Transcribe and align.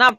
Na... 0.00 0.16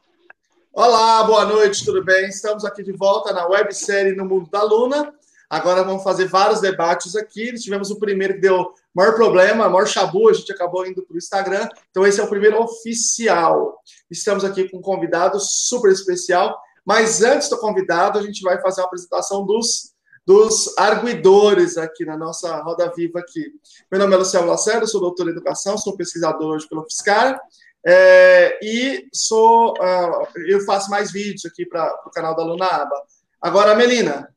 Olá, 0.72 1.24
boa 1.24 1.44
noite, 1.44 1.84
tudo 1.84 2.04
bem? 2.04 2.28
Estamos 2.28 2.64
aqui 2.64 2.84
de 2.84 2.92
volta 2.92 3.32
na 3.32 3.48
websérie 3.48 4.14
No 4.14 4.24
Mundo 4.24 4.48
da 4.48 4.62
Luna. 4.62 5.12
Agora 5.50 5.82
vamos 5.82 6.04
fazer 6.04 6.26
vários 6.26 6.60
debates 6.60 7.16
aqui. 7.16 7.52
Tivemos 7.54 7.90
o 7.90 7.98
primeiro 7.98 8.34
que 8.34 8.40
deu 8.42 8.72
maior 8.94 9.16
problema, 9.16 9.68
maior 9.68 9.88
chabu, 9.88 10.28
a 10.28 10.32
gente 10.32 10.52
acabou 10.52 10.86
indo 10.86 11.02
para 11.02 11.14
o 11.14 11.18
Instagram. 11.18 11.68
Então, 11.90 12.06
esse 12.06 12.20
é 12.20 12.22
o 12.22 12.28
primeiro 12.28 12.62
oficial. 12.62 13.76
Estamos 14.08 14.44
aqui 14.44 14.68
com 14.68 14.78
um 14.78 14.80
convidado 14.80 15.40
super 15.40 15.90
especial. 15.90 16.56
Mas 16.86 17.20
antes 17.20 17.48
do 17.48 17.58
convidado, 17.58 18.20
a 18.20 18.22
gente 18.22 18.40
vai 18.42 18.60
fazer 18.60 18.82
uma 18.82 18.86
apresentação 18.86 19.44
dos, 19.44 19.92
dos 20.24 20.78
arguidores 20.78 21.76
aqui 21.76 22.04
na 22.04 22.16
nossa 22.16 22.56
roda 22.62 22.88
viva 22.94 23.18
aqui. 23.18 23.50
Meu 23.90 24.00
nome 24.00 24.14
é 24.14 24.18
Luciano 24.18 24.46
Lacerda, 24.46 24.86
sou 24.86 25.00
doutor 25.00 25.26
em 25.26 25.32
educação, 25.32 25.76
sou 25.76 25.96
pesquisador 25.96 26.54
hoje 26.54 26.68
pelo 26.68 26.84
Fiscar. 26.84 27.36
É, 27.84 28.58
e 28.62 29.08
sou, 29.12 29.72
uh, 29.72 30.26
eu 30.46 30.60
faço 30.60 30.90
mais 30.90 31.10
vídeos 31.10 31.44
aqui 31.44 31.66
para 31.66 31.92
o 32.06 32.10
canal 32.10 32.36
da 32.36 32.44
Luna 32.44 32.66
Aba. 32.66 32.94
Agora, 33.40 33.74
Melina. 33.74 34.28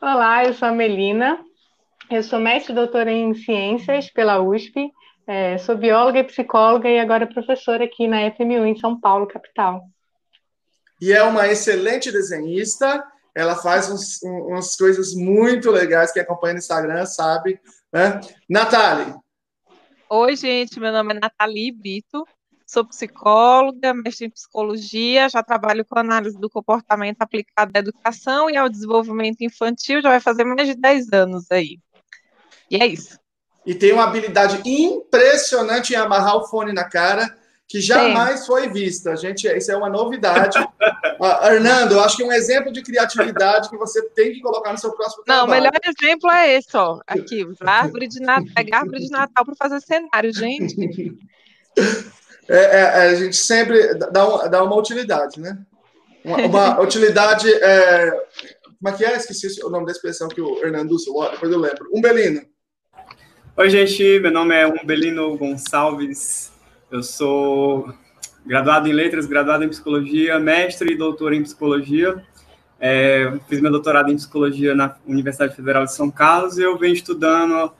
Olá, 0.00 0.44
eu 0.44 0.54
sou 0.54 0.68
a 0.68 0.72
Melina, 0.72 1.38
eu 2.10 2.22
sou 2.22 2.40
mestre 2.40 2.74
doutora 2.74 3.12
em 3.12 3.34
ciências 3.34 4.10
pela 4.10 4.40
USP, 4.40 4.90
é, 5.26 5.56
sou 5.58 5.76
bióloga 5.76 6.18
e 6.18 6.24
psicóloga 6.24 6.88
e 6.88 6.98
agora 6.98 7.26
professora 7.26 7.84
aqui 7.84 8.08
na 8.08 8.30
FMU 8.32 8.64
em 8.64 8.76
São 8.76 8.98
Paulo, 8.98 9.28
capital. 9.28 9.82
E 11.00 11.12
é 11.12 11.22
uma 11.22 11.46
excelente 11.46 12.10
desenhista, 12.10 13.04
ela 13.34 13.54
faz 13.54 13.90
uns, 13.90 14.20
umas 14.22 14.74
coisas 14.74 15.14
muito 15.14 15.70
legais, 15.70 16.12
quem 16.12 16.22
acompanha 16.22 16.54
no 16.54 16.58
Instagram 16.58 17.06
sabe. 17.06 17.60
Né? 17.92 18.20
Natália. 18.48 19.21
Oi, 20.14 20.36
gente, 20.36 20.78
meu 20.78 20.92
nome 20.92 21.14
é 21.14 21.20
Nathalie 21.20 21.72
Brito, 21.72 22.28
sou 22.66 22.84
psicóloga, 22.84 23.94
mestre 23.94 24.26
em 24.26 24.30
psicologia, 24.30 25.26
já 25.26 25.42
trabalho 25.42 25.86
com 25.86 25.98
análise 25.98 26.38
do 26.38 26.50
comportamento 26.50 27.22
aplicado 27.22 27.72
à 27.74 27.78
educação 27.78 28.50
e 28.50 28.54
ao 28.54 28.68
desenvolvimento 28.68 29.40
infantil, 29.40 30.02
já 30.02 30.10
vai 30.10 30.20
fazer 30.20 30.44
mais 30.44 30.68
de 30.68 30.74
10 30.74 31.14
anos 31.14 31.50
aí. 31.50 31.78
E 32.70 32.76
é 32.76 32.86
isso. 32.86 33.18
E 33.64 33.74
tem 33.74 33.90
uma 33.94 34.04
habilidade 34.04 34.60
impressionante 34.70 35.94
em 35.94 35.96
amarrar 35.96 36.36
o 36.36 36.46
fone 36.46 36.74
na 36.74 36.84
cara, 36.84 37.34
que 37.68 37.80
jamais 37.80 38.40
Sim. 38.40 38.46
foi 38.46 38.68
vista. 38.68 39.16
Gente, 39.16 39.46
isso 39.48 39.72
é 39.72 39.76
uma 39.76 39.88
novidade. 39.88 40.58
uh, 40.58 41.46
Hernando, 41.46 41.92
eu 41.92 42.00
acho 42.00 42.16
que 42.16 42.22
é 42.22 42.26
um 42.26 42.32
exemplo 42.32 42.72
de 42.72 42.82
criatividade 42.82 43.70
que 43.70 43.76
você 43.76 44.02
tem 44.10 44.32
que 44.32 44.40
colocar 44.40 44.72
no 44.72 44.78
seu 44.78 44.92
próximo 44.92 45.24
trabalho. 45.24 45.46
Não, 45.46 45.52
o 45.52 45.56
melhor 45.56 45.72
exemplo 45.82 46.30
é 46.30 46.56
esse, 46.56 46.76
ó. 46.76 47.00
Aqui, 47.06 47.46
árvore 47.60 48.08
de 48.08 48.20
Natal, 48.20 48.44
pegar 48.54 48.78
árvore 48.80 49.00
de 49.00 49.10
Natal 49.10 49.44
para 49.44 49.54
fazer 49.56 49.80
cenário, 49.80 50.34
gente. 50.34 51.16
É, 52.48 52.56
é, 52.56 52.80
é, 52.80 53.02
a 53.08 53.14
gente 53.14 53.36
sempre 53.36 53.94
dá, 53.94 54.28
um, 54.28 54.50
dá 54.50 54.62
uma 54.62 54.76
utilidade, 54.76 55.40
né? 55.40 55.58
Uma, 56.24 56.38
uma 56.38 56.80
utilidade. 56.82 57.50
É, 57.50 58.10
como 58.78 58.94
é 58.94 58.98
que 58.98 59.04
é? 59.04 59.16
Esqueci 59.16 59.64
o 59.64 59.70
nome 59.70 59.86
da 59.86 59.92
expressão 59.92 60.28
que 60.28 60.40
o 60.40 60.62
Hernando 60.62 60.92
usou, 60.92 61.30
depois 61.30 61.50
eu 61.50 61.58
lembro. 61.58 61.88
Umbelino. 61.94 62.42
Oi, 63.56 63.70
gente, 63.70 64.18
meu 64.18 64.30
nome 64.30 64.54
é 64.54 64.66
Umbelino 64.66 65.36
Gonçalves, 65.38 66.51
eu 66.92 67.02
sou 67.02 67.92
graduado 68.44 68.86
em 68.86 68.92
letras, 68.92 69.24
graduado 69.24 69.64
em 69.64 69.68
psicologia, 69.68 70.38
mestre 70.38 70.92
e 70.92 70.96
doutor 70.96 71.32
em 71.32 71.42
psicologia. 71.42 72.22
É, 72.78 73.32
fiz 73.48 73.60
meu 73.60 73.70
doutorado 73.70 74.10
em 74.10 74.16
psicologia 74.16 74.74
na 74.74 74.94
Universidade 75.06 75.56
Federal 75.56 75.84
de 75.84 75.94
São 75.94 76.10
Carlos 76.10 76.58
e 76.58 76.62
eu 76.62 76.76
venho 76.76 76.92
estudando 76.92 77.72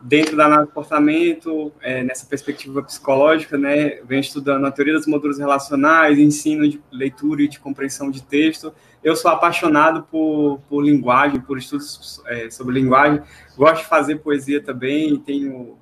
dentro 0.00 0.36
da 0.36 0.46
análise 0.46 0.68
de 0.68 0.74
comportamento, 0.74 1.72
é, 1.82 2.04
nessa 2.04 2.24
perspectiva 2.26 2.82
psicológica, 2.82 3.58
né, 3.58 4.00
venho 4.04 4.20
estudando 4.20 4.64
a 4.64 4.70
teoria 4.70 4.94
dos 4.94 5.06
modelos 5.06 5.38
relacionais, 5.38 6.18
ensino 6.18 6.66
de 6.68 6.80
leitura 6.92 7.42
e 7.42 7.48
de 7.48 7.58
compreensão 7.58 8.10
de 8.10 8.22
texto. 8.22 8.72
Eu 9.02 9.16
sou 9.16 9.30
apaixonado 9.30 10.04
por, 10.04 10.60
por 10.68 10.82
linguagem, 10.82 11.40
por 11.40 11.58
estudos 11.58 12.22
é, 12.26 12.48
sobre 12.50 12.74
linguagem. 12.74 13.20
Gosto 13.56 13.82
de 13.82 13.88
fazer 13.88 14.16
poesia 14.16 14.62
também, 14.62 15.18
tenho, 15.18 15.76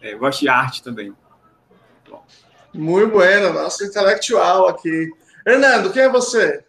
é, 0.00 0.14
gosto 0.16 0.40
de 0.40 0.48
arte 0.48 0.82
também. 0.82 1.14
Muito 2.74 3.12
bueno, 3.12 3.52
nosso 3.52 3.84
intelectual 3.84 4.68
aqui. 4.68 5.10
Hernando, 5.46 5.92
quem 5.92 6.02
é 6.02 6.08
você? 6.08 6.64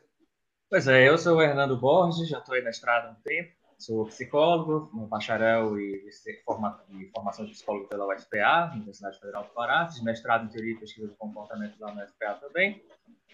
Pois 0.69 0.87
é, 0.87 1.07
eu 1.09 1.17
sou 1.17 1.37
o 1.37 1.41
Hernando 1.41 1.77
Borges, 1.77 2.27
já 2.27 2.39
estou 2.39 2.55
aí 2.55 2.61
na 2.61 2.69
estrada 2.69 3.07
há 3.07 3.11
um 3.11 3.15
tempo, 3.23 3.51
sou 3.77 4.05
psicólogo, 4.05 4.89
um 4.93 5.05
bacharel 5.05 5.79
e, 5.79 6.09
forma, 6.45 6.81
e 6.91 7.09
formação 7.15 7.45
de 7.45 7.51
psicólogo 7.51 7.87
pela 7.87 8.05
UFPA, 8.05 8.71
Universidade 8.73 9.19
Federal 9.19 9.43
do 9.43 9.49
Pará, 9.49 9.87
fiz 9.87 10.01
mestrado 10.01 10.45
em 10.45 10.49
teoria 10.49 10.73
e 10.73 10.77
pesquisa 10.77 11.07
de 11.07 11.15
comportamento 11.15 11.77
da 11.79 11.87
UFPA 11.87 12.33
também, 12.41 12.83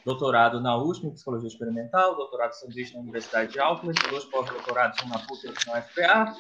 doutorado 0.06 0.62
na 0.62 0.78
USP 0.78 1.08
em 1.08 1.12
psicologia 1.12 1.48
experimental, 1.48 2.16
doutorado 2.16 2.54
sanduíche 2.54 2.94
na 2.94 3.02
Universidade 3.02 3.52
de 3.52 3.60
Auckland, 3.60 4.00
dois 4.10 4.26
pós-doutorados 4.26 5.04
na 5.10 5.20
PUC 5.20 5.48
e 5.48 5.68
na 5.68 5.80
UFPA. 5.80 6.36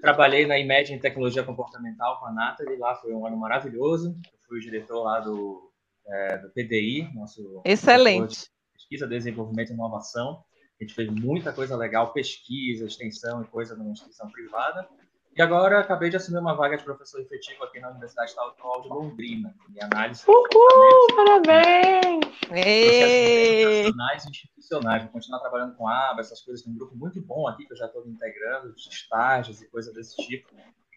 Trabalhei 0.00 0.46
na 0.46 0.58
IMED 0.58 0.92
em 0.92 1.00
tecnologia 1.00 1.42
comportamental 1.42 2.20
com 2.20 2.26
a 2.26 2.32
Nathalie, 2.32 2.78
lá 2.78 2.94
foi 2.96 3.12
um 3.12 3.26
ano 3.26 3.36
maravilhoso. 3.36 4.16
Fui 4.48 4.58
o 4.58 4.62
diretor 4.62 5.02
lá 5.02 5.20
do 5.20 5.70
é, 6.08 6.38
do 6.38 6.48
PDI, 6.50 7.12
nosso 7.14 7.60
excelente 7.64 8.48
pesquisa, 8.72 9.06
desenvolvimento 9.06 9.70
e 9.70 9.74
inovação. 9.74 10.42
A 10.80 10.84
gente 10.84 10.94
fez 10.94 11.10
muita 11.10 11.52
coisa 11.52 11.76
legal, 11.76 12.12
pesquisa, 12.12 12.86
extensão 12.86 13.42
e 13.42 13.46
coisa 13.46 13.76
numa 13.76 13.90
instituição 13.90 14.30
privada. 14.30 14.88
E 15.36 15.42
agora 15.42 15.80
acabei 15.80 16.08
de 16.08 16.16
assumir 16.16 16.38
uma 16.38 16.54
vaga 16.54 16.76
de 16.76 16.82
professor 16.82 17.20
efetivo 17.20 17.62
aqui 17.62 17.78
na 17.78 17.90
Universidade 17.90 18.30
Estadual 18.30 18.82
de 18.82 18.88
Londrina, 18.88 19.54
em 19.70 19.82
análise. 19.82 20.24
Uhul, 20.26 21.14
parabéns! 21.14 22.24
Profissionais 22.48 24.24
e 24.24 24.30
institucionais. 24.30 25.02
Vou 25.04 25.12
continuar 25.12 25.40
trabalhando 25.40 25.76
com 25.76 25.86
a 25.86 26.10
aba, 26.10 26.20
essas 26.20 26.40
coisas. 26.40 26.64
Tem 26.64 26.72
um 26.72 26.76
grupo 26.76 26.96
muito 26.96 27.20
bom 27.20 27.46
aqui 27.46 27.66
que 27.66 27.72
eu 27.72 27.76
já 27.76 27.86
estou 27.86 28.04
integrando, 28.06 28.74
de 28.74 28.88
estágios 28.88 29.60
e 29.62 29.68
coisas 29.68 29.94
desse 29.94 30.16
tipo 30.16 30.48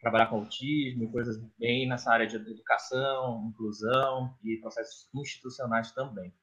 trabalhar 0.02 0.28
com 0.28 0.38
autismo, 0.38 1.12
coisas 1.12 1.38
bem 1.60 1.88
nessa 1.88 2.12
área 2.12 2.26
de 2.26 2.36
educação, 2.36 3.48
inclusão 3.50 4.36
e 4.44 4.58
processos 4.58 5.08
institucionais 5.14 5.92
também. 5.92 6.34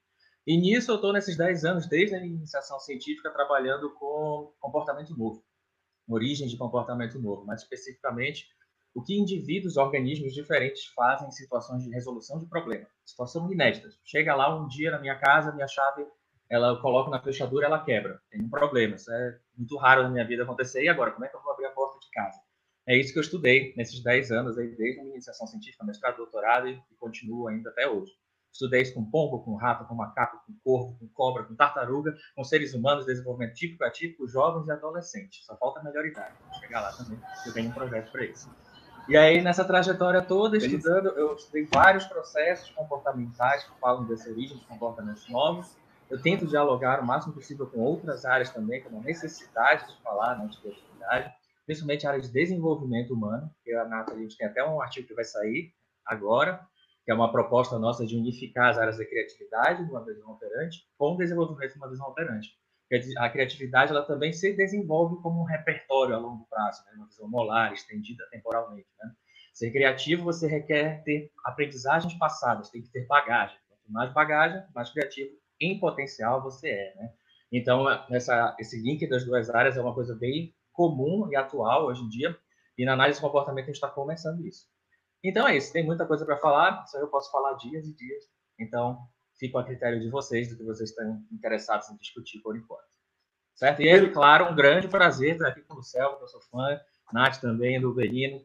E 0.46 0.56
nisso 0.56 0.92
eu 0.92 0.94
estou 0.94 1.12
nesses 1.12 1.36
10 1.36 1.64
anos, 1.64 1.86
desde 1.86 2.14
a 2.14 2.24
iniciação 2.24 2.78
científica, 2.78 3.30
trabalhando 3.30 3.92
com 3.94 4.52
comportamento 4.60 5.14
novo, 5.16 5.44
origem 6.08 6.46
de 6.48 6.56
comportamento 6.56 7.20
novo, 7.20 7.44
mais 7.44 7.62
especificamente 7.62 8.46
o 8.94 9.02
que 9.02 9.14
indivíduos, 9.14 9.76
organismos 9.76 10.32
diferentes 10.32 10.86
fazem 10.94 11.28
em 11.28 11.32
situações 11.32 11.84
de 11.84 11.90
resolução 11.90 12.38
de 12.38 12.46
problemas, 12.46 12.88
situações 13.04 13.50
inéditas. 13.50 13.98
Chega 14.04 14.34
lá 14.34 14.56
um 14.56 14.66
dia 14.66 14.90
na 14.90 14.98
minha 14.98 15.18
casa, 15.18 15.52
minha 15.52 15.68
chave, 15.68 16.06
ela 16.50 16.68
eu 16.68 16.80
coloco 16.80 17.10
na 17.10 17.22
fechadura, 17.22 17.66
ela 17.66 17.84
quebra. 17.84 18.20
Tem 18.30 18.40
um 18.40 18.48
problema, 18.48 18.94
isso 18.94 19.12
é 19.12 19.38
muito 19.56 19.76
raro 19.76 20.04
na 20.04 20.08
minha 20.08 20.26
vida 20.26 20.44
acontecer. 20.44 20.82
E 20.82 20.88
agora, 20.88 21.12
como 21.12 21.24
é 21.24 21.28
que 21.28 21.36
eu 21.36 21.42
vou 21.42 21.52
abrir 21.52 21.66
a 21.66 21.70
porta 21.70 21.98
de 22.00 22.10
casa? 22.10 22.40
É 22.88 22.96
isso 22.96 23.12
que 23.12 23.18
eu 23.18 23.22
estudei 23.22 23.74
nesses 23.76 24.02
10 24.02 24.32
anos, 24.32 24.56
aí, 24.56 24.74
desde 24.74 25.00
a 25.00 25.02
minha 25.02 25.16
iniciação 25.16 25.46
científica, 25.46 25.84
mestrado, 25.84 26.16
doutorado 26.16 26.68
e, 26.68 26.72
e 26.72 26.94
continuo 26.98 27.46
ainda 27.46 27.68
até 27.68 27.86
hoje. 27.86 28.10
Estudei 28.50 28.80
isso 28.80 28.94
com 28.94 29.04
pombo, 29.04 29.44
com 29.44 29.56
rato, 29.56 29.84
com 29.84 29.94
macaco, 29.94 30.40
com 30.46 30.54
corvo, 30.64 30.98
com 30.98 31.06
cobra, 31.08 31.44
com 31.44 31.54
tartaruga, 31.54 32.16
com 32.34 32.42
seres 32.42 32.72
humanos, 32.72 33.04
desenvolvimento 33.04 33.52
típico, 33.52 33.84
atípico, 33.84 34.26
jovens 34.26 34.68
e 34.68 34.72
adolescentes. 34.72 35.44
Só 35.44 35.54
falta 35.58 35.80
a 35.80 35.84
melhor 35.84 36.06
idade. 36.06 36.34
Vou 36.50 36.60
chegar 36.60 36.80
lá 36.80 36.90
também, 36.92 37.20
eu 37.44 37.52
tenho 37.52 37.68
um 37.68 37.72
projeto 37.72 38.10
para 38.10 38.24
isso. 38.24 38.50
E 39.06 39.18
aí, 39.18 39.42
nessa 39.42 39.66
trajetória 39.66 40.22
toda, 40.22 40.56
estudando, 40.56 41.08
eu 41.10 41.34
estudei 41.34 41.68
vários 41.70 42.06
processos 42.06 42.70
comportamentais 42.70 43.64
que 43.64 43.78
falam 43.78 44.06
dessa 44.06 44.30
origem 44.30 44.56
de 44.56 44.64
comportamentos 44.64 45.28
novos. 45.28 45.76
Eu 46.08 46.22
tento 46.22 46.46
dialogar 46.46 47.00
o 47.02 47.06
máximo 47.06 47.34
possível 47.34 47.66
com 47.66 47.80
outras 47.80 48.24
áreas 48.24 48.50
também, 48.50 48.82
como 48.82 48.98
a 48.98 49.02
necessidade 49.02 49.86
de 49.86 50.02
falar 50.02 50.38
né, 50.38 50.46
de 50.46 50.58
criatividade 50.58 51.37
principalmente 51.68 52.06
a 52.06 52.10
área 52.12 52.22
de 52.22 52.32
desenvolvimento 52.32 53.12
humano, 53.12 53.54
que 53.62 53.74
a 53.74 53.84
Nata, 53.84 54.14
a 54.14 54.18
gente 54.18 54.38
tem 54.38 54.46
até 54.46 54.64
um 54.64 54.80
artigo 54.80 55.06
que 55.06 55.12
vai 55.12 55.24
sair 55.24 55.70
agora, 56.06 56.66
que 57.04 57.10
é 57.10 57.14
uma 57.14 57.30
proposta 57.30 57.78
nossa 57.78 58.06
de 58.06 58.16
unificar 58.16 58.70
as 58.70 58.78
áreas 58.78 58.96
da 58.96 59.04
criatividade 59.04 59.84
de 59.84 59.90
uma 59.90 60.02
visão 60.02 60.30
operante 60.30 60.88
com 60.96 61.12
o 61.12 61.16
desenvolvimento 61.18 61.72
de 61.72 61.78
uma 61.78 61.90
visão 61.90 62.06
operante. 62.06 62.48
A 63.18 63.28
criatividade 63.28 63.92
ela 63.92 64.02
também 64.02 64.32
se 64.32 64.54
desenvolve 64.54 65.20
como 65.20 65.42
um 65.42 65.44
repertório 65.44 66.14
a 66.14 66.18
longo 66.18 66.46
prazo, 66.48 66.82
né? 66.86 66.92
uma 66.96 67.06
visão 67.06 67.28
molar, 67.28 67.74
estendida 67.74 68.26
temporalmente. 68.30 68.88
Né? 68.98 69.12
Ser 69.52 69.70
criativo, 69.70 70.24
você 70.24 70.48
requer 70.48 71.02
ter 71.04 71.30
aprendizagens 71.44 72.14
passadas, 72.14 72.70
tem 72.70 72.80
que 72.80 72.88
ter 72.88 73.06
bagagem. 73.06 73.58
Quanto 73.68 73.92
mais 73.92 74.10
bagagem, 74.14 74.62
mais 74.74 74.88
criativo 74.88 75.32
em 75.60 75.78
potencial 75.78 76.42
você 76.42 76.70
é. 76.70 76.94
Né? 76.96 77.12
Então, 77.52 77.86
essa, 78.10 78.56
esse 78.58 78.80
link 78.80 79.06
das 79.06 79.26
duas 79.26 79.50
áreas 79.50 79.76
é 79.76 79.82
uma 79.82 79.94
coisa 79.94 80.14
bem 80.14 80.54
comum 80.78 81.28
e 81.28 81.34
atual 81.34 81.86
hoje 81.86 82.00
em 82.02 82.08
dia, 82.08 82.38
e 82.78 82.84
na 82.84 82.92
análise 82.92 83.18
de 83.18 83.26
comportamento 83.26 83.64
a 83.64 83.66
gente 83.66 83.74
está 83.74 83.88
começando 83.88 84.46
isso. 84.46 84.68
Então 85.24 85.48
é 85.48 85.56
isso, 85.56 85.72
tem 85.72 85.84
muita 85.84 86.06
coisa 86.06 86.24
para 86.24 86.36
falar, 86.36 86.86
só 86.86 87.00
eu 87.00 87.08
posso 87.08 87.32
falar 87.32 87.54
dias 87.54 87.84
e 87.84 87.92
dias, 87.92 88.22
então 88.60 88.96
fico 89.36 89.58
a 89.58 89.64
critério 89.64 89.98
de 90.00 90.08
vocês, 90.08 90.48
do 90.48 90.56
que 90.56 90.62
vocês 90.62 90.90
estão 90.90 91.20
interessados 91.32 91.90
em 91.90 91.96
discutir 91.96 92.38
por 92.42 92.56
enquanto. 92.56 92.86
Certo? 93.56 93.82
E 93.82 93.88
é, 93.88 94.08
claro, 94.08 94.52
um 94.52 94.54
grande 94.54 94.86
prazer 94.86 95.32
estar 95.32 95.48
aqui 95.48 95.62
com 95.62 95.74
o 95.74 95.82
Céu, 95.82 96.16
que 96.16 96.22
eu 96.22 96.28
sou 96.28 96.40
fã, 96.42 96.80
Nath 97.12 97.40
também, 97.40 97.80
do 97.80 97.92
Berino, 97.92 98.40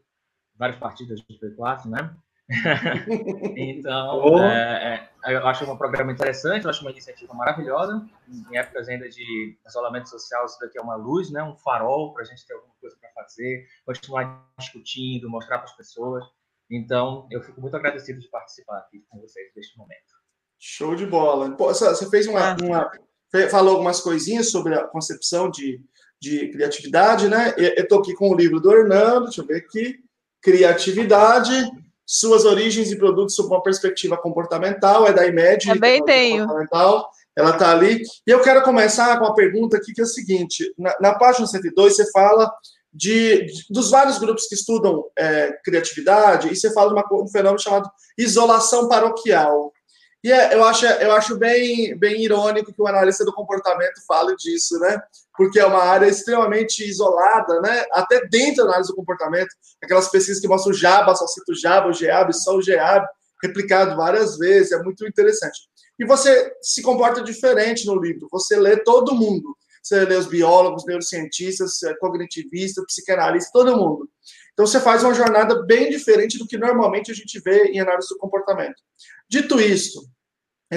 várias 0.55 0.79
partidas 0.79 1.21
do 1.21 1.33
P4, 1.35 1.85
né? 1.85 2.15
então, 3.55 4.21
oh. 4.23 4.39
é, 4.39 5.12
eu 5.25 5.47
acho 5.47 5.69
um 5.69 5.77
programa 5.77 6.11
interessante, 6.11 6.63
eu 6.63 6.69
acho 6.69 6.81
uma 6.81 6.91
iniciativa 6.91 7.33
maravilhosa. 7.33 8.05
Em 8.27 8.57
épocas 8.57 8.89
ainda 8.89 9.07
de 9.07 9.57
isolamento 9.65 10.09
social, 10.09 10.45
isso 10.45 10.57
daqui 10.59 10.77
é 10.77 10.81
uma 10.81 10.95
luz, 10.95 11.31
né? 11.31 11.41
um 11.43 11.55
farol 11.57 12.13
para 12.13 12.23
a 12.23 12.25
gente 12.25 12.45
ter 12.45 12.53
alguma 12.53 12.73
coisa 12.81 12.95
para 12.99 13.09
fazer, 13.11 13.65
continuar 13.85 14.49
discutindo, 14.59 15.29
mostrar 15.29 15.59
para 15.59 15.65
as 15.65 15.75
pessoas. 15.75 16.23
Então, 16.69 17.27
eu 17.31 17.41
fico 17.41 17.61
muito 17.61 17.75
agradecido 17.75 18.19
de 18.19 18.27
participar 18.29 18.79
aqui 18.79 19.05
com 19.09 19.19
vocês 19.19 19.51
neste 19.55 19.77
momento. 19.77 20.13
Show 20.59 20.95
de 20.95 21.05
bola. 21.05 21.55
Você 21.57 22.09
fez 22.09 22.27
uma, 22.27 22.53
ah. 22.53 22.57
uma 22.61 22.91
falou 23.49 23.73
algumas 23.73 23.99
coisinhas 23.99 24.51
sobre 24.51 24.75
a 24.75 24.87
concepção 24.87 25.49
de, 25.49 25.81
de 26.21 26.49
criatividade, 26.51 27.27
né? 27.27 27.53
Eu 27.57 27.83
estou 27.83 27.99
aqui 27.99 28.13
com 28.13 28.29
o 28.29 28.35
livro 28.35 28.59
do 28.59 28.71
Hernando, 28.71 29.25
deixa 29.25 29.41
eu 29.41 29.45
ver 29.45 29.57
aqui. 29.57 29.99
Criatividade, 30.41 31.53
suas 32.13 32.45
origens 32.45 32.91
e 32.91 32.95
produtos 32.95 33.33
sob 33.33 33.47
uma 33.47 33.63
perspectiva 33.63 34.15
comportamental, 34.15 35.07
é 35.07 35.11
da 35.13 35.25
IMED. 35.25 35.65
Também 35.65 36.03
tenho. 36.05 36.45
Ela 37.35 37.49
está 37.49 37.71
ali. 37.71 38.03
E 38.27 38.29
eu 38.29 38.39
quero 38.43 38.61
começar 38.61 39.17
com 39.17 39.25
uma 39.25 39.33
pergunta 39.33 39.77
aqui, 39.77 39.91
que 39.93 40.01
é 40.01 40.03
o 40.03 40.07
seguinte: 40.07 40.71
na, 40.77 40.95
na 41.01 41.15
página 41.15 41.47
102, 41.47 41.95
você 41.95 42.11
fala 42.11 42.53
de, 42.93 43.45
de, 43.45 43.63
dos 43.71 43.89
vários 43.89 44.19
grupos 44.19 44.45
que 44.45 44.53
estudam 44.53 45.03
é, 45.17 45.57
criatividade, 45.63 46.49
e 46.49 46.55
você 46.55 46.71
fala 46.71 46.89
de 46.89 46.93
uma, 46.93 47.23
um 47.23 47.27
fenômeno 47.27 47.59
chamado 47.59 47.89
isolação 48.15 48.87
paroquial. 48.87 49.73
E 50.23 50.31
é, 50.31 50.53
eu, 50.53 50.63
acho, 50.63 50.85
eu 50.85 51.11
acho 51.11 51.37
bem, 51.37 51.97
bem 51.97 52.23
irônico 52.23 52.71
que 52.73 52.81
o 52.81 52.87
analista 52.87 53.25
do 53.25 53.33
comportamento 53.33 54.01
fale 54.07 54.33
disso, 54.37 54.79
né? 54.79 55.01
Porque 55.35 55.59
é 55.59 55.65
uma 55.65 55.83
área 55.83 56.07
extremamente 56.07 56.87
isolada, 56.87 57.59
né? 57.59 57.85
Até 57.91 58.25
dentro 58.27 58.63
da 58.63 58.69
análise 58.69 58.89
do 58.89 58.95
comportamento, 58.95 59.49
aquelas 59.83 60.09
pesquisas 60.09 60.41
que 60.41 60.47
mostram 60.47 60.71
o 60.71 60.75
Java, 60.75 61.13
só 61.13 61.27
cito 61.27 61.51
o 61.51 61.55
Java, 61.55 61.89
o 61.89 61.93
GEAB, 61.93 62.33
só 62.33 62.55
o 62.55 62.61
GEAB, 62.61 63.05
replicado 63.41 63.97
várias 63.97 64.37
vezes, 64.37 64.71
é 64.71 64.81
muito 64.81 65.05
interessante. 65.05 65.59
E 65.99 66.05
você 66.05 66.53
se 66.61 66.81
comporta 66.81 67.21
diferente 67.21 67.85
no 67.85 67.99
livro, 67.99 68.29
você 68.31 68.55
lê 68.55 68.77
todo 68.77 69.13
mundo. 69.13 69.55
Você 69.83 70.05
lê 70.05 70.15
os 70.15 70.27
biólogos, 70.27 70.85
neurocientistas, 70.85 71.83
é, 71.83 71.93
cognitivistas, 71.95 72.85
psicanalistas, 72.85 73.51
todo 73.51 73.75
mundo. 73.75 74.09
Então 74.53 74.65
você 74.65 74.79
faz 74.79 75.03
uma 75.03 75.13
jornada 75.13 75.61
bem 75.63 75.89
diferente 75.89 76.37
do 76.37 76.47
que 76.47 76.57
normalmente 76.57 77.11
a 77.11 77.13
gente 77.13 77.37
vê 77.41 77.65
em 77.65 77.81
análise 77.81 78.07
do 78.07 78.17
comportamento. 78.17 78.81
Dito 79.27 79.59
isso, 79.59 80.07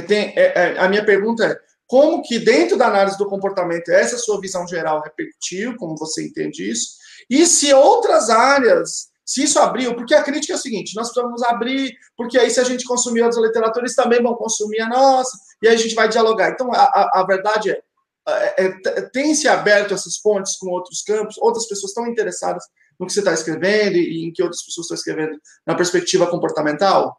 tenho, 0.02 0.32
é, 0.36 0.74
é, 0.74 0.78
a 0.78 0.88
minha 0.88 1.04
pergunta 1.04 1.44
é: 1.44 1.58
como 1.86 2.22
que 2.22 2.38
dentro 2.38 2.76
da 2.76 2.88
análise 2.88 3.16
do 3.16 3.28
comportamento 3.28 3.90
essa 3.90 4.18
sua 4.18 4.40
visão 4.40 4.66
geral 4.66 5.00
repercutiu, 5.02 5.76
como 5.76 5.96
você 5.96 6.26
entende 6.26 6.68
isso? 6.68 6.96
E 7.30 7.46
se 7.46 7.72
outras 7.72 8.28
áreas, 8.28 9.08
se 9.24 9.44
isso 9.44 9.58
abriu, 9.58 9.94
porque 9.94 10.14
a 10.14 10.22
crítica 10.22 10.52
é 10.52 10.56
o 10.56 10.60
seguinte: 10.60 10.94
nós 10.96 11.08
precisamos 11.08 11.42
abrir, 11.42 11.94
porque 12.16 12.38
aí 12.38 12.50
se 12.50 12.60
a 12.60 12.64
gente 12.64 12.84
consumir 12.84 13.22
outras 13.22 13.42
literaturas, 13.42 13.90
eles 13.90 13.94
também 13.94 14.22
vão 14.22 14.34
consumir 14.34 14.80
a 14.80 14.88
nossa, 14.88 15.36
e 15.62 15.68
aí 15.68 15.74
a 15.74 15.78
gente 15.78 15.94
vai 15.94 16.08
dialogar. 16.08 16.50
Então 16.50 16.72
a, 16.72 16.82
a, 16.82 17.20
a 17.20 17.26
verdade 17.26 17.70
é, 17.70 17.82
é, 18.28 18.66
é 18.66 19.00
tem 19.12 19.34
se 19.34 19.46
aberto 19.46 19.94
essas 19.94 20.18
pontes 20.18 20.56
com 20.56 20.70
outros 20.70 21.02
campos, 21.02 21.38
outras 21.38 21.66
pessoas 21.66 21.90
estão 21.90 22.06
interessadas 22.06 22.64
no 22.98 23.06
que 23.06 23.12
você 23.12 23.20
está 23.20 23.32
escrevendo 23.32 23.96
e 23.96 24.24
em 24.24 24.32
que 24.32 24.42
outras 24.42 24.64
pessoas 24.64 24.86
estão 24.86 24.96
escrevendo 24.96 25.38
na 25.66 25.74
perspectiva 25.74 26.26
comportamental? 26.26 27.16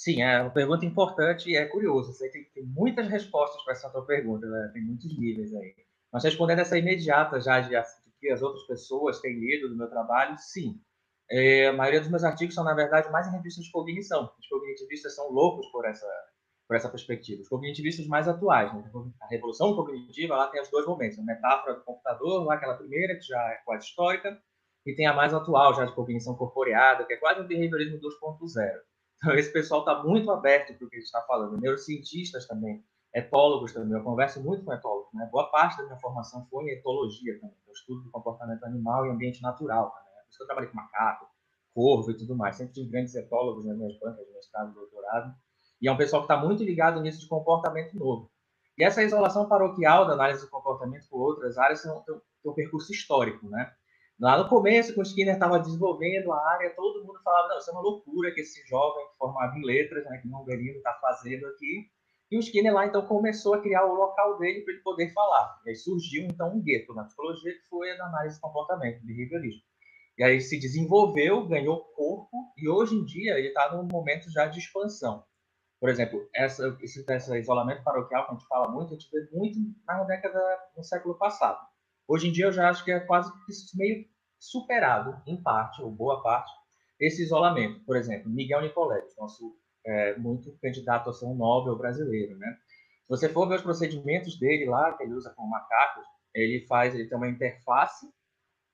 Sim, 0.00 0.22
é 0.22 0.40
uma 0.40 0.50
pergunta 0.50 0.86
importante 0.86 1.50
e 1.50 1.56
é 1.56 1.66
curioso. 1.66 2.14
Você 2.14 2.30
tem, 2.30 2.42
tem 2.54 2.64
muitas 2.64 3.06
respostas 3.06 3.62
para 3.62 3.74
essa 3.74 3.90
tua 3.90 4.02
pergunta, 4.06 4.46
né? 4.46 4.70
tem 4.72 4.82
muitos 4.82 5.14
níveis 5.18 5.54
aí. 5.54 5.74
Mas 6.10 6.24
respondendo 6.24 6.60
essa 6.60 6.78
imediata 6.78 7.38
já 7.38 7.60
de, 7.60 7.68
de 7.68 8.10
que 8.18 8.30
as 8.30 8.40
outras 8.40 8.66
pessoas 8.66 9.20
têm 9.20 9.38
lido 9.38 9.68
do 9.68 9.76
meu 9.76 9.90
trabalho, 9.90 10.38
sim. 10.38 10.80
É, 11.30 11.66
a 11.66 11.74
maioria 11.74 12.00
dos 12.00 12.08
meus 12.08 12.24
artigos 12.24 12.54
são, 12.54 12.64
na 12.64 12.72
verdade, 12.72 13.10
mais 13.10 13.28
em 13.28 13.32
revistas 13.32 13.66
de 13.66 13.70
cognição. 13.70 14.32
Os 14.40 14.48
cognitivistas 14.48 15.14
são 15.14 15.30
loucos 15.30 15.70
por 15.70 15.84
essa, 15.84 16.08
por 16.66 16.76
essa 16.76 16.88
perspectiva. 16.88 17.42
Os 17.42 17.48
cognitivistas 17.50 18.06
mais 18.06 18.26
atuais. 18.26 18.72
Né? 18.72 18.90
A 19.20 19.26
revolução 19.26 19.76
cognitiva 19.76 20.34
lá 20.34 20.48
tem 20.48 20.62
os 20.62 20.70
dois 20.70 20.86
momentos. 20.86 21.18
A 21.18 21.22
metáfora 21.22 21.74
do 21.74 21.84
computador, 21.84 22.46
lá 22.46 22.54
aquela 22.54 22.78
primeira, 22.78 23.16
que 23.16 23.26
já 23.26 23.38
é 23.50 23.56
quase 23.66 23.84
histórica, 23.84 24.42
e 24.86 24.94
tem 24.94 25.04
a 25.04 25.12
mais 25.12 25.34
atual, 25.34 25.74
já 25.74 25.84
de 25.84 25.94
cognição 25.94 26.34
corporeada, 26.36 27.04
que 27.04 27.12
é 27.12 27.18
quase 27.18 27.42
um 27.42 27.46
behaviorismo 27.46 27.98
2.0. 27.98 28.80
Então, 29.22 29.34
esse 29.36 29.52
pessoal 29.52 29.80
está 29.80 30.02
muito 30.02 30.30
aberto 30.30 30.74
para 30.78 30.86
o 30.86 30.88
que 30.88 30.96
a 30.96 30.98
gente 30.98 31.06
está 31.06 31.20
falando. 31.22 31.60
Neurocientistas 31.60 32.46
também, 32.46 32.82
etólogos 33.14 33.72
também. 33.72 33.92
Eu 33.92 34.02
converso 34.02 34.42
muito 34.42 34.64
com 34.64 34.72
etólogos. 34.72 35.12
Né? 35.12 35.28
Boa 35.30 35.50
parte 35.50 35.76
da 35.76 35.84
minha 35.84 35.98
formação 35.98 36.46
foi 36.50 36.64
em 36.64 36.70
etologia 36.70 37.38
também, 37.38 37.56
o 37.68 37.72
estudo 37.72 38.00
do 38.02 38.10
comportamento 38.10 38.64
animal 38.64 39.04
e 39.06 39.10
ambiente 39.10 39.42
natural. 39.42 39.90
Também. 39.90 40.04
Por 40.04 40.28
isso 40.30 40.38
que 40.38 40.42
eu 40.42 40.46
trabalhei 40.46 40.70
com 40.70 40.76
macaco, 40.76 41.26
corvo 41.74 42.10
e 42.10 42.16
tudo 42.16 42.34
mais. 42.34 42.56
Sempre 42.56 42.72
tive 42.72 42.90
grandes 42.90 43.14
etólogos 43.14 43.66
nas 43.66 43.76
minhas 43.76 43.98
bancas 43.98 44.26
de 44.26 44.32
mestrado 44.32 44.70
e 44.70 44.74
doutorado. 44.74 45.34
E 45.82 45.88
é 45.88 45.92
um 45.92 45.96
pessoal 45.96 46.22
que 46.22 46.32
está 46.32 46.42
muito 46.42 46.64
ligado 46.64 47.00
nisso 47.02 47.20
de 47.20 47.28
comportamento 47.28 47.98
novo. 47.98 48.30
E 48.78 48.84
essa 48.84 49.02
isolação 49.02 49.46
paroquial 49.46 50.06
da 50.06 50.14
análise 50.14 50.42
do 50.42 50.50
comportamento 50.50 51.06
com 51.10 51.18
outras 51.18 51.58
áreas 51.58 51.82
tem 51.82 51.92
um, 51.92 52.54
percurso 52.54 52.90
histórico, 52.90 53.46
né? 53.50 53.70
Lá 54.20 54.36
no 54.36 54.50
começo, 54.50 54.92
quando 54.92 55.06
o 55.06 55.08
Skinner 55.08 55.32
estava 55.32 55.58
desenvolvendo 55.58 56.30
a 56.30 56.50
área, 56.50 56.74
todo 56.76 57.02
mundo 57.06 57.18
falava, 57.24 57.48
não, 57.48 57.58
isso 57.58 57.70
é 57.70 57.72
uma 57.72 57.80
loucura 57.80 58.30
que 58.34 58.42
esse 58.42 58.62
jovem 58.68 59.02
formado 59.16 59.56
em 59.56 59.64
letras, 59.64 60.04
né, 60.04 60.18
que 60.18 60.28
não 60.28 60.44
Belino 60.44 60.76
está 60.76 60.92
fazendo 61.00 61.46
aqui. 61.46 61.88
E 62.30 62.36
o 62.36 62.40
Skinner 62.40 62.74
lá, 62.74 62.84
então, 62.86 63.06
começou 63.06 63.54
a 63.54 63.62
criar 63.62 63.86
o 63.86 63.94
local 63.94 64.38
dele 64.38 64.60
para 64.60 64.74
ele 64.74 64.82
poder 64.82 65.10
falar. 65.14 65.58
E 65.64 65.70
aí 65.70 65.74
surgiu, 65.74 66.24
então, 66.24 66.54
um 66.54 66.62
gueto 66.62 66.92
na 66.92 67.04
psicologia, 67.04 67.50
que 67.50 67.68
foi 67.70 67.90
a 67.92 68.04
análise 68.04 68.34
de 68.34 68.42
comportamento, 68.42 69.00
behaviorismo. 69.02 69.62
E 70.18 70.22
aí 70.22 70.38
se 70.38 70.60
desenvolveu, 70.60 71.48
ganhou 71.48 71.82
corpo, 71.96 72.52
e 72.58 72.68
hoje 72.68 72.96
em 72.96 73.04
dia 73.06 73.38
ele 73.38 73.48
está 73.48 73.74
num 73.74 73.88
momento 73.90 74.30
já 74.30 74.44
de 74.44 74.58
expansão. 74.58 75.24
Por 75.80 75.88
exemplo, 75.88 76.28
essa, 76.34 76.76
esse, 76.82 77.02
esse 77.10 77.38
isolamento 77.38 77.82
paroquial 77.82 78.26
que 78.26 78.32
a 78.32 78.34
gente 78.34 78.46
fala 78.46 78.70
muito, 78.70 78.92
a 78.92 78.98
gente 78.98 79.10
vê 79.10 79.30
muito 79.32 79.58
na 79.86 80.04
década, 80.04 80.38
no 80.76 80.84
século 80.84 81.14
passado. 81.16 81.69
Hoje 82.06 82.28
em 82.28 82.32
dia 82.32 82.46
eu 82.46 82.52
já 82.52 82.68
acho 82.68 82.84
que 82.84 82.90
é 82.90 83.00
quase 83.00 83.30
meio 83.74 84.04
superado, 84.38 85.20
em 85.26 85.40
parte, 85.40 85.82
ou 85.82 85.90
boa 85.90 86.22
parte, 86.22 86.50
esse 86.98 87.22
isolamento. 87.22 87.84
Por 87.84 87.96
exemplo, 87.96 88.30
Miguel 88.30 88.62
Nicoletti, 88.62 89.14
nosso 89.18 89.56
é, 89.84 90.16
muito 90.18 90.56
candidato 90.60 91.10
a 91.10 91.12
ser 91.12 91.26
um 91.26 91.34
Nobel 91.34 91.76
brasileiro, 91.76 92.36
né? 92.36 92.56
Se 93.02 93.08
você 93.08 93.28
for 93.28 93.48
ver 93.48 93.56
os 93.56 93.62
procedimentos 93.62 94.38
dele 94.38 94.66
lá, 94.66 94.92
que 94.94 95.02
ele 95.02 95.14
usa 95.14 95.30
com 95.30 95.46
macacos, 95.46 96.04
ele 96.34 96.66
faz, 96.66 96.94
ele 96.94 97.08
tem 97.08 97.18
uma 97.18 97.28
interface 97.28 98.06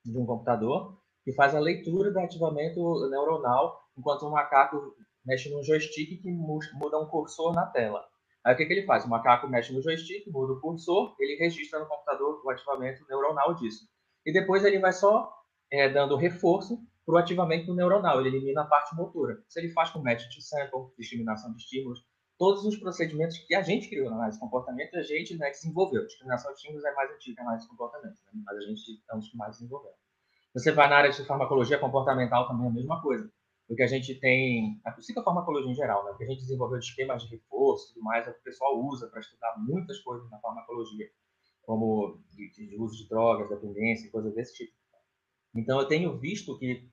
de 0.04 0.16
um 0.16 0.26
computador 0.26 1.00
que 1.24 1.32
faz 1.32 1.54
a 1.54 1.60
leitura 1.60 2.12
do 2.12 2.20
ativamento 2.20 3.08
neuronal 3.10 3.80
enquanto 3.96 4.22
o 4.22 4.30
macaco 4.30 4.94
mexe 5.24 5.50
no 5.50 5.62
joystick 5.62 6.22
que 6.22 6.30
muda 6.30 7.00
um 7.00 7.06
cursor 7.06 7.52
na 7.52 7.66
tela. 7.66 8.06
Aí 8.46 8.54
o 8.54 8.56
que, 8.56 8.64
que 8.64 8.72
ele 8.72 8.86
faz? 8.86 9.04
O 9.04 9.08
macaco 9.08 9.48
mexe 9.48 9.72
no 9.72 9.82
joystick, 9.82 10.24
muda 10.28 10.52
o 10.52 10.60
cursor, 10.60 11.16
ele 11.18 11.34
registra 11.34 11.80
no 11.80 11.86
computador 11.86 12.40
o 12.44 12.48
ativamento 12.48 13.04
neuronal 13.08 13.54
disso. 13.54 13.88
E 14.24 14.32
depois 14.32 14.64
ele 14.64 14.78
vai 14.78 14.92
só 14.92 15.34
é, 15.68 15.88
dando 15.88 16.14
reforço 16.14 16.78
para 17.04 17.16
o 17.16 17.18
ativamento 17.18 17.74
neuronal, 17.74 18.20
ele 18.20 18.36
elimina 18.36 18.62
a 18.62 18.66
parte 18.66 18.94
motora. 18.94 19.42
Isso 19.48 19.58
ele 19.58 19.70
faz 19.70 19.90
com 19.90 19.98
match 19.98 20.22
to 20.32 20.40
sample, 20.40 20.94
discriminação 20.96 21.52
de 21.54 21.62
estímulos, 21.62 22.06
todos 22.38 22.64
os 22.64 22.76
procedimentos 22.76 23.36
que 23.38 23.54
a 23.54 23.62
gente 23.62 23.88
criou 23.88 24.10
na 24.10 24.16
análise 24.16 24.38
de 24.38 24.44
comportamento, 24.44 24.96
a 24.96 25.02
gente 25.02 25.36
né, 25.36 25.50
desenvolveu. 25.50 26.06
Discriminação 26.06 26.52
de 26.52 26.58
estímulos 26.58 26.84
é 26.84 26.94
mais 26.94 27.10
antiga 27.10 27.34
que 27.34 27.40
a 27.40 27.44
análise 27.44 27.64
de 27.64 27.70
comportamento, 27.70 28.16
né? 28.32 28.42
mas 28.44 28.58
a 28.58 28.60
gente 28.60 29.02
é 29.10 29.14
um 29.16 29.18
dos 29.18 29.28
que 29.28 29.36
mais 29.36 29.56
desenvolveu. 29.56 29.90
Você 30.54 30.70
vai 30.70 30.88
na 30.88 30.96
área 30.96 31.10
de 31.10 31.24
farmacologia 31.24 31.78
comportamental 31.78 32.46
também 32.46 32.66
é 32.66 32.70
a 32.70 32.72
mesma 32.72 33.02
coisa. 33.02 33.28
O 33.68 33.74
que 33.74 33.82
a 33.82 33.86
gente 33.86 34.14
tem, 34.20 34.80
a 34.84 34.92
psicofarmacologia 34.92 35.70
em 35.70 35.74
geral, 35.74 36.04
né? 36.04 36.12
o 36.12 36.16
que 36.16 36.24
a 36.24 36.26
gente 36.26 36.40
desenvolveu 36.40 36.78
de 36.78 36.84
esquemas 36.84 37.22
de 37.22 37.30
reforço 37.30 37.90
e 37.90 37.94
tudo 37.94 38.04
mais, 38.04 38.26
é 38.26 38.30
o 38.30 38.34
que 38.34 38.40
o 38.40 38.44
pessoal 38.44 38.80
usa 38.80 39.08
para 39.08 39.20
estudar 39.20 39.56
muitas 39.58 39.98
coisas 40.00 40.30
na 40.30 40.38
farmacologia, 40.38 41.10
como 41.62 42.22
de, 42.30 42.50
de 42.52 42.76
uso 42.78 42.96
de 43.02 43.08
drogas, 43.08 43.48
dependência, 43.48 44.10
coisas 44.10 44.32
desse 44.34 44.54
tipo. 44.54 44.72
Então, 45.54 45.80
eu 45.80 45.88
tenho 45.88 46.16
visto 46.18 46.56
que 46.58 46.88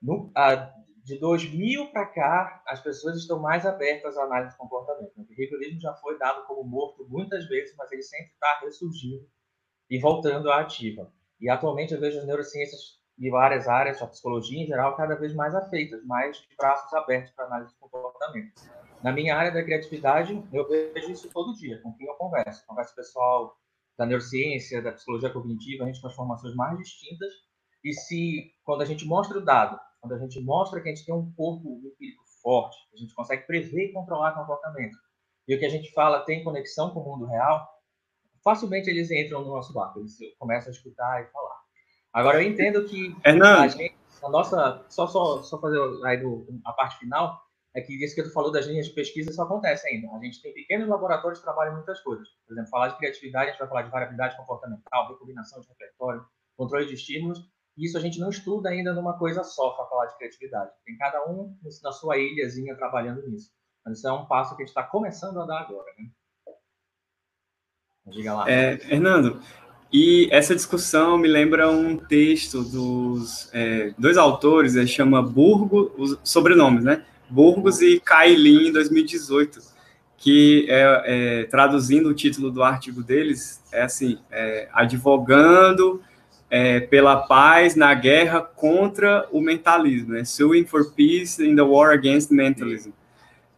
no, 0.00 0.30
a, 0.36 0.72
de 1.02 1.18
2000 1.18 1.90
para 1.90 2.06
cá, 2.06 2.62
as 2.66 2.80
pessoas 2.80 3.16
estão 3.16 3.40
mais 3.40 3.66
abertas 3.66 4.16
à 4.16 4.24
análise 4.24 4.52
de 4.52 4.58
comportamento. 4.58 5.12
O 5.16 5.24
behaviorismo 5.24 5.80
já 5.80 5.94
foi 5.94 6.18
dado 6.18 6.46
como 6.46 6.64
morto 6.64 7.06
muitas 7.08 7.46
vezes, 7.46 7.74
mas 7.76 7.90
ele 7.92 8.02
sempre 8.02 8.32
está 8.32 8.60
ressurgindo 8.62 9.28
e 9.90 9.98
voltando 9.98 10.50
à 10.50 10.60
ativa. 10.60 11.12
E 11.40 11.48
atualmente 11.48 11.92
eu 11.92 12.00
vejo 12.00 12.18
as 12.18 12.26
neurociências 12.26 13.02
de 13.16 13.30
várias 13.30 13.68
áreas, 13.68 14.02
a 14.02 14.06
psicologia 14.06 14.62
em 14.62 14.66
geral, 14.66 14.96
cada 14.96 15.14
vez 15.14 15.34
mais 15.34 15.54
afeitas, 15.54 16.04
mais 16.04 16.44
braços 16.58 16.92
abertos 16.94 17.30
para 17.32 17.46
análise 17.46 17.72
de 17.72 17.78
comportamento. 17.78 18.52
Na 19.02 19.12
minha 19.12 19.36
área 19.36 19.52
da 19.52 19.62
criatividade, 19.62 20.42
eu 20.52 20.68
vejo 20.68 21.10
isso 21.10 21.30
todo 21.30 21.54
dia, 21.54 21.80
com 21.82 21.92
quem 21.94 22.06
eu 22.06 22.14
converso. 22.14 22.66
Converso 22.66 22.94
pessoal 22.94 23.56
da 23.96 24.06
neurociência, 24.06 24.82
da 24.82 24.92
psicologia 24.92 25.30
cognitiva, 25.30 25.84
a 25.84 25.86
gente 25.86 26.00
com 26.00 26.08
as 26.08 26.14
formações 26.14 26.54
mais 26.54 26.76
distintas, 26.78 27.32
e 27.84 27.92
se, 27.92 28.52
quando 28.64 28.82
a 28.82 28.84
gente 28.84 29.06
mostra 29.06 29.38
o 29.38 29.44
dado, 29.44 29.78
quando 30.00 30.14
a 30.14 30.18
gente 30.18 30.40
mostra 30.40 30.80
que 30.80 30.88
a 30.88 30.94
gente 30.94 31.04
tem 31.04 31.14
um 31.14 31.30
corpo 31.32 31.80
empírico 31.84 32.24
forte, 32.42 32.76
a 32.92 32.96
gente 32.96 33.14
consegue 33.14 33.46
prever 33.46 33.90
e 33.90 33.92
controlar 33.92 34.32
comportamento, 34.32 34.96
e 35.46 35.54
o 35.54 35.58
que 35.58 35.66
a 35.66 35.70
gente 35.70 35.92
fala 35.92 36.24
tem 36.24 36.42
conexão 36.42 36.90
com 36.90 37.00
o 37.00 37.04
mundo 37.04 37.26
real, 37.26 37.68
facilmente 38.42 38.88
eles 38.88 39.10
entram 39.10 39.44
no 39.44 39.52
nosso 39.52 39.72
barco, 39.72 40.00
eles 40.00 40.16
começam 40.38 40.70
a 40.70 40.74
escutar 40.74 41.22
e 41.22 41.26
falar. 41.30 41.43
Agora, 42.14 42.40
eu 42.40 42.48
entendo 42.48 42.84
que 42.84 43.14
a 43.24 43.66
gente, 43.66 43.96
a 44.22 44.28
nossa, 44.30 44.84
só, 44.88 45.08
só, 45.08 45.42
só 45.42 45.60
fazer 45.60 45.78
aí 46.06 46.16
do, 46.18 46.46
a 46.64 46.72
parte 46.72 46.96
final, 47.00 47.42
é 47.74 47.80
que 47.80 47.92
isso 48.04 48.14
que 48.14 48.22
tu 48.22 48.32
falou 48.32 48.52
das 48.52 48.66
linhas 48.66 48.86
de 48.86 48.92
pesquisa 48.92 49.30
isso 49.30 49.42
acontece 49.42 49.88
ainda. 49.88 50.08
A 50.12 50.22
gente 50.22 50.40
tem 50.40 50.54
pequenos 50.54 50.88
laboratórios 50.88 51.40
que 51.40 51.44
trabalham 51.44 51.72
em 51.72 51.76
muitas 51.76 52.00
coisas. 52.00 52.28
Por 52.46 52.52
exemplo, 52.52 52.70
falar 52.70 52.88
de 52.88 52.98
criatividade, 52.98 53.46
a 53.46 53.50
gente 53.50 53.58
vai 53.58 53.68
falar 53.68 53.82
de 53.82 53.90
variabilidade 53.90 54.36
comportamental, 54.36 55.08
recombinação 55.08 55.60
de 55.60 55.68
repertório, 55.68 56.24
controle 56.56 56.86
de 56.86 56.94
estímulos. 56.94 57.40
Isso 57.76 57.98
a 57.98 58.00
gente 58.00 58.20
não 58.20 58.30
estuda 58.30 58.68
ainda 58.68 58.94
numa 58.94 59.18
coisa 59.18 59.42
só 59.42 59.70
para 59.70 59.86
falar 59.86 60.06
de 60.06 60.16
criatividade. 60.16 60.70
Tem 60.84 60.96
cada 60.96 61.28
um 61.28 61.58
na 61.82 61.90
sua 61.90 62.16
ilhazinha 62.16 62.76
trabalhando 62.76 63.28
nisso. 63.28 63.50
Mas 63.84 63.98
isso 63.98 64.06
é 64.06 64.12
um 64.12 64.26
passo 64.26 64.54
que 64.54 64.62
a 64.62 64.66
gente 64.66 64.68
está 64.68 64.84
começando 64.84 65.42
a 65.42 65.46
dar 65.46 65.62
agora. 65.62 65.90
Né? 65.98 66.10
Diga 68.06 68.34
lá. 68.34 68.48
É, 68.48 68.74
Hernando, 68.88 69.42
e 69.96 70.26
essa 70.32 70.56
discussão 70.56 71.16
me 71.16 71.28
lembra 71.28 71.70
um 71.70 71.96
texto 71.96 72.64
dos 72.64 73.48
é, 73.52 73.94
dois 73.96 74.16
autores, 74.16 74.74
é, 74.74 74.84
chama 74.84 75.22
Burgo, 75.22 75.92
os 75.96 76.18
sobrenomes, 76.24 76.82
né? 76.82 77.04
Burgos 77.30 77.80
e 77.80 78.00
Kailin, 78.00 78.70
em 78.70 78.72
2018, 78.72 79.60
que 80.18 80.66
é, 80.68 81.02
é, 81.04 81.44
traduzindo 81.44 82.08
o 82.08 82.14
título 82.14 82.50
do 82.50 82.64
artigo 82.64 83.04
deles, 83.04 83.62
é 83.70 83.82
assim, 83.82 84.18
é, 84.32 84.68
advogando 84.72 86.02
é, 86.50 86.80
pela 86.80 87.18
paz 87.18 87.76
na 87.76 87.94
guerra 87.94 88.40
contra 88.42 89.28
o 89.30 89.40
mentalismo, 89.40 90.14
né? 90.14 90.24
Suing 90.24 90.64
for 90.64 90.90
peace 90.90 91.40
in 91.40 91.54
the 91.54 91.62
war 91.62 91.92
against 91.92 92.32
mentalism. 92.32 92.90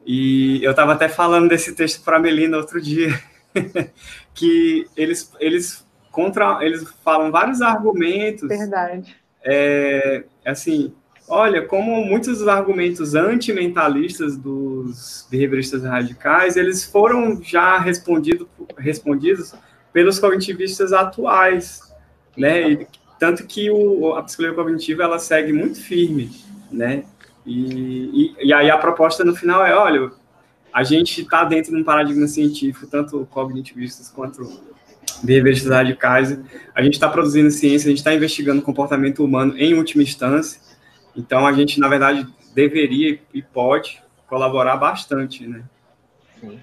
E 0.04 0.62
eu 0.62 0.72
estava 0.72 0.92
até 0.92 1.08
falando 1.08 1.48
desse 1.48 1.74
texto 1.74 2.04
para 2.04 2.18
a 2.18 2.20
Melina 2.20 2.58
outro 2.58 2.78
dia, 2.78 3.18
que 4.34 4.86
eles, 4.94 5.32
eles 5.40 5.85
contra, 6.16 6.64
eles 6.64 6.82
falam 7.04 7.30
vários 7.30 7.60
argumentos. 7.60 8.48
Verdade. 8.48 9.14
É, 9.44 10.24
assim, 10.46 10.94
olha, 11.28 11.60
como 11.60 12.02
muitos 12.06 12.38
dos 12.38 12.48
argumentos 12.48 13.14
antimentalistas 13.14 14.34
dos 14.34 15.28
behavioristas 15.30 15.82
radicais, 15.82 16.56
eles 16.56 16.86
foram 16.86 17.38
já 17.42 17.76
respondido, 17.78 18.48
respondidos 18.78 19.54
pelos 19.92 20.18
cognitivistas 20.18 20.94
atuais, 20.94 21.82
né? 22.34 22.70
E, 22.70 22.86
tanto 23.18 23.46
que 23.46 23.70
o, 23.70 24.14
a 24.14 24.22
psicologia 24.22 24.56
cognitiva 24.56 25.02
ela 25.02 25.18
segue 25.18 25.52
muito 25.52 25.82
firme, 25.82 26.30
né? 26.72 27.04
E, 27.44 28.34
e, 28.40 28.46
e 28.46 28.52
aí 28.54 28.70
a 28.70 28.78
proposta 28.78 29.22
no 29.22 29.36
final 29.36 29.64
é, 29.64 29.76
olha, 29.76 30.10
a 30.72 30.82
gente 30.82 31.20
está 31.20 31.44
dentro 31.44 31.72
de 31.72 31.80
um 31.80 31.84
paradigma 31.84 32.26
científico, 32.26 32.86
tanto 32.86 33.26
cognitivistas 33.30 34.08
quanto 34.10 34.75
behavioristas 35.22 35.70
radicais. 35.70 36.38
A 36.74 36.82
gente 36.82 36.94
está 36.94 37.08
produzindo 37.08 37.50
ciência, 37.50 37.86
a 37.86 37.90
gente 37.90 37.98
está 37.98 38.14
investigando 38.14 38.60
o 38.60 38.64
comportamento 38.64 39.24
humano 39.24 39.56
em 39.56 39.74
última 39.74 40.02
instância. 40.02 40.60
Então, 41.16 41.46
a 41.46 41.52
gente, 41.52 41.80
na 41.80 41.88
verdade, 41.88 42.26
deveria 42.54 43.18
e 43.32 43.42
pode 43.42 44.02
colaborar 44.26 44.76
bastante, 44.76 45.46
né? 45.46 45.62
Sim. 46.40 46.58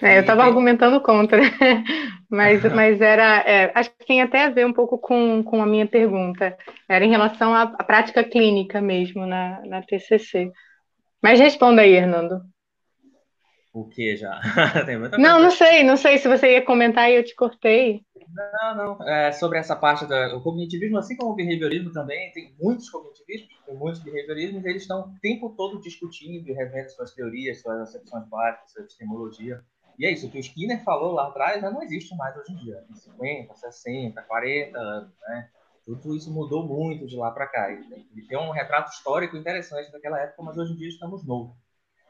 É, 0.00 0.16
eu 0.16 0.20
estava 0.20 0.44
argumentando 0.44 1.00
contra, 1.00 1.40
mas, 2.30 2.62
mas 2.72 3.00
era, 3.00 3.38
é, 3.40 3.72
acho 3.74 3.90
que 3.90 4.06
tem 4.06 4.22
até 4.22 4.44
a 4.44 4.50
ver 4.50 4.64
um 4.64 4.72
pouco 4.72 4.96
com, 4.96 5.42
com 5.42 5.60
a 5.60 5.66
minha 5.66 5.86
pergunta, 5.86 6.56
era 6.88 7.04
em 7.04 7.10
relação 7.10 7.52
à, 7.52 7.62
à 7.62 7.82
prática 7.82 8.22
clínica 8.22 8.80
mesmo 8.80 9.26
na, 9.26 9.60
na 9.66 9.82
TCC. 9.82 10.52
Mas 11.20 11.40
responda 11.40 11.82
aí, 11.82 11.94
Hernando. 11.94 12.42
O 13.78 13.88
que 13.88 14.16
já? 14.16 14.40
não, 15.18 15.40
não 15.40 15.52
sei, 15.52 15.84
não 15.84 15.96
sei 15.96 16.18
se 16.18 16.26
você 16.26 16.54
ia 16.54 16.64
comentar 16.64 17.08
e 17.08 17.14
eu 17.14 17.24
te 17.24 17.32
cortei. 17.36 18.04
Não, 18.34 18.74
não. 18.74 19.08
É, 19.08 19.30
sobre 19.30 19.56
essa 19.56 19.76
parte 19.76 20.04
do 20.04 20.42
cognitivismo, 20.42 20.98
assim 20.98 21.16
como 21.16 21.30
o 21.30 21.36
behaviorismo 21.36 21.92
também, 21.92 22.32
tem 22.32 22.52
muitos 22.60 22.90
cognitivismos, 22.90 23.48
tem 23.64 23.76
muitos 23.76 24.02
behaviorismos, 24.02 24.64
eles 24.64 24.82
estão 24.82 25.02
o 25.02 25.20
tempo 25.20 25.54
todo 25.56 25.80
discutindo 25.80 26.48
e 26.48 26.52
revendo 26.52 26.90
suas 26.90 27.14
teorias, 27.14 27.60
suas 27.60 27.80
acepções 27.82 28.28
básicas, 28.28 28.72
sua 28.72 28.82
epistemologia. 28.82 29.62
E 29.96 30.06
é 30.06 30.10
isso, 30.10 30.26
o 30.26 30.30
que 30.30 30.38
o 30.38 30.40
Skinner 30.40 30.82
falou 30.82 31.12
lá 31.12 31.28
atrás 31.28 31.60
já 31.60 31.70
não 31.70 31.80
existe 31.80 32.16
mais 32.16 32.36
hoje 32.36 32.54
em 32.54 32.56
dia. 32.56 32.84
Em 32.90 32.94
50, 32.96 33.54
60, 33.54 34.22
40 34.22 34.76
anos, 34.76 35.12
né? 35.28 35.50
Tudo 35.84 36.16
isso 36.16 36.32
mudou 36.32 36.66
muito 36.66 37.06
de 37.06 37.16
lá 37.16 37.30
para 37.30 37.46
cá. 37.46 37.70
Ele 37.70 38.26
tem 38.28 38.36
um 38.36 38.50
retrato 38.50 38.90
histórico 38.90 39.36
interessante 39.36 39.92
daquela 39.92 40.20
época, 40.20 40.42
mas 40.42 40.58
hoje 40.58 40.72
em 40.72 40.76
dia 40.76 40.88
estamos 40.88 41.24
novos. 41.24 41.56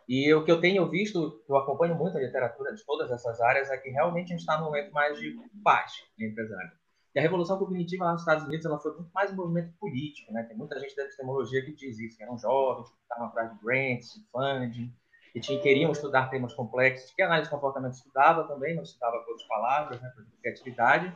E 0.08 0.32
o 0.32 0.42
que 0.42 0.50
eu 0.50 0.58
tenho 0.58 0.88
visto, 0.88 1.44
eu 1.46 1.56
acompanho 1.56 1.94
muito 1.94 2.16
a 2.16 2.20
literatura 2.20 2.74
de 2.74 2.82
todas 2.86 3.10
essas 3.10 3.40
áreas, 3.42 3.70
é 3.70 3.76
que 3.76 3.90
realmente 3.90 4.28
a 4.28 4.30
gente 4.30 4.40
está 4.40 4.56
num 4.56 4.64
momento 4.64 4.90
mais 4.90 5.18
de 5.18 5.36
paz 5.62 5.92
empresário. 6.18 6.72
E 7.14 7.18
a 7.18 7.22
revolução 7.22 7.58
cognitiva 7.58 8.06
lá 8.06 8.12
nos 8.12 8.22
Estados 8.22 8.44
Unidos 8.44 8.64
ela 8.64 8.78
foi 8.78 8.94
muito 8.94 9.10
mais 9.12 9.30
um 9.32 9.36
movimento 9.36 9.74
político, 9.78 10.32
né? 10.32 10.44
Tem 10.44 10.56
muita 10.56 10.80
gente 10.80 10.96
da 10.96 11.02
epistemologia 11.02 11.62
que 11.62 11.74
diz 11.74 11.98
isso, 11.98 12.16
que 12.16 12.22
eram 12.22 12.38
jovens, 12.38 12.88
que 12.88 12.96
estavam 13.02 13.26
atrás 13.26 13.52
de 13.52 13.58
grants, 13.62 14.14
de 14.14 14.24
funding, 14.30 14.94
que 15.32 15.40
tinham, 15.40 15.60
queriam 15.60 15.92
estudar 15.92 16.30
temas 16.30 16.54
complexos, 16.54 17.12
que 17.12 17.20
a 17.20 17.26
análise 17.26 17.50
de 17.50 17.54
comportamento 17.54 17.92
estudava 17.92 18.44
também, 18.44 18.74
não 18.74 18.82
estudava 18.82 19.18
por 19.24 19.36
palavras, 19.46 20.00
né? 20.00 20.10
Por 20.14 20.24
criatividade. 20.40 21.14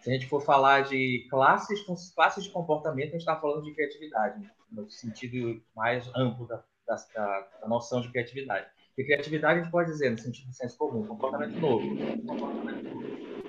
Se 0.00 0.10
a 0.10 0.12
gente 0.12 0.26
for 0.26 0.42
falar 0.42 0.82
de 0.82 1.26
classes, 1.30 1.80
classes 2.14 2.44
de 2.44 2.50
comportamento, 2.50 3.08
a 3.08 3.12
gente 3.12 3.20
está 3.20 3.40
falando 3.40 3.64
de 3.64 3.72
criatividade, 3.72 4.40
né? 4.40 4.50
no 4.70 4.90
sentido 4.90 5.62
mais 5.74 6.06
amplo 6.14 6.46
da 6.46 6.62
da, 6.86 6.96
da, 7.14 7.40
da 7.60 7.68
noção 7.68 8.00
de 8.00 8.10
criatividade. 8.10 8.66
E 8.96 9.04
criatividade 9.04 9.60
a 9.60 9.62
gente 9.62 9.70
pode 9.70 9.90
dizer, 9.90 10.10
no 10.10 10.18
sentido 10.18 10.48
do 10.48 10.54
senso 10.54 10.78
comum, 10.78 11.06
comportamento 11.06 11.58
novo. 11.60 11.86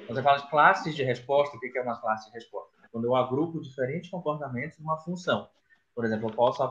Quando 0.06 0.16
você 0.16 0.24
fala 0.24 0.38
de 0.40 0.50
classes 0.50 0.96
de 0.96 1.04
resposta, 1.04 1.56
o 1.56 1.60
que 1.60 1.78
é 1.78 1.82
uma 1.82 2.00
classe 2.00 2.28
de 2.28 2.34
resposta? 2.34 2.76
É 2.84 2.88
quando 2.92 3.06
eu 3.06 3.16
agrupo 3.16 3.62
diferentes 3.62 4.10
comportamentos 4.10 4.78
numa 4.80 4.98
função. 4.98 5.48
Por 5.96 6.06
exemplo, 6.06 6.30
eu 6.30 6.36
posso 6.36 6.62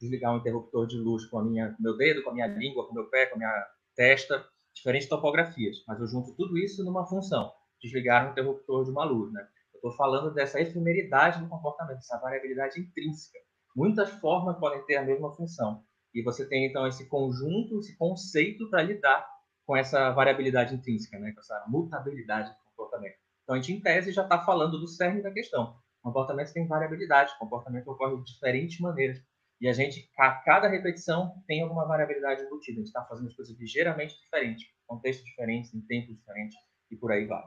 desligar 0.00 0.34
um 0.34 0.38
interruptor 0.38 0.86
de 0.86 0.96
luz 0.98 1.24
com 1.26 1.38
a 1.38 1.44
minha, 1.44 1.74
meu 1.80 1.96
dedo, 1.96 2.22
com 2.22 2.30
a 2.30 2.34
minha 2.34 2.46
língua, 2.46 2.86
com 2.86 2.94
meu 2.94 3.08
pé, 3.08 3.26
com 3.26 3.36
a 3.36 3.38
minha 3.38 3.66
testa, 3.96 4.44
diferentes 4.74 5.08
topografias, 5.08 5.82
mas 5.86 5.98
eu 6.00 6.06
junto 6.06 6.34
tudo 6.34 6.58
isso 6.58 6.84
numa 6.84 7.06
função. 7.06 7.52
Desligar 7.80 8.26
um 8.26 8.32
interruptor 8.32 8.84
de 8.84 8.90
uma 8.90 9.04
luz, 9.04 9.32
né? 9.32 9.40
Eu 9.72 9.78
estou 9.78 9.92
falando 9.92 10.32
dessa 10.34 10.60
efemeridade 10.60 11.40
do 11.40 11.48
comportamento, 11.48 11.98
essa 11.98 12.18
variabilidade 12.18 12.78
intrínseca. 12.78 13.38
Muitas 13.74 14.10
formas 14.10 14.58
podem 14.58 14.84
ter 14.84 14.96
a 14.96 15.02
mesma 15.02 15.34
função. 15.34 15.82
E 16.14 16.22
você 16.22 16.48
tem, 16.48 16.66
então, 16.66 16.86
esse 16.86 17.08
conjunto, 17.08 17.78
esse 17.78 17.96
conceito 17.96 18.68
para 18.68 18.82
lidar 18.82 19.28
com 19.64 19.76
essa 19.76 20.10
variabilidade 20.10 20.74
intrínseca, 20.74 21.18
né? 21.18 21.32
com 21.32 21.40
essa 21.40 21.64
mutabilidade 21.68 22.50
do 22.50 22.56
comportamento. 22.70 23.16
Então, 23.44 23.54
a 23.54 23.60
gente, 23.60 23.72
em 23.72 23.80
tese, 23.80 24.12
já 24.12 24.22
está 24.22 24.40
falando 24.44 24.78
do 24.78 24.88
cerne 24.88 25.22
da 25.22 25.30
questão. 25.30 25.76
O 26.02 26.08
comportamento 26.08 26.52
tem 26.52 26.66
variabilidade, 26.66 27.32
o 27.32 27.38
comportamento 27.38 27.88
ocorre 27.88 28.16
de 28.16 28.24
diferentes 28.24 28.80
maneiras. 28.80 29.22
E 29.60 29.68
a 29.68 29.72
gente, 29.72 30.10
a 30.18 30.30
cada 30.32 30.68
repetição, 30.68 31.34
tem 31.46 31.62
alguma 31.62 31.86
variabilidade 31.86 32.42
embutida. 32.42 32.78
A 32.78 32.80
gente 32.80 32.86
está 32.86 33.04
fazendo 33.04 33.28
as 33.28 33.36
coisas 33.36 33.56
ligeiramente 33.58 34.18
diferentes, 34.18 34.66
contextos 34.86 35.24
diferentes, 35.26 35.74
em 35.74 35.80
tempos 35.82 36.16
diferentes, 36.16 36.56
e 36.90 36.96
por 36.96 37.12
aí 37.12 37.26
vai. 37.26 37.44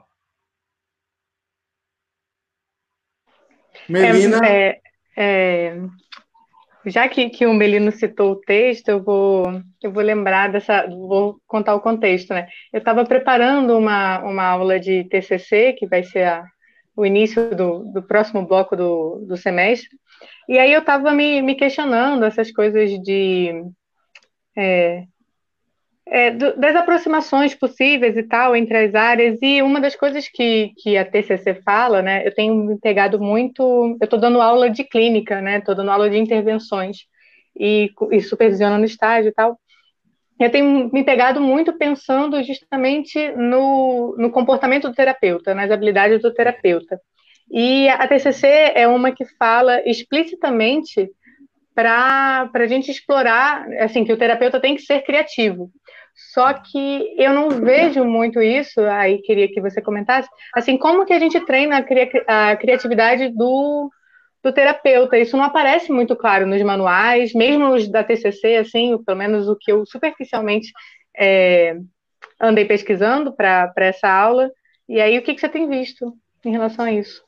Melina. 3.88 4.38
É, 4.46 4.80
é, 5.16 5.66
é, 5.66 5.76
já 6.86 7.08
que, 7.08 7.30
que 7.30 7.46
o 7.46 7.54
Melino 7.54 7.90
citou 7.92 8.32
o 8.32 8.40
texto, 8.40 8.88
eu 8.88 9.02
vou, 9.02 9.44
eu 9.82 9.92
vou 9.92 10.02
lembrar 10.02 10.50
dessa, 10.52 10.86
vou 10.86 11.40
contar 11.46 11.74
o 11.74 11.80
contexto, 11.80 12.34
né? 12.34 12.46
Eu 12.72 12.78
estava 12.78 13.04
preparando 13.04 13.76
uma, 13.78 14.20
uma 14.20 14.44
aula 14.44 14.78
de 14.78 15.04
TCC, 15.04 15.74
que 15.74 15.86
vai 15.86 16.02
ser 16.02 16.24
a, 16.24 16.44
o 16.96 17.04
início 17.04 17.54
do, 17.54 17.84
do 17.92 18.02
próximo 18.02 18.46
bloco 18.46 18.76
do, 18.76 19.24
do 19.26 19.36
semestre, 19.36 19.88
e 20.48 20.58
aí 20.58 20.72
eu 20.72 20.80
estava 20.80 21.12
me, 21.12 21.42
me 21.42 21.54
questionando 21.54 22.24
essas 22.24 22.52
coisas 22.52 22.90
de 23.02 23.64
é, 24.56 25.04
é, 26.06 26.30
do, 26.30 26.56
das 26.56 26.76
aproximações 26.76 27.54
possíveis 27.54 28.16
e 28.16 28.22
tal 28.22 28.54
entre 28.54 28.76
as 28.76 28.94
áreas, 28.94 29.38
e 29.40 29.62
uma 29.62 29.80
das 29.80 29.96
coisas 29.96 30.28
que, 30.28 30.72
que 30.76 30.96
a 30.96 31.04
TCC 31.04 31.54
fala, 31.64 32.02
né, 32.02 32.26
eu 32.26 32.34
tenho 32.34 32.54
me 32.54 32.78
pegado 32.78 33.20
muito, 33.20 33.96
eu 34.00 34.04
estou 34.04 34.18
dando 34.18 34.40
aula 34.40 34.68
de 34.68 34.84
clínica, 34.84 35.40
né, 35.40 35.58
estou 35.58 35.74
dando 35.74 35.90
aula 35.90 36.10
de 36.10 36.18
intervenções 36.18 37.06
e, 37.58 37.90
e 38.12 38.20
supervisionando 38.20 38.84
estágio 38.84 39.30
e 39.30 39.32
tal, 39.32 39.58
eu 40.38 40.50
tenho 40.50 40.90
me 40.92 41.04
pegado 41.04 41.40
muito 41.40 41.72
pensando 41.72 42.42
justamente 42.42 43.30
no, 43.32 44.16
no 44.18 44.30
comportamento 44.30 44.88
do 44.88 44.94
terapeuta, 44.94 45.54
nas 45.54 45.70
habilidades 45.70 46.20
do 46.20 46.34
terapeuta. 46.34 47.00
E 47.50 47.88
a 47.88 48.06
TCC 48.08 48.72
é 48.74 48.88
uma 48.88 49.12
que 49.12 49.24
fala 49.38 49.80
explicitamente 49.88 51.08
para 51.74 52.50
a 52.52 52.66
gente 52.66 52.90
explorar, 52.90 53.66
assim, 53.80 54.04
que 54.04 54.12
o 54.12 54.16
terapeuta 54.16 54.60
tem 54.60 54.74
que 54.76 54.82
ser 54.82 55.02
criativo. 55.02 55.70
Só 56.14 56.52
que 56.52 57.14
eu 57.18 57.32
não 57.32 57.50
vejo 57.50 58.04
muito 58.04 58.40
isso, 58.40 58.80
aí 58.82 59.18
queria 59.18 59.48
que 59.48 59.60
você 59.60 59.82
comentasse, 59.82 60.28
assim, 60.54 60.78
como 60.78 61.04
que 61.04 61.12
a 61.12 61.18
gente 61.18 61.40
treina 61.40 61.78
a, 61.78 61.82
cri 61.82 62.08
a 62.26 62.56
criatividade 62.56 63.30
do, 63.30 63.90
do 64.42 64.52
terapeuta? 64.52 65.18
Isso 65.18 65.36
não 65.36 65.44
aparece 65.44 65.90
muito 65.90 66.14
claro 66.14 66.46
nos 66.46 66.62
manuais, 66.62 67.34
mesmo 67.34 67.74
os 67.74 67.90
da 67.90 68.04
TCC, 68.04 68.56
assim, 68.56 68.96
pelo 69.02 69.18
menos 69.18 69.48
o 69.48 69.56
que 69.56 69.72
eu 69.72 69.84
superficialmente 69.84 70.72
é, 71.18 71.76
andei 72.40 72.64
pesquisando 72.64 73.34
para 73.34 73.72
essa 73.78 74.08
aula. 74.08 74.50
E 74.88 75.00
aí, 75.00 75.18
o 75.18 75.22
que, 75.22 75.34
que 75.34 75.40
você 75.40 75.48
tem 75.48 75.68
visto 75.68 76.16
em 76.44 76.52
relação 76.52 76.84
a 76.84 76.92
isso? 76.92 77.24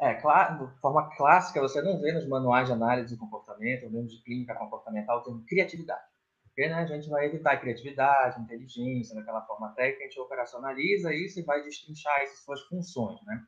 É, 0.00 0.14
claro, 0.14 0.66
de 0.66 0.80
forma 0.80 1.10
clássica, 1.16 1.60
você 1.60 1.80
não 1.80 2.00
vê 2.00 2.12
nos 2.12 2.28
manuais 2.28 2.68
de 2.68 2.74
análise 2.74 3.12
de 3.12 3.18
comportamento, 3.18 3.84
ou 3.84 3.90
mesmo 3.90 4.08
de 4.08 4.22
clínica 4.22 4.54
comportamental, 4.54 5.18
o 5.18 5.22
termo 5.22 5.44
criatividade. 5.46 6.02
Porque 6.58 6.70
né, 6.70 6.74
a 6.74 6.86
gente 6.86 7.08
vai 7.08 7.26
evitar 7.26 7.56
criatividade, 7.60 8.40
inteligência, 8.40 9.14
daquela 9.14 9.46
forma 9.46 9.72
técnica, 9.76 10.02
a 10.02 10.08
gente 10.08 10.18
operacionaliza 10.18 11.14
isso 11.14 11.38
e 11.38 11.44
vai 11.44 11.62
destrinchar 11.62 12.20
essas 12.20 12.40
suas 12.40 12.60
funções, 12.62 13.24
né? 13.24 13.40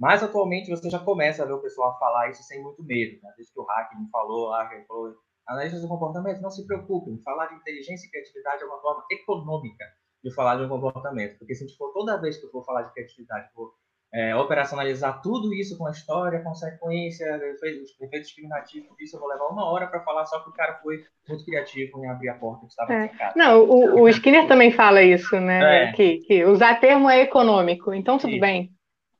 Mas 0.00 0.22
atualmente 0.22 0.70
você 0.70 0.88
já 0.88 0.98
começa 0.98 1.42
a 1.42 1.46
ver 1.46 1.52
o 1.52 1.60
pessoal 1.60 1.98
falar 1.98 2.30
isso 2.30 2.42
sem 2.44 2.62
muito 2.62 2.82
medo, 2.82 3.20
né? 3.22 3.30
Desde 3.36 3.52
que 3.52 3.60
o 3.60 3.64
Hack 3.64 3.94
me 4.00 4.08
falou 4.08 4.48
lá, 4.48 4.66
que 4.70 4.86
falou, 4.86 5.14
analistas 5.46 5.82
do 5.82 5.88
comportamento, 5.88 6.40
não 6.40 6.48
se 6.48 6.66
preocupem, 6.66 7.20
falar 7.22 7.48
de 7.48 7.56
inteligência 7.56 8.06
e 8.06 8.10
criatividade 8.10 8.62
é 8.62 8.66
uma 8.66 8.80
forma 8.80 9.04
econômica 9.10 9.84
de 10.24 10.34
falar 10.34 10.56
de 10.56 10.62
um 10.62 10.68
comportamento. 10.70 11.36
Porque 11.36 11.54
se 11.54 11.62
a 11.62 11.66
gente 11.66 11.76
for 11.76 11.92
toda 11.92 12.18
vez 12.22 12.38
que 12.38 12.46
eu 12.46 12.50
for 12.50 12.64
falar 12.64 12.84
de 12.84 12.92
criatividade, 12.94 13.52
for 13.52 13.74
é, 14.16 14.34
operacionalizar 14.34 15.20
tudo 15.20 15.52
isso 15.52 15.76
com 15.76 15.86
a 15.86 15.90
história, 15.90 16.42
consequência, 16.42 17.26
efeitos, 17.26 17.90
efeitos 18.00 18.28
discriminativos 18.28 18.96
disso, 18.96 19.16
eu 19.16 19.20
vou 19.20 19.28
levar 19.28 19.44
uma 19.48 19.70
hora 19.70 19.86
para 19.86 20.00
falar 20.00 20.24
só 20.24 20.40
que 20.40 20.48
o 20.48 20.54
cara 20.54 20.80
foi 20.82 21.04
muito 21.28 21.44
criativo 21.44 22.02
em 22.02 22.08
abrir 22.08 22.30
a 22.30 22.34
porta 22.34 22.64
que 22.64 22.72
estava 22.72 22.94
é. 22.94 23.10
Não, 23.36 23.62
o, 23.62 24.00
o, 24.00 24.08
Skinner 24.08 24.48
também 24.48 24.72
fala 24.72 25.02
isso, 25.02 25.38
né? 25.38 25.90
É. 25.90 25.92
Que, 25.92 26.20
que, 26.20 26.44
usar 26.46 26.80
termo 26.80 27.10
é 27.10 27.20
econômico, 27.20 27.92
então 27.92 28.16
tudo 28.16 28.40
bem. 28.40 28.70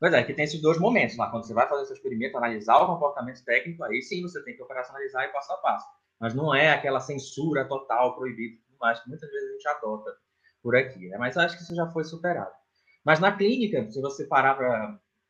Pois 0.00 0.14
é, 0.14 0.22
que 0.22 0.32
tem 0.32 0.46
esses 0.46 0.62
dois 0.62 0.78
momentos 0.78 1.14
lá. 1.18 1.30
Quando 1.30 1.46
você 1.46 1.52
vai 1.52 1.68
fazer 1.68 1.84
seu 1.84 1.96
experimento, 1.96 2.38
analisar 2.38 2.78
o 2.78 2.86
comportamento 2.86 3.44
técnico, 3.44 3.84
aí 3.84 4.00
sim 4.00 4.22
você 4.22 4.42
tem 4.44 4.56
que 4.56 4.62
operacionalizar 4.62 5.24
e 5.24 5.28
passo 5.28 5.52
a 5.52 5.56
passo. 5.58 5.86
Mas 6.18 6.34
não 6.34 6.54
é 6.54 6.70
aquela 6.70 7.00
censura 7.00 7.66
total, 7.66 8.16
proibida 8.16 8.54
e 8.54 8.58
tudo 8.58 8.78
mais, 8.80 8.98
que 9.00 9.10
muitas 9.10 9.30
vezes 9.30 9.46
a 9.46 9.52
gente 9.52 9.68
adota 9.68 10.10
por 10.62 10.74
aqui. 10.74 11.06
Né? 11.08 11.18
Mas 11.18 11.36
acho 11.36 11.54
que 11.54 11.62
isso 11.62 11.74
já 11.74 11.86
foi 11.88 12.04
superado. 12.04 12.52
Mas 13.06 13.20
na 13.20 13.30
clínica, 13.30 13.88
se 13.88 14.00
você 14.00 14.24
parar 14.24 14.56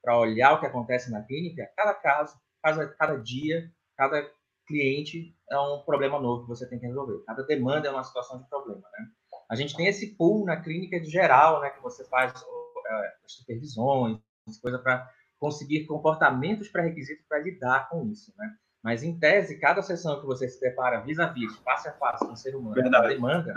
para 0.02 0.18
olhar 0.18 0.54
o 0.54 0.60
que 0.60 0.64
acontece 0.64 1.10
na 1.10 1.22
clínica, 1.22 1.70
cada 1.76 1.92
caso, 1.92 2.34
cada, 2.62 2.88
cada 2.88 3.16
dia, 3.16 3.70
cada 3.98 4.26
cliente 4.66 5.36
é 5.50 5.58
um 5.58 5.82
problema 5.84 6.18
novo 6.18 6.44
que 6.44 6.48
você 6.48 6.66
tem 6.66 6.78
que 6.78 6.86
resolver. 6.86 7.22
Cada 7.26 7.42
demanda 7.42 7.86
é 7.86 7.90
uma 7.90 8.02
situação 8.02 8.40
de 8.42 8.48
problema, 8.48 8.80
né? 8.80 9.08
A 9.50 9.54
gente 9.54 9.76
tem 9.76 9.88
esse 9.88 10.16
pool 10.16 10.46
na 10.46 10.56
clínica 10.56 10.98
de 10.98 11.10
geral, 11.10 11.60
né, 11.60 11.68
que 11.68 11.82
você 11.82 12.02
faz 12.08 12.32
é, 12.32 13.14
supervisões, 13.26 14.18
coisa 14.62 14.78
para 14.78 15.08
conseguir 15.38 15.84
comportamentos 15.84 16.68
pré-requisitos 16.68 17.26
para 17.28 17.40
lidar 17.40 17.90
com 17.90 18.06
isso, 18.06 18.32
né? 18.38 18.56
Mas 18.82 19.02
em 19.02 19.18
tese, 19.18 19.60
cada 19.60 19.82
sessão 19.82 20.18
que 20.18 20.26
você 20.26 20.48
se 20.48 20.58
depara 20.60 21.02
vis-a-vis, 21.02 21.54
face 21.58 21.88
a 21.88 21.92
face 21.92 22.26
com 22.26 22.32
o 22.32 22.36
ser 22.36 22.56
humano, 22.56 22.74
Verdade. 22.74 23.14
demanda, 23.14 23.54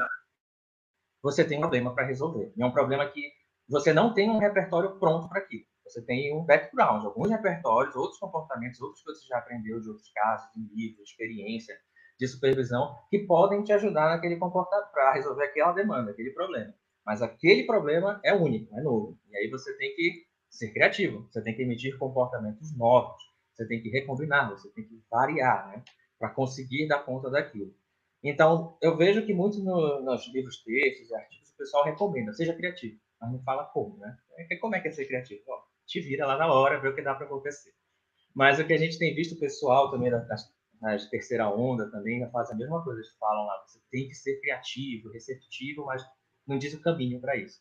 você 1.24 1.46
tem 1.46 1.58
um 1.58 1.62
problema 1.62 1.96
para 1.96 2.06
resolver. 2.06 2.52
E 2.58 2.62
é 2.62 2.66
um 2.66 2.72
problema 2.72 3.06
que 3.08 3.39
você 3.70 3.94
não 3.94 4.14
tem 4.14 4.30
um 4.30 4.40
repertório 4.40 4.98
pronto 4.98 5.30
para 5.30 5.40
aquilo. 5.42 5.64
Você 5.86 6.02
tem 6.04 6.36
um 6.36 6.44
background, 6.44 7.06
alguns 7.06 7.30
repertórios, 7.30 7.96
outros 7.96 8.20
comportamentos, 8.20 8.82
outros 8.82 9.04
que 9.04 9.12
você 9.12 9.28
já 9.28 9.38
aprendeu 9.38 9.80
de 9.80 9.90
outros 9.90 10.12
casos, 10.12 10.50
de 10.54 10.62
livro, 10.76 11.04
de 11.04 11.10
experiência, 11.10 11.76
de 12.20 12.28
supervisão, 12.28 12.96
que 13.10 13.20
podem 13.20 13.64
te 13.64 13.72
ajudar 13.72 14.10
naquele 14.10 14.38
comportamento 14.38 14.92
para 14.92 15.14
resolver 15.14 15.44
aquela 15.44 15.72
demanda, 15.72 16.12
aquele 16.12 16.32
problema. 16.32 16.74
Mas 17.06 17.22
aquele 17.22 17.64
problema 17.64 18.20
é 18.24 18.36
único, 18.36 18.76
é 18.78 18.82
novo. 18.82 19.18
E 19.30 19.38
aí 19.38 19.50
você 19.50 19.76
tem 19.78 19.96
que 19.96 20.26
ser 20.50 20.72
criativo, 20.72 21.28
você 21.30 21.42
tem 21.42 21.56
que 21.56 21.62
emitir 21.62 21.98
comportamentos 21.98 22.76
novos, 22.76 23.22
você 23.54 23.68
tem 23.68 23.82
que 23.82 23.90
recombinar, 23.90 24.50
você 24.50 24.70
tem 24.72 24.84
que 24.84 25.02
variar, 25.10 25.70
né? 25.70 25.84
Para 26.20 26.30
conseguir 26.30 26.88
dar 26.88 27.04
conta 27.04 27.30
daquilo. 27.30 27.74
Então, 28.24 28.78
eu 28.82 28.98
vejo 28.98 29.26
que 29.26 29.34
muito 29.34 29.64
no, 29.64 30.02
nos 30.02 30.28
livros, 30.34 30.62
textos 30.64 31.10
e 31.10 31.16
artigos, 31.16 31.50
o 31.50 31.58
pessoal 31.58 31.86
recomenda, 31.86 32.34
seja 32.34 32.54
criativo 32.54 33.00
mas 33.20 33.32
não 33.32 33.42
fala 33.44 33.66
como, 33.66 33.98
né? 33.98 34.18
É 34.50 34.56
como 34.58 34.76
é 34.76 34.80
que 34.80 34.88
é 34.88 34.92
ser 34.92 35.06
criativo? 35.06 35.42
Ó, 35.48 35.62
te 35.86 36.00
vira 36.00 36.26
lá 36.26 36.38
na 36.38 36.52
hora, 36.52 36.80
vê 36.80 36.88
o 36.88 36.96
que 36.96 37.02
dá 37.02 37.16
para 37.16 37.26
acontecer. 37.26 37.74
Mas 38.34 38.60
o 38.60 38.66
que 38.66 38.74
a 38.74 38.78
gente 38.78 38.98
tem 38.98 39.14
visto 39.14 39.36
o 39.36 39.40
pessoal 39.40 39.92
também 39.92 40.12
das 40.12 40.50
terceira 41.10 41.50
onda 41.50 41.90
também 41.92 42.30
faz 42.32 42.50
a 42.52 42.56
mesma 42.56 42.84
coisa. 42.84 43.00
Eles 43.00 43.12
falam 43.18 43.46
lá, 43.46 43.64
você 43.66 43.80
tem 43.92 44.08
que 44.08 44.16
ser 44.16 44.40
criativo, 44.40 45.12
receptivo, 45.12 45.86
mas 45.86 46.06
não 46.48 46.58
diz 46.58 46.74
o 46.74 46.82
caminho 46.82 47.20
para 47.20 47.36
isso. 47.36 47.60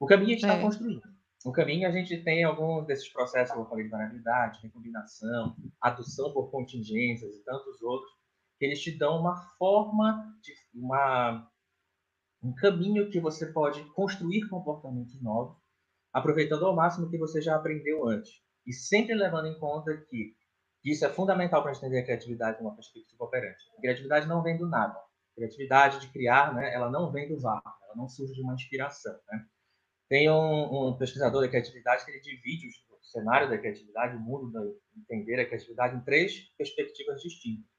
O 0.00 0.06
caminho 0.06 0.30
a 0.30 0.32
gente 0.32 0.42
está 0.42 0.54
é. 0.54 0.62
construindo. 0.62 1.02
O 1.44 1.52
caminho 1.52 1.86
a 1.86 1.90
gente 1.90 2.16
tem 2.24 2.42
algum 2.42 2.82
desses 2.84 3.08
processos, 3.12 3.52
como 3.52 3.66
eu 3.66 3.68
falei, 3.68 3.84
de 3.84 3.90
variabilidade, 3.90 4.62
recombinação, 4.62 5.54
adução 5.78 6.32
por 6.32 6.50
contingências 6.50 7.34
e 7.34 7.44
tantos 7.44 7.82
outros, 7.82 8.10
que 8.58 8.64
eles 8.64 8.80
te 8.80 8.96
dão 8.96 9.20
uma 9.20 9.36
forma, 9.58 10.34
de, 10.40 10.54
uma 10.72 11.46
um 12.44 12.54
caminho 12.54 13.10
que 13.10 13.18
você 13.18 13.46
pode 13.46 13.82
construir 13.94 14.46
comportamentos 14.48 15.20
novos, 15.22 15.56
aproveitando 16.12 16.66
ao 16.66 16.76
máximo 16.76 17.06
o 17.06 17.10
que 17.10 17.16
você 17.16 17.40
já 17.40 17.56
aprendeu 17.56 18.06
antes. 18.06 18.30
E 18.66 18.72
sempre 18.72 19.14
levando 19.14 19.46
em 19.46 19.58
conta 19.58 19.96
que 20.08 20.34
isso 20.84 21.06
é 21.06 21.08
fundamental 21.08 21.62
para 21.62 21.72
entender 21.72 22.00
a 22.00 22.04
criatividade 22.04 22.58
de 22.58 22.62
uma 22.62 22.74
perspectiva 22.74 23.24
operante. 23.24 23.64
A 23.78 23.80
criatividade 23.80 24.28
não 24.28 24.42
vem 24.42 24.58
do 24.58 24.68
nada. 24.68 24.92
A 24.92 25.34
criatividade 25.34 26.00
de 26.00 26.12
criar, 26.12 26.54
né, 26.54 26.72
ela 26.74 26.90
não 26.90 27.10
vem 27.10 27.26
do 27.26 27.40
vácuo, 27.40 27.72
ela 27.86 27.96
não 27.96 28.06
surge 28.06 28.34
de 28.34 28.42
uma 28.42 28.54
inspiração. 28.54 29.18
Né? 29.30 29.46
Tem 30.10 30.30
um, 30.30 30.90
um, 30.90 30.98
pesquisador 30.98 31.40
da 31.40 31.48
criatividade 31.48 32.04
que 32.04 32.10
ele 32.10 32.20
divide 32.20 32.68
o 32.90 33.02
cenário 33.02 33.48
da 33.48 33.56
criatividade, 33.56 34.16
o 34.16 34.20
mundo 34.20 34.52
da 34.52 34.60
entender 34.98 35.40
a 35.40 35.46
criatividade 35.46 35.96
em 35.96 36.04
três 36.04 36.40
perspectivas 36.58 37.22
distintas. 37.22 37.73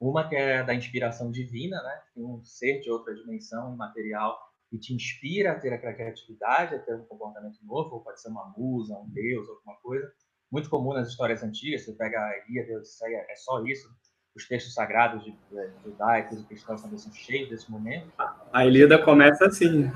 Uma 0.00 0.26
que 0.26 0.34
é 0.34 0.62
da 0.62 0.74
inspiração 0.74 1.30
divina, 1.30 1.76
né? 1.82 2.00
Tem 2.14 2.24
um 2.24 2.42
ser 2.42 2.80
de 2.80 2.90
outra 2.90 3.14
dimensão 3.14 3.74
imaterial 3.74 4.38
que 4.70 4.78
te 4.78 4.94
inspira 4.94 5.52
a 5.52 5.60
ter 5.60 5.72
aquela 5.74 5.92
criatividade, 5.92 6.74
a 6.76 6.78
ter 6.78 6.94
um 6.94 7.04
comportamento 7.04 7.58
novo, 7.64 7.96
ou 7.96 8.00
pode 8.00 8.22
ser 8.22 8.30
uma 8.30 8.50
musa, 8.56 8.94
um 8.94 9.08
deus, 9.10 9.46
alguma 9.46 9.76
coisa. 9.82 10.10
Muito 10.50 10.70
comum 10.70 10.94
nas 10.94 11.08
histórias 11.08 11.42
antigas, 11.42 11.84
você 11.84 11.92
pega 11.92 12.18
a 12.18 12.32
Ilíada, 12.48 12.78
Odisseia, 12.78 13.26
é 13.28 13.36
só 13.36 13.62
isso. 13.64 13.88
Os 14.34 14.46
textos 14.48 14.72
sagrados 14.72 15.22
de, 15.24 15.32
de 15.32 15.82
judaicos 15.84 16.40
e 16.40 16.44
cristãos 16.44 16.80
também 16.80 16.98
são 16.98 17.12
cheios 17.12 17.50
desse 17.50 17.70
momento. 17.70 18.10
A 18.52 18.64
Ilíada 18.64 18.98
começa 19.02 19.46
assim. 19.46 19.90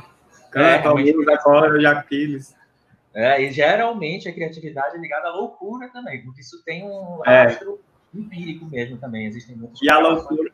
Canta, 0.51 0.89
é, 0.89 1.13
musa, 1.15 1.33
acorda 1.33 1.79
de 1.79 1.87
Aquiles. 1.87 2.55
É, 3.15 3.41
e 3.43 3.53
geralmente 3.53 4.29
a 4.29 4.35
criatividade 4.35 4.97
é 4.97 5.01
ligada 5.01 5.29
à 5.29 5.33
loucura 5.33 5.89
também, 5.93 6.23
porque 6.25 6.41
isso 6.41 6.63
tem 6.65 6.85
um 6.85 7.23
rastro 7.25 7.81
é 7.91 7.94
empírico 8.21 8.67
mesmo 8.67 8.99
também. 8.99 9.27
Existem 9.27 9.57
muitos. 9.57 9.81
E 9.83 9.91
a 9.91 9.99
loucura. 9.99 10.53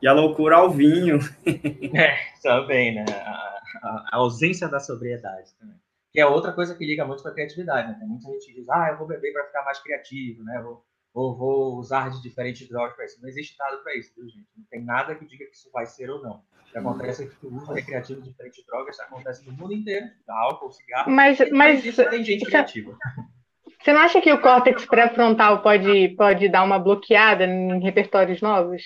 E 0.00 0.06
a 0.06 0.12
loucura 0.12 0.56
ao 0.56 0.70
vinho. 0.70 1.18
é, 1.94 2.16
também, 2.42 2.94
né? 2.94 3.04
A, 3.08 3.60
a, 3.82 4.08
a, 4.12 4.16
ausência 4.16 4.68
da 4.68 4.80
sobriedade 4.80 5.54
também. 5.58 5.76
Que 6.12 6.20
é 6.20 6.26
outra 6.26 6.52
coisa 6.52 6.74
que 6.74 6.86
liga 6.86 7.04
muito 7.04 7.22
com 7.22 7.28
a 7.28 7.34
criatividade, 7.34 7.88
né? 7.88 7.96
Tem 7.98 8.08
muita 8.08 8.30
gente 8.30 8.46
que 8.46 8.54
diz, 8.54 8.68
ah, 8.68 8.88
eu 8.90 8.98
vou 8.98 9.06
beber 9.06 9.32
para 9.32 9.46
ficar 9.46 9.64
mais 9.64 9.78
criativo, 9.82 10.42
né? 10.44 10.60
Vou, 10.62 10.84
ou 11.12 11.34
vou 11.34 11.76
usar 11.76 12.10
de 12.10 12.22
diferentes 12.22 12.68
drogas 12.68 12.94
para 12.94 13.06
isso. 13.06 13.20
Não 13.22 13.28
existe 13.28 13.56
nada 13.58 13.78
para 13.78 13.96
isso, 13.96 14.12
viu, 14.14 14.28
gente? 14.28 14.46
Não 14.56 14.64
tem 14.70 14.84
nada 14.84 15.14
que 15.14 15.26
diga 15.26 15.46
que 15.46 15.56
isso 15.56 15.70
vai 15.72 15.86
ser 15.86 16.10
ou 16.10 16.22
não. 16.22 16.36
O 16.36 16.72
que 16.72 16.78
acontece 16.78 17.24
é 17.24 17.26
que 17.26 17.46
o 17.46 17.54
uso 17.54 17.72
recreativo 17.72 18.20
de 18.20 18.30
diferentes 18.30 18.64
drogas 18.66 19.00
acontece 19.00 19.46
no 19.46 19.52
mundo 19.52 19.72
inteiro, 19.72 20.06
álcool, 20.28 20.72
cigarro. 20.72 21.10
Mas, 21.10 21.38
mas 21.50 21.82
tem 21.82 22.22
gente 22.22 22.44
criativa. 22.44 22.96
Você 23.82 23.92
não 23.92 24.00
acha 24.00 24.20
que 24.20 24.32
o 24.32 24.40
córtex 24.40 24.84
pré-frontal 24.86 25.62
pode, 25.62 26.08
pode 26.16 26.48
dar 26.48 26.64
uma 26.64 26.78
bloqueada 26.78 27.44
em 27.44 27.80
repertórios 27.80 28.40
novos? 28.40 28.82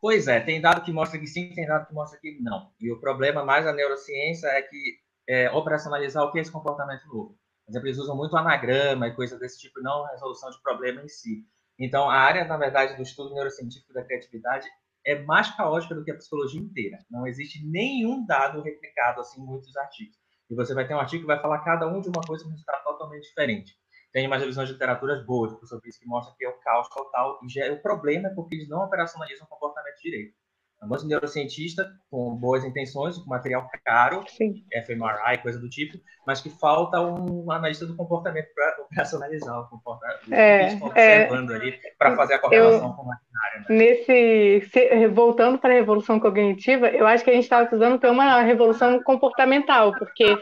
Pois 0.00 0.28
é, 0.28 0.40
tem 0.40 0.60
dado 0.60 0.82
que 0.82 0.92
mostra 0.92 1.18
que 1.18 1.26
sim, 1.26 1.52
tem 1.54 1.66
dado 1.66 1.86
que 1.86 1.94
mostra 1.94 2.18
que 2.18 2.38
não. 2.40 2.70
E 2.80 2.90
o 2.90 2.98
problema 2.98 3.44
mais 3.44 3.64
da 3.64 3.72
neurociência 3.72 4.46
é 4.48 4.62
que 4.62 4.98
é, 5.28 5.50
operacionalizar 5.50 6.24
o 6.24 6.32
que 6.32 6.38
é 6.38 6.42
esse 6.42 6.50
comportamento 6.50 7.06
novo. 7.06 7.38
Por 7.64 7.72
exemplo, 7.72 7.88
eles 7.88 7.98
usam 7.98 8.16
muito 8.16 8.36
anagrama 8.36 9.08
e 9.08 9.14
coisas 9.14 9.38
desse 9.38 9.60
tipo, 9.60 9.80
não 9.80 10.06
resolução 10.06 10.50
de 10.50 10.60
problema 10.62 11.02
em 11.02 11.08
si. 11.08 11.44
Então, 11.78 12.10
a 12.10 12.14
área, 12.14 12.44
na 12.44 12.56
verdade, 12.56 12.96
do 12.96 13.02
estudo 13.02 13.34
neurocientífico 13.34 13.92
da 13.92 14.02
criatividade 14.02 14.66
é 15.06 15.22
mais 15.22 15.50
caótica 15.54 15.94
do 15.94 16.04
que 16.04 16.10
a 16.10 16.16
psicologia 16.16 16.60
inteira. 16.60 16.98
Não 17.10 17.26
existe 17.26 17.64
nenhum 17.66 18.26
dado 18.26 18.60
replicado 18.60 19.20
assim 19.20 19.40
em 19.40 19.46
muitos 19.46 19.74
artigos. 19.76 20.16
E 20.50 20.54
você 20.54 20.74
vai 20.74 20.86
ter 20.86 20.94
um 20.94 21.00
artigo 21.00 21.22
que 21.22 21.26
vai 21.26 21.40
falar 21.40 21.60
cada 21.60 21.86
um 21.86 22.00
de 22.00 22.08
uma 22.08 22.22
coisa 22.22 22.42
com 22.42 22.50
um 22.50 22.52
resultado 22.52 22.82
totalmente 22.82 23.28
diferente 23.28 23.79
tem 24.12 24.26
umas 24.26 24.40
revisões 24.40 24.68
de 24.68 24.74
literaturas 24.74 25.24
boas 25.24 25.52
sobre 25.68 25.88
isso 25.88 26.00
que 26.00 26.06
mostra 26.06 26.34
que 26.36 26.44
é 26.44 26.48
o 26.48 26.58
caos 26.58 26.88
total 26.88 27.38
e 27.44 27.48
já, 27.48 27.72
o 27.72 27.80
problema 27.80 28.28
é 28.28 28.34
porque 28.34 28.56
eles 28.56 28.68
não 28.68 28.82
operacionalizam 28.82 29.46
o 29.46 29.48
comportamento 29.48 30.00
direito. 30.02 30.34
Um 30.82 30.88
monte 30.88 31.02
de 31.02 31.08
neurocientista 31.08 31.92
com 32.10 32.34
boas 32.34 32.64
intenções, 32.64 33.18
com 33.18 33.28
material 33.28 33.68
caro, 33.84 34.24
Sim. 34.28 34.64
fMRI, 34.86 35.36
coisa 35.42 35.58
do 35.58 35.68
tipo, 35.68 35.98
mas 36.26 36.40
que 36.40 36.48
falta 36.48 36.98
um 37.02 37.52
analista 37.52 37.84
do 37.84 37.94
comportamento 37.94 38.48
para 38.54 38.82
operacionalizar 38.84 39.60
o 39.60 39.68
comportamento. 39.68 40.32
É, 40.32 40.76
que 40.76 40.82
observando 40.82 41.50
é, 41.50 41.54
ali 41.56 41.78
para 41.98 42.16
fazer 42.16 42.34
a 42.34 42.38
correlação 42.38 42.88
eu, 42.88 42.94
com 42.94 43.02
o 43.02 43.06
maquinário. 43.06 43.60
Né? 43.60 43.66
Nesse, 43.68 45.08
voltando 45.08 45.58
para 45.58 45.70
a 45.70 45.76
revolução 45.76 46.18
cognitiva, 46.18 46.88
eu 46.88 47.06
acho 47.06 47.24
que 47.24 47.30
a 47.30 47.34
gente 47.34 47.44
estava 47.44 47.66
precisando 47.66 47.98
ter 48.00 48.08
uma 48.08 48.40
revolução 48.40 49.02
comportamental, 49.02 49.92
porque 49.98 50.34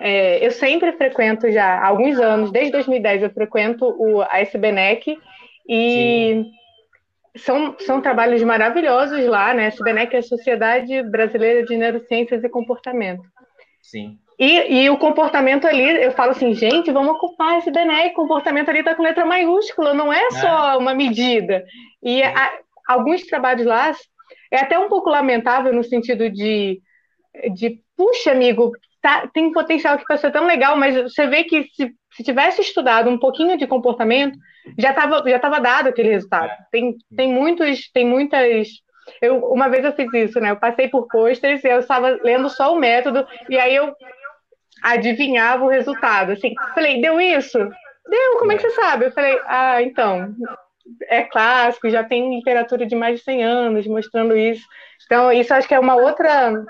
é, 0.00 0.44
eu 0.44 0.50
sempre 0.50 0.92
frequento 0.92 1.50
já 1.50 1.78
há 1.78 1.86
alguns 1.86 2.18
anos, 2.18 2.50
desde 2.50 2.72
2010 2.72 3.22
eu 3.22 3.30
frequento 3.30 3.86
o, 3.86 4.22
a 4.22 4.40
SBNEC 4.42 5.16
e 5.68 6.44
são, 7.36 7.76
são 7.80 8.00
trabalhos 8.00 8.42
maravilhosos 8.42 9.24
lá, 9.26 9.54
né? 9.54 9.66
A 9.66 9.68
SBNEC 9.68 10.14
é 10.14 10.18
a 10.18 10.22
Sociedade 10.22 11.02
Brasileira 11.02 11.64
de 11.64 11.76
Neurociências 11.76 12.42
e 12.42 12.48
Comportamento. 12.48 13.22
Sim. 13.82 14.18
E, 14.38 14.82
e 14.82 14.90
o 14.90 14.98
comportamento 14.98 15.66
ali, 15.66 16.02
eu 16.02 16.10
falo 16.10 16.32
assim, 16.32 16.54
gente, 16.54 16.90
vamos 16.90 17.14
ocupar 17.14 17.58
esse 17.58 17.70
DNE, 17.70 18.08
o 18.08 18.14
comportamento 18.14 18.68
ali 18.68 18.80
está 18.80 18.94
com 18.94 19.02
letra 19.02 19.24
maiúscula, 19.24 19.94
não 19.94 20.12
é 20.12 20.30
só 20.32 20.72
é. 20.72 20.76
uma 20.76 20.92
medida. 20.92 21.64
E 22.02 22.22
a, 22.22 22.52
alguns 22.88 23.24
trabalhos 23.26 23.64
lá 23.64 23.92
é 24.50 24.58
até 24.58 24.78
um 24.78 24.88
pouco 24.88 25.08
lamentável 25.08 25.72
no 25.72 25.84
sentido 25.84 26.28
de, 26.30 26.80
de 27.54 27.80
puxa, 27.96 28.32
amigo, 28.32 28.72
tá, 29.04 29.28
tem 29.34 29.44
um 29.44 29.52
potencial 29.52 29.98
que 29.98 30.04
para 30.06 30.16
ser 30.16 30.32
tão 30.32 30.46
legal, 30.46 30.78
mas 30.78 30.96
você 30.96 31.26
vê 31.26 31.44
que 31.44 31.64
se, 31.74 31.94
se 32.10 32.24
tivesse 32.24 32.62
estudado 32.62 33.10
um 33.10 33.18
pouquinho 33.18 33.58
de 33.58 33.66
comportamento, 33.66 34.38
já 34.78 34.90
estava 34.90 35.22
já 35.28 35.38
tava 35.38 35.60
dado 35.60 35.88
aquele 35.90 36.08
resultado. 36.08 36.46
É. 36.46 36.56
Tem, 36.72 36.96
tem 37.14 37.30
muitos, 37.30 37.90
tem 37.92 38.06
muitas 38.06 38.66
eu, 39.20 39.44
uma 39.44 39.68
vez 39.68 39.84
eu 39.84 39.92
fiz 39.92 40.10
isso, 40.14 40.40
né? 40.40 40.52
Eu 40.52 40.56
passei 40.56 40.88
por 40.88 41.06
pôsteres 41.06 41.62
e 41.62 41.68
eu 41.68 41.80
estava 41.80 42.18
lendo 42.22 42.48
só 42.48 42.72
o 42.72 42.78
método, 42.78 43.26
e 43.50 43.58
aí 43.58 43.76
eu 43.76 43.94
adivinhava 44.82 45.62
o 45.62 45.68
resultado. 45.68 46.32
Assim, 46.32 46.54
falei, 46.74 47.02
deu 47.02 47.20
isso? 47.20 47.58
Deu, 47.58 48.38
como 48.38 48.52
é 48.52 48.56
que 48.56 48.62
você 48.62 48.70
sabe? 48.70 49.04
Eu 49.04 49.12
falei, 49.12 49.38
ah, 49.44 49.82
então, 49.82 50.34
é 51.08 51.22
clássico, 51.24 51.90
já 51.90 52.02
tem 52.02 52.34
literatura 52.34 52.86
de 52.86 52.96
mais 52.96 53.18
de 53.18 53.24
100 53.24 53.44
anos 53.44 53.86
mostrando 53.86 54.34
isso. 54.34 54.64
Então, 55.04 55.30
isso 55.30 55.52
acho 55.52 55.68
que 55.68 55.74
é 55.74 55.78
uma 55.78 55.96
outra 55.96 56.64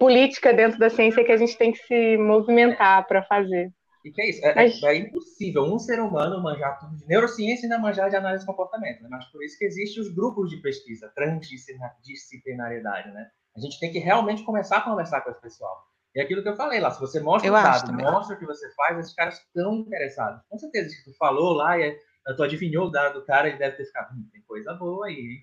política 0.00 0.54
dentro 0.54 0.78
da 0.78 0.88
ciência 0.88 1.22
que 1.22 1.30
a 1.30 1.36
gente 1.36 1.56
tem 1.58 1.72
que 1.72 1.78
se 1.86 2.16
movimentar 2.16 3.06
para 3.06 3.22
fazer. 3.22 3.70
E 4.02 4.10
que 4.10 4.22
é 4.22 4.30
isso? 4.30 4.46
É, 4.46 4.54
Mas... 4.54 4.82
é, 4.82 4.96
impossível 4.96 5.62
um 5.64 5.78
ser 5.78 6.00
humano 6.00 6.42
manjar 6.42 6.80
tudo 6.80 6.96
de 6.96 7.06
neurociência 7.06 7.66
e 7.66 7.70
ainda 7.70 7.78
manjar 7.78 8.08
de 8.08 8.16
análise 8.16 8.42
de 8.42 8.46
comportamento. 8.46 9.02
Né? 9.02 9.08
Mas 9.10 9.26
por 9.26 9.44
isso 9.44 9.58
que 9.58 9.66
existem 9.66 10.02
os 10.02 10.08
grupos 10.14 10.48
de 10.48 10.56
pesquisa, 10.56 11.12
transdisciplinariedade, 11.14 13.12
né? 13.12 13.28
A 13.54 13.60
gente 13.60 13.78
tem 13.78 13.92
que 13.92 13.98
realmente 13.98 14.42
começar 14.42 14.78
a 14.78 14.80
conversar 14.80 15.20
com 15.20 15.30
esse 15.30 15.40
pessoal. 15.42 15.84
E 16.14 16.20
aquilo 16.20 16.42
que 16.42 16.48
eu 16.48 16.56
falei 16.56 16.80
lá, 16.80 16.90
se 16.90 16.98
você 16.98 17.20
mostra 17.20 17.48
eu 17.48 17.52
o 17.52 17.62
dado, 17.62 17.92
mostra 17.92 18.36
o 18.36 18.38
que 18.38 18.46
você 18.46 18.72
faz, 18.74 18.98
esses 18.98 19.14
caras 19.14 19.34
estão 19.34 19.74
interessados. 19.80 20.40
Com 20.48 20.58
certeza, 20.58 20.88
que 20.88 21.10
tu 21.10 21.16
falou 21.18 21.52
lá 21.52 21.78
e 21.78 21.94
tu 22.36 22.42
adivinhou 22.42 22.86
o 22.86 22.90
dado 22.90 23.20
do 23.20 23.26
cara, 23.26 23.48
ele 23.48 23.58
deve 23.58 23.76
ter 23.76 23.84
ficado, 23.84 24.14
hum, 24.14 24.26
tem 24.32 24.40
coisa 24.42 24.72
boa 24.72 25.06
aí. 25.06 25.40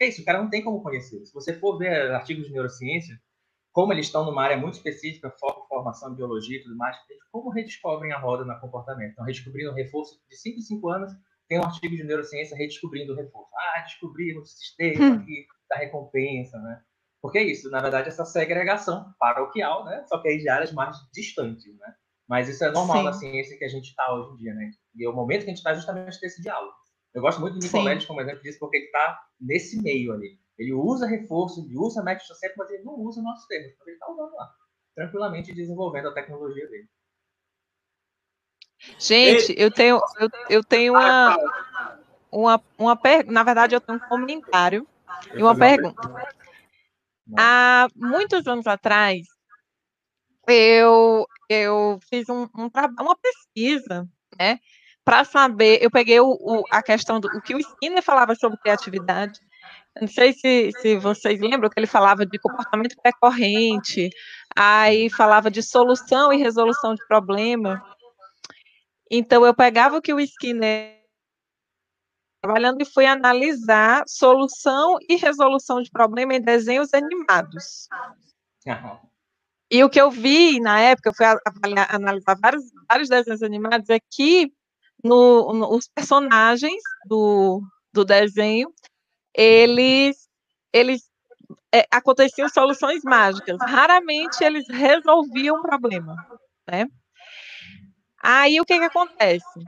é 0.00 0.06
isso, 0.08 0.20
o 0.20 0.24
cara 0.24 0.42
não 0.42 0.50
tem 0.50 0.62
como 0.62 0.82
conhecer. 0.82 1.24
Se 1.24 1.32
você 1.32 1.54
for 1.54 1.78
ver 1.78 2.10
artigos 2.12 2.46
de 2.46 2.52
neurociência, 2.52 3.18
como 3.76 3.92
eles 3.92 4.06
estão 4.06 4.24
numa 4.24 4.42
área 4.42 4.56
muito 4.56 4.76
específica, 4.76 5.30
foco, 5.38 5.68
formação, 5.68 6.14
biologia 6.14 6.56
e 6.56 6.62
tudo 6.62 6.74
mais, 6.78 6.96
eles 7.10 7.22
como 7.30 7.50
redescobrem 7.50 8.10
a 8.10 8.18
roda 8.18 8.42
no 8.42 8.58
comportamento. 8.58 9.12
Então, 9.12 9.26
redescobrindo 9.26 9.70
o 9.70 9.74
reforço 9.74 10.18
de 10.30 10.34
5 10.34 10.58
em 10.58 10.62
5 10.62 10.88
anos, 10.88 11.12
tem 11.46 11.60
um 11.60 11.62
artigo 11.62 11.94
de 11.94 12.02
neurociência 12.02 12.56
redescobrindo 12.56 13.12
o 13.12 13.16
reforço. 13.16 13.50
Ah, 13.54 13.82
descobrimos 13.82 14.48
o 14.48 14.56
sistema 14.56 15.04
hum. 15.04 15.14
aqui 15.16 15.46
da 15.68 15.76
recompensa, 15.76 16.58
né? 16.58 16.80
Porque 17.20 17.36
é 17.36 17.42
isso, 17.42 17.70
na 17.70 17.82
verdade, 17.82 18.08
essa 18.08 18.24
segregação 18.24 19.12
paroquial, 19.18 19.84
né? 19.84 20.06
Só 20.08 20.22
que 20.22 20.28
aí 20.28 20.38
de 20.38 20.48
áreas 20.48 20.72
mais 20.72 20.96
distantes, 21.12 21.78
né? 21.78 21.94
Mas 22.26 22.48
isso 22.48 22.64
é 22.64 22.72
normal 22.72 22.96
Sim. 22.96 23.04
na 23.04 23.12
ciência 23.12 23.58
que 23.58 23.64
a 23.64 23.68
gente 23.68 23.90
está 23.90 24.10
hoje 24.10 24.32
em 24.32 24.36
dia, 24.36 24.54
né? 24.54 24.70
E 24.94 25.04
é 25.04 25.08
o 25.10 25.12
momento 25.12 25.40
que 25.40 25.50
a 25.50 25.54
gente 25.54 25.58
está 25.58 25.74
justamente 25.74 26.18
desse 26.18 26.40
diálogo. 26.40 26.72
Eu 27.12 27.20
gosto 27.20 27.42
muito 27.42 27.58
do 27.58 27.62
Nicoleles 27.62 28.06
como 28.06 28.22
exemplo 28.22 28.40
disso, 28.40 28.58
porque 28.58 28.78
ele 28.78 28.86
está 28.86 29.20
nesse 29.38 29.82
meio 29.82 30.14
ali. 30.14 30.38
Ele 30.58 30.72
usa 30.72 31.06
reforço, 31.06 31.60
ele 31.60 31.76
usa 31.76 32.02
sempre, 32.34 32.56
mas 32.56 32.70
ele 32.70 32.82
não 32.82 32.94
usa 32.94 33.20
nossos 33.20 33.46
termos. 33.46 33.74
Ele 33.86 33.92
está 33.92 34.10
usando 34.10 34.34
lá, 34.34 34.50
tranquilamente 34.94 35.54
desenvolvendo 35.54 36.08
a 36.08 36.14
tecnologia 36.14 36.66
dele. 36.68 36.88
Gente, 38.98 39.54
eu 39.58 39.70
tenho, 39.70 40.00
eu, 40.18 40.28
eu 40.48 40.64
tenho 40.64 40.94
uma, 40.94 41.36
uma, 42.30 42.62
uma 42.78 42.96
pergunta. 42.96 43.32
Na 43.32 43.42
verdade, 43.42 43.74
eu 43.74 43.80
tenho 43.80 43.98
um 43.98 44.08
comentário 44.08 44.86
e 45.34 45.42
uma 45.42 45.56
pergunta. 45.56 46.00
Há 47.36 47.88
muitos 47.94 48.46
anos 48.46 48.66
atrás, 48.66 49.26
eu, 50.46 51.26
eu 51.48 51.98
fiz 52.08 52.28
um, 52.28 52.44
um 52.54 52.70
uma 53.00 53.16
pesquisa, 53.16 54.08
né, 54.38 54.58
para 55.04 55.24
saber. 55.24 55.82
Eu 55.82 55.90
peguei 55.90 56.20
o, 56.20 56.30
o, 56.30 56.64
a 56.70 56.82
questão 56.82 57.20
do 57.20 57.28
o 57.28 57.42
que 57.42 57.54
o 57.54 57.58
Skinner 57.58 58.02
falava 58.02 58.34
sobre 58.34 58.58
criatividade 58.58 59.40
não 60.00 60.08
sei 60.08 60.32
se, 60.32 60.70
se 60.80 60.96
vocês 60.96 61.40
lembram 61.40 61.70
que 61.70 61.78
ele 61.78 61.86
falava 61.86 62.26
de 62.26 62.38
comportamento 62.38 62.96
recorrente, 63.04 64.10
aí 64.54 65.08
falava 65.08 65.50
de 65.50 65.62
solução 65.62 66.32
e 66.32 66.36
resolução 66.36 66.94
de 66.94 67.06
problema. 67.06 67.82
Então, 69.10 69.44
eu 69.46 69.54
pegava 69.54 69.96
o 69.96 70.02
que 70.02 70.12
o 70.12 70.20
Skinner 70.20 70.96
trabalhando 72.42 72.80
e 72.80 72.84
fui 72.84 73.06
analisar 73.06 74.04
solução 74.06 74.98
e 75.08 75.16
resolução 75.16 75.80
de 75.80 75.90
problema 75.90 76.34
em 76.34 76.40
desenhos 76.40 76.92
animados. 76.92 77.88
Uhum. 78.66 78.98
E 79.70 79.82
o 79.82 79.90
que 79.90 80.00
eu 80.00 80.10
vi 80.10 80.60
na 80.60 80.78
época, 80.78 81.10
eu 81.10 81.14
fui 81.14 81.26
avaliar, 81.26 81.94
analisar 81.94 82.36
vários, 82.40 82.64
vários 82.88 83.08
desenhos 83.08 83.42
animados, 83.42 83.88
é 83.88 83.98
que 84.10 84.52
no, 85.02 85.52
no, 85.52 85.74
os 85.74 85.88
personagens 85.88 86.82
do, 87.06 87.62
do 87.92 88.04
desenho 88.04 88.72
eles, 89.36 90.28
eles 90.72 91.02
é, 91.72 91.86
aconteciam 91.90 92.48
soluções 92.48 93.02
mágicas. 93.04 93.58
Raramente 93.60 94.42
eles 94.42 94.64
resolviam 94.68 95.56
o 95.56 95.62
problema, 95.62 96.16
né? 96.66 96.86
Aí 98.22 98.60
o 98.60 98.64
que 98.64 98.78
que 98.78 98.84
acontece? 98.84 99.60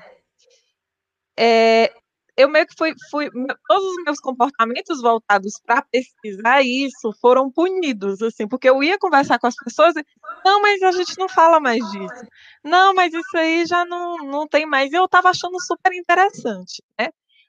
É, 1.39 1.93
eu 2.37 2.49
meio 2.49 2.67
que 2.67 2.75
fui, 2.77 2.95
fui, 3.11 3.29
todos 3.69 3.85
os 3.85 4.05
meus 4.05 4.19
comportamentos 4.21 5.01
voltados 5.03 5.61
para 5.65 5.83
pesquisar 5.83 6.63
isso 6.63 7.13
foram 7.21 7.51
punidos, 7.51 8.23
assim, 8.23 8.49
porque 8.49 8.69
eu 8.69 8.83
ia 8.83 8.99
conversar 8.99 9.39
com 9.39 9.47
as 9.47 9.57
pessoas 9.57 9.95
e, 9.97 10.05
não, 10.45 10.63
mas 10.63 10.83
a 10.83 10.93
gente 10.93 11.19
não 11.19 11.29
fala 11.29 11.61
mais 11.61 11.79
disso. 11.91 12.27
Não, 12.65 12.95
mas 12.95 13.13
isso 13.13 13.37
aí 13.37 13.67
já 13.67 13.85
não, 13.85 14.19
não 14.19 14.49
tem 14.49 14.67
mais. 14.67 14.93
Eu 14.93 15.05
estava 15.05 15.31
achando 15.31 15.61
super 15.61 15.93
interessante, 15.93 16.83
né? 16.99 17.09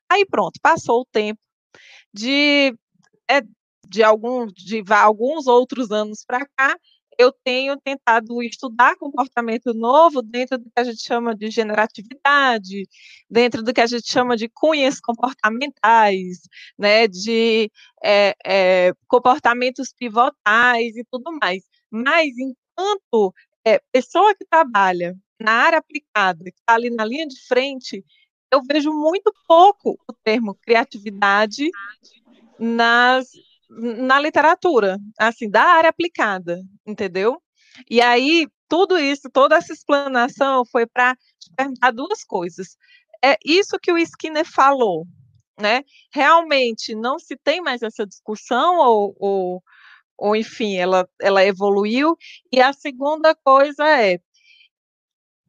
Aí 0.09 0.25
pronto, 0.25 0.59
passou 0.61 1.01
o 1.01 1.05
tempo, 1.05 1.39
de, 2.13 2.75
é, 3.29 3.41
de, 3.87 4.03
alguns, 4.03 4.53
de 4.53 4.83
alguns 4.91 5.47
outros 5.47 5.91
anos 5.91 6.23
para 6.25 6.45
cá, 6.55 6.75
eu 7.19 7.33
tenho 7.43 7.75
tentado 7.77 8.41
estudar 8.41 8.95
comportamento 8.95 9.73
novo 9.73 10.21
dentro 10.21 10.57
do 10.57 10.63
que 10.65 10.79
a 10.79 10.85
gente 10.85 11.03
chama 11.03 11.35
de 11.35 11.51
generatividade, 11.51 12.87
dentro 13.29 13.61
do 13.61 13.73
que 13.73 13.81
a 13.81 13.87
gente 13.87 14.09
chama 14.09 14.37
de 14.37 14.47
cunhas 14.47 15.01
comportamentais, 15.01 16.39
né, 16.77 17.09
de 17.09 17.69
é, 18.01 18.33
é, 18.45 18.93
comportamentos 19.05 19.91
pivotais 19.91 20.95
e 20.95 21.03
tudo 21.11 21.37
mais. 21.41 21.61
Mas 21.91 22.29
enquanto 22.37 23.33
é, 23.65 23.81
pessoa 23.91 24.33
que 24.33 24.45
trabalha 24.45 25.13
na 25.39 25.51
área 25.51 25.79
aplicada, 25.79 26.45
que 26.45 26.57
está 26.57 26.75
ali 26.75 26.89
na 26.89 27.03
linha 27.03 27.27
de 27.27 27.35
frente, 27.47 28.03
eu 28.51 28.61
vejo 28.63 28.91
muito 28.91 29.33
pouco 29.47 29.99
o 30.07 30.13
termo 30.23 30.55
criatividade 30.55 31.69
nas, 32.57 33.27
na 33.69 34.19
literatura, 34.19 34.97
assim, 35.17 35.49
da 35.49 35.63
área 35.63 35.89
aplicada, 35.89 36.61
entendeu? 36.85 37.41
E 37.89 38.01
aí, 38.01 38.47
tudo 38.67 38.97
isso, 38.97 39.29
toda 39.31 39.55
essa 39.55 39.73
explanação 39.73 40.65
foi 40.65 40.85
para 40.85 41.15
perguntar 41.55 41.91
duas 41.91 42.23
coisas. 42.23 42.77
É 43.23 43.37
isso 43.45 43.79
que 43.79 43.91
o 43.91 43.97
Skinner 43.97 44.45
falou, 44.45 45.05
né? 45.59 45.83
Realmente 46.11 46.95
não 46.95 47.19
se 47.19 47.35
tem 47.37 47.61
mais 47.61 47.81
essa 47.81 48.05
discussão, 48.05 48.77
ou, 48.77 49.15
ou, 49.19 49.63
ou 50.17 50.35
enfim, 50.35 50.75
ela, 50.75 51.07
ela 51.21 51.45
evoluiu. 51.45 52.17
E 52.51 52.61
a 52.61 52.73
segunda 52.73 53.35
coisa 53.35 53.87
é 53.87 54.19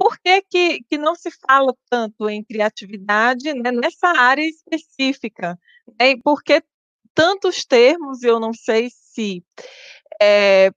por 0.00 0.18
que, 0.18 0.40
que, 0.48 0.82
que 0.84 0.96
não 0.96 1.14
se 1.14 1.30
fala 1.30 1.74
tanto 1.90 2.26
em 2.30 2.42
criatividade 2.42 3.52
né, 3.52 3.70
nessa 3.70 4.08
área 4.08 4.42
específica? 4.42 5.58
Né? 6.00 6.16
Por 6.24 6.42
que 6.42 6.64
tantos 7.14 7.66
termos, 7.66 8.22
eu 8.22 8.40
não 8.40 8.54
sei 8.54 8.88
se 8.90 9.44
é, 10.18 10.70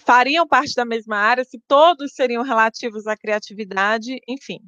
fariam 0.00 0.46
parte 0.46 0.74
da 0.74 0.84
mesma 0.84 1.16
área, 1.16 1.42
se 1.42 1.58
todos 1.66 2.12
seriam 2.12 2.42
relativos 2.42 3.06
à 3.06 3.16
criatividade, 3.16 4.20
enfim. 4.28 4.60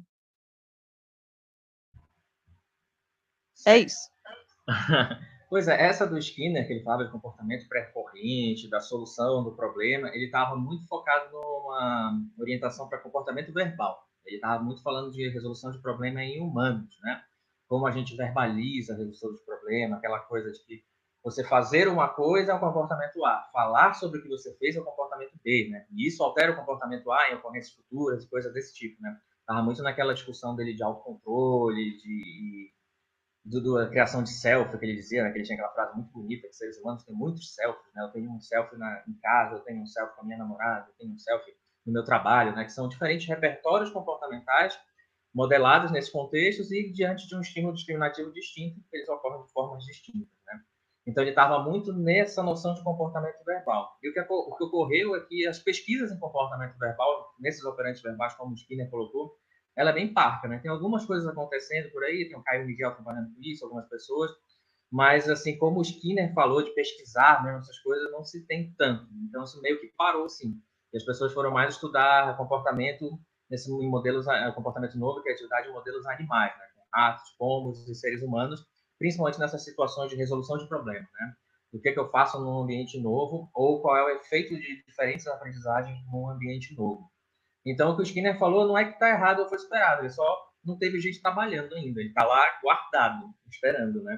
É 3.63 3.77
isso. 3.77 4.09
Pois 5.49 5.67
é, 5.67 5.81
essa 5.83 6.05
do 6.05 6.15
Skinner, 6.19 6.67
que 6.67 6.73
ele 6.73 6.83
falava 6.83 7.05
de 7.05 7.11
comportamento 7.11 7.67
pré-corrente, 7.67 8.69
da 8.69 8.79
solução 8.79 9.43
do 9.43 9.55
problema, 9.55 10.09
ele 10.09 10.25
estava 10.25 10.55
muito 10.55 10.87
focado 10.87 11.31
numa 11.31 12.21
orientação 12.37 12.87
para 12.87 12.99
comportamento 12.99 13.51
verbal. 13.51 14.07
Ele 14.23 14.35
estava 14.35 14.63
muito 14.63 14.83
falando 14.83 15.11
de 15.11 15.27
resolução 15.27 15.71
de 15.71 15.81
problema 15.81 16.23
em 16.23 16.39
humanos, 16.39 16.95
né? 17.01 17.23
Como 17.67 17.87
a 17.87 17.91
gente 17.91 18.15
verbaliza 18.15 18.93
a 18.93 18.97
resolução 18.97 19.33
de 19.33 19.43
problema, 19.43 19.97
aquela 19.97 20.19
coisa 20.19 20.51
de 20.51 20.59
que 20.63 20.83
você 21.23 21.43
fazer 21.43 21.87
uma 21.87 22.07
coisa 22.07 22.51
é 22.51 22.55
o 22.55 22.59
comportamento 22.59 23.25
A, 23.25 23.49
falar 23.51 23.93
sobre 23.95 24.19
o 24.19 24.21
que 24.21 24.29
você 24.29 24.55
fez 24.57 24.75
é 24.75 24.79
o 24.79 24.85
comportamento 24.85 25.33
B, 25.43 25.67
né? 25.71 25.87
E 25.91 26.07
isso 26.07 26.23
altera 26.23 26.51
o 26.51 26.55
comportamento 26.55 27.11
A 27.11 27.31
em 27.31 27.35
ocorrências 27.35 27.73
futuras, 27.73 28.23
coisas 28.27 28.53
desse 28.53 28.75
tipo, 28.75 29.01
né? 29.01 29.17
Estava 29.39 29.63
muito 29.63 29.81
naquela 29.81 30.13
discussão 30.13 30.55
dele 30.55 30.75
de 30.75 30.83
autocontrole, 30.83 31.97
de 31.97 32.71
do, 33.43 33.61
do, 33.61 33.75
da 33.75 33.89
criação 33.89 34.23
de 34.23 34.29
selfie 34.29 34.77
que 34.77 34.85
ele 34.85 34.95
dizia, 34.95 35.23
né, 35.23 35.31
que 35.31 35.37
ele 35.37 35.45
tinha 35.45 35.57
aquela 35.57 35.73
frase 35.73 35.95
muito 35.95 36.11
bonita 36.11 36.47
que 36.47 36.53
seres 36.53 36.77
humanos 36.79 37.03
têm 37.03 37.15
muitos 37.15 37.53
selfies, 37.53 37.93
né? 37.95 38.03
Eu 38.03 38.11
tenho 38.11 38.31
um 38.31 38.39
selfie 38.39 38.77
na, 38.77 39.03
em 39.07 39.13
casa, 39.19 39.55
eu 39.55 39.59
tenho 39.61 39.81
um 39.81 39.85
selfie 39.85 40.15
com 40.15 40.21
a 40.21 40.25
minha 40.25 40.37
namorada, 40.37 40.87
eu 40.89 40.93
tenho 40.97 41.13
um 41.13 41.17
selfie 41.17 41.53
no 41.85 41.93
meu 41.93 42.03
trabalho, 42.03 42.55
né? 42.55 42.65
Que 42.65 42.71
são 42.71 42.87
diferentes 42.87 43.27
repertórios 43.27 43.91
comportamentais 43.91 44.77
modelados 45.33 45.91
nesses 45.91 46.11
contextos 46.11 46.71
e 46.71 46.91
diante 46.91 47.27
de 47.27 47.35
um 47.35 47.41
estímulo 47.41 47.73
discriminativo 47.73 48.31
distinto, 48.31 48.81
eles 48.91 49.07
ocorrem 49.07 49.43
de 49.43 49.51
formas 49.51 49.83
distintas, 49.85 50.37
né? 50.45 50.61
Então 51.07 51.23
ele 51.23 51.31
estava 51.31 51.63
muito 51.63 51.93
nessa 51.93 52.43
noção 52.43 52.73
de 52.73 52.83
comportamento 52.83 53.43
verbal. 53.43 53.97
E 54.03 54.09
o 54.09 54.13
que, 54.13 54.19
o 54.19 54.55
que 54.55 54.63
ocorreu 54.63 55.15
é 55.15 55.21
que 55.21 55.47
as 55.47 55.57
pesquisas 55.57 56.11
em 56.11 56.19
comportamento 56.19 56.77
verbal, 56.77 57.33
nesses 57.39 57.63
operantes 57.63 58.01
verbais, 58.01 58.35
como 58.35 58.51
o 58.51 58.55
Skinner 58.55 58.89
colocou, 58.89 59.38
ela 59.75 59.91
é 59.91 59.93
bem 59.93 60.13
parca, 60.13 60.47
né? 60.47 60.59
Tem 60.59 60.69
algumas 60.69 61.05
coisas 61.05 61.27
acontecendo 61.27 61.91
por 61.91 62.03
aí, 62.03 62.27
tem 62.27 62.37
o 62.37 62.43
Caio 62.43 62.65
Miguel 62.65 62.93
trabalhando 62.93 63.33
com 63.33 63.41
isso, 63.41 63.63
algumas 63.63 63.87
pessoas, 63.87 64.31
mas 64.91 65.29
assim, 65.29 65.57
como 65.57 65.79
o 65.79 65.81
Skinner 65.81 66.33
falou 66.33 66.63
de 66.63 66.73
pesquisar 66.73 67.43
mesmo 67.43 67.59
essas 67.59 67.79
coisas, 67.79 68.11
não 68.11 68.23
se 68.23 68.45
tem 68.45 68.73
tanto. 68.77 69.07
Então 69.27 69.43
isso 69.43 69.61
meio 69.61 69.79
que 69.79 69.93
parou, 69.97 70.27
sim. 70.27 70.59
E 70.91 70.97
as 70.97 71.03
pessoas 71.03 71.33
foram 71.33 71.51
mais 71.51 71.75
estudar 71.75 72.35
comportamento 72.37 73.19
nesse 73.49 73.71
em 73.71 73.89
modelos, 73.89 74.27
eh, 74.27 74.51
comportamento 74.51 74.97
novo, 74.97 75.21
criatividade 75.21 75.67
em 75.69 75.73
modelos 75.73 76.05
animais, 76.07 76.51
né? 76.57 76.65
Ratos, 76.93 77.29
pombos 77.37 77.87
e 77.87 77.95
seres 77.95 78.23
humanos, 78.23 78.65
principalmente 78.97 79.39
nessas 79.39 79.63
situações 79.63 80.09
de 80.09 80.15
resolução 80.15 80.57
de 80.57 80.67
problemas, 80.67 81.07
né? 81.19 81.33
O 81.71 81.79
que, 81.79 81.89
é 81.89 81.93
que 81.93 81.99
eu 81.99 82.09
faço 82.09 82.39
num 82.39 82.61
ambiente 82.61 82.99
novo 82.99 83.49
ou 83.53 83.81
qual 83.81 83.95
é 83.95 84.03
o 84.03 84.09
efeito 84.17 84.55
de 84.55 84.83
diferentes 84.85 85.27
aprendizagens 85.27 85.99
num 86.11 86.27
ambiente 86.27 86.75
novo. 86.75 87.09
Então, 87.65 87.91
o 87.91 87.95
que 87.95 88.01
o 88.01 88.03
Skinner 88.03 88.37
falou 88.37 88.67
não 88.67 88.77
é 88.77 88.85
que 88.85 88.93
está 88.93 89.09
errado 89.09 89.39
ou 89.39 89.49
foi 89.49 89.57
esperado, 89.57 90.01
ele 90.01 90.09
só 90.09 90.49
não 90.63 90.77
teve 90.77 90.99
gente 90.99 91.21
trabalhando 91.21 91.73
ainda, 91.75 91.99
ele 91.99 92.09
está 92.09 92.25
lá 92.25 92.43
guardado, 92.61 93.33
esperando, 93.49 94.03
né? 94.03 94.17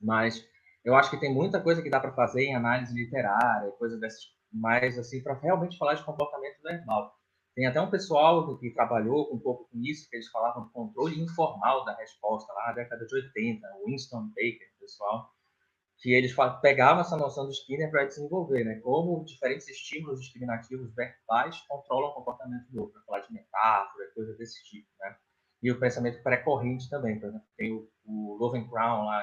Mas 0.00 0.46
eu 0.84 0.94
acho 0.94 1.10
que 1.10 1.20
tem 1.20 1.32
muita 1.32 1.60
coisa 1.60 1.82
que 1.82 1.90
dá 1.90 2.00
para 2.00 2.12
fazer 2.12 2.42
em 2.42 2.54
análise 2.54 2.94
literária, 2.94 3.70
coisa 3.72 3.98
dessas 3.98 4.22
mais 4.52 4.98
assim, 4.98 5.22
para 5.22 5.34
realmente 5.34 5.78
falar 5.78 5.94
de 5.94 6.04
comportamento 6.04 6.60
verbal. 6.62 7.14
Tem 7.54 7.66
até 7.66 7.80
um 7.80 7.90
pessoal 7.90 8.58
que 8.58 8.72
trabalhou 8.72 9.32
um 9.32 9.38
pouco 9.38 9.68
com 9.70 9.78
isso, 9.82 10.08
que 10.08 10.16
eles 10.16 10.28
falavam 10.28 10.64
do 10.64 10.70
controle 10.70 11.20
informal 11.20 11.84
da 11.84 11.94
resposta, 11.96 12.52
lá 12.52 12.68
na 12.68 12.72
década 12.72 13.04
de 13.06 13.14
80, 13.14 13.66
Winston 13.86 14.28
Baker, 14.28 14.68
pessoal, 14.80 15.30
que 16.00 16.14
eles 16.14 16.34
pegavam 16.62 17.02
essa 17.02 17.16
noção 17.16 17.44
do 17.44 17.52
Skinner 17.52 17.90
para 17.90 18.06
desenvolver, 18.06 18.64
né? 18.64 18.80
Como 18.80 19.22
diferentes 19.24 19.68
estímulos 19.68 20.20
discriminativos 20.20 20.94
verbais 20.94 21.60
controlam 21.68 22.10
o 22.10 22.14
comportamento 22.14 22.66
do 22.70 22.82
outro, 22.82 23.02
falar 23.04 23.20
de 23.20 23.32
metáfora, 23.32 24.10
coisa 24.14 24.34
desse 24.34 24.64
tipo, 24.64 24.88
né? 24.98 25.16
E 25.62 25.70
o 25.70 25.78
pensamento 25.78 26.22
pré-corrente 26.22 26.88
também, 26.88 27.20
por 27.20 27.28
exemplo, 27.28 27.46
tem 27.54 27.72
o, 27.72 27.86
o 28.06 28.36
Lovenkrown 28.40 29.04
lá, 29.04 29.22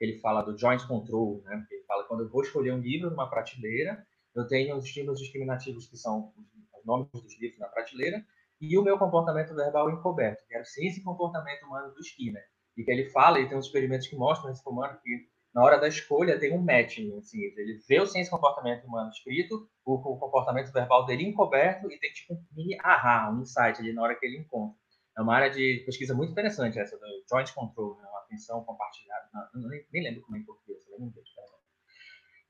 ele 0.00 0.18
fala 0.18 0.42
do 0.42 0.58
joint 0.58 0.84
control, 0.88 1.42
né? 1.44 1.64
Ele 1.70 1.84
fala 1.84 2.04
quando 2.08 2.24
eu 2.24 2.28
vou 2.28 2.42
escolher 2.42 2.72
um 2.72 2.80
livro 2.80 3.10
numa 3.10 3.30
prateleira, 3.30 4.04
eu 4.34 4.46
tenho 4.48 4.76
os 4.76 4.84
estímulos 4.84 5.20
discriminativos 5.20 5.88
que 5.88 5.96
são 5.96 6.32
os 6.76 6.84
nomes 6.84 7.08
dos 7.12 7.40
livros 7.40 7.60
na 7.60 7.68
prateleira 7.68 8.24
e 8.60 8.76
o 8.76 8.82
meu 8.82 8.98
comportamento 8.98 9.54
verbal 9.54 9.88
encoberto, 9.90 10.44
que 10.48 10.54
é 10.54 10.58
a 10.58 10.64
ciência 10.64 11.00
e 11.00 11.04
comportamento 11.04 11.64
humano 11.64 11.94
do 11.94 12.00
Skinner. 12.00 12.44
E 12.76 12.82
que 12.82 12.90
ele 12.90 13.10
fala, 13.10 13.38
e 13.38 13.48
tem 13.48 13.56
uns 13.56 13.66
experimentos 13.66 14.08
que 14.08 14.16
mostram 14.16 14.50
esse 14.50 14.62
comando 14.62 14.98
que 15.00 15.28
na 15.54 15.62
hora 15.62 15.78
da 15.78 15.88
escolha 15.88 16.38
tem 16.38 16.52
um 16.52 16.62
matching, 16.62 17.16
assim, 17.18 17.40
ele 17.42 17.80
vê 17.88 18.00
o 18.00 18.06
ciência 18.06 18.28
e 18.28 18.30
comportamento 18.30 18.84
humano 18.84 19.10
escrito, 19.10 19.68
o, 19.84 19.94
o, 19.94 20.18
comportamento 20.18 20.72
verbal 20.72 21.04
dele 21.06 21.24
encoberto 21.24 21.90
e 21.90 21.98
tem 21.98 22.12
tipo 22.12 22.34
um 22.34 22.44
mini 22.52 22.78
aha, 22.82 23.30
um 23.32 23.42
insight 23.42 23.80
ali 23.80 23.92
na 23.92 24.02
hora 24.02 24.14
que 24.14 24.24
ele 24.24 24.38
encontra. 24.38 24.78
É 25.18 25.22
uma 25.22 25.34
área 25.34 25.50
de 25.50 25.82
pesquisa 25.84 26.14
muito 26.14 26.30
interessante 26.30 26.78
essa 26.78 26.96
do 26.96 27.06
joint 27.28 27.52
control, 27.52 27.96
né, 27.96 28.08
atenção 28.24 28.62
compartilhada. 28.64 29.28
Não, 29.54 29.68
nem, 29.68 29.84
nem, 29.92 30.04
lembro 30.04 30.22
como 30.22 30.36
é 30.36 30.40
em 30.40 30.44
português, 30.44 30.80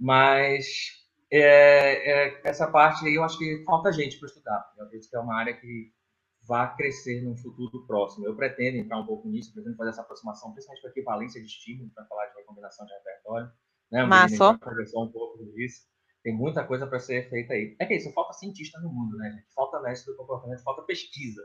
mas 0.00 0.66
é, 1.30 2.28
é, 2.28 2.40
essa 2.44 2.66
parte 2.66 3.06
aí 3.06 3.14
eu 3.14 3.22
acho 3.22 3.38
que 3.38 3.62
falta 3.64 3.92
gente 3.92 4.18
para 4.18 4.26
estudar. 4.26 4.72
Eu 4.76 4.84
acredito 4.86 5.10
que 5.10 5.16
é 5.16 5.20
uma 5.20 5.38
área 5.38 5.54
que 5.54 5.92
vai 6.50 6.74
crescer 6.74 7.22
no 7.22 7.36
futuro 7.36 7.86
próximo. 7.86 8.26
Eu 8.26 8.34
pretendo 8.34 8.76
entrar 8.78 8.98
um 8.98 9.06
pouco 9.06 9.28
nisso, 9.28 9.54
pretendo 9.54 9.76
fazer 9.76 9.90
essa 9.90 10.00
aproximação, 10.02 10.50
principalmente 10.50 10.82
para 10.82 10.90
equivalência 10.90 11.40
de 11.40 11.46
estímulo, 11.46 11.88
para 11.94 12.04
falar 12.06 12.26
de 12.26 12.38
recombinação 12.38 12.84
de 12.86 12.92
repertório. 12.92 13.52
Né? 13.92 14.04
Massa. 14.04 14.58
conversou 14.58 15.04
um 15.04 15.12
pouco 15.12 15.44
disso. 15.52 15.82
Tem 16.24 16.34
muita 16.34 16.64
coisa 16.64 16.88
para 16.88 16.98
ser 16.98 17.30
feita 17.30 17.54
aí. 17.54 17.76
É 17.78 17.86
que 17.86 17.94
isso, 17.94 18.12
falta 18.12 18.32
cientista 18.32 18.80
no 18.80 18.92
mundo, 18.92 19.16
né, 19.16 19.30
gente? 19.30 19.46
Falta 19.54 19.80
mestre 19.80 20.12
do 20.12 20.16
comportamento, 20.16 20.60
falta 20.64 20.82
pesquisa. 20.82 21.40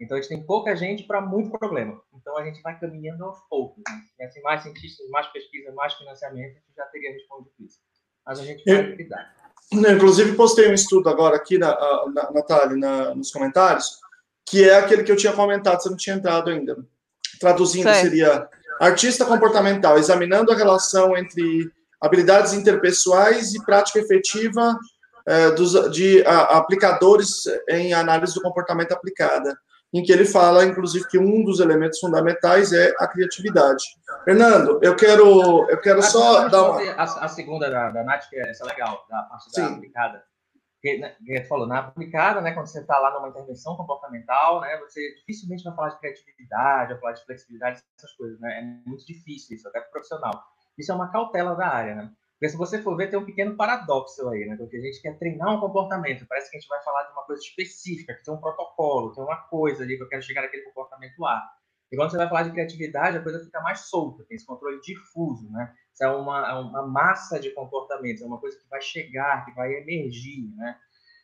Então 0.00 0.16
a 0.16 0.20
gente 0.20 0.28
tem 0.28 0.44
pouca 0.44 0.74
gente 0.74 1.04
para 1.04 1.20
muito 1.20 1.56
problema. 1.56 2.02
Então 2.12 2.36
a 2.36 2.44
gente 2.44 2.60
vai 2.60 2.78
caminhando 2.80 3.24
aos 3.24 3.38
poucos. 3.48 3.84
Né? 4.18 4.26
Assim, 4.26 4.42
mais 4.42 4.64
cientistas, 4.64 5.08
mais 5.10 5.28
pesquisa, 5.28 5.72
mais 5.72 5.94
financiamento, 5.94 6.56
a 6.56 6.60
gente 6.60 6.74
já 6.76 6.84
teria 6.86 7.12
respondido 7.12 7.54
isso. 7.60 7.78
Mas 8.26 8.40
a 8.40 8.44
gente 8.44 8.64
vai 8.64 8.82
lidar. 8.82 9.36
Inclusive, 9.72 10.34
postei 10.34 10.68
um 10.68 10.74
estudo 10.74 11.08
agora 11.08 11.36
aqui, 11.36 11.58
na, 11.58 11.76
na, 12.12 12.32
Natália, 12.32 12.76
na, 12.76 13.14
nos 13.14 13.30
comentários, 13.30 14.00
que 14.50 14.68
é 14.68 14.76
aquele 14.76 15.02
que 15.02 15.12
eu 15.12 15.16
tinha 15.16 15.32
comentado, 15.32 15.82
você 15.82 15.90
não 15.90 15.96
tinha 15.96 16.16
entrado 16.16 16.50
ainda. 16.50 16.76
Traduzindo, 17.40 17.84
certo. 17.84 18.02
seria 18.02 18.48
artista 18.80 19.24
comportamental, 19.24 19.98
examinando 19.98 20.52
a 20.52 20.56
relação 20.56 21.16
entre 21.16 21.70
habilidades 22.00 22.52
interpessoais 22.52 23.54
e 23.54 23.64
prática 23.64 23.98
efetiva 23.98 24.78
é, 25.26 25.50
dos, 25.50 25.72
de 25.92 26.24
a, 26.26 26.58
aplicadores 26.58 27.44
em 27.68 27.92
análise 27.92 28.34
do 28.34 28.40
comportamento 28.40 28.92
aplicada, 28.92 29.56
em 29.92 30.02
que 30.02 30.12
ele 30.12 30.24
fala, 30.24 30.64
inclusive, 30.64 31.08
que 31.08 31.18
um 31.18 31.44
dos 31.44 31.60
elementos 31.60 31.98
fundamentais 31.98 32.72
é 32.72 32.92
a 32.98 33.06
criatividade. 33.06 33.82
Fernando, 34.24 34.78
eu 34.82 34.94
quero, 34.94 35.68
eu 35.68 35.80
quero 35.80 36.00
a 36.00 36.02
só 36.02 36.48
dar 36.48 36.70
uma... 36.70 36.92
A, 36.92 37.24
a 37.24 37.28
segunda 37.28 37.70
da, 37.70 37.90
da 37.90 38.04
Nath, 38.04 38.28
que 38.28 38.36
é 38.36 38.50
essa 38.50 38.64
é 38.64 38.68
legal, 38.68 39.04
da 39.08 39.22
parte 39.22 39.50
da 39.50 39.66
Sim. 39.66 39.74
aplicada 39.74 40.22
né, 40.84 41.16
que 41.24 41.44
falou, 41.44 41.66
na 41.66 41.80
aplicada, 41.80 42.40
né, 42.40 42.52
quando 42.52 42.66
você 42.66 42.80
está 42.80 42.98
lá 42.98 43.12
numa 43.12 43.28
intervenção 43.28 43.76
comportamental, 43.76 44.60
né, 44.60 44.76
você 44.78 45.14
dificilmente 45.16 45.64
vai 45.64 45.74
falar 45.74 45.88
de 45.90 45.98
criatividade, 45.98 46.92
vai 46.92 47.00
falar 47.00 47.12
de 47.12 47.24
flexibilidade, 47.24 47.82
essas 47.96 48.12
coisas, 48.12 48.38
né, 48.40 48.60
é 48.60 48.88
muito 48.88 49.04
difícil 49.06 49.56
isso, 49.56 49.68
até 49.68 49.80
profissional. 49.80 50.44
Isso 50.78 50.92
é 50.92 50.94
uma 50.94 51.10
cautela 51.10 51.56
da 51.56 51.68
área, 51.68 51.94
né, 51.96 52.12
porque 52.32 52.50
se 52.50 52.56
você 52.56 52.80
for 52.80 52.96
ver, 52.96 53.10
tem 53.10 53.18
um 53.18 53.24
pequeno 53.24 53.56
paradoxo 53.56 54.28
aí, 54.28 54.46
né, 54.46 54.56
porque 54.56 54.76
a 54.76 54.80
gente 54.80 55.02
quer 55.02 55.18
treinar 55.18 55.52
um 55.52 55.60
comportamento, 55.60 56.26
parece 56.28 56.48
que 56.50 56.56
a 56.56 56.60
gente 56.60 56.68
vai 56.68 56.80
falar 56.84 57.02
de 57.02 57.12
uma 57.12 57.24
coisa 57.24 57.42
específica, 57.42 58.14
que 58.14 58.22
tem 58.22 58.32
um 58.32 58.40
protocolo, 58.40 59.12
tem 59.12 59.24
uma 59.24 59.42
coisa 59.48 59.82
ali 59.82 59.96
que 59.96 60.04
eu 60.04 60.08
quero 60.08 60.22
chegar 60.22 60.42
naquele 60.42 60.62
comportamento 60.62 61.26
A. 61.26 61.57
E 61.90 61.96
quando 61.96 62.10
você 62.10 62.18
vai 62.18 62.28
falar 62.28 62.42
de 62.42 62.52
criatividade, 62.52 63.16
a 63.16 63.22
coisa 63.22 63.42
fica 63.42 63.60
mais 63.60 63.80
solta, 63.88 64.24
tem 64.24 64.36
esse 64.36 64.44
controle 64.44 64.80
difuso, 64.80 65.50
né? 65.50 65.74
Isso 65.92 66.04
é 66.04 66.08
uma, 66.08 66.48
é 66.48 66.54
uma 66.54 66.86
massa 66.86 67.40
de 67.40 67.50
comportamentos, 67.50 68.22
é 68.22 68.26
uma 68.26 68.38
coisa 68.38 68.58
que 68.58 68.68
vai 68.68 68.80
chegar, 68.80 69.44
que 69.44 69.52
vai 69.52 69.72
emergir, 69.72 70.54
né? 70.54 70.78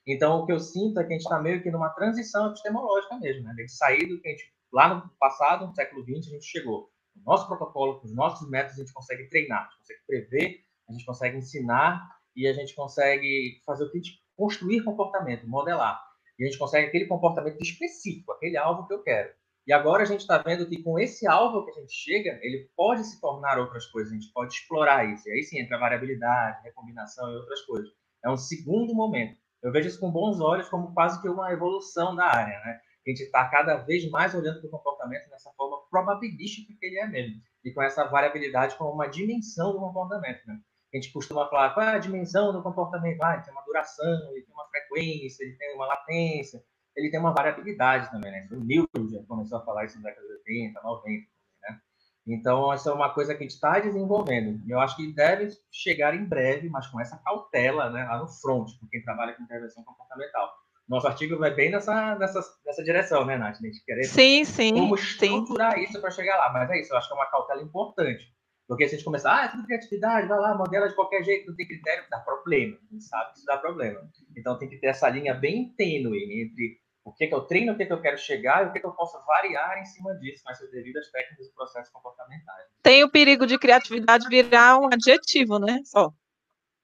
Então, 0.06 0.40
o 0.40 0.46
que 0.46 0.52
eu 0.52 0.58
sinto 0.58 1.00
é 1.00 1.04
que 1.04 1.12
a 1.12 1.16
gente 1.16 1.22
está 1.22 1.40
meio 1.40 1.62
que 1.62 1.70
numa 1.70 1.90
transição 1.90 2.48
epistemológica 2.48 3.16
mesmo, 3.18 3.44
né? 3.44 3.54
De 3.54 3.68
sair 3.68 4.06
do 4.06 4.20
que 4.20 4.28
a 4.28 4.30
gente, 4.30 4.52
lá 4.72 4.94
no 4.94 5.08
passado, 5.18 5.66
no 5.66 5.74
século 5.74 6.02
XX, 6.02 6.28
a 6.28 6.34
gente 6.34 6.46
chegou. 6.46 6.90
O 7.16 7.30
nosso 7.30 7.46
protocolo, 7.46 8.00
com 8.00 8.06
os 8.06 8.14
nossos 8.14 8.48
métodos, 8.50 8.78
a 8.78 8.82
gente 8.82 8.92
consegue 8.92 9.28
treinar, 9.28 9.66
a 9.66 9.70
gente 9.70 9.78
consegue 9.78 10.00
prever, 10.06 10.64
a 10.88 10.92
gente 10.92 11.06
consegue 11.06 11.36
ensinar 11.38 12.08
e 12.34 12.48
a 12.48 12.52
gente 12.52 12.74
consegue 12.74 13.62
fazer 13.64 13.84
o 13.84 13.90
que 13.90 13.98
a 13.98 14.00
gente 14.00 14.24
construir 14.36 14.82
comportamento, 14.82 15.46
modelar. 15.46 16.02
E 16.38 16.44
a 16.44 16.46
gente 16.46 16.58
consegue 16.58 16.88
aquele 16.88 17.06
comportamento 17.06 17.60
específico, 17.62 18.32
aquele 18.32 18.56
alvo 18.56 18.86
que 18.86 18.94
eu 18.94 19.02
quero. 19.02 19.32
E 19.66 19.72
agora 19.72 20.02
a 20.02 20.06
gente 20.06 20.20
está 20.20 20.36
vendo 20.38 20.68
que 20.68 20.82
com 20.82 20.98
esse 20.98 21.26
alvo 21.26 21.64
que 21.64 21.70
a 21.70 21.80
gente 21.80 21.92
chega, 21.92 22.38
ele 22.42 22.68
pode 22.76 23.02
se 23.04 23.18
tornar 23.18 23.58
outras 23.58 23.86
coisas, 23.86 24.12
a 24.12 24.14
gente 24.14 24.30
pode 24.32 24.52
explorar 24.52 25.10
isso. 25.10 25.26
E 25.26 25.32
aí 25.32 25.42
sim 25.42 25.58
entra 25.58 25.78
variabilidade, 25.78 26.62
recombinação 26.62 27.30
e 27.32 27.36
outras 27.36 27.62
coisas. 27.62 27.90
É 28.22 28.30
um 28.30 28.36
segundo 28.36 28.94
momento. 28.94 29.38
Eu 29.62 29.72
vejo 29.72 29.88
isso 29.88 29.98
com 30.00 30.10
bons 30.10 30.38
olhos 30.38 30.68
como 30.68 30.92
quase 30.92 31.20
que 31.22 31.28
uma 31.28 31.50
evolução 31.50 32.14
da 32.14 32.26
área, 32.26 32.60
né? 32.60 32.80
A 33.06 33.10
gente 33.10 33.22
está 33.22 33.48
cada 33.48 33.76
vez 33.76 34.08
mais 34.10 34.34
olhando 34.34 34.60
para 34.60 34.68
o 34.68 34.70
comportamento 34.70 35.28
nessa 35.30 35.50
forma 35.52 35.78
probabilística 35.90 36.72
que 36.78 36.86
ele 36.86 36.98
é 36.98 37.06
mesmo. 37.06 37.40
E 37.64 37.72
com 37.72 37.82
essa 37.82 38.04
variabilidade 38.04 38.76
como 38.76 38.90
uma 38.90 39.06
dimensão 39.06 39.72
do 39.72 39.80
comportamento, 39.80 40.40
né? 40.46 40.58
A 40.92 40.96
gente 40.96 41.12
costuma 41.12 41.48
falar, 41.48 41.70
qual 41.72 41.86
é 41.86 41.94
a 41.94 41.98
dimensão 41.98 42.52
do 42.52 42.62
comportamento? 42.62 43.22
Ah, 43.22 43.34
ele 43.34 43.42
tem 43.42 43.52
uma 43.52 43.64
duração, 43.64 44.30
ele 44.30 44.42
tem 44.42 44.54
uma 44.54 44.68
frequência, 44.68 45.42
ele 45.42 45.56
tem 45.56 45.74
uma 45.74 45.86
latência 45.86 46.62
ele 46.96 47.10
tem 47.10 47.20
uma 47.20 47.32
variabilidade 47.32 48.10
também, 48.10 48.30
né? 48.30 48.48
O 48.50 48.56
Newton 48.56 49.08
já 49.08 49.22
começou 49.24 49.58
a 49.58 49.64
falar 49.64 49.84
isso 49.84 49.96
na 49.96 50.10
década 50.10 50.26
de 50.26 50.32
80, 50.34 50.80
90, 50.82 51.26
né? 51.62 51.80
Então, 52.26 52.72
essa 52.72 52.90
é 52.90 52.92
uma 52.92 53.12
coisa 53.12 53.34
que 53.34 53.40
a 53.40 53.46
gente 53.46 53.54
está 53.54 53.78
desenvolvendo. 53.80 54.60
E 54.66 54.70
eu 54.70 54.80
acho 54.80 54.96
que 54.96 55.12
deve 55.12 55.50
chegar 55.72 56.14
em 56.14 56.24
breve, 56.24 56.68
mas 56.68 56.86
com 56.86 57.00
essa 57.00 57.18
cautela, 57.18 57.90
né, 57.90 58.04
lá 58.04 58.18
no 58.18 58.28
front, 58.28 58.70
com 58.80 58.86
quem 58.86 59.02
trabalha 59.02 59.34
com 59.34 59.42
intervenção 59.42 59.84
comportamental. 59.84 60.50
Nosso 60.88 61.06
artigo 61.06 61.38
vai 61.38 61.52
bem 61.52 61.70
nessa, 61.70 62.14
nessa, 62.16 62.40
nessa 62.64 62.84
direção, 62.84 63.24
né, 63.24 63.36
Nath? 63.36 63.56
A 63.56 63.66
gente 63.66 63.82
querer 63.84 64.04
sim, 64.04 64.44
sim, 64.44 64.74
como 64.74 64.94
estruturar 64.94 65.74
sim. 65.74 65.84
isso 65.84 66.00
para 66.00 66.10
chegar 66.10 66.36
lá. 66.36 66.52
Mas 66.52 66.70
é 66.70 66.80
isso, 66.80 66.92
eu 66.92 66.98
acho 66.98 67.08
que 67.08 67.14
é 67.14 67.16
uma 67.16 67.30
cautela 67.30 67.62
importante. 67.62 68.32
Porque 68.66 68.88
se 68.88 68.94
a 68.94 68.98
gente 68.98 69.04
começar, 69.04 69.34
ah, 69.34 69.44
é 69.44 69.48
tudo 69.48 69.66
criatividade, 69.66 70.26
vai 70.26 70.38
lá, 70.38 70.56
modela 70.56 70.88
de 70.88 70.94
qualquer 70.94 71.22
jeito, 71.22 71.48
não 71.48 71.56
tem 71.56 71.66
critério, 71.66 72.04
dá 72.10 72.18
problema. 72.20 72.76
A 72.76 72.94
gente 72.94 73.04
sabe 73.04 73.32
que 73.32 73.38
isso 73.38 73.46
dá 73.46 73.58
problema. 73.58 74.00
Então 74.36 74.58
tem 74.58 74.68
que 74.68 74.78
ter 74.78 74.86
essa 74.88 75.08
linha 75.08 75.34
bem 75.34 75.74
tênue 75.76 76.42
entre 76.42 76.78
o 77.04 77.12
que, 77.12 77.26
que 77.26 77.34
eu 77.34 77.42
treino, 77.42 77.72
o 77.72 77.76
que, 77.76 77.84
que 77.84 77.92
eu 77.92 78.00
quero 78.00 78.16
chegar 78.16 78.64
e 78.64 78.68
o 78.68 78.72
que, 78.72 78.80
que 78.80 78.86
eu 78.86 78.92
posso 78.92 79.18
variar 79.26 79.78
em 79.78 79.84
cima 79.84 80.14
disso, 80.14 80.42
mas 80.44 80.58
devido 80.70 80.96
às 80.96 81.10
técnicas 81.10 81.46
e 81.46 81.54
processos 81.54 81.92
comportamentais. 81.92 82.64
Tem 82.82 83.04
o 83.04 83.10
perigo 83.10 83.46
de 83.46 83.58
criatividade 83.58 84.26
virar 84.28 84.78
um 84.78 84.86
adjetivo, 84.86 85.58
né? 85.58 85.80
Só. 85.84 86.12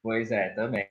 Pois 0.03 0.31
é, 0.31 0.51
também. 0.51 0.87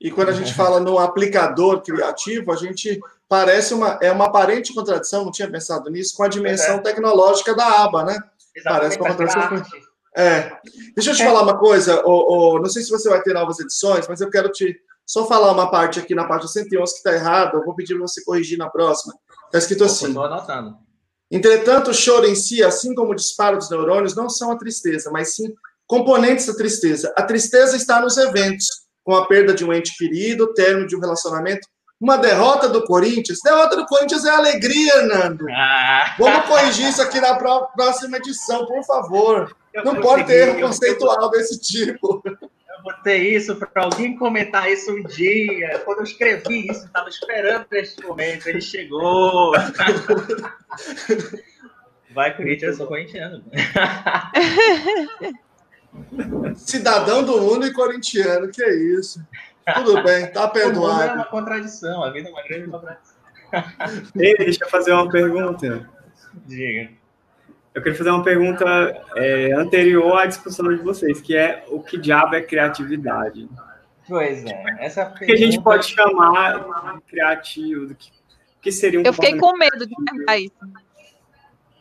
E 0.00 0.10
quando 0.10 0.30
a 0.30 0.32
gente 0.32 0.54
fala 0.54 0.80
no 0.80 0.98
aplicador 0.98 1.82
criativo, 1.82 2.50
a 2.50 2.56
gente 2.56 2.98
parece 3.28 3.74
uma 3.74 3.98
é 4.00 4.10
uma 4.10 4.26
aparente 4.26 4.74
contradição, 4.74 5.24
não 5.24 5.32
tinha 5.32 5.50
pensado 5.50 5.90
nisso, 5.90 6.16
com 6.16 6.22
a 6.22 6.28
dimensão 6.28 6.76
é. 6.76 6.80
tecnológica 6.80 7.54
da 7.54 7.84
aba, 7.84 8.04
né? 8.04 8.18
Exatamente, 8.54 8.98
parece 8.98 8.98
uma 8.98 9.08
contradição. 9.08 9.80
É. 10.16 10.58
Deixa 10.94 11.10
eu 11.10 11.14
te 11.14 11.22
é. 11.22 11.24
falar 11.24 11.42
uma 11.42 11.58
coisa, 11.58 12.02
oh, 12.04 12.54
oh, 12.54 12.58
não 12.58 12.68
sei 12.68 12.82
se 12.82 12.90
você 12.90 13.08
vai 13.08 13.22
ter 13.22 13.32
novas 13.32 13.60
edições, 13.60 14.06
mas 14.08 14.20
eu 14.20 14.30
quero 14.30 14.50
te 14.50 14.78
só 15.12 15.26
falar 15.26 15.52
uma 15.52 15.70
parte 15.70 16.00
aqui 16.00 16.14
na 16.14 16.24
parte 16.24 16.50
111 16.50 16.90
que 16.90 16.96
está 16.96 17.12
errada, 17.12 17.58
eu 17.58 17.64
vou 17.66 17.74
pedir 17.74 17.92
para 17.92 18.08
você 18.08 18.24
corrigir 18.24 18.56
na 18.56 18.70
próxima. 18.70 19.12
Está 19.44 19.58
escrito 19.58 19.84
assim. 19.84 20.06
Estou 20.06 20.24
anotando. 20.24 20.74
Entretanto, 21.30 21.90
o 21.90 21.94
choro 21.94 22.26
em 22.26 22.34
si, 22.34 22.64
assim 22.64 22.94
como 22.94 23.12
o 23.12 23.14
disparo 23.14 23.58
dos 23.58 23.68
neurônios, 23.68 24.16
não 24.16 24.30
são 24.30 24.50
a 24.50 24.56
tristeza, 24.56 25.10
mas 25.10 25.34
sim 25.34 25.52
componentes 25.86 26.46
da 26.46 26.54
tristeza. 26.54 27.12
A 27.14 27.22
tristeza 27.24 27.76
está 27.76 28.00
nos 28.00 28.16
eventos, 28.16 28.66
com 29.04 29.14
a 29.14 29.26
perda 29.26 29.52
de 29.52 29.66
um 29.66 29.70
ente 29.70 29.94
querido, 29.98 30.44
o 30.44 30.54
término 30.54 30.86
de 30.86 30.96
um 30.96 31.00
relacionamento, 31.00 31.68
uma 32.00 32.16
derrota 32.16 32.66
do 32.66 32.82
Corinthians. 32.86 33.40
Derrota 33.44 33.76
do 33.76 33.84
Corinthians 33.84 34.24
é 34.24 34.30
alegria, 34.30 35.02
Nando. 35.02 35.44
Ah. 35.50 36.14
Vamos 36.18 36.46
corrigir 36.46 36.88
isso 36.88 37.02
aqui 37.02 37.20
na 37.20 37.34
próxima 37.34 38.16
edição, 38.16 38.64
por 38.64 38.82
favor. 38.86 39.54
Eu 39.74 39.84
não 39.84 40.00
pode 40.00 40.24
ter 40.24 40.48
erro 40.48 40.60
conceitual 40.68 41.30
desse 41.30 41.60
tipo 41.60 42.22
botei 43.02 43.34
isso 43.34 43.56
para 43.56 43.82
alguém 43.82 44.16
comentar 44.16 44.70
isso 44.70 44.92
um 44.92 45.02
dia. 45.02 45.80
Quando 45.84 45.98
eu 45.98 46.04
escrevi 46.04 46.70
isso, 46.70 46.86
estava 46.86 47.08
esperando 47.08 47.66
esse 47.72 48.00
momento. 48.00 48.46
Ele 48.46 48.60
chegou. 48.60 49.52
Vai, 52.14 52.36
Corinthians, 52.36 52.72
eu 52.72 52.76
sou 52.76 52.86
corintiano. 52.86 53.42
Cidadão 56.54 57.24
do 57.24 57.40
mundo 57.40 57.66
e 57.66 57.72
corintiano, 57.72 58.50
que 58.50 58.62
é 58.62 58.74
isso. 58.98 59.26
Tudo 59.74 60.02
bem, 60.02 60.30
tá 60.30 60.46
perdoado. 60.48 61.02
é 61.02 61.14
uma 61.14 61.24
contradição, 61.24 62.04
a 62.04 62.10
vida 62.10 62.28
é 62.28 62.32
uma 62.32 62.42
grande 62.42 62.70
contradição. 62.70 63.16
Ei, 64.14 64.36
deixa 64.36 64.64
eu 64.64 64.68
fazer 64.68 64.92
uma 64.92 65.10
pergunta. 65.10 65.88
Diga. 66.46 66.90
Eu 67.74 67.82
queria 67.82 67.96
fazer 67.96 68.10
uma 68.10 68.22
pergunta 68.22 68.64
é, 69.16 69.52
anterior 69.52 70.18
à 70.18 70.26
discussão 70.26 70.68
de 70.68 70.82
vocês, 70.82 71.20
que 71.20 71.34
é 71.34 71.64
o 71.68 71.82
que 71.82 71.96
diabo 71.96 72.34
é 72.34 72.42
criatividade? 72.42 73.48
Pois 74.06 74.44
é, 74.44 74.64
essa 74.78 75.06
pergunta... 75.06 75.24
O 75.24 75.26
que 75.26 75.32
a 75.32 75.36
gente 75.36 75.62
pode 75.62 75.86
chamar 75.86 76.96
de 76.96 77.00
criativo? 77.02 77.86
Do 77.86 77.94
que, 77.94 78.10
que 78.60 78.72
seria 78.72 79.00
um 79.00 79.02
Eu 79.02 79.12
fiquei 79.12 79.38
com 79.38 79.56
medo 79.56 79.86
de 79.86 79.94
perguntar 79.94 80.36
isso. 80.36 80.56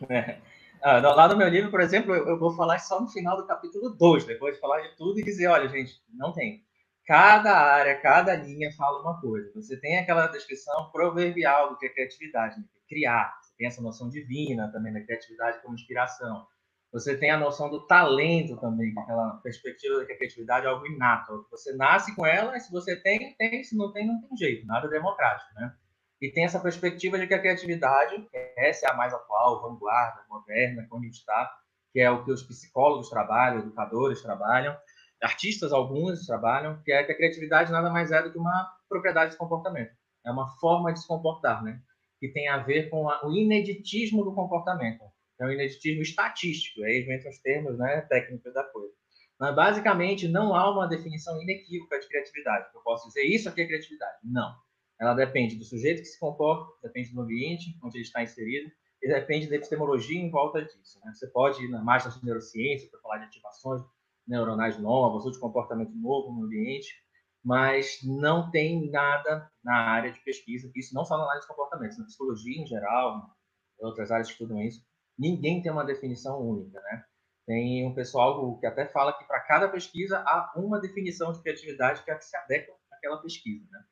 É. 0.09 0.37
Ah, 0.81 0.97
lá 0.97 1.27
no 1.27 1.37
meu 1.37 1.47
livro, 1.47 1.69
por 1.69 1.79
exemplo, 1.81 2.15
eu, 2.15 2.27
eu 2.29 2.39
vou 2.39 2.55
falar 2.55 2.79
só 2.79 2.99
no 2.99 3.09
final 3.09 3.37
do 3.37 3.45
capítulo 3.45 3.89
2, 3.89 4.25
depois 4.25 4.55
de 4.55 4.61
falar 4.61 4.81
de 4.81 4.95
tudo 4.95 5.19
e 5.19 5.23
dizer, 5.23 5.47
olha, 5.47 5.69
gente, 5.69 5.93
não 6.11 6.33
tem. 6.33 6.63
Cada 7.05 7.51
área, 7.51 7.95
cada 7.99 8.33
linha 8.35 8.71
fala 8.77 9.01
uma 9.01 9.19
coisa. 9.19 9.51
Você 9.53 9.77
tem 9.79 9.99
aquela 9.99 10.27
descrição 10.27 10.89
proverbial 10.91 11.69
do 11.69 11.77
que 11.77 11.85
é 11.85 11.89
criatividade, 11.89 12.57
né? 12.57 12.63
criar, 12.87 13.33
tem 13.61 13.67
essa 13.67 13.81
noção 13.81 14.09
divina 14.09 14.71
também 14.71 14.91
da 14.91 15.01
criatividade 15.01 15.61
como 15.61 15.75
inspiração. 15.75 16.47
Você 16.91 17.15
tem 17.15 17.29
a 17.29 17.37
noção 17.37 17.69
do 17.69 17.85
talento 17.85 18.59
também, 18.59 18.91
aquela 18.97 19.35
perspectiva 19.43 19.99
de 19.99 20.07
que 20.07 20.13
a 20.13 20.17
criatividade 20.17 20.65
é 20.65 20.69
algo 20.69 20.85
inato. 20.87 21.45
Você 21.51 21.73
nasce 21.75 22.13
com 22.15 22.25
ela, 22.25 22.57
e 22.57 22.59
se 22.59 22.71
você 22.71 22.95
tem, 22.95 23.35
tem, 23.37 23.63
se 23.63 23.77
não 23.77 23.93
tem, 23.93 24.07
não 24.07 24.19
tem 24.19 24.35
jeito, 24.35 24.65
nada 24.65 24.89
democrático, 24.89 25.53
né? 25.53 25.73
E 26.19 26.31
tem 26.31 26.43
essa 26.43 26.59
perspectiva 26.59 27.19
de 27.19 27.27
que 27.27 27.33
a 27.35 27.39
criatividade, 27.39 28.27
essa 28.57 28.87
é 28.87 28.91
a 28.91 28.95
mais 28.95 29.13
atual, 29.13 29.61
vanguarda, 29.61 30.23
moderna, 30.27 30.87
onde 30.91 31.07
está, 31.09 31.49
que 31.93 31.99
é 31.99 32.09
o 32.09 32.25
que 32.25 32.31
os 32.31 32.43
psicólogos 32.43 33.09
trabalham, 33.09 33.59
educadores 33.59 34.21
trabalham, 34.21 34.75
artistas 35.21 35.71
alguns 35.71 36.25
trabalham, 36.25 36.81
que 36.83 36.91
é 36.91 37.03
que 37.03 37.11
a 37.11 37.15
criatividade 37.15 37.71
nada 37.71 37.91
mais 37.91 38.11
é 38.11 38.23
do 38.23 38.31
que 38.31 38.39
uma 38.39 38.69
propriedade 38.89 39.31
de 39.31 39.37
comportamento. 39.37 39.91
É 40.25 40.31
uma 40.31 40.47
forma 40.57 40.91
de 40.91 40.99
se 40.99 41.07
comportar, 41.07 41.63
né? 41.63 41.79
Que 42.21 42.29
tem 42.29 42.47
a 42.47 42.59
ver 42.59 42.87
com 42.91 43.09
a, 43.09 43.27
o 43.27 43.35
ineditismo 43.35 44.23
do 44.23 44.35
comportamento. 44.35 45.03
É 45.39 45.45
o 45.45 45.51
ineditismo 45.51 46.03
estatístico, 46.03 46.83
aí 46.83 47.01
vem 47.01 47.17
os 47.17 47.39
termos 47.39 47.79
né, 47.79 48.01
técnicos 48.01 48.53
da 48.53 48.63
coisa. 48.63 48.93
Mas, 49.39 49.55
basicamente, 49.55 50.27
não 50.27 50.53
há 50.53 50.71
uma 50.71 50.87
definição 50.87 51.41
inequívoca 51.41 51.99
de 51.99 52.07
criatividade. 52.07 52.69
Eu 52.75 52.81
posso 52.81 53.07
dizer 53.07 53.23
isso 53.23 53.49
aqui 53.49 53.61
é 53.61 53.65
criatividade. 53.65 54.19
Não. 54.23 54.53
Ela 54.99 55.15
depende 55.15 55.55
do 55.55 55.63
sujeito 55.63 56.01
que 56.01 56.09
se 56.09 56.19
comporta, 56.19 56.71
depende 56.83 57.11
do 57.11 57.21
ambiente 57.21 57.75
onde 57.83 57.97
ele 57.97 58.03
está 58.03 58.21
inserido, 58.21 58.71
e 59.01 59.07
depende 59.07 59.49
da 59.49 59.55
epistemologia 59.55 60.21
em 60.21 60.29
volta 60.29 60.63
disso. 60.63 60.99
Né? 61.03 61.11
Você 61.11 61.25
pode 61.25 61.65
ir 61.65 61.69
na 61.69 61.83
marcha 61.83 62.11
de 62.11 62.23
neurociência 62.23 62.87
para 62.91 62.99
falar 62.99 63.17
de 63.17 63.25
ativações 63.25 63.81
neuronais 64.27 64.77
novas 64.77 65.25
ou 65.25 65.31
de 65.31 65.39
comportamento 65.39 65.91
novo 65.95 66.31
no 66.31 66.45
ambiente, 66.45 66.93
mas 67.43 67.99
não 68.03 68.51
tem 68.51 68.89
nada 68.89 69.49
na 69.63 69.75
área 69.75 70.11
de 70.11 70.19
pesquisa, 70.19 70.71
isso 70.75 70.93
não 70.93 71.03
só 71.03 71.17
na 71.17 71.23
análise 71.23 71.47
de 71.47 71.47
comportamentos, 71.47 71.97
na 71.97 72.05
psicologia 72.05 72.61
em 72.61 72.67
geral, 72.67 73.35
outras 73.79 74.11
áreas 74.11 74.27
que 74.27 74.33
estudam 74.33 74.61
isso, 74.61 74.85
ninguém 75.17 75.61
tem 75.61 75.71
uma 75.71 75.85
definição 75.85 76.39
única, 76.39 76.79
né? 76.81 77.03
Tem 77.47 77.85
um 77.87 77.93
pessoal 77.93 78.57
que 78.59 78.67
até 78.67 78.85
fala 78.85 79.17
que 79.17 79.25
para 79.25 79.39
cada 79.41 79.67
pesquisa 79.67 80.19
há 80.19 80.53
uma 80.55 80.79
definição 80.79 81.31
de 81.33 81.41
criatividade 81.41 82.03
que, 82.03 82.11
é 82.11 82.15
que 82.15 82.25
se 82.25 82.37
adequa 82.37 82.73
àquela 82.91 83.17
pesquisa, 83.21 83.67
né? 83.71 83.83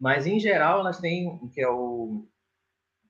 Mas, 0.00 0.26
em 0.26 0.40
geral, 0.40 0.80
elas 0.80 0.98
têm 0.98 1.28
o 1.28 1.48
que 1.48 1.60
é 1.60 1.68
o... 1.68 2.26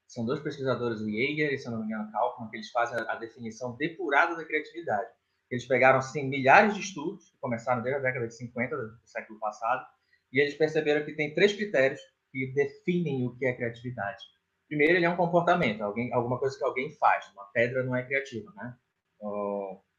São 0.07 0.27
dois 0.27 0.41
pesquisadores, 0.41 1.01
o 1.01 1.11
Jaeger 1.11 1.53
e, 1.53 1.59
se 1.59 1.71
não 1.71 1.79
me 1.79 1.87
engano, 1.87 2.11
Kaufman, 2.13 2.51
que 2.51 2.57
eles 2.57 2.71
fazem 2.71 2.99
a 3.09 3.15
definição 3.17 3.75
depurada 3.77 4.37
da 4.37 4.45
criatividade 4.45 5.11
eles 5.51 5.67
pegaram 5.67 5.99
assim, 5.99 6.29
milhares 6.29 6.75
de 6.75 6.81
estudos, 6.81 7.31
que 7.31 7.39
começaram 7.39 7.83
desde 7.83 8.01
a 8.01 8.03
década 8.03 8.27
de 8.27 8.35
50 8.35 8.77
do 8.77 8.99
século 9.05 9.39
passado, 9.39 9.87
e 10.33 10.41
eles 10.41 10.55
perceberam 10.55 11.05
que 11.05 11.13
tem 11.13 11.35
três 11.35 11.53
critérios 11.53 12.01
que 12.33 12.53
definem 12.53 13.27
o 13.27 13.37
que 13.37 13.47
é 13.47 13.55
criatividade. 13.55 14.25
Primeiro, 14.67 14.97
ele 14.97 15.05
é 15.05 15.11
um 15.11 15.17
comportamento, 15.17 15.83
alguém, 15.83 16.13
alguma 16.13 16.39
coisa 16.39 16.59
que 16.59 16.65
alguém 16.65 16.91
faz. 16.93 17.31
Uma 17.33 17.45
pedra 17.53 17.85
não 17.85 17.95
é 17.95 18.03
criativa, 18.03 18.53
né? 18.57 18.77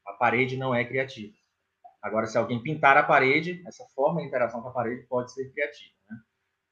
A 0.06 0.14
parede 0.14 0.58
não 0.58 0.76
é 0.76 0.84
criativa. 0.84 1.34
Agora, 2.02 2.28
se 2.28 2.38
alguém 2.38 2.62
pintar 2.62 2.98
a 2.98 3.04
parede, 3.04 3.64
essa 3.66 3.86
forma 3.96 4.22
de 4.22 4.28
interação 4.28 4.62
com 4.62 4.68
a 4.68 4.74
parede 4.74 5.08
pode 5.08 5.32
ser 5.32 5.50
criativa. 5.52 5.96
Né? 6.10 6.18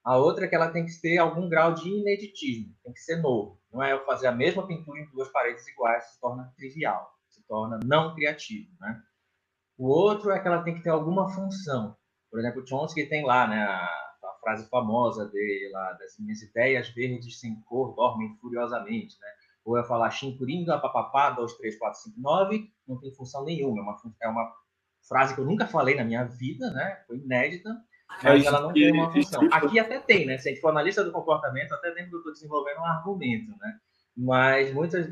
A 0.04 0.18
outra 0.18 0.46
é 0.46 0.48
que 0.48 0.56
ela 0.56 0.72
tem 0.72 0.86
que 0.86 1.02
ter 1.02 1.18
algum 1.18 1.48
grau 1.48 1.74
de 1.74 1.90
ineditismo, 1.90 2.76
tem 2.84 2.94
que 2.94 3.00
ser 3.00 3.18
novo. 3.18 3.60
Não 3.72 3.82
é 3.82 3.94
eu 3.94 4.06
fazer 4.06 4.28
a 4.28 4.32
mesma 4.32 4.68
pintura 4.68 5.00
em 5.00 5.10
duas 5.10 5.30
paredes 5.30 5.66
iguais, 5.68 6.04
se 6.12 6.20
torna 6.20 6.54
trivial 6.56 7.13
se 7.44 7.48
torna 7.48 7.80
não 7.84 8.16
criativo, 8.16 8.70
né? 8.80 9.02
O 9.78 9.88
outro 9.88 10.32
é 10.32 10.40
que 10.40 10.48
ela 10.48 10.64
tem 10.64 10.76
que 10.76 10.84
ter 10.84 10.90
alguma 10.90 11.30
função. 11.30 11.96
Por 12.32 12.40
exemplo, 12.40 12.66
Chomsky 12.66 13.08
tem 13.08 13.26
lá, 13.26 13.48
né, 13.48 13.62
a, 13.64 13.86
a 13.86 14.38
frase 14.42 14.70
famosa 14.70 15.28
dele 15.30 15.70
lá, 15.72 15.94
das 15.94 16.18
minhas 16.20 16.42
ideias 16.42 16.90
verdes 16.90 17.40
sem 17.40 17.62
cor 17.64 17.96
dormem 17.96 18.36
furiosamente, 18.40 19.16
né? 19.20 19.28
Ou 19.66 19.78
eu 19.78 19.84
falar 19.86 20.12
chincuringa, 20.12 20.80
papapá, 20.80 21.32
2, 21.32 21.54
3, 21.54 21.78
4, 21.78 22.00
5, 22.02 22.20
9, 22.20 22.70
não 22.88 23.00
tem 23.00 23.14
função 23.16 23.46
nenhuma. 23.46 23.82
É 23.82 23.84
uma, 23.84 24.16
é 24.24 24.28
uma 24.28 24.54
frase 25.08 25.34
que 25.34 25.42
eu 25.42 25.46
nunca 25.46 25.68
falei 25.68 25.96
na 25.96 26.04
minha 26.04 26.26
vida, 26.26 26.70
né? 26.72 27.04
Foi 27.08 27.18
inédita, 27.18 27.70
mas 28.22 28.46
ela 28.46 28.62
não 28.62 28.74
tem 28.74 28.92
uma 28.92 29.12
função. 29.12 29.48
Aqui 29.52 29.80
até 29.80 30.00
tem, 30.00 30.26
né? 30.26 30.38
Se 30.38 30.50
a 30.50 30.52
gente 30.52 30.62
for 30.62 30.70
analista 30.70 31.04
do 31.04 31.12
comportamento, 31.12 31.72
até 31.74 31.94
dentro 31.94 32.10
que 32.10 32.16
eu 32.16 32.20
estou 32.20 32.34
desenvolvendo 32.34 32.80
um 32.80 32.86
argumento, 32.86 33.52
né? 33.58 33.80
Mas 34.16 34.74
muitas 34.74 35.08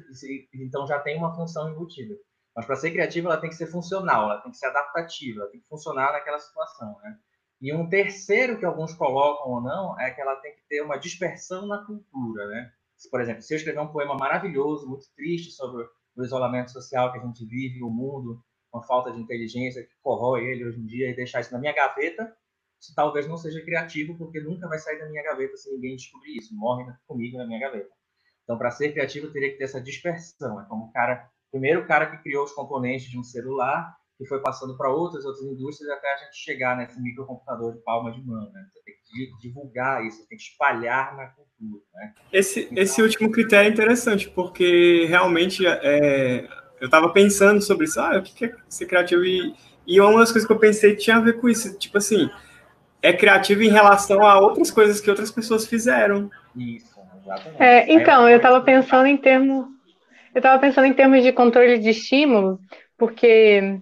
então 0.54 0.86
já 0.88 1.00
tem 1.00 1.18
uma 1.18 1.36
função 1.36 1.70
embutida. 1.70 2.16
Mas 2.56 2.66
para 2.66 2.76
ser 2.76 2.92
criativa, 2.92 3.30
ela 3.30 3.40
tem 3.40 3.50
que 3.50 3.56
ser 3.56 3.68
funcional, 3.68 4.30
ela 4.30 4.42
tem 4.42 4.52
que 4.52 4.58
ser 4.58 4.68
adaptativa, 4.68 5.42
ela 5.42 5.50
tem 5.50 5.62
que 5.62 5.68
funcionar 5.68 6.12
naquela 6.12 6.40
situação, 6.40 6.98
né? 7.02 7.18
E 7.62 7.74
um 7.74 7.88
terceiro 7.88 8.58
que 8.58 8.66
alguns 8.66 8.94
colocam 8.94 9.52
ou 9.54 9.62
não 9.62 10.00
é 10.00 10.12
que 10.12 10.20
ela 10.20 10.36
tem 10.38 10.56
que 10.56 10.62
ter 10.68 10.82
uma 10.82 10.98
dispersão 10.98 11.68
na 11.68 11.86
cultura, 11.86 12.48
né? 12.48 12.72
Por 13.10 13.22
exemplo, 13.22 13.42
se 13.42 13.54
eu 13.54 13.58
escrever 13.58 13.80
um 13.80 13.92
poema 13.92 14.16
maravilhoso, 14.16 14.88
muito 14.88 15.06
triste 15.16 15.52
sobre 15.52 15.88
o 16.16 16.24
isolamento 16.24 16.72
social 16.72 17.12
que 17.12 17.20
a 17.20 17.22
gente 17.22 17.46
vive, 17.46 17.82
o 17.84 17.90
mundo, 17.90 18.44
uma 18.74 18.84
falta 18.84 19.12
de 19.12 19.20
inteligência 19.20 19.84
que 19.84 19.94
corrói 20.02 20.46
ele 20.46 20.66
hoje 20.66 20.80
em 20.80 20.86
dia 20.86 21.10
e 21.10 21.16
deixar 21.16 21.42
isso 21.42 21.54
na 21.54 21.60
minha 21.60 21.74
gaveta, 21.74 22.36
isso 22.80 22.94
talvez 22.96 23.28
não 23.28 23.38
seja 23.38 23.64
criativo, 23.64 24.18
porque 24.18 24.40
nunca 24.40 24.68
vai 24.68 24.80
sair 24.80 24.98
da 24.98 25.08
minha 25.08 25.24
gaveta 25.24 25.56
se 25.56 25.72
ninguém 25.72 25.96
descobrir 25.96 26.38
isso, 26.38 26.56
morre 26.56 26.92
comigo 27.08 27.38
na 27.38 27.46
minha 27.46 27.60
gaveta. 27.60 27.90
Então, 28.52 28.58
para 28.58 28.70
ser 28.70 28.92
criativo, 28.92 29.32
teria 29.32 29.50
que 29.50 29.58
ter 29.58 29.64
essa 29.64 29.80
dispersão. 29.80 30.60
É 30.60 30.66
como 30.66 30.88
o 30.88 30.92
cara, 30.92 31.26
primeiro 31.50 31.80
o 31.80 31.88
cara 31.88 32.06
que 32.06 32.22
criou 32.22 32.44
os 32.44 32.52
componentes 32.52 33.10
de 33.10 33.18
um 33.18 33.24
celular, 33.24 33.96
que 34.18 34.26
foi 34.26 34.41
passando 34.41 34.76
para 34.76 34.91
outras 34.91 35.24
outras 35.24 35.45
indústrias 35.45 35.89
até 35.89 36.14
a 36.14 36.18
gente 36.18 36.36
chegar 36.36 36.76
nesse 36.76 37.02
microcomputador 37.02 37.72
de 37.72 37.80
palma 37.80 38.12
de 38.12 38.22
mão. 38.22 38.52
Né? 38.52 38.66
Você 38.70 38.84
tem 38.84 38.93
que 39.06 39.47
divulgar 39.47 40.06
isso, 40.06 40.28
tem 40.28 40.38
que 40.38 40.43
espalhar 40.43 41.16
na 41.16 41.28
cultura. 41.28 41.82
Né? 41.93 42.14
Esse, 42.34 42.68
então, 42.70 42.84
esse 42.84 43.02
último 43.02 43.32
critério 43.32 43.70
é 43.70 43.72
interessante, 43.72 44.30
porque 44.30 45.06
realmente 45.06 45.66
é, 45.66 46.45
eu 46.82 46.88
estava 46.88 47.08
pensando 47.14 47.62
sobre 47.62 47.86
isso. 47.86 48.02
Ah, 48.02 48.18
o 48.18 48.22
que 48.22 48.43
é 48.43 48.56
ser 48.68 48.86
criativo? 48.86 49.24
E, 49.24 49.56
e 49.88 50.02
uma 50.02 50.20
das 50.20 50.34
coisas 50.34 50.45
que 50.45 50.54
eu 50.54 50.60
pensei 50.60 50.93
tinha 50.97 51.16
a 51.16 51.22
ver 51.22 51.39
com 51.39 51.47
isso. 51.47 51.80
Tipo 51.80 51.99
assim, 51.99 52.30
é 53.02 53.14
criativo 53.14 53.64
em 53.64 53.70
relação 53.70 54.26
a 54.26 54.38
outras 54.41 54.70
coisas 54.70 54.99
que 54.99 55.10
outras 55.10 55.32
pessoas 55.32 55.66
fizeram. 55.66 56.30
Isso 56.54 56.91
É, 57.59 57.91
então, 57.91 58.30
eu 58.30 58.38
estava 58.38 58.61
pensando 58.61 59.05
em 59.07 59.17
termos. 59.17 59.65
Eu 60.34 60.39
estava 60.39 60.59
pensando 60.59 60.86
em 60.86 60.93
termos 60.93 61.24
de 61.24 61.32
controle 61.32 61.78
de 61.78 61.89
estímulo, 61.89 62.59
porque 62.97 63.80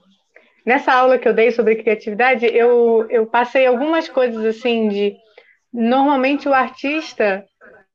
nessa 0.65 0.93
aula 0.93 1.17
que 1.17 1.27
eu 1.27 1.33
dei 1.33 1.51
sobre 1.51 1.75
criatividade, 1.75 2.45
eu, 2.45 3.05
eu 3.09 3.27
passei 3.27 3.65
algumas 3.65 4.09
coisas 4.09 4.43
assim 4.45 4.89
de 4.89 5.15
normalmente 5.71 6.49
o 6.49 6.53
artista 6.53 7.45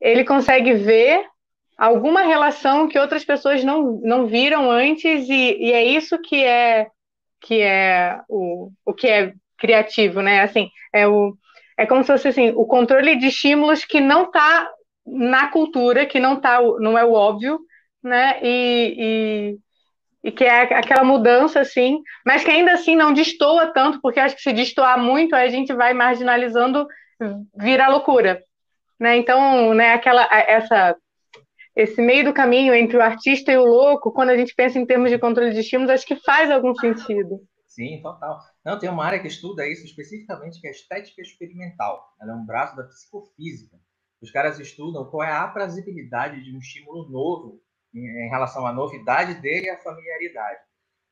ele 0.01 0.25
consegue 0.25 0.75
ver 0.75 1.25
alguma 1.77 2.23
relação 2.23 2.87
que 2.87 2.99
outras 2.99 3.25
pessoas 3.25 3.65
não, 3.65 4.01
não 4.03 4.27
viram 4.27 4.71
antes 4.71 5.29
e, 5.29 5.57
e 5.61 5.73
é 5.73 5.85
isso 5.85 6.21
que 6.21 6.45
é 6.45 6.89
que 7.41 7.61
é 7.61 8.21
o, 8.29 8.71
o 8.87 8.95
que 8.95 9.07
é 9.07 9.35
criativo, 9.59 10.23
né? 10.23 10.41
Assim, 10.41 10.69
é 10.93 11.07
o 11.07 11.37
é 11.77 11.87
como 11.87 12.03
se 12.03 12.13
fosse 12.13 12.29
assim, 12.29 12.51
o 12.51 12.65
controle 12.65 13.17
de 13.17 13.27
estímulos 13.27 13.85
que 13.85 14.01
não 14.01 14.25
está 14.25 14.71
na 15.07 15.49
cultura, 15.49 16.07
que 16.07 16.19
não 16.19 16.41
tá, 16.41 16.61
não 16.81 16.97
é 16.97 17.05
o 17.05 17.13
óbvio, 17.13 17.61
né? 18.03 18.39
E, 18.43 18.95
e, 20.25 20.29
e, 20.29 20.33
que 20.33 20.45
é 20.45 20.63
aquela 20.63 21.05
mudança, 21.05 21.61
assim, 21.61 22.01
mas 22.25 22.45
que 22.45 22.51
ainda 22.51 22.73
assim 22.73 22.97
não 22.97 23.13
destoa 23.13 23.73
tanto, 23.73 24.01
porque 24.01 24.21
acho 24.21 24.37
que 24.37 24.43
se 24.43 24.53
destoar 24.53 24.99
muito, 24.99 25.35
a 25.35 25.49
gente 25.49 25.73
vai 25.73 25.93
marginalizando, 25.93 26.87
vira 27.57 27.89
loucura, 27.89 28.43
né? 28.99 29.17
Então, 29.17 29.75
né, 29.75 29.93
aquela, 29.93 30.29
essa, 30.31 30.97
esse 31.77 32.01
meio 32.01 32.25
do 32.25 32.33
caminho 32.33 32.75
entre 32.75 32.97
o 32.97 33.03
artista 33.03 33.53
e 33.53 33.57
o 33.57 33.65
louco, 33.65 34.13
quando 34.13 34.31
a 34.31 34.37
gente 34.37 34.55
pensa 34.55 34.79
em 34.79 34.87
termos 34.87 35.11
de 35.11 35.19
controle 35.19 35.53
de 35.53 35.61
estímulos, 35.61 35.91
acho 35.91 36.07
que 36.07 36.17
faz 36.17 36.51
algum 36.51 36.75
sentido. 36.75 37.41
Sim, 37.67 38.01
total. 38.01 38.39
Não, 38.65 38.79
tem 38.79 38.89
uma 38.89 39.05
área 39.05 39.19
que 39.19 39.27
estuda 39.27 39.67
isso 39.67 39.85
especificamente, 39.85 40.61
que 40.61 40.67
é 40.69 40.71
a 40.71 40.73
estética 40.73 41.21
experimental. 41.21 42.15
Ela 42.21 42.33
é 42.33 42.37
um 42.37 42.47
braço 42.47 42.77
da 42.77 42.85
psicofísica. 42.85 43.77
Os 44.25 44.31
caras 44.31 44.59
estudam 44.59 45.05
qual 45.05 45.23
é 45.23 45.31
a 45.31 45.43
aprazibilidade 45.43 46.43
de 46.43 46.57
um 46.57 46.59
estímulo 46.59 47.07
novo 47.11 47.61
em, 47.95 48.31
relação 48.31 48.67
à 48.67 48.73
novidade 48.73 49.35
dele 49.35 49.67
e 49.67 49.71
à 49.71 49.77
familiaridade. 49.77 50.61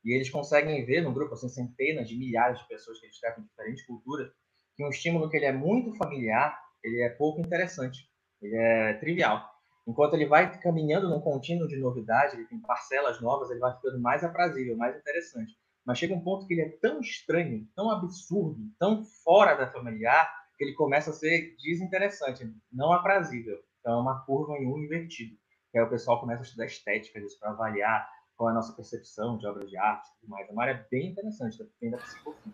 E 0.03 0.15
eles 0.15 0.31
conseguem 0.31 0.83
ver, 0.83 1.01
num 1.01 1.13
grupo 1.13 1.35
assim, 1.35 1.47
centenas 1.47 2.09
de 2.09 2.17
milhares 2.17 2.57
de 2.57 2.67
pessoas 2.67 2.99
que 2.99 3.05
eles 3.05 3.19
têm 3.19 3.31
diferentes 3.43 3.85
culturas, 3.85 4.31
que 4.75 4.83
um 4.83 4.89
estímulo 4.89 5.29
que 5.29 5.37
ele 5.37 5.45
é 5.45 5.51
muito 5.51 5.95
familiar, 5.95 6.59
ele 6.83 7.03
é 7.03 7.09
pouco 7.09 7.39
interessante, 7.39 8.09
ele 8.41 8.55
é 8.55 8.93
trivial. 8.95 9.47
Enquanto 9.87 10.15
ele 10.15 10.25
vai 10.25 10.59
caminhando 10.59 11.07
num 11.07 11.21
contínuo 11.21 11.67
de 11.67 11.77
novidade, 11.77 12.35
ele 12.35 12.47
tem 12.47 12.59
parcelas 12.61 13.21
novas, 13.21 13.51
ele 13.51 13.59
vai 13.59 13.75
ficando 13.75 14.01
mais 14.01 14.23
aprazível, 14.23 14.75
mais 14.75 14.97
interessante. 14.97 15.53
Mas 15.85 15.99
chega 15.99 16.15
um 16.15 16.23
ponto 16.23 16.47
que 16.47 16.55
ele 16.55 16.61
é 16.63 16.77
tão 16.81 16.99
estranho, 16.99 17.67
tão 17.75 17.91
absurdo, 17.91 18.59
tão 18.79 19.05
fora 19.23 19.53
da 19.53 19.67
familiar, 19.67 20.33
ele 20.59 20.73
começa 20.73 21.09
a 21.09 21.13
ser 21.13 21.55
desinteressante, 21.61 22.49
não 22.71 22.91
aprazível. 22.91 23.57
Então 23.79 23.93
é 23.93 24.01
uma 24.01 24.23
curva 24.25 24.53
em 24.53 24.67
um 24.67 24.77
invertido. 24.77 25.35
Que 25.71 25.79
aí 25.79 25.83
o 25.83 25.89
pessoal 25.89 26.19
começa 26.19 26.41
a 26.41 26.45
estudar 26.45 26.65
estética 26.65 27.19
disso 27.19 27.37
para 27.39 27.51
avaliar 27.51 28.07
qual 28.37 28.49
é 28.49 28.51
a 28.51 28.55
nossa 28.55 28.73
percepção 28.73 29.37
de 29.37 29.47
obras 29.47 29.69
de 29.69 29.77
arte 29.77 30.07
e 30.07 30.19
tudo 30.21 30.29
mais. 30.29 30.47
É 30.47 30.51
uma 30.51 30.63
área 30.63 30.87
bem 30.89 31.11
interessante, 31.11 31.57
tem 31.79 31.91
da 31.91 31.97
psicologia. 31.97 32.53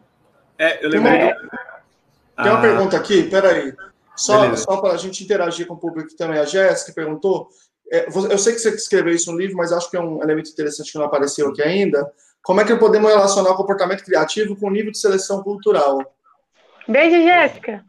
É, 0.58 0.84
eu 0.84 0.90
lembrei. 0.90 1.20
Tem 1.20 1.28
uma, 1.28 1.50
tem 2.44 2.52
uma 2.52 2.58
ah. 2.58 2.62
pergunta 2.62 2.98
aqui, 2.98 3.24
peraí. 3.30 3.74
Só, 4.16 4.54
só 4.56 4.82
para 4.82 4.94
a 4.94 4.98
gente 4.98 5.24
interagir 5.24 5.66
com 5.66 5.76
o 5.76 5.80
público 5.80 6.16
também. 6.16 6.40
A 6.40 6.46
Jéssica 6.46 6.94
perguntou. 6.94 7.50
É, 7.92 8.08
eu 8.08 8.38
sei 8.38 8.54
que 8.54 8.60
você 8.60 8.70
escreveu 8.70 9.14
isso 9.14 9.32
no 9.32 9.38
livro, 9.38 9.58
mas 9.58 9.72
acho 9.72 9.90
que 9.90 9.98
é 9.98 10.02
um 10.02 10.22
elemento 10.22 10.52
interessante 10.52 10.92
que 10.92 10.98
não 10.98 11.06
apareceu 11.06 11.50
aqui 11.50 11.62
ainda. 11.62 12.12
Como 12.44 12.62
é 12.62 12.66
que 12.66 12.76
podemos 12.76 13.10
relacionar 13.10 13.52
o 13.52 13.56
comportamento 13.56 14.04
criativo 14.04 14.56
com 14.56 14.68
o 14.68 14.72
nível 14.72 14.92
de 14.92 15.00
seleção 15.00 15.42
cultural? 15.42 16.00
Beijo, 16.90 17.22
Jéssica. 17.22 17.86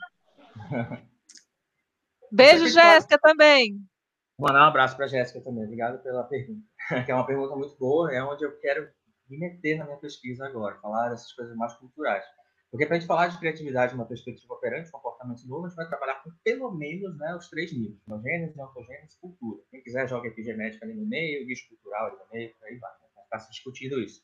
Beijo, 2.30 2.68
Jéssica, 2.68 3.18
também. 3.18 3.78
Mandar 4.38 4.66
um 4.66 4.68
abraço 4.68 4.94
para 4.94 5.06
a 5.06 5.08
Jéssica 5.08 5.40
também. 5.40 5.64
Obrigado 5.64 6.02
pela 6.02 6.22
pergunta. 6.24 6.60
Que 7.06 7.10
é 7.10 7.14
uma 7.14 7.26
pergunta 7.26 7.56
muito 7.56 7.78
boa, 7.78 8.12
é 8.12 8.22
onde 8.22 8.44
eu 8.44 8.58
quero 8.58 8.90
me 9.28 9.38
meter 9.38 9.78
na 9.78 9.86
minha 9.86 9.96
pesquisa 9.96 10.44
agora, 10.44 10.78
falar 10.80 11.08
dessas 11.08 11.32
coisas 11.32 11.56
mais 11.56 11.72
culturais. 11.76 12.24
Porque 12.70 12.84
para 12.84 12.96
a 12.96 12.98
gente 12.98 13.08
falar 13.08 13.28
de 13.28 13.38
criatividade 13.38 13.94
uma 13.94 14.06
perspectiva 14.06 14.52
operante, 14.52 14.90
comportamento 14.90 15.46
novo, 15.46 15.64
a 15.64 15.68
gente 15.68 15.76
vai 15.76 15.88
trabalhar 15.88 16.22
com 16.22 16.30
pelo 16.44 16.70
menos 16.72 17.16
né, 17.16 17.34
os 17.34 17.48
três 17.48 17.72
níveis: 17.72 18.02
filogênese, 18.04 18.60
ontogênese 18.60 19.16
e 19.16 19.20
cultura. 19.20 19.62
Quem 19.70 19.82
quiser 19.82 20.08
joga 20.08 20.28
epigenética 20.28 20.84
ali 20.84 20.94
no 20.94 21.06
meio, 21.06 21.46
guicho 21.46 21.68
cultural 21.68 22.08
ali 22.08 22.16
no 22.16 22.28
meio, 22.32 22.54
por 22.58 22.66
aí 22.66 22.76
vai. 22.76 22.90
Né? 22.90 23.22
Ficar 23.24 23.38
se 23.40 23.50
discutindo 23.50 24.00
isso. 24.00 24.22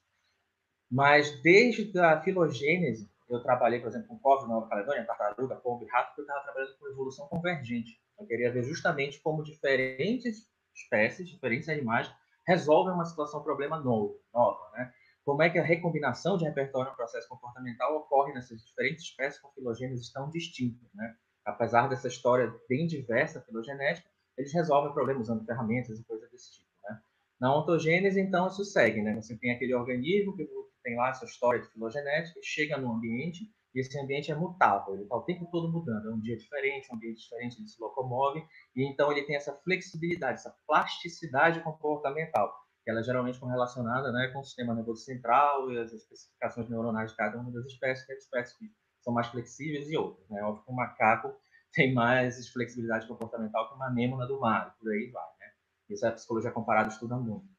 Mas 0.90 1.40
desde 1.42 1.98
a 1.98 2.20
filogênese, 2.20 3.08
eu 3.28 3.42
trabalhei, 3.42 3.80
por 3.80 3.88
exemplo, 3.88 4.08
com 4.08 4.18
Cove 4.18 4.48
Nova 4.48 4.68
Caledônia, 4.68 5.04
tartaruga, 5.04 5.56
pombo 5.56 5.84
e 5.84 5.88
rato, 5.88 6.08
porque 6.08 6.20
eu 6.20 6.24
estava 6.24 6.44
trabalhando 6.44 6.78
com 6.78 6.88
evolução 6.88 7.26
convergente. 7.28 8.00
Eu 8.18 8.26
queria 8.26 8.52
ver 8.52 8.62
justamente 8.62 9.20
como 9.20 9.42
diferentes 9.42 10.48
espécies, 10.74 11.28
diferentes 11.28 11.68
animais, 11.68 12.10
resolvem 12.46 12.94
uma 12.94 13.04
situação, 13.04 13.40
um 13.40 13.44
problema 13.44 13.80
novo, 13.80 14.20
nova, 14.32 14.70
né? 14.72 14.92
Como 15.24 15.42
é 15.42 15.50
que 15.50 15.58
a 15.58 15.64
recombinação 15.64 16.36
de 16.36 16.44
repertório 16.44 16.92
no 16.92 16.96
processo 16.96 17.28
comportamental 17.28 17.96
ocorre 17.96 18.32
nessas 18.32 18.64
diferentes 18.64 19.04
espécies 19.04 19.40
com 19.40 19.50
filogêneses 19.50 20.12
tão 20.12 20.30
distintas, 20.30 20.88
né? 20.94 21.16
Apesar 21.44 21.88
dessa 21.88 22.06
história 22.06 22.54
bem 22.68 22.86
diversa 22.86 23.40
filogenética, 23.40 24.08
eles 24.38 24.52
resolvem 24.52 24.92
problemas 24.92 25.22
usando 25.28 25.44
ferramentas 25.44 25.98
e 25.98 26.04
coisas 26.04 26.30
desse 26.30 26.52
tipo, 26.52 26.70
né? 26.84 27.00
Na 27.40 27.56
ontogênese, 27.56 28.20
então, 28.20 28.46
isso 28.46 28.64
segue, 28.64 29.02
né? 29.02 29.16
Você 29.16 29.36
tem 29.36 29.50
aquele 29.50 29.74
organismo 29.74 30.36
que 30.36 30.48
tem 30.86 30.96
lá 30.96 31.08
essa 31.08 31.24
história 31.24 31.60
de 31.60 31.68
filogenética, 31.68 32.38
chega 32.44 32.78
no 32.78 32.92
ambiente 32.92 33.52
e 33.74 33.80
esse 33.80 33.98
ambiente 33.98 34.30
é 34.30 34.36
mutável, 34.36 34.94
ele 34.94 35.02
está 35.02 35.16
o 35.16 35.22
tempo 35.22 35.46
todo 35.50 35.70
mudando, 35.70 36.08
é 36.08 36.14
um 36.14 36.20
dia 36.20 36.36
diferente, 36.36 36.88
um 36.90 36.94
ambiente 36.94 37.22
diferente, 37.22 37.58
ele 37.58 37.68
se 37.68 37.80
locomove, 37.80 38.42
e 38.74 38.88
então 38.88 39.10
ele 39.10 39.24
tem 39.24 39.34
essa 39.34 39.52
flexibilidade, 39.52 40.38
essa 40.38 40.56
plasticidade 40.64 41.60
comportamental, 41.60 42.54
que 42.84 42.90
ela 42.90 43.00
é 43.00 43.02
geralmente 43.02 43.38
correlacionada 43.40 44.12
né, 44.12 44.28
com 44.32 44.38
o 44.38 44.44
sistema 44.44 44.74
nervoso 44.74 45.02
central 45.02 45.72
e 45.72 45.78
as 45.78 45.92
especificações 45.92 46.70
neuronais 46.70 47.10
de 47.10 47.16
cada 47.16 47.36
uma 47.36 47.50
das 47.50 47.66
espécies, 47.66 48.06
que 48.06 48.12
é 48.12 48.16
espécies 48.16 48.56
que 48.56 48.70
são 49.02 49.12
mais 49.12 49.26
flexíveis 49.26 49.90
e 49.90 49.96
outras. 49.96 50.26
Né? 50.30 50.40
Óbvio 50.42 50.64
que 50.64 50.70
o 50.70 50.74
macaco 50.74 51.34
tem 51.74 51.92
mais 51.92 52.48
flexibilidade 52.48 53.08
comportamental 53.08 53.68
que 53.68 53.74
uma 53.74 53.88
anêmona 53.88 54.26
do 54.26 54.40
mar, 54.40 54.74
por 54.78 54.90
aí 54.90 55.10
vai. 55.10 55.28
Né? 55.40 55.46
Isso 55.90 56.06
a 56.06 56.12
psicologia 56.12 56.52
comparada 56.52 56.88
estuda 56.88 57.16
muito. 57.16 57.55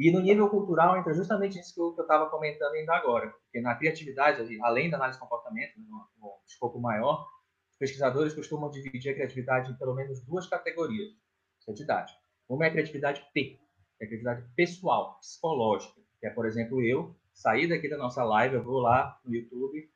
E 0.00 0.10
no 0.10 0.20
nível 0.20 0.48
cultural 0.48 0.96
entra 0.96 1.12
justamente 1.12 1.60
isso 1.60 1.74
que 1.74 1.80
eu 1.80 1.90
estava 1.90 2.30
comentando 2.30 2.72
ainda 2.72 2.94
agora, 2.94 3.28
porque 3.28 3.60
na 3.60 3.74
criatividade, 3.74 4.58
além 4.62 4.88
da 4.88 4.96
análise 4.96 5.18
de 5.18 5.22
comportamento, 5.22 5.78
no, 5.78 6.08
no 6.18 6.40
escopo 6.46 6.80
maior, 6.80 7.28
os 7.70 7.76
pesquisadores 7.76 8.32
costumam 8.32 8.70
dividir 8.70 9.10
a 9.10 9.14
criatividade 9.14 9.70
em 9.70 9.76
pelo 9.76 9.94
menos 9.94 10.24
duas 10.24 10.46
categorias 10.46 11.10
de 11.68 11.82
idade. 11.82 12.14
Uma 12.48 12.64
é 12.64 12.68
a 12.68 12.72
criatividade 12.72 13.22
P, 13.34 13.60
que 13.98 14.02
é 14.02 14.04
a 14.06 14.08
criatividade 14.08 14.50
pessoal, 14.56 15.18
psicológica, 15.18 16.00
que 16.18 16.26
é, 16.26 16.30
por 16.30 16.46
exemplo, 16.46 16.80
eu 16.80 17.14
sair 17.34 17.68
daqui 17.68 17.86
da 17.86 17.98
nossa 17.98 18.24
live, 18.24 18.54
eu 18.54 18.64
vou 18.64 18.80
lá 18.80 19.20
no 19.22 19.34
YouTube, 19.34 19.86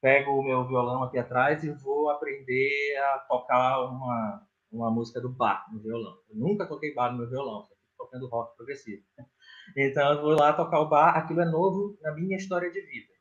pego 0.00 0.32
o 0.32 0.42
meu 0.42 0.66
violão 0.66 1.04
aqui 1.04 1.16
atrás 1.16 1.62
e 1.62 1.70
vou 1.70 2.10
aprender 2.10 2.96
a 2.96 3.18
tocar 3.20 3.84
uma, 3.84 4.48
uma 4.72 4.90
música 4.90 5.20
do 5.20 5.28
bar 5.28 5.64
no 5.72 5.80
violão. 5.80 6.18
Eu 6.28 6.34
nunca 6.34 6.66
toquei 6.66 6.92
bar 6.92 7.12
no 7.12 7.18
meu 7.18 7.30
violão, 7.30 7.62
só 7.62 7.74
tocando 7.96 8.26
rock 8.26 8.56
progressivo. 8.56 9.04
Então 9.76 10.12
eu 10.12 10.22
vou 10.22 10.32
lá 10.32 10.52
tocar 10.52 10.80
o 10.80 10.88
bar, 10.88 11.16
aquilo 11.16 11.40
é 11.40 11.44
novo 11.44 11.98
na 12.02 12.12
minha 12.12 12.36
história 12.36 12.70
de 12.70 12.80
vida. 12.80 13.12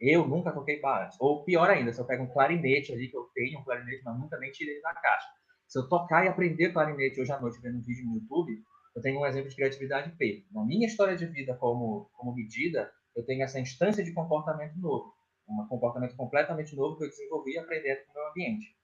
Eu 0.00 0.26
nunca 0.26 0.52
toquei 0.52 0.80
bar 0.80 1.06
antes. 1.06 1.16
Ou 1.20 1.44
pior 1.44 1.70
ainda, 1.70 1.92
se 1.92 2.00
eu 2.00 2.04
pego 2.04 2.24
um 2.24 2.32
clarinete 2.32 2.92
ali, 2.92 3.08
que 3.08 3.16
eu 3.16 3.24
tenho 3.34 3.60
um 3.60 3.64
clarinete, 3.64 4.02
mas 4.04 4.18
nunca 4.18 4.38
nem 4.38 4.50
tirei 4.50 4.80
da 4.80 4.92
caixa. 4.94 5.28
Se 5.66 5.78
eu 5.78 5.88
tocar 5.88 6.24
e 6.24 6.28
aprender 6.28 6.72
clarinete 6.72 7.20
hoje 7.20 7.32
à 7.32 7.40
noite 7.40 7.60
vendo 7.60 7.78
um 7.78 7.82
vídeo 7.82 8.04
no 8.06 8.16
YouTube, 8.16 8.62
eu 8.94 9.02
tenho 9.02 9.18
um 9.18 9.26
exemplo 9.26 9.48
de 9.48 9.56
criatividade 9.56 10.14
P. 10.16 10.46
Na 10.52 10.64
minha 10.64 10.86
história 10.86 11.16
de 11.16 11.26
vida 11.26 11.56
como, 11.56 12.10
como 12.12 12.34
medida, 12.34 12.92
eu 13.16 13.24
tenho 13.24 13.42
essa 13.42 13.58
instância 13.58 14.04
de 14.04 14.12
comportamento 14.12 14.76
novo. 14.78 15.12
Um 15.48 15.66
comportamento 15.66 16.16
completamente 16.16 16.74
novo 16.76 16.96
que 16.96 17.04
eu 17.04 17.08
desenvolvi 17.08 17.58
aprendendo 17.58 18.04
com 18.06 18.12
o 18.12 18.14
meu 18.14 18.30
ambiente. 18.30 18.76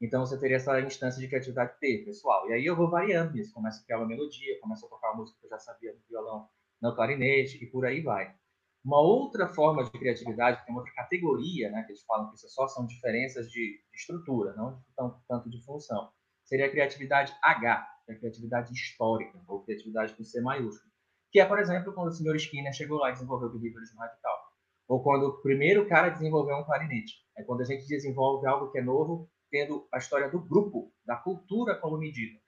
Então 0.00 0.24
você 0.24 0.38
teria 0.38 0.56
essa 0.56 0.80
instância 0.80 1.20
de 1.20 1.26
criatividade 1.26 1.78
P, 1.80 2.04
pessoal. 2.04 2.48
E 2.48 2.52
aí 2.52 2.66
eu 2.66 2.76
vou 2.76 2.90
variando 2.90 3.36
isso. 3.38 3.52
Começo 3.52 3.80
a 3.80 3.84
criar 3.84 3.98
uma 3.98 4.06
melodia, 4.06 4.60
começo 4.60 4.86
a 4.86 4.88
tocar 4.88 5.10
uma 5.10 5.18
música 5.18 5.38
que 5.40 5.46
eu 5.46 5.50
já 5.50 5.58
sabia 5.58 5.92
no 5.92 6.00
violão, 6.08 6.48
no 6.80 6.94
clarinete, 6.94 7.62
e 7.62 7.66
por 7.66 7.86
aí 7.86 8.00
vai. 8.00 8.34
Uma 8.84 9.00
outra 9.00 9.48
forma 9.48 9.82
de 9.82 9.90
criatividade, 9.90 10.64
tem 10.64 10.72
uma 10.72 10.80
outra 10.80 10.94
categoria, 10.94 11.70
né, 11.70 11.82
que 11.82 11.92
eles 11.92 12.04
falam 12.04 12.28
que 12.30 12.36
isso 12.36 12.48
só 12.50 12.68
são 12.68 12.86
diferenças 12.86 13.50
de, 13.50 13.80
de 13.90 13.96
estrutura, 13.96 14.54
não 14.54 14.80
tanto, 14.96 15.20
tanto 15.28 15.50
de 15.50 15.64
função, 15.64 16.10
seria 16.44 16.66
a 16.66 16.70
criatividade 16.70 17.34
H, 17.42 17.88
que 18.04 18.12
é 18.12 18.14
a 18.14 18.18
criatividade 18.18 18.72
histórica, 18.72 19.42
ou 19.48 19.64
criatividade 19.64 20.14
com 20.14 20.22
C 20.22 20.40
maiúsculo. 20.40 20.90
Que 21.32 21.40
é, 21.40 21.44
por 21.44 21.58
exemplo, 21.58 21.92
quando 21.92 22.08
o 22.08 22.12
senhor 22.12 22.36
Skinner 22.36 22.72
chegou 22.72 22.98
lá 22.98 23.10
e 23.10 23.12
desenvolveu 23.14 23.48
o 23.48 23.58
behaviorismo 23.58 23.98
radical. 23.98 24.38
Ou 24.88 25.02
quando 25.02 25.24
o 25.24 25.42
primeiro 25.42 25.88
cara 25.88 26.10
desenvolveu 26.10 26.56
um 26.56 26.64
clarinete. 26.64 27.14
É 27.36 27.42
quando 27.42 27.62
a 27.62 27.64
gente 27.64 27.86
desenvolve 27.86 28.46
algo 28.46 28.70
que 28.70 28.78
é 28.78 28.82
novo 28.82 29.28
tendo 29.50 29.86
a 29.92 29.98
história 29.98 30.30
do 30.30 30.40
grupo, 30.40 30.92
da 31.04 31.16
cultura 31.16 31.74
como 31.76 31.98
medida. 31.98 32.38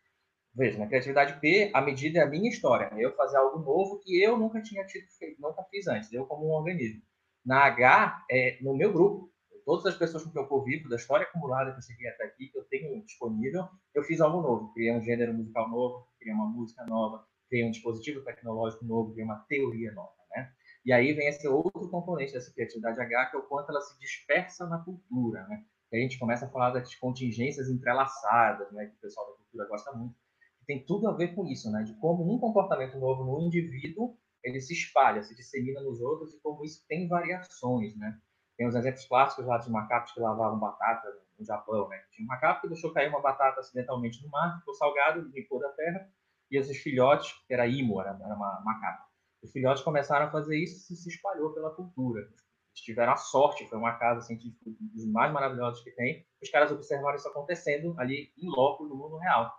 Veja, 0.59 0.77
na 0.77 0.89
criatividade 0.89 1.39
P, 1.39 1.71
a 1.73 1.81
medida 1.81 2.19
é 2.19 2.23
a 2.23 2.27
minha 2.27 2.51
história. 2.51 2.91
É 2.93 3.05
eu 3.05 3.15
fazer 3.15 3.37
algo 3.37 3.61
novo 3.61 4.01
que 4.01 4.21
eu 4.21 4.37
nunca 4.37 4.61
tinha 4.61 4.85
tido 4.85 5.07
feito, 5.17 5.41
nunca 5.41 5.63
fiz 5.71 5.87
antes, 5.87 6.13
eu 6.13 6.27
como 6.27 6.49
um 6.49 6.51
organismo. 6.51 7.01
Na 7.47 7.67
H, 7.67 8.25
é 8.29 8.59
no 8.61 8.75
meu 8.75 8.93
grupo. 8.93 9.33
Todas 9.65 9.87
as 9.87 9.97
pessoas 9.97 10.25
com 10.25 10.33
quem 10.33 10.43
eu 10.43 10.49
convivo, 10.49 10.89
da 10.89 10.97
história 10.97 11.25
acumulada 11.25 11.71
que 11.71 11.79
eu 11.79 11.83
cheguei 11.83 12.09
até 12.09 12.25
aqui, 12.25 12.49
que 12.49 12.59
eu 12.59 12.65
tenho 12.65 13.01
disponível, 13.05 13.69
eu 13.95 14.03
fiz 14.03 14.21
algo 14.21 14.43
novo. 14.43 14.73
Criei 14.73 14.93
um 14.93 15.01
gênero 15.01 15.33
musical 15.33 15.69
novo, 15.69 16.09
criei 16.19 16.35
uma 16.35 16.47
música 16.47 16.85
nova, 16.87 17.25
criei 17.49 17.65
um 17.65 17.71
dispositivo 17.71 18.25
tecnológico 18.25 18.85
novo, 18.85 19.13
criei 19.13 19.27
uma 19.27 19.39
teoria 19.49 19.93
nova, 19.93 20.17
né? 20.35 20.51
E 20.85 20.93
aí 20.93 21.13
vem 21.13 21.29
esse 21.29 21.47
outro 21.47 21.89
componente 21.89 22.33
dessa 22.33 22.53
criatividade 22.53 23.01
H, 23.01 23.27
que 23.27 23.37
é 23.37 23.39
o 23.39 23.45
quanto 23.45 23.71
ela 23.71 23.81
se 23.81 23.97
dispersa 24.01 24.67
na 24.67 24.79
cultura, 24.79 25.47
né? 25.47 25.63
A 25.93 25.97
gente 25.97 26.19
começa 26.19 26.47
a 26.47 26.51
falar 26.51 26.71
das 26.71 26.93
contingências 26.97 27.69
entrelaçadas, 27.69 28.73
né? 28.73 28.87
Que 28.87 28.97
o 28.97 29.01
pessoal 29.01 29.25
da 29.29 29.37
cultura 29.37 29.69
gosta 29.69 29.93
muito. 29.93 30.28
Tem 30.69 30.85
tudo 30.85 31.09
a 31.09 31.13
ver 31.13 31.35
com 31.35 31.47
isso, 31.47 31.71
né? 31.73 31.83
De 31.83 31.95
como 31.95 32.31
um 32.31 32.39
comportamento 32.39 32.99
novo 32.99 33.25
no 33.25 33.41
indivíduo 33.41 34.17
ele 34.45 34.61
se 34.61 34.73
espalha, 34.73 35.23
se 35.23 35.35
dissemina 35.35 35.81
nos 35.81 36.01
outros 36.01 36.35
e 36.35 36.41
como 36.41 36.65
isso 36.65 36.85
tem 36.87 37.09
variações, 37.09 37.97
né? 37.97 38.21
Tem 38.57 38.67
os 38.67 38.75
exemplos 38.75 39.05
clássicos 39.07 39.47
lá 39.47 39.59
de 39.59 39.71
macacos 39.71 40.13
que 40.13 40.21
lavavam 40.21 40.59
batata 40.59 41.09
no 41.39 41.45
Japão, 41.45 41.89
né? 41.89 41.99
Tinha 42.13 42.25
um 42.25 42.29
macaco 42.29 42.61
que 42.61 42.69
deixou 42.69 42.93
cair 42.93 43.09
uma 43.09 43.21
batata 43.21 43.61
acidentalmente 43.61 44.23
no 44.23 44.31
mar, 44.31 44.59
ficou 44.59 44.75
salgado, 44.75 45.29
limpou 45.35 45.59
da 45.59 45.71
terra, 45.71 46.09
e 46.51 46.59
os 46.59 46.69
filhotes, 46.79 47.33
que 47.47 47.55
era 47.55 47.67
imo, 47.67 48.01
era, 48.01 48.11
era 48.11 48.35
uma 48.35 48.61
macaca, 48.65 49.05
os 49.43 49.53
filhotes 49.53 49.83
começaram 49.83 50.27
a 50.27 50.31
fazer 50.31 50.57
isso 50.57 50.93
e 50.93 50.97
se 50.97 51.09
espalhou 51.09 51.53
pela 51.53 51.75
cultura. 51.75 52.21
Eles 52.21 52.83
tiveram 52.83 53.13
a 53.13 53.17
sorte, 53.17 53.69
foi 53.69 53.79
uma 53.79 53.97
casa 53.99 54.23
científica 54.23 54.71
dos 54.81 55.07
mais 55.07 55.33
maravilhosos 55.33 55.83
que 55.83 55.91
tem, 55.93 56.27
os 56.43 56.51
caras 56.51 56.73
observaram 56.73 57.17
isso 57.17 57.29
acontecendo 57.29 57.95
ali 57.99 58.33
em 58.37 58.49
loco 58.49 58.85
no 58.85 58.97
mundo 58.97 59.19
real. 59.19 59.53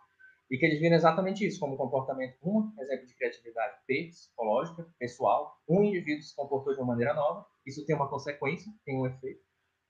E 0.50 0.58
que 0.58 0.66
eles 0.66 0.80
viram 0.80 0.95
exatamente 0.95 1.45
isso 1.45 1.60
como 1.60 1.78
comportamento, 1.78 2.38
um 2.43 2.74
exemplo 2.82 3.06
de 3.06 3.16
criatividade 3.16 3.76
psicológica, 3.86 4.88
pessoal. 4.97 5.56
Um 5.68 5.84
indivíduo 5.84 6.24
se 6.24 6.36
comportou 6.36 6.74
de 6.74 6.80
uma 6.80 6.88
maneira 6.88 7.14
nova, 7.14 7.45
isso 7.66 7.86
tem 7.86 7.95
uma 7.95 8.10
consequência, 8.10 8.72
tem 8.84 9.00
um 9.00 9.06
efeito. 9.06 9.41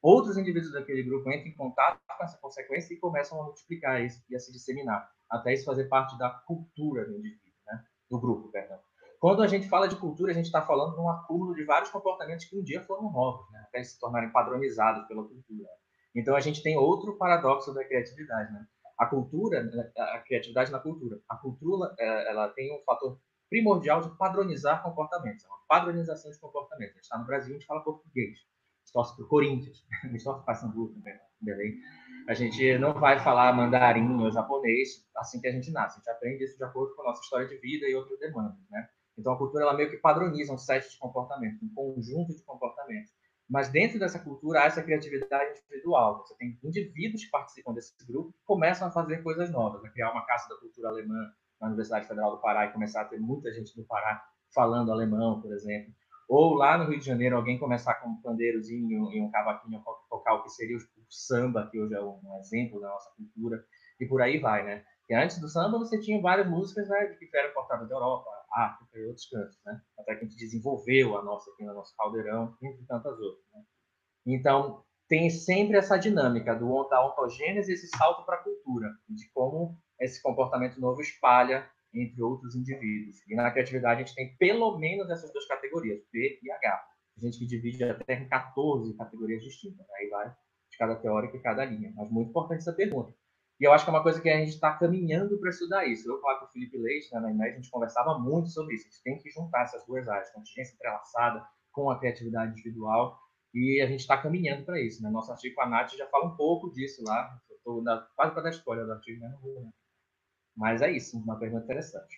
Outros 0.01 0.37
indivíduos 0.37 0.73
daquele 0.73 1.03
grupo 1.03 1.29
entram 1.31 1.47
em 1.47 1.55
contato 1.55 1.99
com 2.05 2.23
essa 2.23 2.37
consequência 2.37 2.93
e 2.93 2.97
começam 2.97 3.39
a 3.39 3.43
multiplicar 3.43 4.03
isso 4.03 4.21
e 4.29 4.35
a 4.35 4.39
se 4.39 4.51
disseminar, 4.51 5.09
até 5.29 5.53
isso 5.53 5.65
fazer 5.65 5.87
parte 5.87 6.17
da 6.17 6.29
cultura 6.29 7.05
do 7.05 7.17
indivíduo, 7.17 7.53
né? 7.65 7.83
do 8.09 8.19
grupo, 8.19 8.49
perdão. 8.49 8.79
Quando 9.19 9.43
a 9.43 9.47
gente 9.47 9.67
fala 9.67 9.87
de 9.87 9.97
cultura, 9.97 10.31
a 10.31 10.33
gente 10.33 10.45
está 10.45 10.61
falando 10.61 10.95
de 10.95 11.01
um 11.01 11.09
acúmulo 11.09 11.53
de 11.53 11.65
vários 11.65 11.89
comportamentos 11.89 12.45
que 12.45 12.57
um 12.57 12.63
dia 12.63 12.81
foram 12.83 13.11
novos, 13.11 13.51
né? 13.51 13.59
até 13.67 13.83
se 13.83 13.99
tornarem 13.99 14.31
padronizados 14.31 15.05
pela 15.07 15.23
cultura. 15.23 15.67
Então 16.15 16.35
a 16.35 16.39
gente 16.39 16.63
tem 16.63 16.77
outro 16.77 17.17
paradoxo 17.17 17.73
da 17.73 17.83
criatividade, 17.83 18.51
né? 18.53 18.65
A 18.99 19.05
cultura, 19.05 19.63
né, 19.63 19.91
a 19.97 20.19
criatividade 20.19 20.71
na 20.71 20.79
cultura. 20.79 21.19
A 21.29 21.37
cultura, 21.37 21.95
é, 21.97 22.31
ela 22.31 22.49
tem 22.49 22.75
um 22.75 22.83
fator 22.83 23.17
primordial 23.49 24.01
de 24.01 24.15
padronizar 24.17 24.83
comportamentos, 24.83 25.45
é 25.45 25.47
uma 25.47 25.59
padronização 25.67 26.29
de 26.29 26.37
comportamentos. 26.37 26.93
A 26.93 26.97
gente 26.97 27.03
está 27.03 27.17
no 27.17 27.25
Brasil, 27.25 27.55
a 27.55 27.57
gente 27.57 27.65
fala 27.65 27.81
português, 27.81 28.37
a 28.37 28.79
gente 28.81 28.93
torce 28.93 29.15
para 29.15 29.25
o 29.25 29.27
Corinthians, 29.27 29.85
a 30.03 30.07
gente 30.07 30.23
torce 30.23 30.43
para 30.43 30.53
Paysandu 30.53 30.89
também, 30.89 31.19
Belém. 31.41 31.77
A 32.27 32.33
gente 32.33 32.77
não 32.77 32.93
vai 32.93 33.19
falar 33.19 33.53
mandarim 33.53 34.21
ou 34.21 34.29
japonês 34.29 35.07
assim 35.15 35.39
que 35.39 35.47
a 35.47 35.51
gente 35.51 35.71
nasce, 35.71 35.95
a 35.95 35.99
gente 35.99 36.09
aprende 36.09 36.43
isso 36.43 36.57
de 36.57 36.63
acordo 36.63 36.93
com 36.93 37.01
a 37.01 37.05
nossa 37.05 37.21
história 37.21 37.47
de 37.47 37.57
vida 37.57 37.87
e 37.87 37.95
outras 37.95 38.19
demandas, 38.19 38.59
né? 38.69 38.87
Então 39.17 39.33
a 39.33 39.37
cultura 39.37 39.63
ela 39.63 39.73
meio 39.73 39.89
que 39.89 39.97
padroniza 39.97 40.53
um 40.53 40.57
set 40.57 40.89
de 40.89 40.97
comportamentos, 40.97 41.61
um 41.63 41.73
conjunto 41.73 42.35
de 42.35 42.43
comportamentos. 42.43 42.58
Mas 43.49 43.69
dentro 43.69 43.97
dessa 43.97 44.19
cultura 44.19 44.61
há 44.61 44.65
essa 44.65 44.83
criatividade 44.83 45.59
individual. 45.59 46.19
Você 46.19 46.35
tem 46.35 46.59
indivíduos 46.63 47.23
que 47.23 47.31
participam 47.31 47.73
desse 47.73 47.93
grupo 48.05 48.31
que 48.31 48.43
começam 48.45 48.87
a 48.87 48.91
fazer 48.91 49.23
coisas 49.23 49.49
novas, 49.49 49.83
a 49.83 49.89
criar 49.89 50.11
uma 50.11 50.25
casa 50.25 50.47
da 50.49 50.55
cultura 50.57 50.89
alemã 50.89 51.31
na 51.59 51.67
Universidade 51.67 52.07
Federal 52.07 52.35
do 52.35 52.41
Pará 52.41 52.65
e 52.65 52.73
começar 52.73 53.01
a 53.01 53.05
ter 53.05 53.19
muita 53.19 53.51
gente 53.51 53.75
do 53.75 53.83
Pará 53.85 54.23
falando 54.53 54.91
alemão, 54.91 55.41
por 55.41 55.51
exemplo. 55.51 55.91
Ou 56.27 56.53
lá 56.53 56.77
no 56.77 56.87
Rio 56.87 56.99
de 56.99 57.05
Janeiro, 57.05 57.35
alguém 57.35 57.57
começar 57.57 57.95
com 57.95 58.09
um 58.09 58.21
pandeirozinho 58.21 59.11
e 59.11 59.19
um 59.19 59.31
cavaquinho 59.31 59.81
tocar 60.07 60.35
o 60.35 60.43
que 60.43 60.49
seria 60.49 60.77
o 60.77 60.81
samba, 61.09 61.67
que 61.71 61.79
hoje 61.79 61.95
é 61.95 62.01
um 62.01 62.39
exemplo 62.39 62.79
da 62.79 62.87
nossa 62.87 63.09
cultura, 63.15 63.65
e 63.99 64.05
por 64.05 64.21
aí 64.21 64.37
vai, 64.37 64.63
né? 64.63 64.85
E 65.09 65.15
antes 65.15 65.39
do 65.39 65.49
samba, 65.49 65.79
você 65.79 65.99
tinha 65.99 66.21
várias 66.21 66.47
músicas 66.47 66.87
né, 66.87 67.07
que 67.17 67.35
eram 67.35 67.49
importadas 67.49 67.89
da 67.89 67.95
Europa, 67.95 68.29
África 68.51 68.97
e 68.97 69.05
outros 69.05 69.27
cantos, 69.29 69.59
né? 69.65 69.81
Até 69.99 70.15
que 70.15 70.25
a 70.25 70.27
gente 70.27 70.37
desenvolveu 70.37 71.17
a 71.17 71.23
nossa 71.23 71.49
aqui 71.51 71.63
no 71.63 71.73
nosso 71.73 71.95
caldeirão, 71.95 72.55
entre 72.61 72.85
tantas 72.85 73.19
outras, 73.19 73.45
né? 73.53 73.61
Então, 74.25 74.83
tem 75.07 75.29
sempre 75.29 75.77
essa 75.77 75.97
dinâmica 75.97 76.55
do, 76.55 76.83
da 76.87 77.05
ontogênese, 77.05 77.73
esse 77.73 77.87
salto 77.97 78.25
para 78.25 78.35
a 78.35 78.43
cultura, 78.43 78.89
de 79.09 79.29
como 79.33 79.77
esse 79.99 80.21
comportamento 80.21 80.79
novo 80.79 81.01
espalha 81.01 81.67
entre 81.93 82.21
outros 82.21 82.55
indivíduos. 82.55 83.17
E 83.27 83.35
na 83.35 83.49
criatividade 83.51 84.03
a 84.03 84.05
gente 84.05 84.15
tem 84.15 84.37
pelo 84.37 84.77
menos 84.77 85.09
essas 85.09 85.31
duas 85.33 85.47
categorias, 85.47 85.99
P 86.11 86.39
e 86.43 86.51
H. 86.51 86.85
A 87.17 87.19
gente 87.19 87.39
que 87.39 87.47
divide 87.47 87.83
até 87.83 88.13
em 88.13 88.29
14 88.29 88.95
categorias 88.95 89.43
distintas. 89.43 89.79
Né? 89.79 89.93
Aí 89.97 90.09
vai 90.09 90.29
de 90.29 90.77
cada 90.77 90.95
teórica 90.95 91.35
e 91.35 91.41
cada 91.41 91.65
linha. 91.65 91.91
Mas 91.95 92.09
muito 92.11 92.29
importante 92.29 92.59
essa 92.59 92.73
pergunta. 92.73 93.13
E 93.59 93.65
eu 93.65 93.73
acho 93.73 93.83
que 93.83 93.89
é 93.89 93.93
uma 93.93 94.03
coisa 94.03 94.21
que 94.21 94.29
a 94.29 94.37
gente 94.37 94.53
está 94.53 94.73
caminhando 94.73 95.37
para 95.37 95.49
estudar 95.49 95.85
isso. 95.85 96.09
Eu 96.09 96.21
falava 96.21 96.39
com 96.39 96.45
o 96.45 96.49
Felipe 96.49 96.77
Leite, 96.77 97.13
né, 97.13 97.19
na 97.19 97.31
IMED, 97.31 97.51
a 97.51 97.55
gente 97.55 97.69
conversava 97.69 98.17
muito 98.17 98.49
sobre 98.49 98.75
isso. 98.75 98.87
A 98.87 98.91
gente 98.91 99.03
tem 99.03 99.17
que 99.17 99.29
juntar 99.29 99.63
essas 99.63 99.85
duas 99.85 100.07
áreas, 100.07 100.31
contingência 100.31 100.75
entrelaçada 100.75 101.45
com 101.71 101.89
a 101.89 101.99
criatividade 101.99 102.51
individual, 102.51 103.19
e 103.53 103.81
a 103.81 103.87
gente 103.87 103.99
está 103.99 104.17
caminhando 104.17 104.63
para 104.63 104.79
isso. 104.79 105.03
Né? 105.03 105.09
Nosso 105.09 105.31
artigo 105.31 105.55
com 105.55 105.61
a 105.61 105.69
Nath 105.69 105.91
já 105.91 106.07
fala 106.07 106.25
um 106.25 106.35
pouco 106.35 106.71
disso 106.71 107.03
lá. 107.03 107.37
Estou 107.51 107.83
quase 108.15 108.33
para 108.33 108.43
dar 108.43 108.49
spoiler 108.51 108.85
do 108.85 108.93
artigo, 108.93 109.19
mas 109.19 109.31
não 109.31 109.39
vou. 109.41 109.61
Né? 109.61 109.69
Mas 110.55 110.81
é 110.81 110.91
isso, 110.91 111.17
uma 111.17 111.37
pergunta 111.37 111.63
interessante. 111.63 112.17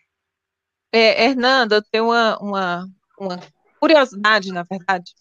É, 0.91 1.25
Hernanda, 1.25 1.75
eu 1.75 1.83
tenho 1.83 2.05
uma, 2.05 2.37
uma, 2.39 2.87
uma 3.19 3.39
curiosidade, 3.79 4.51
na 4.51 4.63
verdade. 4.63 5.13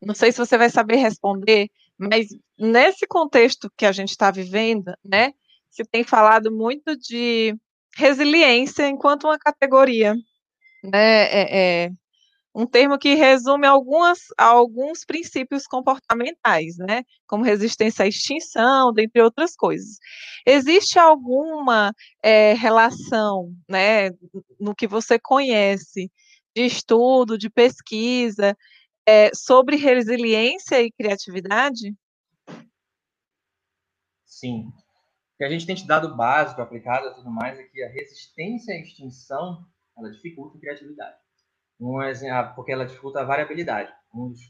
Não 0.00 0.14
sei 0.14 0.32
se 0.32 0.38
você 0.38 0.56
vai 0.56 0.70
saber 0.70 0.96
responder, 0.96 1.68
mas 1.98 2.28
nesse 2.58 3.06
contexto 3.06 3.70
que 3.76 3.84
a 3.84 3.92
gente 3.92 4.10
está 4.10 4.30
vivendo, 4.30 4.94
né, 5.04 5.32
se 5.70 5.84
tem 5.84 6.04
falado 6.04 6.50
muito 6.50 6.96
de 6.96 7.56
resiliência 7.96 8.88
enquanto 8.88 9.24
uma 9.24 9.38
categoria, 9.38 10.14
né, 10.82 11.24
é, 11.24 11.84
é 11.84 11.90
um 12.54 12.66
termo 12.66 12.98
que 12.98 13.14
resume 13.14 13.66
algumas, 13.66 14.18
alguns 14.36 15.04
princípios 15.04 15.66
comportamentais, 15.66 16.76
né, 16.78 17.04
como 17.26 17.44
resistência 17.44 18.04
à 18.04 18.08
extinção, 18.08 18.92
dentre 18.92 19.22
outras 19.22 19.54
coisas. 19.54 19.98
Existe 20.44 20.98
alguma 20.98 21.94
é, 22.22 22.54
relação, 22.54 23.54
né, 23.68 24.10
no 24.58 24.74
que 24.74 24.86
você 24.86 25.18
conhece 25.18 26.10
de 26.54 26.64
estudo, 26.64 27.38
de 27.38 27.48
pesquisa, 27.48 28.56
é, 29.06 29.30
sobre 29.32 29.76
resiliência 29.76 30.82
e 30.82 30.90
criatividade? 30.90 31.94
Sim, 34.24 34.72
que 35.40 35.44
a 35.44 35.48
gente 35.48 35.64
tem 35.64 35.86
dado 35.86 36.14
básico 36.14 36.60
aplicado 36.60 37.08
e 37.08 37.14
tudo 37.14 37.30
mais 37.30 37.58
é 37.58 37.62
que 37.62 37.82
a 37.82 37.88
resistência 37.88 38.74
à 38.74 38.78
extinção 38.78 39.64
ela 39.96 40.10
dificulta 40.10 40.58
a 40.58 40.60
criatividade. 40.60 41.16
Um 41.80 42.02
exemplo, 42.02 42.54
porque 42.54 42.70
ela 42.70 42.84
dificulta 42.84 43.22
a 43.22 43.24
variabilidade. 43.24 43.90
Um 44.14 44.28
dos, 44.28 44.40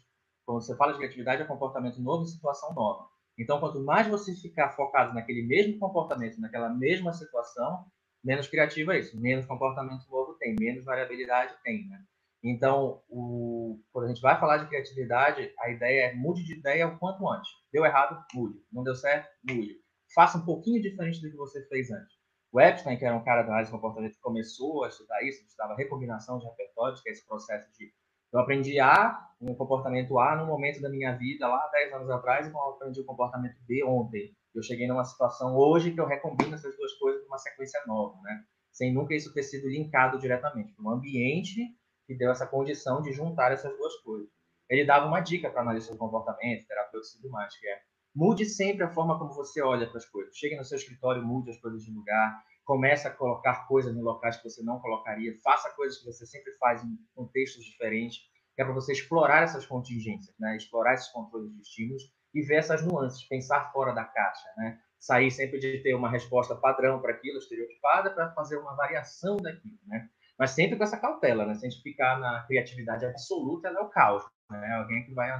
quando 0.45 0.61
você 0.61 0.76
fala 0.76 0.91
de 0.91 0.99
criatividade, 0.99 1.43
é 1.43 1.45
comportamento 1.45 2.03
novo 2.03 2.24
em 2.24 2.26
situação 2.26 2.74
nova. 2.74 3.09
Então, 3.38 3.61
quanto 3.61 3.78
mais 3.84 4.09
você 4.09 4.34
ficar 4.34 4.70
focado 4.70 5.14
naquele 5.14 5.47
mesmo 5.47 5.78
comportamento, 5.78 6.41
naquela 6.41 6.68
mesma 6.68 7.12
situação, 7.12 7.86
menos 8.24 8.49
criativo 8.49 8.91
é 8.91 8.99
isso. 8.99 9.16
Menos 9.20 9.47
comportamento 9.47 10.11
novo 10.11 10.34
tem, 10.41 10.57
menos 10.59 10.84
variabilidade 10.84 11.55
tem, 11.62 11.86
né? 11.86 12.03
Então, 12.43 13.01
o, 13.09 13.80
quando 13.93 14.07
a 14.07 14.09
gente 14.09 14.20
vai 14.20 14.41
falar 14.41 14.57
de 14.57 14.66
criatividade, 14.66 15.55
a 15.61 15.70
ideia 15.70 16.07
é 16.07 16.14
mude 16.14 16.43
de 16.43 16.55
ideia 16.55 16.88
o 16.88 16.99
quanto 16.99 17.28
antes. 17.28 17.49
Deu 17.72 17.84
errado, 17.84 18.20
mude. 18.34 18.59
Não 18.72 18.82
deu 18.82 18.97
certo, 18.97 19.28
mude 19.49 19.78
faça 20.14 20.38
um 20.38 20.44
pouquinho 20.44 20.82
diferente 20.82 21.20
do 21.20 21.30
que 21.30 21.36
você 21.36 21.66
fez 21.68 21.90
antes. 21.90 22.18
O 22.52 22.61
Epstein, 22.61 22.98
que 22.98 23.04
era 23.04 23.14
um 23.14 23.22
cara 23.22 23.42
da 23.42 23.48
análise 23.48 23.70
de 23.70 23.76
comportamento 23.76 24.16
começou 24.20 24.84
a 24.84 24.88
estudar 24.88 25.22
isso, 25.22 25.44
estudava 25.44 25.76
recombinação 25.76 26.38
de 26.38 26.46
repertórios, 26.46 27.00
que 27.00 27.08
é 27.08 27.12
esse 27.12 27.26
processo 27.26 27.70
de 27.72 27.92
eu 28.32 28.38
aprendi 28.38 28.78
A, 28.78 29.28
um 29.40 29.54
comportamento 29.54 30.16
A 30.18 30.36
no 30.36 30.46
momento 30.46 30.80
da 30.80 30.88
minha 30.88 31.16
vida, 31.16 31.48
lá 31.48 31.68
10 31.72 31.94
anos 31.94 32.11
atrás, 32.11 32.46
e 32.46 32.50
eu 32.50 32.61
aprendi 32.61 33.00
o 33.00 33.04
comportamento 33.04 33.56
B 33.66 33.82
ontem. 33.84 34.36
Eu 34.54 34.62
cheguei 34.62 34.86
numa 34.86 35.04
situação 35.04 35.56
hoje 35.56 35.92
que 35.92 36.00
eu 36.00 36.06
recombino 36.06 36.54
essas 36.54 36.76
duas 36.76 36.92
coisas 36.94 37.24
numa 37.24 37.38
sequência 37.38 37.80
nova, 37.86 38.20
né? 38.22 38.44
Sem 38.70 38.94
nunca 38.94 39.14
isso 39.14 39.34
ter 39.34 39.42
sido 39.42 39.68
linkado 39.68 40.18
diretamente. 40.18 40.74
Um 40.80 40.90
ambiente 40.90 41.61
que 42.06 42.14
deu 42.14 42.30
essa 42.30 42.46
condição 42.46 43.02
de 43.02 43.12
juntar 43.12 43.50
essas 43.50 43.76
duas 43.76 43.96
coisas. 43.96 44.28
Ele 44.68 44.84
dava 44.84 45.06
uma 45.06 45.20
dica 45.20 45.50
para 45.50 45.62
analistas 45.62 45.92
de 45.92 45.98
comportamento, 45.98 46.66
terapeutas 46.68 47.11
e 47.11 47.16
tudo 47.16 47.30
mais, 47.30 47.56
que 47.58 47.66
é 47.66 47.80
Mude 48.20 48.44
sempre 48.44 48.84
a 48.84 48.90
forma 48.90 49.18
como 49.18 49.32
você 49.32 49.62
olha 49.62 49.88
para 49.88 49.96
as 49.96 50.04
coisas. 50.04 50.36
Chegue 50.36 50.54
no 50.54 50.62
seu 50.62 50.76
escritório, 50.76 51.24
mude 51.24 51.48
as 51.48 51.58
coisas 51.58 51.82
de 51.82 51.90
lugar. 51.90 52.44
Comece 52.66 53.08
a 53.08 53.10
colocar 53.10 53.66
coisas 53.66 53.96
em 53.96 54.02
locais 54.02 54.36
que 54.36 54.44
você 54.44 54.62
não 54.62 54.78
colocaria. 54.78 55.34
Faça 55.42 55.74
coisas 55.74 55.96
que 55.98 56.04
você 56.04 56.26
sempre 56.26 56.52
faz 56.58 56.84
em 56.84 56.98
contextos 57.14 57.64
diferentes. 57.64 58.18
Que 58.54 58.60
é 58.60 58.64
para 58.66 58.74
você 58.74 58.92
explorar 58.92 59.44
essas 59.44 59.64
contingências, 59.64 60.36
né? 60.38 60.54
explorar 60.54 60.92
esses 60.92 61.08
controles 61.08 61.50
de 61.54 61.62
estímulos 61.62 62.02
e 62.34 62.42
ver 62.42 62.56
essas 62.56 62.84
nuances, 62.84 63.26
pensar 63.26 63.72
fora 63.72 63.94
da 63.94 64.04
caixa. 64.04 64.48
Né? 64.58 64.78
Sair 64.98 65.30
sempre 65.30 65.58
de 65.58 65.78
ter 65.78 65.94
uma 65.94 66.10
resposta 66.10 66.54
padrão 66.54 67.00
para 67.00 67.12
aquilo, 67.12 67.38
estereotipada, 67.38 68.10
para 68.10 68.34
fazer 68.34 68.58
uma 68.58 68.76
variação 68.76 69.38
daquilo. 69.38 69.78
Né? 69.86 70.10
Mas 70.38 70.50
sempre 70.50 70.76
com 70.76 70.84
essa 70.84 71.00
cautela. 71.00 71.46
Né? 71.46 71.54
Se 71.54 71.64
a 71.64 71.70
gente 71.70 71.82
ficar 71.82 72.20
na 72.20 72.42
criatividade 72.42 73.06
absoluta, 73.06 73.68
ela 73.68 73.80
é 73.80 73.82
o 73.82 73.88
caos. 73.88 74.22
Né? 74.50 74.74
Alguém 74.74 75.06
que 75.06 75.14
vai 75.14 75.30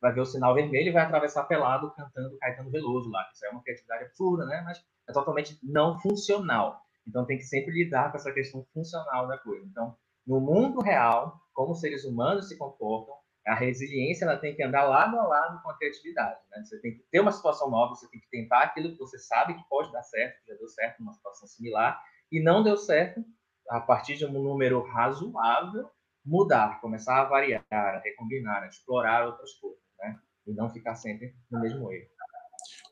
vai 0.00 0.12
ver 0.12 0.20
o 0.20 0.26
sinal 0.26 0.54
vermelho 0.54 0.88
e 0.88 0.92
vai 0.92 1.04
atravessar 1.04 1.44
pelado 1.44 1.92
cantando 1.94 2.36
Caetano 2.38 2.70
Veloso 2.70 3.10
lá. 3.10 3.28
Isso 3.32 3.44
é 3.46 3.50
uma 3.50 3.62
criatividade 3.62 4.04
absurda, 4.04 4.44
né? 4.46 4.62
Mas 4.64 4.84
é 5.08 5.12
totalmente 5.12 5.58
não 5.62 5.98
funcional. 6.00 6.80
Então 7.06 7.24
tem 7.24 7.38
que 7.38 7.44
sempre 7.44 7.72
lidar 7.72 8.10
com 8.10 8.16
essa 8.16 8.32
questão 8.32 8.66
funcional 8.74 9.28
da 9.28 9.38
coisa. 9.38 9.64
Então, 9.64 9.96
no 10.26 10.40
mundo 10.40 10.80
real, 10.80 11.40
como 11.52 11.72
os 11.72 11.80
seres 11.80 12.04
humanos 12.04 12.48
se 12.48 12.58
comportam, 12.58 13.14
a 13.46 13.54
resiliência 13.54 14.24
ela 14.24 14.36
tem 14.36 14.56
que 14.56 14.62
andar 14.62 14.82
lado 14.82 15.16
a 15.18 15.26
lado 15.26 15.62
com 15.62 15.70
a 15.70 15.78
criatividade. 15.78 16.40
Né? 16.50 16.64
Você 16.64 16.80
tem 16.80 16.96
que 16.96 17.04
ter 17.10 17.20
uma 17.20 17.30
situação 17.30 17.70
nova, 17.70 17.94
você 17.94 18.08
tem 18.10 18.20
que 18.20 18.28
tentar 18.28 18.62
aquilo 18.62 18.90
que 18.90 18.98
você 18.98 19.18
sabe 19.18 19.54
que 19.54 19.68
pode 19.68 19.92
dar 19.92 20.02
certo, 20.02 20.42
que 20.42 20.50
já 20.50 20.58
deu 20.58 20.68
certo 20.68 20.98
numa 20.98 21.12
situação 21.12 21.46
similar, 21.46 22.02
e 22.32 22.42
não 22.42 22.64
deu 22.64 22.76
certo, 22.76 23.24
a 23.70 23.80
partir 23.80 24.16
de 24.16 24.26
um 24.26 24.32
número 24.32 24.82
razoável, 24.82 25.88
mudar, 26.24 26.80
começar 26.80 27.20
a 27.20 27.24
variar, 27.24 27.64
a 27.70 28.00
recombinar, 28.00 28.64
a 28.64 28.66
explorar 28.66 29.26
outras 29.26 29.52
coisas, 29.54 29.80
né? 29.98 30.16
E 30.46 30.52
não 30.52 30.70
ficar 30.70 30.94
sempre 30.94 31.34
no 31.50 31.60
mesmo 31.60 31.92
erro. 31.92 32.06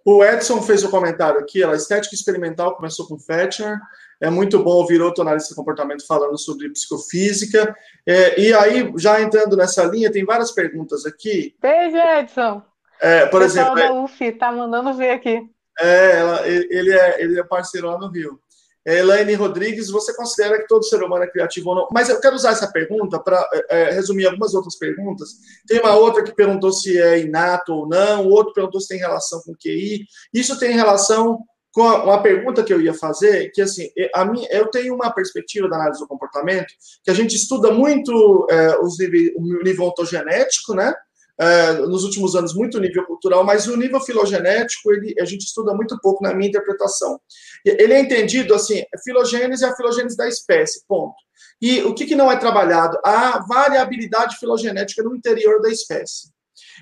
O 0.04 0.22
Edson 0.22 0.60
fez 0.60 0.84
o 0.84 0.88
um 0.88 0.90
comentário 0.90 1.40
aqui, 1.40 1.64
a 1.64 1.72
estética 1.72 2.14
experimental 2.14 2.76
começou 2.76 3.08
com 3.08 3.18
Fetcher, 3.18 3.78
é 4.20 4.28
muito 4.28 4.62
bom 4.62 4.72
ouvir 4.72 5.00
outro 5.00 5.22
analista 5.22 5.50
de 5.50 5.56
comportamento 5.56 6.06
falando 6.06 6.38
sobre 6.38 6.70
psicofísica. 6.70 7.74
É, 8.06 8.38
e 8.40 8.52
aí, 8.52 8.92
já 8.96 9.20
entrando 9.20 9.56
nessa 9.56 9.84
linha, 9.84 10.12
tem 10.12 10.24
várias 10.24 10.52
perguntas 10.52 11.06
aqui. 11.06 11.56
Beijo, 11.60 11.96
Edson. 11.96 12.62
É, 13.00 13.26
por 13.26 13.42
o 13.42 13.44
exemplo. 13.44 13.74
da 13.74 13.92
UF 13.92 14.32
tá 14.32 14.52
mandando 14.52 14.94
ver 14.94 15.10
aqui. 15.10 15.48
É, 15.80 16.18
ela, 16.18 16.46
ele, 16.46 16.92
é, 16.92 17.22
ele 17.22 17.40
é 17.40 17.42
parceiro 17.42 17.88
lá 17.88 17.98
no 17.98 18.08
Rio. 18.08 18.38
Elaine 18.86 19.34
Rodrigues, 19.34 19.90
você 19.90 20.14
considera 20.14 20.58
que 20.58 20.66
todo 20.66 20.84
ser 20.84 21.02
humano 21.02 21.24
é 21.24 21.30
criativo 21.30 21.70
ou 21.70 21.74
não? 21.74 21.88
Mas 21.92 22.08
eu 22.08 22.20
quero 22.20 22.36
usar 22.36 22.50
essa 22.50 22.70
pergunta 22.70 23.18
para 23.18 23.48
é, 23.70 23.82
é, 23.82 23.90
resumir 23.90 24.26
algumas 24.26 24.54
outras 24.54 24.76
perguntas. 24.76 25.30
Tem 25.66 25.80
uma 25.80 25.94
outra 25.94 26.22
que 26.22 26.34
perguntou 26.34 26.72
se 26.72 27.00
é 27.00 27.20
inato 27.20 27.72
ou 27.72 27.88
não, 27.88 28.26
o 28.26 28.30
outro 28.30 28.52
perguntou 28.52 28.80
se 28.80 28.88
tem 28.88 28.98
relação 28.98 29.40
com 29.42 29.54
QI. 29.54 30.04
Isso 30.32 30.58
tem 30.58 30.72
relação 30.72 31.40
com 31.72 31.82
uma 31.82 32.22
pergunta 32.22 32.62
que 32.62 32.72
eu 32.72 32.80
ia 32.80 32.94
fazer, 32.94 33.50
que 33.50 33.60
assim, 33.60 33.88
a 34.14 34.24
mim, 34.24 34.46
eu 34.48 34.70
tenho 34.70 34.94
uma 34.94 35.10
perspectiva 35.12 35.68
da 35.68 35.74
análise 35.74 35.98
do 35.98 36.06
comportamento, 36.06 36.72
que 37.02 37.10
a 37.10 37.14
gente 37.14 37.34
estuda 37.34 37.72
muito 37.72 38.46
é, 38.48 38.78
os 38.78 38.96
nível, 38.96 39.32
o 39.36 39.62
nível 39.64 39.86
ontogenético, 39.86 40.72
né? 40.72 40.94
É, 41.40 41.72
nos 41.72 42.04
últimos 42.04 42.36
anos 42.36 42.54
muito 42.54 42.78
nível 42.78 43.04
cultural, 43.06 43.42
mas 43.42 43.66
o 43.66 43.76
nível 43.76 44.00
filogenético 44.00 44.92
ele, 44.92 45.14
a 45.20 45.24
gente 45.24 45.42
estuda 45.42 45.74
muito 45.74 45.98
pouco 46.00 46.22
na 46.22 46.32
minha 46.32 46.48
interpretação. 46.48 47.20
Ele 47.64 47.92
é 47.92 47.98
entendido 47.98 48.54
assim, 48.54 48.84
filogênese 49.02 49.64
é 49.64 49.68
a 49.68 49.74
filogênese 49.74 50.16
da 50.16 50.28
espécie, 50.28 50.84
ponto. 50.86 51.16
E 51.60 51.82
o 51.82 51.92
que, 51.92 52.06
que 52.06 52.14
não 52.14 52.30
é 52.30 52.36
trabalhado? 52.36 52.98
A 53.04 53.44
variabilidade 53.48 54.36
filogenética 54.38 55.02
no 55.02 55.16
interior 55.16 55.60
da 55.60 55.70
espécie. 55.70 56.32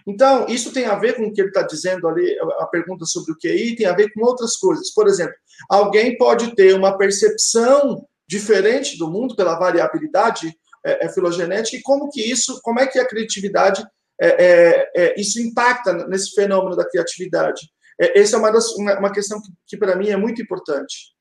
Então, 0.06 0.46
isso 0.48 0.72
tem 0.72 0.86
a 0.86 0.96
ver 0.96 1.16
com 1.16 1.26
o 1.26 1.32
que 1.32 1.40
ele 1.40 1.48
está 1.48 1.62
dizendo 1.62 2.06
ali, 2.08 2.36
a 2.58 2.66
pergunta 2.66 3.04
sobre 3.04 3.32
o 3.32 3.36
QI, 3.36 3.76
tem 3.76 3.86
a 3.86 3.94
ver 3.94 4.12
com 4.12 4.24
outras 4.24 4.56
coisas. 4.56 4.92
Por 4.92 5.06
exemplo, 5.06 5.34
alguém 5.68 6.16
pode 6.16 6.54
ter 6.54 6.74
uma 6.74 6.96
percepção 6.96 8.06
diferente 8.28 8.98
do 8.98 9.10
mundo 9.10 9.36
pela 9.36 9.58
variabilidade 9.58 10.54
é, 10.84 11.06
é, 11.06 11.08
filogenética 11.08 11.76
e 11.76 11.82
como 11.82 12.10
que 12.10 12.20
isso, 12.20 12.60
como 12.62 12.80
é 12.80 12.86
que 12.86 12.98
a 12.98 13.06
criatividade 13.06 13.84
é, 14.22 14.28
é, 14.28 14.92
é, 14.94 15.20
isso 15.20 15.40
impacta 15.40 15.92
nesse 16.06 16.30
fenômeno 16.34 16.76
da 16.76 16.88
criatividade. 16.88 17.68
É, 18.00 18.20
essa 18.20 18.36
é 18.36 18.38
uma, 18.38 18.52
das, 18.52 18.70
uma, 18.76 18.98
uma 18.98 19.12
questão 19.12 19.40
que, 19.40 19.52
que 19.66 19.76
para 19.76 19.96
mim 19.96 20.08
é 20.08 20.16
muito 20.16 20.40
importante. 20.40 21.14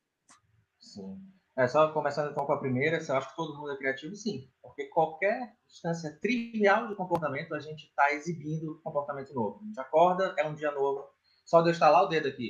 Sim. 0.79 1.17
É, 1.57 1.67
só 1.67 1.91
começando 1.91 2.31
então 2.31 2.45
com 2.45 2.53
a 2.53 2.59
primeira, 2.59 2.97
eu 2.97 3.15
acho 3.15 3.29
que 3.29 3.35
todo 3.35 3.57
mundo 3.57 3.71
é 3.71 3.77
criativo, 3.77 4.15
sim. 4.15 4.49
Porque 4.61 4.85
qualquer 4.85 5.53
instância 5.67 6.17
trivial 6.21 6.87
de 6.87 6.95
comportamento, 6.95 7.53
a 7.53 7.59
gente 7.59 7.87
está 7.87 8.13
exibindo 8.13 8.79
comportamento 8.83 9.33
novo. 9.33 9.59
A 9.61 9.65
gente 9.65 9.79
acorda, 9.79 10.33
é 10.37 10.47
um 10.47 10.55
dia 10.55 10.71
novo. 10.71 11.05
Só 11.45 11.61
de 11.61 11.69
eu 11.69 11.73
estalar 11.73 12.03
o 12.03 12.07
dedo 12.07 12.27
aqui 12.27 12.49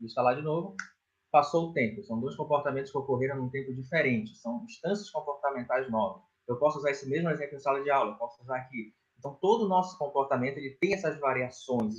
e 0.00 0.04
instalar 0.04 0.34
de 0.34 0.42
novo, 0.42 0.74
passou 1.30 1.70
o 1.70 1.72
tempo. 1.72 2.02
São 2.02 2.18
dois 2.18 2.34
comportamentos 2.34 2.90
que 2.90 2.98
ocorreram 2.98 3.36
num 3.36 3.50
tempo 3.50 3.72
diferente. 3.74 4.36
São 4.36 4.64
instâncias 4.64 5.10
comportamentais 5.10 5.90
novas. 5.90 6.22
Eu 6.48 6.58
posso 6.58 6.78
usar 6.78 6.90
esse 6.90 7.08
mesmo 7.08 7.30
exemplo 7.30 7.56
em 7.56 7.60
sala 7.60 7.82
de 7.82 7.90
aula, 7.90 8.18
posso 8.18 8.42
usar 8.42 8.56
aqui. 8.56 8.92
Então, 9.22 9.38
todo 9.40 9.66
o 9.66 9.68
nosso 9.68 9.96
comportamento 9.96 10.56
ele 10.58 10.76
tem 10.80 10.94
essas 10.94 11.16
variações 11.20 11.94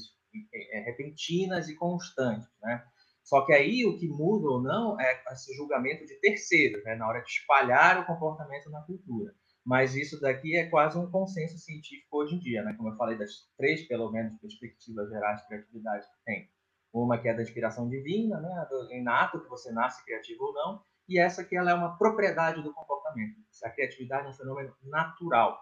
é, 0.54 0.80
repentinas 0.82 1.70
e 1.70 1.76
constantes, 1.76 2.50
né? 2.62 2.86
Só 3.24 3.46
que 3.46 3.54
aí 3.54 3.86
o 3.86 3.98
que 3.98 4.10
muda 4.10 4.50
ou 4.50 4.62
não 4.62 5.00
é 5.00 5.24
esse 5.32 5.56
julgamento 5.56 6.06
de 6.06 6.16
terceiros, 6.20 6.84
né? 6.84 6.96
na 6.96 7.08
hora 7.08 7.22
de 7.22 7.30
espalhar 7.30 7.98
o 8.02 8.06
comportamento 8.06 8.70
na 8.70 8.82
cultura. 8.82 9.34
Mas 9.66 9.96
isso 9.96 10.20
daqui 10.20 10.58
é 10.58 10.70
quase 10.70 11.00
um 11.00 11.10
consenso 11.10 11.58
científico 11.58 12.18
hoje 12.18 12.36
em 12.36 12.40
dia, 12.40 12.62
né? 12.62 12.74
Como 12.74 12.90
eu 12.90 12.98
falei 12.98 13.18
das 13.18 13.48
três, 13.58 13.88
pelo 13.88 14.12
menos, 14.12 14.38
perspectivas 14.42 15.10
gerais 15.10 15.40
de 15.40 15.48
criatividade 15.48 16.06
que 16.06 16.26
tem. 16.26 16.50
Uma 16.92 17.18
que 17.18 17.30
é 17.30 17.34
da 17.34 17.42
inspiração 17.42 17.88
divina, 17.88 18.42
né? 18.42 18.68
Do 18.70 18.94
inato, 18.94 19.40
que 19.40 19.48
você 19.48 19.72
nasce 19.72 20.04
criativo 20.04 20.44
ou 20.44 20.54
não. 20.54 20.84
E 21.08 21.18
essa 21.18 21.46
que 21.46 21.56
ela 21.56 21.72
é 21.72 21.74
uma 21.74 21.98
propriedade 21.98 22.62
do 22.62 22.74
comportamento. 22.74 23.38
A 23.64 23.70
criatividade 23.70 24.28
é 24.28 24.30
um 24.32 24.34
fenômeno 24.34 24.76
natural. 24.84 25.58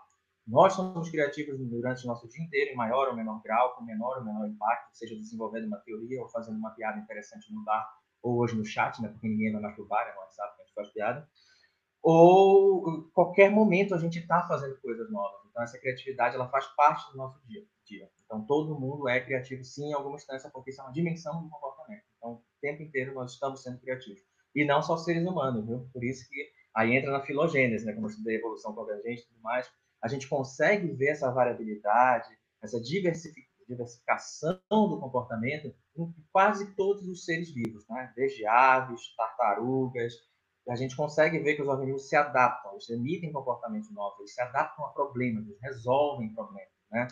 Nós 0.48 0.74
somos 0.74 1.10
criativos 1.10 1.60
durante 1.60 2.04
o 2.04 2.08
nosso 2.08 2.28
dia 2.28 2.44
inteiro, 2.44 2.72
em 2.72 2.76
maior 2.76 3.08
ou 3.10 3.16
menor 3.16 3.42
grau, 3.44 3.76
com 3.76 3.84
menor 3.84 4.18
ou 4.18 4.26
menor 4.26 4.48
impacto, 4.48 4.90
seja 4.98 5.16
desenvolvendo 5.16 5.68
uma 5.68 5.78
teoria 5.78 6.22
ou 6.22 6.30
fazendo 6.30 6.58
uma 6.58 6.72
piada 6.72 7.00
interessante 7.00 7.54
no 7.54 7.64
bar, 7.64 7.88
ou 8.22 8.40
hoje 8.40 8.56
no 8.56 8.66
chat, 8.66 9.02
né, 9.02 9.10
porque 9.10 9.28
ninguém 9.28 9.52
vai 9.52 9.62
mais 9.62 9.76
pro 9.76 9.86
bar, 9.86 10.08
é 10.08 10.14
no 10.14 10.20
WhatsApp 10.20 10.56
que 10.56 10.62
a 10.62 10.66
gente 10.66 10.74
faz 10.74 10.90
piada. 10.90 11.30
Ou 12.02 13.10
qualquer 13.14 13.52
momento 13.52 13.94
a 13.94 13.98
gente 13.98 14.20
está 14.20 14.48
fazendo 14.48 14.76
coisas 14.82 15.12
novas. 15.12 15.42
Então, 15.50 15.62
essa 15.62 15.78
criatividade 15.78 16.36
ela 16.36 16.50
faz 16.50 16.66
parte 16.76 17.12
do 17.12 17.18
nosso 17.18 17.40
dia. 17.46 17.64
dia. 17.86 18.10
Então, 18.26 18.44
todo 18.46 18.80
mundo 18.80 19.08
é 19.08 19.22
criativo, 19.22 19.64
sim, 19.64 19.90
em 19.90 19.94
alguma 19.94 20.16
instância, 20.16 20.50
porque 20.50 20.72
isso 20.72 20.82
é 20.82 20.84
uma 20.84 20.94
dimensão 20.94 21.44
do 21.44 21.50
comportamento. 21.50 22.04
Então, 22.18 22.34
o 22.34 22.44
tempo 22.60 22.82
inteiro 22.82 23.14
nós 23.14 23.34
estamos 23.34 23.62
sendo 23.62 23.80
criativos. 23.80 24.22
E 24.56 24.66
não 24.66 24.82
só 24.82 24.98
seres 24.98 25.26
humanos, 25.26 25.66
viu? 25.68 25.88
Por 25.94 26.04
isso 26.04 26.28
que 26.28 26.52
aí 26.74 26.96
entra 26.96 27.12
na 27.12 27.22
filogênese, 27.22 27.86
né? 27.86 27.94
Como 27.94 28.08
eu 28.08 28.10
estudei 28.10 28.38
evolução 28.38 28.74
convergente 28.74 29.22
e 29.22 29.28
tudo 29.28 29.42
mais 29.42 29.72
a 30.02 30.08
gente 30.08 30.28
consegue 30.28 30.88
ver 30.94 31.10
essa 31.10 31.32
variabilidade, 31.32 32.28
essa 32.62 32.82
diversificação 32.82 34.60
do 34.70 35.00
comportamento 35.00 35.74
em 35.96 36.14
quase 36.32 36.76
todos 36.76 37.08
os 37.08 37.24
seres 37.24 37.54
vivos, 37.54 37.88
né? 37.88 38.12
desde 38.16 38.46
aves, 38.46 39.16
tartarugas. 39.16 40.14
A 40.70 40.76
gente 40.76 40.96
consegue 40.96 41.40
ver 41.40 41.56
que 41.56 41.62
os 41.62 41.68
organismos 41.68 42.08
se 42.08 42.16
adaptam, 42.16 42.72
eles 42.72 42.90
emitem 42.90 43.32
comportamentos 43.32 43.92
novos, 43.92 44.20
eles 44.20 44.34
se 44.34 44.42
adaptam 44.42 44.86
a 44.86 44.90
problemas, 44.90 45.46
eles 45.46 45.62
resolvem 45.62 46.34
problemas. 46.34 46.72
Né? 46.92 47.08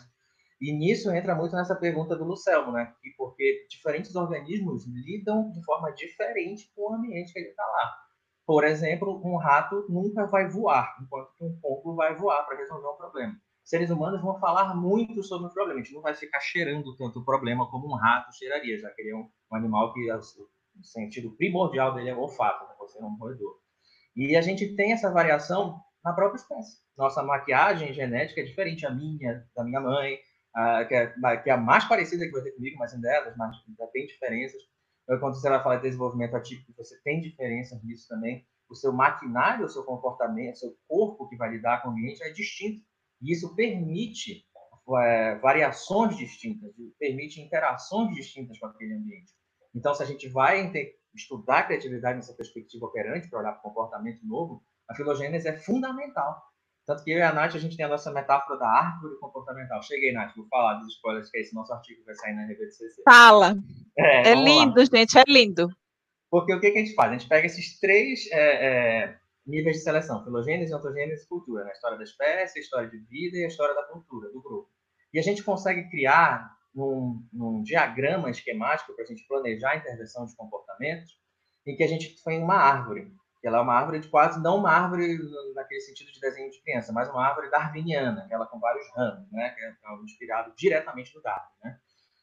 E 0.60 0.72
nisso 0.72 1.10
entra 1.10 1.34
muito 1.34 1.54
nessa 1.54 1.74
pergunta 1.74 2.16
do 2.16 2.24
Lucelmo, 2.24 2.72
né? 2.72 2.94
porque 3.16 3.66
diferentes 3.68 4.14
organismos 4.14 4.86
lidam 4.86 5.50
de 5.50 5.64
forma 5.64 5.90
diferente 5.92 6.70
com 6.74 6.90
o 6.90 6.94
ambiente 6.94 7.32
que 7.32 7.38
ele 7.38 7.48
está 7.48 7.64
lá. 7.64 8.09
Por 8.50 8.64
exemplo, 8.64 9.22
um 9.24 9.36
rato 9.36 9.86
nunca 9.88 10.26
vai 10.26 10.48
voar, 10.48 10.96
enquanto 11.00 11.32
que 11.36 11.44
um 11.44 11.56
pombo 11.60 11.94
vai 11.94 12.16
voar 12.16 12.44
para 12.44 12.56
resolver 12.56 12.88
um 12.88 12.96
problema. 12.96 13.40
Seres 13.62 13.90
humanos 13.90 14.20
vão 14.20 14.40
falar 14.40 14.74
muito 14.74 15.22
sobre 15.22 15.46
o 15.46 15.52
problema, 15.52 15.78
a 15.78 15.84
gente 15.84 15.94
não 15.94 16.02
vai 16.02 16.14
ficar 16.14 16.40
cheirando 16.40 16.96
tanto 16.96 17.20
o 17.20 17.24
problema 17.24 17.70
como 17.70 17.86
um 17.86 17.94
rato 17.94 18.36
cheiraria, 18.36 18.76
já 18.76 18.90
que 18.90 19.02
ele 19.02 19.10
é 19.10 19.14
um, 19.14 19.30
um 19.52 19.56
animal 19.56 19.94
que 19.94 20.12
o 20.12 20.20
sentido 20.82 21.30
primordial 21.36 21.94
dele 21.94 22.10
é 22.10 22.12
o 22.12 22.18
olfato, 22.18 22.66
né? 22.66 22.74
você 22.80 23.00
é 23.00 23.04
um 23.04 23.16
roedor. 23.18 23.56
E 24.16 24.34
a 24.34 24.42
gente 24.42 24.74
tem 24.74 24.94
essa 24.94 25.12
variação 25.12 25.80
na 26.04 26.12
própria 26.12 26.40
espécie. 26.40 26.78
Nossa 26.98 27.22
maquiagem 27.22 27.92
genética 27.92 28.40
é 28.40 28.44
diferente, 28.44 28.84
a 28.84 28.90
minha, 28.90 29.46
da 29.54 29.62
minha 29.62 29.80
mãe, 29.80 30.18
a, 30.52 30.84
que, 30.86 30.94
é, 30.96 31.36
que 31.36 31.50
é 31.50 31.52
a 31.52 31.56
mais 31.56 31.84
parecida 31.84 32.26
que 32.26 32.32
vai 32.32 32.42
ter 32.42 32.50
comigo, 32.50 32.78
mas 32.80 32.92
ainda 32.92 33.08
delas, 33.10 33.36
mas 33.36 33.56
ainda 33.68 33.86
tem 33.92 34.08
diferenças. 34.08 34.60
Então, 35.10 35.18
quando 35.18 35.34
você 35.34 35.48
vai 35.48 35.60
falar 35.60 35.76
de 35.76 35.82
desenvolvimento 35.82 36.36
atípico, 36.36 36.72
você 36.76 36.96
tem 37.02 37.20
diferenças 37.20 37.82
nisso 37.82 38.06
também. 38.06 38.46
O 38.68 38.76
seu 38.76 38.92
maquinário, 38.92 39.66
o 39.66 39.68
seu 39.68 39.82
comportamento, 39.82 40.54
o 40.54 40.58
seu 40.58 40.76
corpo 40.86 41.28
que 41.28 41.34
vai 41.34 41.50
lidar 41.50 41.82
com 41.82 41.88
o 41.88 41.90
ambiente 41.90 42.22
é 42.22 42.30
distinto. 42.30 42.80
E 43.20 43.32
isso 43.32 43.52
permite 43.56 44.46
é, 45.02 45.34
variações 45.40 46.16
distintas, 46.16 46.72
permite 46.96 47.40
interações 47.40 48.14
distintas 48.14 48.56
com 48.60 48.66
aquele 48.66 48.94
ambiente. 48.94 49.32
Então, 49.74 49.92
se 49.96 50.02
a 50.04 50.06
gente 50.06 50.28
vai 50.28 50.72
estudar 51.12 51.58
a 51.58 51.62
criatividade 51.64 52.14
nessa 52.14 52.34
perspectiva 52.34 52.86
operante, 52.86 53.28
para 53.28 53.40
olhar 53.40 53.52
para 53.54 53.58
o 53.58 53.62
comportamento 53.62 54.24
novo, 54.24 54.62
a 54.88 54.94
filogênese 54.94 55.48
é 55.48 55.58
fundamental. 55.58 56.40
Tanto 56.90 57.04
que 57.04 57.12
eu 57.12 57.18
e 57.18 57.22
a 57.22 57.32
Nath, 57.32 57.54
a 57.54 57.58
gente 57.60 57.76
tem 57.76 57.86
a 57.86 57.88
nossa 57.88 58.10
metáfora 58.10 58.58
da 58.58 58.66
árvore 58.66 59.16
comportamental. 59.20 59.80
Cheguei, 59.80 60.12
Nath, 60.12 60.34
vou 60.34 60.48
falar 60.48 60.74
dos 60.74 60.88
spoilers, 60.88 61.30
que 61.30 61.38
é 61.38 61.40
esse 61.42 61.54
nosso 61.54 61.72
artigo 61.72 62.00
que 62.00 62.06
vai 62.06 62.16
sair 62.16 62.34
na 62.34 62.46
RBCC. 62.46 63.02
Fala! 63.04 63.54
É, 63.96 64.30
é 64.30 64.34
lindo, 64.34 64.80
lá. 64.80 64.84
gente, 64.92 65.16
é 65.16 65.22
lindo. 65.28 65.68
Porque 66.28 66.52
o 66.52 66.58
que, 66.58 66.72
que, 66.72 66.78
a 66.78 66.84
gente 66.84 66.96
faz? 66.96 67.10
A 67.10 67.12
gente 67.12 67.28
pega 67.28 67.46
esses 67.46 67.78
três 67.78 68.26
é, 68.32 68.66
é, 68.66 69.16
níveis 69.46 69.76
de 69.76 69.84
seleção, 69.84 70.24
filogênese, 70.24 70.74
ontogênese 70.74 71.26
e 71.26 71.28
cultura, 71.28 71.62
né? 71.62 71.70
a 71.70 71.74
história 71.74 71.96
da 71.96 72.02
espécie, 72.02 72.58
a 72.58 72.62
história 72.62 72.90
de 72.90 72.98
vida 72.98 73.38
e 73.38 73.44
a 73.44 73.46
história 73.46 73.72
da 73.76 73.84
cultura, 73.84 74.28
do 74.32 74.42
grupo. 74.42 74.68
E 75.14 75.20
a 75.20 75.22
gente 75.22 75.44
consegue 75.44 75.88
criar 75.90 76.50
num, 76.74 77.24
num 77.32 77.62
diagrama 77.62 78.30
esquemático 78.30 78.96
para 78.96 79.04
a 79.04 79.06
gente 79.06 79.24
planejar 79.28 79.74
a 79.74 79.76
intervenção 79.76 80.26
de 80.26 80.34
comportamentos, 80.34 81.12
em 81.64 81.76
que 81.76 81.84
a 81.84 81.88
gente 81.88 82.20
tem 82.24 82.42
uma 82.42 82.56
árvore 82.56 83.12
Ela 83.42 83.58
é 83.58 83.60
uma 83.62 83.74
árvore 83.74 84.00
de 84.00 84.08
quase, 84.08 84.40
não 84.42 84.58
uma 84.58 84.70
árvore 84.70 85.18
naquele 85.54 85.80
sentido 85.80 86.12
de 86.12 86.20
desenho 86.20 86.50
de 86.50 86.60
criança, 86.60 86.92
mas 86.92 87.08
uma 87.08 87.24
árvore 87.26 87.50
darwiniana, 87.50 88.22
aquela 88.24 88.46
com 88.46 88.60
vários 88.60 88.86
ramos, 88.94 89.30
né? 89.32 89.50
que 89.50 89.60
é, 89.62 89.68
é 89.68 89.94
inspirado 90.04 90.52
diretamente 90.56 91.12
do 91.14 91.22
Darwin. 91.22 91.48
Né? 91.64 91.78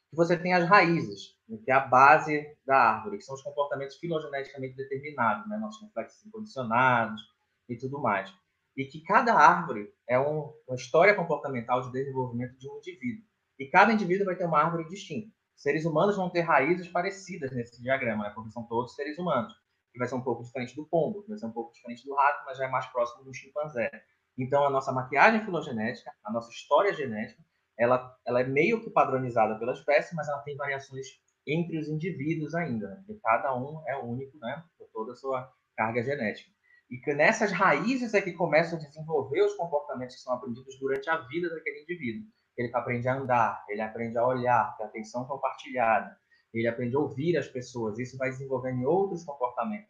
Que 0.10 0.16
você 0.16 0.38
tem 0.38 0.54
as 0.54 0.68
raízes, 0.70 1.36
que 1.66 1.72
é 1.72 1.74
a 1.74 1.80
base 1.80 2.56
da 2.66 2.78
árvore, 2.78 3.18
que 3.18 3.24
são 3.24 3.34
os 3.34 3.42
comportamentos 3.42 3.98
filogeneticamente 3.98 4.76
determinados, 4.76 5.50
né? 5.50 5.58
nossos 5.58 5.82
reflexos 5.82 6.24
incondicionados 6.24 7.22
e 7.68 7.76
tudo 7.76 8.00
mais. 8.00 8.32
E 8.76 8.86
que 8.86 9.02
cada 9.02 9.34
árvore 9.34 9.92
é 10.08 10.20
um, 10.20 10.54
uma 10.68 10.76
história 10.76 11.16
comportamental 11.16 11.82
de 11.82 11.92
desenvolvimento 11.92 12.56
de 12.60 12.70
um 12.70 12.78
indivíduo. 12.78 13.26
E 13.58 13.66
cada 13.66 13.92
indivíduo 13.92 14.28
vai 14.28 14.36
ter 14.36 14.46
uma 14.46 14.62
árvore 14.62 14.88
distinta. 14.88 15.36
Seres 15.56 15.84
humanos 15.84 16.16
vão 16.16 16.30
ter 16.30 16.42
raízes 16.42 16.88
parecidas 16.90 17.52
nesse 17.52 17.82
diagrama, 17.82 18.26
né? 18.26 18.32
porque 18.36 18.52
são 18.52 18.62
todos 18.68 18.94
seres 18.94 19.18
humanos 19.18 19.52
que 19.98 20.00
vai 20.00 20.08
ser 20.08 20.16
um 20.16 20.22
pouco 20.22 20.44
diferente 20.44 20.76
do 20.76 20.86
pombo, 20.86 21.24
que 21.24 21.30
vai 21.30 21.38
ser 21.38 21.48
um 21.48 21.52
pouco 21.52 21.74
diferente 21.74 22.06
do 22.06 22.14
rato, 22.14 22.46
mas 22.46 22.58
já 22.58 22.66
é 22.66 22.70
mais 22.70 22.86
próximo 22.86 23.24
do 23.24 23.34
chimpanzé. 23.34 23.90
Então, 24.38 24.64
a 24.64 24.70
nossa 24.70 24.92
maquiagem 24.92 25.44
filogenética, 25.44 26.14
a 26.24 26.32
nossa 26.32 26.52
história 26.52 26.94
genética, 26.94 27.42
ela, 27.78 28.16
ela 28.26 28.42
é 28.42 28.44
meio 28.44 28.84
que 28.84 28.92
padronizada 28.92 29.58
pela 29.58 29.74
espécie, 29.74 30.16
mas 30.16 30.28
ela 30.28 30.40
tem 30.44 30.56
variações 30.56 31.08
entre 31.48 31.80
os 31.80 31.88
indivíduos 31.88 32.54
ainda, 32.54 32.88
né? 32.88 32.96
porque 32.98 33.20
cada 33.22 33.56
um 33.56 33.82
é 33.88 33.98
único, 33.98 34.38
né, 34.38 34.64
por 34.78 34.88
toda 34.90 35.14
a 35.14 35.16
sua 35.16 35.52
carga 35.76 36.04
genética. 36.04 36.52
E 36.90 36.98
que 36.98 37.14
nessas 37.14 37.52
raízes 37.52 38.14
é 38.14 38.22
que 38.22 38.34
começam 38.34 38.78
a 38.78 38.82
desenvolver 38.82 39.42
os 39.42 39.56
comportamentos 39.56 40.16
que 40.16 40.22
são 40.22 40.34
aprendidos 40.34 40.78
durante 40.80 41.10
a 41.10 41.18
vida 41.18 41.50
daquele 41.50 41.82
indivíduo. 41.82 42.28
Ele 42.58 42.72
aprende 42.74 43.08
a 43.08 43.16
andar, 43.16 43.66
ele 43.70 43.82
aprende 43.82 44.18
a 44.18 44.26
olhar, 44.26 44.76
ter 44.78 44.84
atenção 44.84 45.26
compartilhada, 45.26 46.18
ele 46.60 46.68
aprende 46.68 46.96
a 46.96 47.00
ouvir 47.00 47.38
as 47.38 47.48
pessoas, 47.48 48.00
isso 48.00 48.18
vai 48.18 48.30
desenvolvendo 48.30 48.82
em 48.82 48.86
outros 48.86 49.24
comportamentos. 49.24 49.90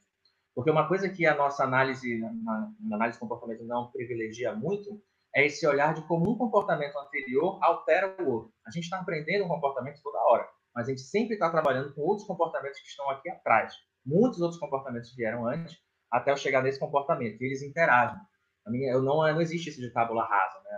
Porque 0.56 0.72
uma 0.72 0.88
coisa 0.88 1.08
que 1.08 1.26
a 1.26 1.36
nossa 1.36 1.64
análise, 1.64 2.18
na, 2.18 2.72
na 2.80 2.96
análise 2.96 3.18
de 3.18 3.20
comportamento 3.20 3.64
não 3.64 3.92
privilegia 3.92 4.56
muito, 4.56 5.02
é 5.36 5.46
esse 5.46 5.68
olhar 5.68 5.94
de 5.94 6.02
como 6.08 6.32
um 6.32 6.38
comportamento 6.38 6.98
anterior 6.98 7.60
altera 7.62 8.16
o 8.24 8.30
outro. 8.30 8.54
A 8.66 8.72
gente 8.72 8.86
está 8.86 9.00
aprendendo 9.00 9.46
um 9.46 9.50
comportamento 9.50 10.02
toda 10.02 10.18
hora, 10.32 10.48
mas 10.74 10.88
a 10.88 10.90
gente 10.90 11.02
sempre 11.02 11.36
está 11.36 11.50
trabalhando 11.50 11.94
com 11.94 12.02
outros 12.02 12.26
comportamentos 12.26 12.80
que 12.80 12.88
estão 12.88 13.10
aqui 13.10 13.30
atrás. 13.30 13.74
Muitos 14.06 14.42
outros 14.42 14.60
comportamentos 14.60 15.14
vieram 15.16 15.46
antes, 15.46 15.78
até 16.12 16.32
eu 16.32 16.38
chegar 16.38 16.64
nesse 16.64 16.80
comportamento, 16.80 17.42
e 17.42 17.46
eles 17.46 17.62
interagem. 17.62 18.18
A 18.66 18.72
minha, 18.72 18.92
eu 18.92 19.02
não, 19.02 19.18
não 19.18 19.42
existe 19.42 19.70
isso 19.70 19.82
de 19.82 19.92
tábula 19.92 20.24
rasa, 20.24 20.60
né? 20.64 20.72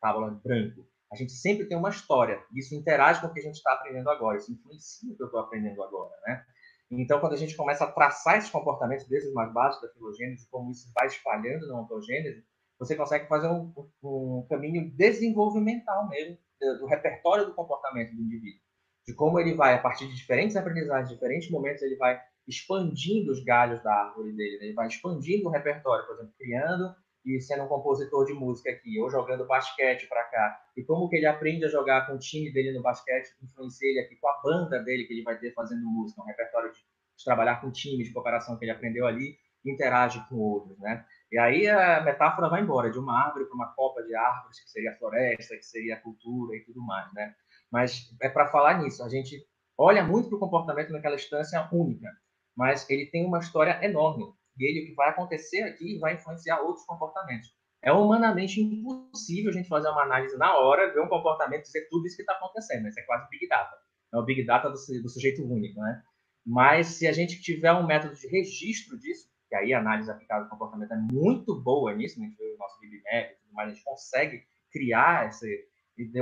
tábula 0.00 0.30
branco 0.44 0.84
a 1.14 1.16
gente 1.16 1.32
sempre 1.32 1.66
tem 1.66 1.78
uma 1.78 1.90
história. 1.90 2.42
Isso 2.52 2.74
interage 2.74 3.20
com 3.20 3.28
o 3.28 3.32
que 3.32 3.38
a 3.38 3.42
gente 3.42 3.54
está 3.54 3.72
aprendendo 3.72 4.10
agora, 4.10 4.36
isso 4.36 4.52
influencia 4.52 5.12
o 5.12 5.16
que 5.16 5.22
eu 5.22 5.26
estou 5.26 5.40
aprendendo 5.40 5.80
agora, 5.82 6.12
né? 6.26 6.44
Então, 6.90 7.20
quando 7.20 7.32
a 7.32 7.36
gente 7.36 7.56
começa 7.56 7.84
a 7.84 7.90
traçar 7.90 8.36
esses 8.36 8.50
comportamentos 8.50 9.06
desses 9.08 9.32
mais 9.32 9.52
básicos 9.52 9.88
da 9.88 9.94
filogênese, 9.94 10.48
como 10.50 10.70
isso 10.70 10.90
vai 10.94 11.06
espalhando 11.06 11.66
na 11.66 11.80
ontogênese, 11.80 12.44
você 12.78 12.94
consegue 12.94 13.26
fazer 13.26 13.48
um, 13.48 13.72
um 14.02 14.46
caminho 14.50 14.90
desenvolvimental 14.94 16.08
mesmo 16.08 16.36
do 16.80 16.86
repertório 16.86 17.46
do 17.46 17.54
comportamento 17.54 18.14
do 18.14 18.22
indivíduo, 18.22 18.60
de 19.06 19.14
como 19.14 19.38
ele 19.38 19.54
vai, 19.54 19.74
a 19.74 19.78
partir 19.78 20.08
de 20.08 20.16
diferentes 20.16 20.56
aprendizagens, 20.56 21.08
diferentes 21.08 21.50
momentos, 21.50 21.82
ele 21.82 21.96
vai 21.96 22.20
expandindo 22.46 23.32
os 23.32 23.42
galhos 23.44 23.82
da 23.82 23.92
árvore 23.92 24.32
dele, 24.32 24.58
né? 24.58 24.64
ele 24.66 24.74
vai 24.74 24.88
expandindo 24.88 25.48
o 25.48 25.50
repertório, 25.50 26.06
por 26.06 26.16
exemplo, 26.16 26.34
criando 26.38 26.94
e 27.24 27.40
sendo 27.40 27.64
um 27.64 27.68
compositor 27.68 28.26
de 28.26 28.34
música 28.34 28.70
aqui, 28.70 29.00
ou 29.00 29.10
jogando 29.10 29.46
basquete 29.46 30.06
para 30.08 30.24
cá, 30.24 30.60
e 30.76 30.82
como 30.84 31.08
que 31.08 31.16
ele 31.16 31.26
aprende 31.26 31.64
a 31.64 31.68
jogar 31.68 32.06
com 32.06 32.14
o 32.14 32.18
time 32.18 32.52
dele 32.52 32.72
no 32.72 32.82
basquete, 32.82 33.30
influencia 33.42 33.88
ele 33.88 34.00
aqui 34.00 34.16
com 34.16 34.28
a 34.28 34.40
banda 34.42 34.78
dele 34.82 35.04
que 35.04 35.14
ele 35.14 35.22
vai 35.22 35.38
ter 35.38 35.52
fazendo 35.54 35.84
música, 35.86 36.20
um 36.20 36.26
repertório 36.26 36.70
de, 36.70 36.78
de 36.78 37.24
trabalhar 37.24 37.60
com 37.60 37.70
time, 37.70 38.04
de 38.04 38.12
cooperação 38.12 38.58
que 38.58 38.64
ele 38.64 38.72
aprendeu 38.72 39.06
ali, 39.06 39.38
interage 39.64 40.22
com 40.28 40.36
outros, 40.36 40.78
né? 40.78 41.04
E 41.32 41.38
aí 41.38 41.66
a 41.66 42.02
metáfora 42.02 42.48
vai 42.48 42.60
embora, 42.60 42.90
de 42.90 42.98
uma 42.98 43.26
árvore 43.26 43.46
para 43.46 43.54
uma 43.54 43.72
copa 43.74 44.02
de 44.02 44.14
árvores, 44.14 44.60
que 44.60 44.70
seria 44.70 44.92
a 44.92 44.96
floresta, 44.96 45.56
que 45.56 45.64
seria 45.64 45.94
a 45.94 46.00
cultura 46.00 46.56
e 46.56 46.60
tudo 46.60 46.82
mais, 46.82 47.10
né? 47.14 47.34
Mas 47.72 48.14
é 48.20 48.28
para 48.28 48.48
falar 48.48 48.82
nisso, 48.82 49.02
a 49.02 49.08
gente 49.08 49.42
olha 49.76 50.04
muito 50.04 50.28
para 50.28 50.36
o 50.36 50.40
comportamento 50.40 50.92
naquela 50.92 51.14
instância 51.14 51.66
única, 51.72 52.08
mas 52.54 52.88
ele 52.90 53.06
tem 53.06 53.24
uma 53.24 53.38
história 53.38 53.78
enorme 53.82 54.32
e 54.58 54.64
ele, 54.64 54.84
o 54.84 54.86
que 54.86 54.94
vai 54.94 55.10
acontecer 55.10 55.62
aqui 55.62 55.98
vai 55.98 56.14
influenciar 56.14 56.60
outros 56.60 56.84
comportamentos. 56.86 57.48
É 57.82 57.92
humanamente 57.92 58.60
impossível 58.60 59.50
a 59.50 59.52
gente 59.54 59.68
fazer 59.68 59.88
uma 59.88 60.02
análise 60.02 60.36
na 60.38 60.56
hora, 60.58 60.92
ver 60.92 61.00
um 61.00 61.08
comportamento 61.08 61.60
e 61.60 61.64
dizer 61.64 61.86
tudo 61.90 62.06
isso 62.06 62.16
que 62.16 62.22
está 62.22 62.32
acontecendo. 62.34 62.88
Isso 62.88 62.98
é 62.98 63.02
quase 63.02 63.28
Big 63.28 63.46
Data. 63.46 63.76
É 64.12 64.16
o 64.16 64.24
Big 64.24 64.44
Data 64.44 64.70
do, 64.70 64.74
do 64.74 65.08
sujeito 65.08 65.44
único, 65.44 65.78
né? 65.80 66.02
Mas 66.46 66.88
se 66.88 67.06
a 67.06 67.12
gente 67.12 67.40
tiver 67.40 67.72
um 67.72 67.86
método 67.86 68.14
de 68.14 68.26
registro 68.28 68.98
disso, 68.98 69.28
que 69.48 69.54
aí 69.54 69.72
a 69.72 69.80
análise 69.80 70.10
aplicada 70.10 70.44
ao 70.44 70.50
comportamento 70.50 70.92
é 70.92 70.96
muito 70.96 71.60
boa 71.60 71.94
nisso, 71.94 72.18
né? 72.18 72.26
a 72.26 72.28
gente 72.28 72.38
vê 72.38 72.54
o 72.54 72.58
nosso 72.58 72.80
BibMap 72.80 73.32
e 73.32 73.36
tudo 73.36 73.52
mais, 73.52 73.70
a 73.70 73.74
gente 73.74 73.84
consegue 73.84 74.42
criar 74.70 75.28
esse, 75.28 75.68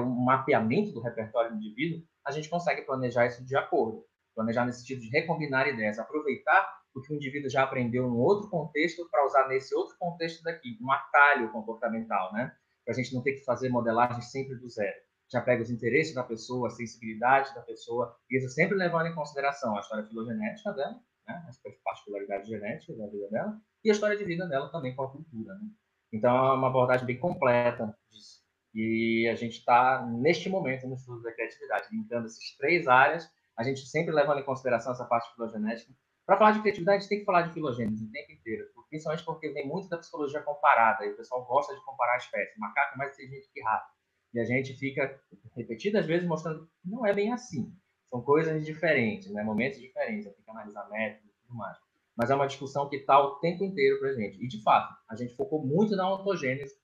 um 0.01 0.25
mapeamento 0.25 0.93
do 0.93 1.01
repertório 1.01 1.51
do 1.51 1.57
indivíduo, 1.57 2.03
a 2.27 2.31
gente 2.31 2.49
consegue 2.49 2.83
planejar 2.83 3.27
isso 3.27 3.45
de 3.45 3.57
acordo. 3.57 4.05
Planejar 4.35 4.65
nesse 4.65 4.81
sentido 4.81 5.01
de 5.01 5.11
recombinar 5.11 5.69
ideias, 5.69 5.99
aproveitar 5.99 6.82
o 6.95 7.01
que 7.01 7.13
o 7.13 7.17
indivíduo 7.17 7.51
já 7.51 7.63
aprendeu 7.63 8.07
em 8.07 8.17
outro 8.17 8.49
contexto 8.51 9.09
para 9.11 9.25
usar 9.25 9.49
nesse 9.49 9.75
outro 9.75 9.97
contexto 9.99 10.43
daqui, 10.43 10.79
um 10.81 10.91
atalho 10.91 11.51
comportamental, 11.51 12.33
né? 12.33 12.55
Para 12.85 12.93
a 12.93 12.97
gente 12.97 13.15
não 13.15 13.23
ter 13.23 13.33
que 13.33 13.45
fazer 13.45 13.69
modelagem 13.69 14.21
sempre 14.23 14.57
do 14.57 14.69
zero. 14.69 14.97
Já 15.31 15.41
pega 15.41 15.63
os 15.63 15.71
interesses 15.71 16.15
da 16.15 16.23
pessoa, 16.23 16.69
a 16.69 16.71
sensibilidade 16.71 17.55
da 17.55 17.63
pessoa, 17.63 18.15
e 18.31 18.37
isso 18.37 18.49
sempre 18.49 18.77
levando 18.77 19.07
em 19.07 19.15
consideração 19.15 19.77
a 19.77 19.81
história 19.81 20.05
filogenética 20.05 20.73
dela, 20.73 21.01
né? 21.27 21.47
as 21.49 21.59
particularidades 21.83 22.49
genéticas 22.49 22.99
da 22.99 23.07
vida 23.07 23.29
dela, 23.31 23.59
e 23.85 23.91
a 23.91 23.93
história 23.93 24.17
de 24.17 24.25
vida 24.25 24.47
dela 24.47 24.71
também 24.71 24.95
com 24.95 25.05
a 25.05 25.11
cultura. 25.11 25.55
Né? 25.55 25.69
Então, 26.13 26.37
é 26.37 26.53
uma 26.53 26.69
abordagem 26.69 27.07
bem 27.07 27.19
completa 27.19 27.97
disso. 28.11 28.43
E 28.75 29.29
a 29.31 29.35
gente 29.35 29.59
está, 29.59 30.07
neste 30.07 30.49
momento, 30.49 30.87
no 30.87 30.95
estudo 30.95 31.23
da 31.23 31.33
criatividade, 31.33 31.89
linkando 31.91 32.27
essas 32.27 32.57
três 32.59 32.87
áreas, 32.87 33.31
a 33.57 33.63
gente 33.63 33.87
sempre 33.87 34.15
levando 34.15 34.41
em 34.41 34.45
consideração 34.45 34.93
essa 34.93 35.05
parte 35.05 35.33
filogenética, 35.35 35.93
para 36.27 36.37
falar 36.37 36.53
de 36.53 36.61
criatividade, 36.61 36.99
a 36.99 37.01
gente 37.01 37.09
tem 37.09 37.19
que 37.19 37.25
falar 37.25 37.43
de 37.43 37.53
filogênese 37.53 38.05
o 38.05 38.11
tempo 38.11 38.33
inteiro, 38.33 38.65
principalmente 38.89 39.25
porque 39.25 39.51
vem 39.51 39.67
muito 39.67 39.89
da 39.89 39.99
psicologia 39.99 40.41
comparada, 40.43 41.05
e 41.05 41.13
o 41.13 41.17
pessoal 41.17 41.45
gosta 41.45 41.75
de 41.75 41.85
comparar 41.85 42.17
espécies. 42.19 42.57
Macaco 42.59 42.95
é 42.95 42.99
mais 42.99 43.13
inteligente 43.15 43.51
que 43.53 43.63
rato. 43.63 43.91
E 44.35 44.41
a 44.41 44.45
gente 44.45 44.75
fica 44.75 45.21
repetidas 45.57 46.07
vezes 46.07 46.27
mostrando 46.27 46.67
que 46.67 46.89
não 46.89 47.05
é 47.05 47.13
bem 47.13 47.33
assim. 47.33 47.75
São 48.09 48.23
coisas 48.23 48.65
diferentes, 48.65 49.31
né? 49.33 49.43
momentos 49.43 49.81
diferentes, 49.81 50.27
tem 50.27 50.45
que 50.45 50.51
analisar 50.51 50.89
métodos 50.89 51.31
e 51.31 51.47
tudo 51.47 51.57
mais. 51.57 51.77
Mas 52.17 52.31
é 52.31 52.35
uma 52.35 52.47
discussão 52.47 52.89
que 52.89 52.97
está 52.97 53.19
o 53.19 53.41
tempo 53.41 53.65
inteiro 53.65 53.99
para 53.99 54.11
a 54.11 54.15
gente. 54.15 54.43
E, 54.43 54.47
de 54.47 54.63
fato, 54.63 54.95
a 55.09 55.17
gente 55.17 55.35
focou 55.35 55.65
muito 55.65 55.97
na 55.97 56.13
ontogênese, 56.13 56.75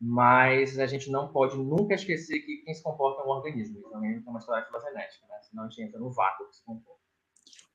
mas 0.00 0.78
a 0.78 0.86
gente 0.86 1.10
não 1.10 1.32
pode 1.32 1.56
nunca 1.56 1.94
esquecer 1.94 2.40
que 2.40 2.58
quem 2.58 2.74
se 2.74 2.82
comporta 2.82 3.22
é 3.22 3.24
um 3.24 3.30
organismo. 3.30 3.78
Isso 3.78 3.90
também 3.90 4.22
é 4.24 4.30
uma 4.30 4.38
história 4.38 4.64
filogenética, 4.64 5.26
né? 5.26 5.40
senão 5.42 5.64
a 5.64 5.68
gente 5.68 5.82
entra 5.82 5.98
no 5.98 6.12
vácuo 6.12 6.48
que 6.48 6.56
se 6.56 6.64
comporta. 6.64 7.05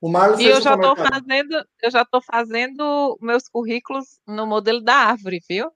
O 0.02 0.08
Marlon 0.08 0.40
e 0.40 0.46
eu 0.46 0.60
já 0.60 0.74
estou 0.74 0.96
fazendo, 0.96 1.64
eu 1.80 1.90
já 1.92 2.02
estou 2.02 2.20
fazendo 2.20 3.16
meus 3.22 3.48
currículos 3.48 4.18
no 4.26 4.44
modelo 4.44 4.80
da 4.80 4.96
árvore, 4.96 5.40
viu? 5.48 5.70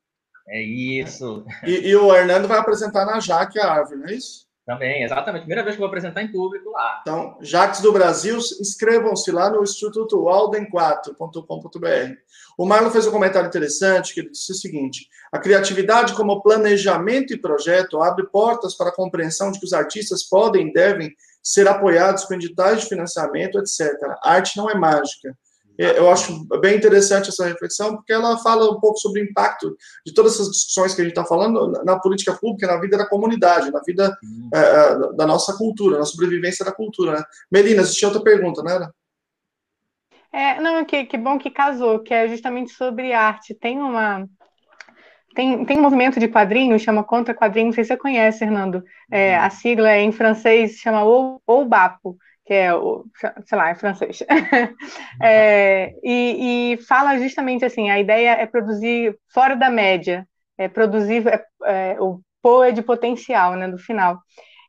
É 0.49 0.61
isso. 0.61 1.47
E, 1.64 1.91
e, 1.91 1.95
o 1.95 2.12
Hernando 2.12 2.49
vai 2.49 2.59
apresentar 2.59 3.07
na 3.07 3.20
Jaque 3.20 3.61
a 3.61 3.70
árvore, 3.70 4.01
não 4.01 4.09
é 4.09 4.14
isso? 4.14 4.45
Também, 4.66 5.05
exatamente. 5.05 5.43
Primeira 5.43 5.62
vez 5.62 5.77
que 5.77 5.81
eu 5.81 5.87
vou 5.87 5.89
apresentar 5.89 6.24
em 6.24 6.33
público 6.33 6.70
lá. 6.70 6.99
Então, 7.03 7.39
Jaques 7.41 7.81
do 7.81 7.93
Brasil, 7.93 8.37
inscrevam-se 8.37 9.31
lá 9.31 9.49
no 9.49 9.62
Instituto 9.62 10.20
Walden4.com.br. 10.24 12.16
O 12.59 12.66
Marlon 12.66 12.91
fez 12.91 13.07
um 13.07 13.12
comentário 13.12 13.47
interessante 13.47 14.12
que 14.12 14.18
ele 14.18 14.31
disse 14.31 14.51
o 14.51 14.57
seguinte: 14.57 15.09
a 15.31 15.39
criatividade 15.39 16.14
como 16.14 16.43
planejamento 16.43 17.33
e 17.33 17.39
projeto 17.39 18.03
abre 18.03 18.27
portas 18.27 18.74
para 18.74 18.89
a 18.89 18.95
compreensão 18.95 19.53
de 19.53 19.61
que 19.61 19.66
os 19.66 19.72
artistas 19.72 20.24
podem 20.24 20.66
e 20.66 20.72
devem 20.72 21.14
ser 21.47 21.68
apoiados 21.68 22.24
com 22.24 22.34
editais 22.34 22.80
de 22.80 22.88
financiamento, 22.88 23.61
etc. 23.61 23.92
A 24.20 24.32
arte 24.32 24.57
não 24.57 24.68
é 24.68 24.74
mágica. 24.74 25.32
É, 25.78 25.97
eu 25.97 26.11
acho 26.11 26.44
bem 26.61 26.76
interessante 26.76 27.28
essa 27.28 27.47
reflexão, 27.47 27.94
porque 27.94 28.12
ela 28.12 28.36
fala 28.38 28.68
um 28.68 28.80
pouco 28.80 28.99
sobre 28.99 29.20
o 29.20 29.24
impacto 29.24 29.76
de 30.05 30.12
todas 30.12 30.34
essas 30.34 30.51
discussões 30.51 30.92
que 30.92 31.03
a 31.03 31.05
gente 31.05 31.12
está 31.12 31.24
falando 31.24 31.70
na 31.84 32.01
política 32.01 32.32
pública, 32.32 32.66
na 32.66 32.80
vida 32.80 32.99
da 32.99 33.09
comunidade, 33.09 33.70
na 33.70 33.80
vida 33.86 34.12
é, 34.53 34.59
é, 34.59 35.12
da 35.14 35.24
nossa 35.24 35.57
cultura, 35.57 35.99
na 35.99 36.05
sobrevivência 36.05 36.64
da 36.64 36.72
cultura. 36.72 37.12
Né? 37.12 37.24
Melina, 37.53 37.82
existia 37.82 38.09
outra 38.09 38.24
pergunta, 38.24 38.61
não 38.62 38.70
era? 38.72 38.92
É, 40.32 40.61
não, 40.61 40.84
que, 40.84 41.05
que 41.05 41.16
bom 41.16 41.38
que 41.38 41.51
casou, 41.51 42.01
que 42.01 42.12
é 42.12 42.26
justamente 42.26 42.72
sobre 42.72 43.12
arte. 43.12 43.55
Tem 43.55 43.78
uma, 43.78 44.26
tem, 45.37 45.66
tem 45.66 45.78
um 45.78 45.82
movimento 45.82 46.18
de 46.18 46.28
quadrinhos, 46.28 46.80
chama 46.80 47.05
Contra 47.05 47.34
Quadrinhos, 47.34 47.66
não 47.68 47.74
sei 47.74 47.84
se 47.84 47.89
você 47.89 47.97
conhece, 47.99 48.39
Fernando. 48.39 48.82
É, 49.11 49.37
a 49.37 49.51
sigla 49.51 49.91
é, 49.91 50.01
em 50.01 50.11
francês 50.11 50.78
chama 50.78 51.05
OUBAPO, 51.47 52.16
que 52.47 52.55
é, 52.55 52.74
o, 52.74 53.05
sei 53.45 53.59
lá, 53.59 53.68
é 53.68 53.74
francês. 53.74 54.22
é, 55.22 55.95
e, 56.03 56.72
e, 56.72 56.76
fala 56.84 57.18
justamente 57.18 57.66
assim, 57.66 57.91
a 57.91 58.01
ideia 58.01 58.30
é 58.30 58.47
produzir 58.47 59.14
fora 59.30 59.55
da 59.55 59.68
média, 59.68 60.26
é 60.57 60.68
produzir, 60.68 61.22
é, 61.28 61.45
é, 61.66 62.01
o 62.01 62.22
PO 62.41 62.64
é 62.64 62.72
de 62.72 62.80
potencial, 62.80 63.57
né, 63.57 63.68
do 63.68 63.76
final. 63.76 64.18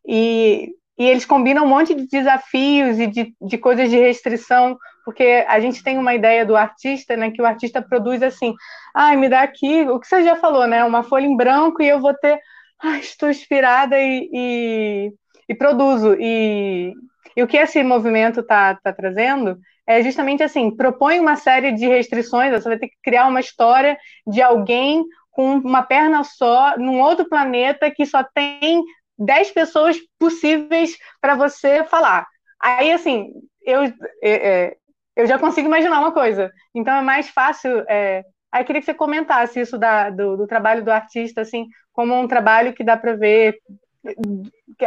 E 0.06 0.74
e 0.98 1.06
eles 1.06 1.26
combinam 1.26 1.64
um 1.64 1.70
monte 1.70 1.94
de 1.94 2.08
desafios 2.08 3.00
e 3.00 3.08
de, 3.08 3.34
de 3.40 3.58
coisas 3.58 3.90
de 3.90 3.98
restrição, 3.98 4.78
porque 5.06 5.46
a 5.48 5.60
gente 5.60 5.84
tem 5.84 5.98
uma 5.98 6.16
ideia 6.16 6.46
do 6.46 6.56
artista, 6.56 7.16
né, 7.16 7.30
que 7.30 7.42
o 7.42 7.46
artista 7.46 7.82
produz 7.82 8.24
assim, 8.24 8.54
ai, 8.96 9.14
ah, 9.14 9.18
me 9.18 9.30
dá 9.30 9.42
aqui, 9.42 9.84
o 9.84 10.00
que 10.00 10.08
você 10.08 10.24
já 10.24 10.36
falou, 10.36 10.66
né, 10.66 10.84
uma 10.84 11.04
folha 11.04 11.26
em 11.26 11.38
branco 11.38 11.82
e 11.82 11.88
eu 11.88 12.00
vou 12.00 12.14
ter, 12.16 12.40
ai, 12.82 13.00
estou 13.00 13.30
inspirada 13.30 14.00
e, 14.00 14.30
e, 14.34 15.14
e 15.48 15.56
produzo. 15.56 16.16
E, 16.20 16.94
e 17.36 17.44
o 17.44 17.48
que 17.48 17.58
esse 17.58 17.84
movimento 17.84 18.40
está 18.40 18.76
tá 18.76 18.92
trazendo 18.92 19.58
é 19.86 20.02
justamente 20.04 20.44
assim, 20.44 20.76
propõe 20.76 21.20
uma 21.20 21.36
série 21.36 21.72
de 21.72 21.88
restrições, 21.88 22.52
você 22.52 22.68
vai 22.68 22.78
ter 22.78 22.88
que 22.88 22.98
criar 23.04 23.28
uma 23.28 23.40
história 23.40 23.98
de 24.26 24.42
alguém 24.42 25.06
com 25.32 25.54
uma 25.58 25.84
perna 25.84 26.24
só, 26.24 26.76
num 26.78 27.00
outro 27.00 27.30
planeta 27.30 27.92
que 27.92 28.06
só 28.06 28.24
tem 28.24 28.84
10 29.18 29.52
pessoas 29.52 29.98
possíveis 30.20 30.98
para 31.20 31.36
você 31.36 31.84
falar. 31.84 32.28
Aí, 32.60 32.92
assim, 32.92 33.32
eu, 33.62 33.84
é, 33.84 33.94
é, 34.24 34.78
eu 35.16 35.26
já 35.28 35.38
consigo 35.38 35.68
imaginar 35.68 36.00
uma 36.00 36.12
coisa. 36.12 36.52
Então, 36.74 36.96
é 36.96 37.02
mais 37.02 37.30
fácil. 37.30 37.84
É... 37.88 38.24
Aí, 38.52 38.62
eu 38.62 38.66
queria 38.66 38.82
que 38.82 38.86
você 38.86 38.94
comentasse 38.94 39.60
isso 39.60 39.78
da, 39.78 40.10
do, 40.10 40.38
do 40.38 40.48
trabalho 40.48 40.84
do 40.84 40.92
artista, 40.92 41.42
assim, 41.42 41.68
como 41.92 42.14
um 42.16 42.28
trabalho 42.28 42.74
que 42.74 42.84
dá 42.84 42.96
para 42.98 43.16
ver. 43.16 43.58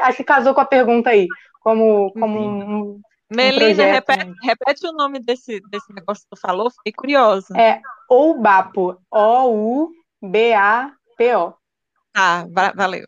Acho 0.01 0.19
que 0.19 0.25
casou 0.25 0.55
com 0.55 0.61
a 0.61 0.67
pergunta 0.67 1.11
aí. 1.11 1.27
Como, 1.61 2.11
como 2.13 2.41
um, 2.41 3.01
Melina, 3.31 3.85
um 3.85 3.93
repete, 3.93 4.33
repete, 4.43 4.87
o 4.87 4.93
nome 4.93 5.21
desse, 5.21 5.61
desse 5.71 5.93
negócio 5.93 6.25
que 6.25 6.31
tu 6.31 6.41
falou, 6.41 6.71
fiquei 6.71 6.93
curiosa. 6.93 7.55
É 7.57 7.81
OUBAPO, 8.09 8.97
O-U-B-A-P-O. 9.11 9.95
Tá, 12.13 12.47
valeu. 12.75 13.07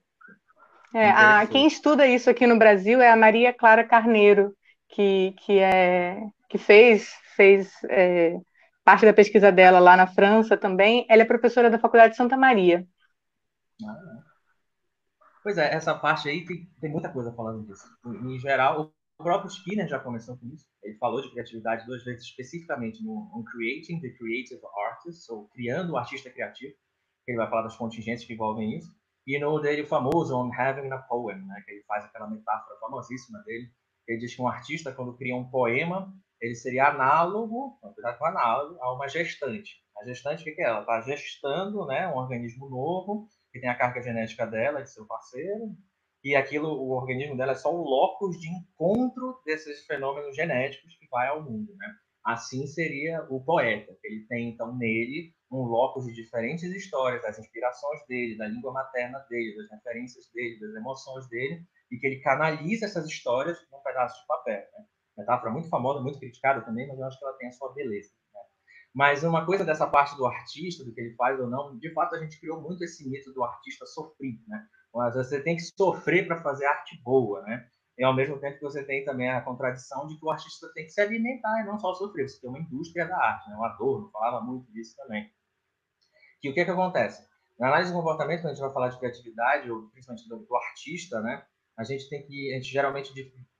É, 0.94 1.08
a, 1.10 1.46
quem 1.46 1.66
estuda 1.66 2.06
isso 2.06 2.28
aqui 2.28 2.46
no 2.46 2.58
Brasil 2.58 3.00
é 3.00 3.10
a 3.10 3.16
Maria 3.16 3.52
Clara 3.52 3.82
Carneiro, 3.82 4.54
que, 4.88 5.34
que, 5.38 5.58
é, 5.58 6.20
que 6.48 6.58
fez, 6.58 7.10
fez 7.34 7.72
é, 7.88 8.38
parte 8.84 9.06
da 9.06 9.14
pesquisa 9.14 9.50
dela 9.50 9.78
lá 9.78 9.96
na 9.96 10.06
França 10.06 10.56
também. 10.56 11.06
Ela 11.08 11.22
é 11.22 11.24
professora 11.24 11.70
da 11.70 11.78
Faculdade 11.78 12.12
de 12.12 12.18
Santa 12.18 12.36
Maria. 12.36 12.86
Ah, 13.82 14.22
pois 15.42 15.56
é, 15.56 15.74
essa 15.74 15.94
parte 15.94 16.28
aí 16.28 16.44
tem, 16.44 16.68
tem 16.78 16.90
muita 16.90 17.10
coisa 17.10 17.32
falando 17.32 17.66
disso. 17.66 17.86
Em, 18.04 18.34
em 18.34 18.38
geral, 18.38 18.92
o 19.18 19.22
próprio 19.24 19.48
Skinner 19.48 19.88
já 19.88 19.98
começou 19.98 20.36
com 20.36 20.46
isso. 20.48 20.66
Ele 20.82 20.98
falou 20.98 21.22
de 21.22 21.30
criatividade 21.30 21.86
duas 21.86 22.04
vezes 22.04 22.24
especificamente 22.24 23.02
no, 23.02 23.30
no 23.34 23.44
Creating 23.44 23.98
the 23.98 24.10
Creative 24.10 24.60
Artist, 24.90 25.32
ou 25.32 25.48
Criando 25.48 25.94
o 25.94 25.96
Artista 25.96 26.28
Criativo. 26.28 26.74
Ele 27.26 27.38
vai 27.38 27.48
falar 27.48 27.62
das 27.62 27.76
contingências 27.76 28.26
que 28.26 28.34
envolvem 28.34 28.76
isso 28.76 28.92
e 29.26 29.38
no 29.38 29.60
dele 29.60 29.86
famoso 29.86 30.36
On 30.36 30.50
Having 30.52 30.90
a 30.92 30.98
Poem, 30.98 31.44
né, 31.46 31.62
que 31.64 31.72
ele 31.72 31.84
faz 31.84 32.04
aquela 32.04 32.28
metáfora 32.28 32.78
famosíssima 32.80 33.40
dele, 33.44 33.70
ele 34.06 34.18
diz 34.18 34.34
que 34.34 34.42
um 34.42 34.48
artista 34.48 34.92
quando 34.92 35.16
cria 35.16 35.36
um 35.36 35.48
poema, 35.48 36.12
ele 36.40 36.54
seria 36.54 36.88
análogo, 36.88 37.78
na 37.82 37.90
verdade 37.90 38.18
análogo, 38.20 38.78
a 38.82 38.92
uma 38.92 39.08
gestante. 39.08 39.80
A 39.96 40.04
gestante, 40.04 40.42
o 40.42 40.44
que 40.54 40.60
é? 40.60 40.64
Ela 40.64 40.80
está 40.80 41.00
gestando 41.02 41.86
né, 41.86 42.08
um 42.08 42.16
organismo 42.16 42.68
novo, 42.68 43.28
que 43.52 43.60
tem 43.60 43.68
a 43.68 43.76
carga 43.76 44.02
genética 44.02 44.46
dela, 44.46 44.82
de 44.82 44.90
seu 44.90 45.06
parceiro, 45.06 45.76
e 46.24 46.34
aquilo, 46.34 46.68
o 46.68 46.90
organismo 46.90 47.36
dela 47.36 47.52
é 47.52 47.56
só 47.56 47.72
o 47.72 47.82
locus 47.82 48.38
de 48.38 48.48
encontro 48.48 49.40
desses 49.44 49.84
fenômenos 49.86 50.34
genéticos 50.34 50.96
que 50.96 51.08
vai 51.08 51.28
ao 51.28 51.42
mundo, 51.42 51.74
né? 51.76 51.86
Assim 52.24 52.66
seria 52.66 53.26
o 53.28 53.44
poeta, 53.44 53.96
que 54.00 54.06
ele 54.06 54.26
tem 54.28 54.50
então 54.50 54.76
nele 54.76 55.34
um 55.52 55.64
locus 55.64 56.06
de 56.06 56.14
diferentes 56.14 56.64
histórias, 56.64 57.22
das 57.22 57.38
inspirações 57.38 58.00
dele, 58.06 58.38
da 58.38 58.48
língua 58.48 58.72
materna 58.72 59.18
dele, 59.28 59.54
das 59.56 59.70
referências 59.70 60.30
dele, 60.32 60.58
das 60.58 60.74
emoções 60.74 61.28
dele, 61.28 61.62
e 61.90 61.98
que 61.98 62.06
ele 62.06 62.20
canaliza 62.20 62.86
essas 62.86 63.06
histórias 63.06 63.58
num 63.70 63.80
pedaço 63.80 64.18
de 64.18 64.26
papel. 64.26 64.62
Né? 64.72 64.84
Metáfora 65.18 65.52
muito 65.52 65.68
famosa, 65.68 66.00
muito 66.00 66.18
criticada 66.18 66.62
também, 66.62 66.88
mas 66.88 66.98
eu 66.98 67.04
acho 67.04 67.18
que 67.18 67.24
ela 67.24 67.36
tem 67.36 67.48
a 67.48 67.52
sua 67.52 67.72
beleza. 67.74 68.10
Né? 68.32 68.40
Mas 68.94 69.22
uma 69.22 69.44
coisa 69.44 69.62
dessa 69.62 69.86
parte 69.86 70.16
do 70.16 70.24
artista, 70.24 70.84
do 70.84 70.94
que 70.94 71.00
ele 71.00 71.14
faz 71.16 71.38
ou 71.38 71.50
não, 71.50 71.76
de 71.76 71.92
fato 71.92 72.14
a 72.14 72.18
gente 72.18 72.40
criou 72.40 72.60
muito 72.62 72.82
esse 72.82 73.06
mito 73.08 73.30
do 73.34 73.44
artista 73.44 73.84
sofrido, 73.84 74.42
né? 74.48 74.66
Mas 74.94 75.14
você 75.14 75.42
tem 75.42 75.56
que 75.56 75.62
sofrer 75.62 76.26
para 76.26 76.42
fazer 76.42 76.66
arte 76.66 77.00
boa, 77.02 77.40
né? 77.42 77.66
E 77.98 78.04
ao 78.04 78.14
mesmo 78.14 78.38
tempo 78.38 78.58
que 78.58 78.64
você 78.64 78.84
tem 78.84 79.04
também 79.04 79.30
a 79.30 79.40
contradição 79.40 80.06
de 80.06 80.18
que 80.18 80.24
o 80.24 80.30
artista 80.30 80.70
tem 80.74 80.84
que 80.84 80.92
se 80.92 81.00
alimentar 81.00 81.62
e 81.62 81.66
não 81.66 81.78
só 81.78 81.94
sofrer. 81.94 82.28
Você 82.28 82.40
tem 82.40 82.50
uma 82.50 82.58
indústria 82.58 83.06
da 83.06 83.16
arte, 83.16 83.48
né? 83.48 83.56
O 83.56 83.64
Adorno 83.64 84.10
falava 84.10 84.44
muito 84.44 84.70
disso 84.72 84.94
também. 84.96 85.30
Que 86.42 86.50
o 86.50 86.54
que, 86.54 86.64
que 86.64 86.70
acontece? 86.72 87.24
Na 87.56 87.68
análise 87.68 87.92
de 87.92 87.96
comportamento, 87.96 88.40
quando 88.40 88.50
a 88.50 88.54
gente 88.54 88.64
vai 88.64 88.72
falar 88.72 88.88
de 88.88 88.98
criatividade, 88.98 89.70
ou 89.70 89.88
principalmente 89.90 90.28
do, 90.28 90.38
do 90.38 90.56
artista, 90.56 91.20
né, 91.20 91.46
a 91.78 91.84
gente 91.84 92.08
tem 92.08 92.26
que, 92.26 92.52
a 92.52 92.56
gente 92.56 92.68
geralmente 92.68 93.12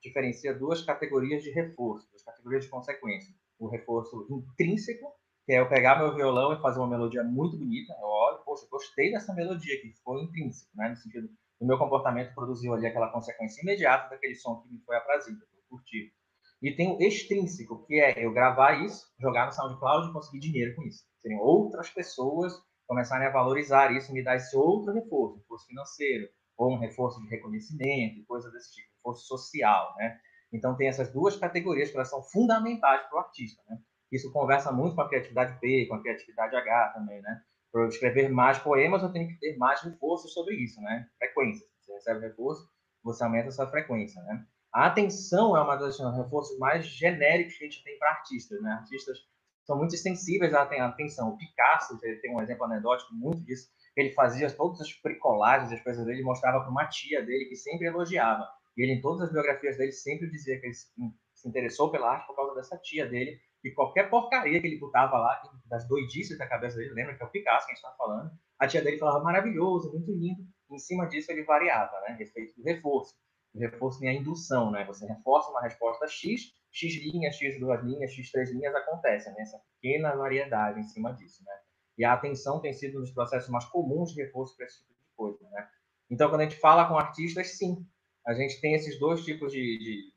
diferencia 0.03 0.53
duas 0.53 0.83
categorias 0.83 1.45
de 1.45 1.51
reforço, 1.53 2.11
duas 2.11 2.25
categorias 2.25 2.65
de 2.65 2.71
consequência. 2.71 3.33
O 3.57 3.69
reforço 3.69 4.27
intrínseco, 4.29 5.15
que 5.47 5.53
é 5.53 5.61
eu 5.61 5.69
pegar 5.69 5.97
meu 5.97 6.13
violão 6.13 6.53
e 6.53 6.61
fazer 6.61 6.81
uma 6.81 6.89
melodia 6.89 7.23
muito 7.23 7.57
bonita, 7.57 7.95
eu 8.01 8.09
olho, 8.09 8.43
poxa, 8.45 8.67
gostei 8.69 9.13
dessa 9.13 9.33
melodia 9.33 9.77
aqui, 9.77 9.95
foi 10.03 10.21
intrínseco, 10.25 10.73
né, 10.75 10.89
no 10.89 10.97
sentido, 10.97 11.31
o 11.61 11.67
meu 11.67 11.79
comportamento 11.79 12.35
produziu 12.35 12.75
ali 12.75 12.89
aquela 12.89 13.13
consequência 13.13 13.63
imediata 13.63 14.11
daquele 14.11 14.35
som 14.35 14.61
que 14.61 14.73
me 14.73 14.81
foi 14.81 14.97
aprazido, 14.97 15.39
que 15.39 15.57
eu 15.57 15.63
curti. 15.71 16.13
E 16.61 16.75
tem 16.75 16.97
o 16.97 17.01
extrínseco, 17.01 17.87
que 17.87 18.01
é 18.01 18.25
eu 18.27 18.33
gravar 18.33 18.85
isso, 18.85 19.07
jogar 19.21 19.47
no 19.47 19.53
SoundCloud 19.53 20.09
e 20.09 20.13
conseguir 20.13 20.41
dinheiro 20.41 20.75
com 20.75 20.83
isso. 20.83 21.05
Seriam 21.21 21.41
outras 21.41 21.89
pessoas 21.91 22.53
começarem 22.87 23.27
a 23.27 23.31
valorizar 23.31 23.93
isso, 23.93 24.13
me 24.13 24.23
dar 24.23 24.37
esse 24.37 24.57
outro 24.57 24.93
reforço, 24.93 25.39
reforço 25.39 25.67
financeiro, 25.67 26.29
ou 26.57 26.73
um 26.73 26.79
reforço 26.79 27.21
de 27.21 27.29
reconhecimento, 27.29 28.25
coisa 28.27 28.51
desse 28.51 28.75
tipo, 28.75 28.89
reforço 28.97 29.27
social, 29.27 29.95
né? 29.97 30.19
Então 30.53 30.77
tem 30.77 30.89
essas 30.89 31.13
duas 31.13 31.37
categorias 31.37 31.91
que 31.91 31.97
elas 31.97 32.11
são 32.11 32.23
fundamentais 32.23 33.03
para 33.09 33.17
o 33.17 33.21
artista, 33.21 33.63
né? 33.69 33.79
Isso 34.11 34.31
conversa 34.31 34.71
muito 34.71 34.95
com 34.95 35.01
a 35.01 35.09
criatividade 35.09 35.59
P, 35.59 35.87
com 35.87 35.95
a 35.95 36.03
criatividade 36.03 36.55
H 36.55 36.93
também, 36.95 37.21
né? 37.23 37.41
Para 37.73 37.83
eu 37.85 37.89
escrever 37.89 38.29
mais 38.29 38.59
poemas, 38.59 39.03
eu 39.03 39.11
tenho 39.11 39.27
que 39.29 39.39
ter 39.39 39.57
mais 39.57 39.81
reforço 39.81 40.29
sobre 40.29 40.57
isso, 40.57 40.81
né? 40.83 41.09
Frequência. 41.17 41.67
Você 41.81 41.93
recebe 41.95 42.21
reforço, 42.21 42.69
você 43.03 43.25
aumenta 43.25 43.49
essa 43.49 43.67
frequência, 43.67 44.23
né? 44.23 44.45
A 44.73 44.87
atenção 44.87 45.57
é 45.57 45.63
uma 45.63 45.77
das 45.77 45.99
reforços 45.99 46.59
mais 46.59 46.87
genéricos 46.87 47.57
que 47.57 47.65
a 47.65 47.69
gente 47.69 47.83
tem 47.83 47.99
para 47.99 48.11
artistas, 48.11 48.61
né? 48.63 48.73
Artistas 48.73 49.19
são 49.65 49.79
muito 49.79 49.97
sensíveis 49.97 50.53
à 50.55 50.63
atenção. 50.63 51.31
O 51.31 51.39
Picasso 51.39 51.99
tem 52.01 52.35
um 52.35 52.41
exemplo 52.41 52.65
anedótico 52.65 53.15
muito 53.15 53.43
disso. 53.45 53.69
Ele 53.97 54.11
fazia 54.11 54.51
todas 54.51 54.81
as 54.81 54.89
bricolagens, 55.03 55.73
as 55.73 55.83
coisas 55.83 56.05
dele, 56.05 56.23
mostrava 56.23 56.61
para 56.61 56.71
uma 56.71 56.87
tia 56.89 57.25
dele 57.25 57.45
que 57.47 57.57
sempre 57.57 57.87
elogiava. 57.87 58.49
E 58.77 58.83
ele, 58.83 58.93
em 58.93 59.01
todas 59.01 59.23
as 59.23 59.33
biografias 59.33 59.77
dele, 59.77 59.93
sempre 59.93 60.31
dizia 60.31 60.59
que 60.59 60.67
ele 60.67 60.75
se 60.75 61.49
interessou 61.49 61.91
pela 61.91 62.11
arte 62.11 62.27
por 62.27 62.35
causa 62.35 62.55
dessa 62.55 62.79
tia 62.79 63.07
dele. 63.07 63.39
E 63.63 63.71
qualquer 63.71 64.11
porcaria 64.11 64.61
que 64.61 64.67
ele 64.67 64.79
botava 64.79 65.17
lá, 65.19 65.41
das 65.67 65.87
doidices 65.87 66.37
da 66.39 66.49
cabeça 66.49 66.77
dele, 66.77 66.95
lembra 66.95 67.15
que 67.15 67.23
é 67.23 67.27
o 67.27 67.31
Picasso 67.31 67.67
que 67.67 67.73
a 67.73 67.75
gente 67.75 67.85
está 67.85 67.95
falando, 67.97 68.31
a 68.59 68.67
tia 68.67 68.83
dele 68.83 68.99
falava 68.99 69.23
maravilhoso, 69.23 69.93
muito 69.93 70.11
lindo. 70.11 70.43
E 70.71 70.75
em 70.75 70.79
cima 70.79 71.07
disso 71.07 71.31
ele 71.31 71.45
variava, 71.45 71.93
né? 72.01 72.17
Respeito 72.19 72.57
do 72.57 72.65
reforço. 72.65 73.15
O 73.55 73.59
reforço 73.61 74.01
tem 74.01 74.09
a 74.09 74.15
indução, 74.15 74.71
né? 74.71 74.85
Você 74.87 75.07
reforça 75.07 75.51
uma 75.51 75.61
resposta 75.63 76.09
X 76.09 76.53
X 76.73 76.95
linhas, 76.97 77.37
X 77.37 77.61
duas 77.61 77.85
linhas, 77.85 78.13
X 78.13 78.31
três 78.33 78.51
linhas 78.51 78.75
acontecem, 78.75 79.33
né? 79.35 79.43
essa 79.43 79.59
pequena 79.59 80.17
variedade 80.17 80.81
em 80.81 80.85
cima 80.85 81.13
disso. 81.13 81.45
Né? 81.45 81.53
E 81.99 82.05
a 82.05 82.15
atenção 82.15 82.61
tem 82.61 82.73
sido 82.73 82.99
um 82.99 83.03
dos 83.03 83.13
processos 83.13 83.51
mais 83.51 83.67
comuns 83.67 84.13
de 84.13 84.23
reforço 84.23 84.57
para 84.57 84.67
esse 84.67 84.79
tipo 84.79 84.95
de 84.95 85.15
coisa. 85.15 85.49
Né? 85.51 85.69
Então, 86.11 86.31
quando 86.31 86.41
a 86.41 86.45
gente 86.45 86.57
fala 86.57 86.89
com 86.89 86.97
artistas, 86.97 87.59
sim, 87.59 87.87
a 88.27 88.33
gente 88.33 88.61
tem 88.61 88.75
esses 88.75 88.99
dois 88.99 89.23
tipos 89.25 89.53
de, 89.53 89.79
de, 89.79 90.13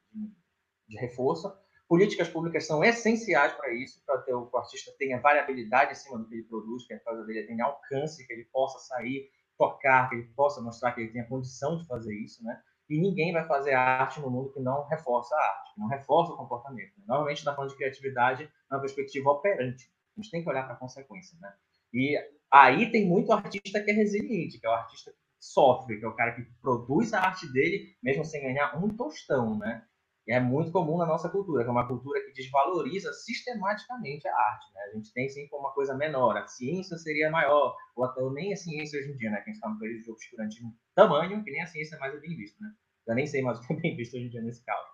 de 0.87 0.97
reforço. 0.97 1.53
Políticas 1.87 2.29
públicas 2.29 2.65
são 2.65 2.83
essenciais 2.83 3.53
para 3.53 3.71
isso, 3.73 4.01
para 4.05 4.21
que 4.23 4.33
o 4.33 4.49
artista 4.55 4.91
tenha 4.97 5.19
variabilidade 5.19 5.91
em 5.91 5.95
cima 5.95 6.17
do 6.17 6.27
que 6.27 6.35
ele 6.35 6.43
produz, 6.43 6.87
que 6.87 6.93
a 6.93 6.99
coisa 6.99 7.23
dele 7.25 7.45
tenha 7.45 7.65
alcance, 7.65 8.25
que 8.25 8.33
ele 8.33 8.45
possa 8.45 8.79
sair, 8.79 9.29
tocar, 9.57 10.09
que 10.09 10.15
ele 10.15 10.27
possa 10.35 10.61
mostrar 10.61 10.93
que 10.93 11.01
ele 11.01 11.11
tem 11.11 11.21
a 11.21 11.27
condição 11.27 11.77
de 11.77 11.85
fazer 11.85 12.15
isso, 12.15 12.43
né? 12.43 12.59
E 12.89 12.99
ninguém 12.99 13.33
vai 13.33 13.45
fazer 13.47 13.73
arte 13.73 14.19
no 14.19 14.29
mundo 14.29 14.51
que 14.51 14.59
não 14.59 14.85
reforça 14.87 15.35
a 15.35 15.39
arte, 15.39 15.73
que 15.73 15.79
não 15.79 15.87
reforça 15.87 16.33
o 16.33 16.37
comportamento. 16.37 16.93
Né? 16.97 17.05
Normalmente, 17.07 17.39
está 17.39 17.53
falando 17.53 17.71
de 17.71 17.77
criatividade 17.77 18.49
na 18.69 18.79
perspectiva 18.79 19.31
operante. 19.31 19.89
A 20.15 20.21
gente 20.21 20.31
tem 20.31 20.43
que 20.43 20.49
olhar 20.49 20.63
para 20.63 20.75
a 20.75 20.77
consequência, 20.77 21.37
né? 21.41 21.53
E 21.93 22.17
aí 22.51 22.91
tem 22.91 23.07
muito 23.07 23.31
artista 23.31 23.81
que 23.81 23.91
é 23.91 23.93
resiliente, 23.93 24.59
que 24.59 24.65
é 24.65 24.69
o 24.69 24.73
artista 24.73 25.11
que 25.11 25.17
sofre, 25.39 25.99
que 25.99 26.05
é 26.05 26.07
o 26.07 26.15
cara 26.15 26.33
que 26.33 26.43
produz 26.61 27.13
a 27.13 27.21
arte 27.21 27.51
dele 27.51 27.95
mesmo 28.01 28.23
sem 28.23 28.41
ganhar 28.41 28.77
um 28.77 28.89
tostão, 28.89 29.57
né? 29.57 29.83
É 30.27 30.39
muito 30.39 30.71
comum 30.71 30.97
na 30.97 31.05
nossa 31.05 31.29
cultura, 31.29 31.63
que 31.63 31.69
é 31.69 31.71
uma 31.71 31.87
cultura 31.87 32.19
que 32.21 32.33
desvaloriza 32.33 33.13
sistematicamente 33.13 34.27
a 34.27 34.35
arte. 34.35 34.73
Né? 34.73 34.81
A 34.81 34.95
gente 34.95 35.13
tem 35.13 35.29
sempre 35.29 35.55
uma 35.55 35.71
coisa 35.71 35.93
menor, 35.93 36.35
a 36.35 36.47
ciência 36.47 36.97
seria 36.97 37.29
maior, 37.29 37.75
ou 37.95 38.05
até 38.05 38.21
nem 38.31 38.51
a 38.51 38.55
ciência 38.55 38.99
hoje 38.99 39.11
em 39.11 39.17
dia, 39.17 39.29
né? 39.29 39.37
Que 39.37 39.51
a 39.51 39.53
gente 39.53 39.55
está 39.55 39.69
no 39.69 39.77
período 39.77 40.03
de 40.03 40.11
obscurantismo 40.11 40.75
tamanho, 40.95 41.43
que 41.43 41.51
nem 41.51 41.61
a 41.61 41.67
ciência 41.67 41.99
mais 41.99 42.15
é 42.15 42.19
bem 42.19 42.35
vista, 42.35 42.57
né? 42.59 42.71
Já 43.07 43.13
nem 43.13 43.27
sei 43.27 43.43
mais 43.43 43.59
o 43.59 43.61
que 43.61 43.73
é 43.73 43.75
bem 43.75 43.95
visto 43.95 44.15
hoje 44.15 44.25
em 44.25 44.29
dia 44.29 44.41
nesse 44.41 44.65
caso. 44.65 44.87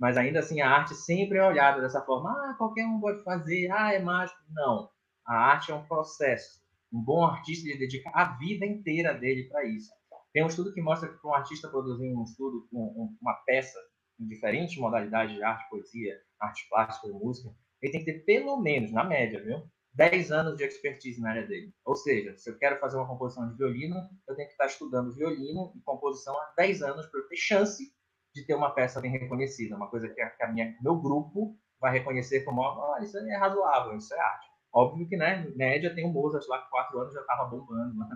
Mas 0.00 0.16
ainda 0.16 0.38
assim, 0.38 0.60
a 0.60 0.70
arte 0.70 0.94
sempre 0.94 1.36
é 1.36 1.46
olhada 1.46 1.82
dessa 1.82 2.00
forma, 2.00 2.30
ah, 2.30 2.54
qualquer 2.56 2.86
um 2.86 2.98
pode 2.98 3.22
fazer, 3.24 3.70
ah, 3.70 3.92
é 3.92 3.98
mágico. 3.98 4.38
Não. 4.50 4.88
A 5.26 5.34
arte 5.34 5.70
é 5.70 5.74
um 5.74 5.84
processo. 5.84 6.62
Um 6.90 7.02
bom 7.02 7.26
artista 7.26 7.68
ele 7.68 7.78
dedica 7.78 8.10
a 8.14 8.36
vida 8.38 8.64
inteira 8.64 9.12
dele 9.12 9.48
para 9.50 9.66
isso. 9.66 9.90
Tem 10.32 10.42
um 10.42 10.46
estudo 10.46 10.72
que 10.72 10.80
mostra 10.80 11.08
que 11.08 11.26
um 11.26 11.34
artista 11.34 11.68
produzir 11.68 12.14
um 12.14 12.22
estudo, 12.22 12.66
um, 12.72 13.14
uma 13.20 13.34
peça 13.44 13.78
em 14.18 14.26
diferentes 14.26 14.76
modalidades 14.76 15.34
de 15.34 15.42
arte, 15.42 15.68
poesia, 15.70 16.18
arte 16.40 16.66
plástica, 16.68 17.08
música, 17.08 17.54
ele 17.80 17.92
tem 17.92 18.04
que 18.04 18.12
ter 18.12 18.24
pelo 18.24 18.60
menos, 18.60 18.92
na 18.92 19.04
média, 19.04 19.42
viu? 19.42 19.68
10 19.94 20.30
anos 20.30 20.56
de 20.56 20.64
expertise 20.64 21.20
na 21.20 21.30
área 21.30 21.46
dele. 21.46 21.72
Ou 21.84 21.96
seja, 21.96 22.36
se 22.36 22.48
eu 22.48 22.58
quero 22.58 22.78
fazer 22.78 22.96
uma 22.96 23.06
composição 23.06 23.48
de 23.48 23.56
violino, 23.56 23.96
eu 24.28 24.36
tenho 24.36 24.46
que 24.46 24.54
estar 24.54 24.66
estudando 24.66 25.14
violino 25.14 25.72
e 25.74 25.80
composição 25.80 26.36
há 26.36 26.54
10 26.56 26.82
anos 26.82 27.06
para 27.06 27.20
eu 27.20 27.28
ter 27.28 27.36
chance 27.36 27.92
de 28.34 28.46
ter 28.46 28.54
uma 28.54 28.70
peça 28.70 29.00
bem 29.00 29.10
reconhecida, 29.10 29.76
uma 29.76 29.90
coisa 29.90 30.08
que 30.08 30.20
a, 30.20 30.30
que 30.30 30.46
minha, 30.48 30.76
meu 30.80 31.00
grupo 31.00 31.56
vai 31.80 31.92
reconhecer 31.92 32.44
como, 32.44 32.62
oh, 32.62 33.02
isso 33.02 33.18
é 33.18 33.36
razoável, 33.36 33.96
isso 33.96 34.14
é 34.14 34.20
arte. 34.20 34.46
Óbvio 34.72 35.08
que, 35.08 35.16
né, 35.16 35.50
média 35.56 35.94
tem 35.94 36.04
o 36.04 36.12
Mozart 36.12 36.46
lá 36.46 36.60
com 36.62 36.70
4 36.70 37.00
anos 37.00 37.14
já 37.14 37.20
estava 37.20 37.48
bombando, 37.48 37.98
né? 37.98 38.08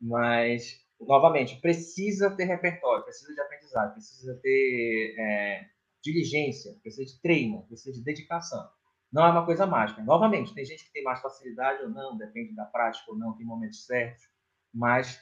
mas, 0.00 0.83
novamente, 1.06 1.60
precisa 1.60 2.30
ter 2.30 2.44
repertório, 2.44 3.04
precisa 3.04 3.34
de 3.34 3.40
aprendizado, 3.40 3.92
precisa 3.92 4.38
ter 4.42 5.14
é, 5.18 5.66
diligência, 6.02 6.76
precisa 6.82 7.04
de 7.04 7.20
treino, 7.20 7.66
precisa 7.66 7.92
de 7.92 8.04
dedicação. 8.04 8.68
Não 9.12 9.26
é 9.26 9.30
uma 9.30 9.46
coisa 9.46 9.66
mágica. 9.66 10.02
Novamente, 10.02 10.54
tem 10.54 10.64
gente 10.64 10.84
que 10.84 10.92
tem 10.92 11.04
mais 11.04 11.20
facilidade 11.20 11.82
ou 11.82 11.88
não, 11.88 12.16
depende 12.16 12.54
da 12.54 12.64
prática 12.64 13.10
ou 13.10 13.16
não, 13.16 13.36
tem 13.36 13.46
momentos 13.46 13.86
certos, 13.86 14.24
mas 14.72 15.20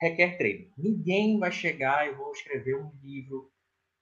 requer 0.00 0.36
treino. 0.36 0.72
Ninguém 0.76 1.38
vai 1.38 1.52
chegar 1.52 2.08
e 2.08 2.14
vou 2.14 2.32
escrever 2.32 2.76
um 2.76 2.90
livro 3.02 3.50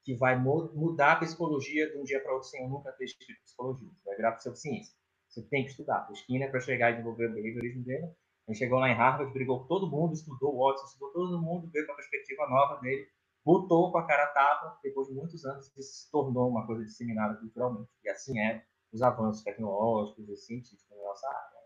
que 0.04 0.14
vai 0.14 0.38
mudar 0.38 1.12
a 1.12 1.16
psicologia 1.16 1.90
de 1.90 1.98
um 1.98 2.04
dia 2.04 2.20
para 2.20 2.34
outro 2.34 2.48
sem 2.48 2.62
eu 2.62 2.68
nunca 2.68 2.92
ter 2.92 3.04
escrito 3.04 3.42
psicologia. 3.42 3.90
Vai 4.04 4.16
virar 4.16 4.32
pseudociência. 4.32 4.94
Você 5.28 5.42
tem 5.48 5.64
que 5.64 5.70
estudar. 5.70 6.08
Skinner, 6.12 6.50
para 6.50 6.60
chegar 6.60 6.90
e 6.90 6.92
desenvolver 6.92 7.26
o 7.26 7.32
behaviorismo 7.32 7.82
dele, 7.84 8.08
ele 8.46 8.56
chegou 8.56 8.78
lá 8.78 8.90
em 8.90 8.94
Harvard, 8.94 9.32
brigou 9.32 9.60
com 9.60 9.66
todo 9.66 9.90
mundo, 9.90 10.12
estudou 10.12 10.58
Watson, 10.58 10.84
estudou 10.84 11.12
todo 11.12 11.40
mundo, 11.40 11.70
veio 11.72 11.86
com 11.86 11.92
a 11.92 11.96
perspectiva 11.96 12.46
nova 12.46 12.80
dele, 12.80 13.06
botou 13.44 13.90
com 13.90 13.98
a 13.98 14.06
cara 14.06 14.26
tapa, 14.28 14.78
depois 14.82 15.08
de 15.08 15.14
muitos 15.14 15.44
anos, 15.44 15.72
e 15.76 15.82
se 15.82 16.10
tornou 16.10 16.48
uma 16.50 16.66
coisa 16.66 16.84
disseminada 16.84 17.36
culturalmente. 17.36 17.88
E 18.04 18.08
assim 18.08 18.38
é 18.38 18.62
os 18.92 19.02
avanços 19.02 19.42
tecnológicos 19.42 20.28
e 20.28 20.36
científicos 20.36 20.86
na 20.90 21.08
nossa 21.08 21.26
área. 21.26 21.50
Né? 21.54 21.60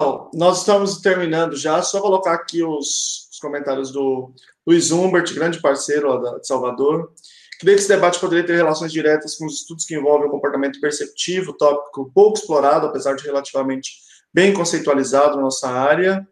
Bom, 0.00 0.30
nós 0.34 0.58
estamos 0.58 1.00
terminando 1.00 1.56
já, 1.56 1.82
só 1.82 2.00
colocar 2.00 2.34
aqui 2.34 2.62
os, 2.62 3.28
os 3.32 3.38
comentários 3.38 3.90
do 3.90 4.32
Luiz 4.66 4.90
Humbert, 4.90 5.34
grande 5.34 5.60
parceiro 5.60 6.08
lá 6.08 6.38
de 6.38 6.46
Salvador. 6.46 7.12
Que 7.58 7.70
esse 7.70 7.88
debate 7.88 8.20
poderia 8.20 8.44
ter 8.44 8.54
relações 8.54 8.92
diretas 8.92 9.36
com 9.36 9.46
os 9.46 9.60
estudos 9.60 9.86
que 9.86 9.96
envolvem 9.96 10.28
o 10.28 10.30
comportamento 10.30 10.78
perceptivo, 10.78 11.54
tópico 11.54 12.12
pouco 12.12 12.38
explorado, 12.38 12.86
apesar 12.86 13.16
de 13.16 13.24
relativamente 13.24 13.92
bem 14.36 14.52
conceitualizado 14.52 15.36
na 15.36 15.42
nossa 15.44 15.66
área. 15.66 16.28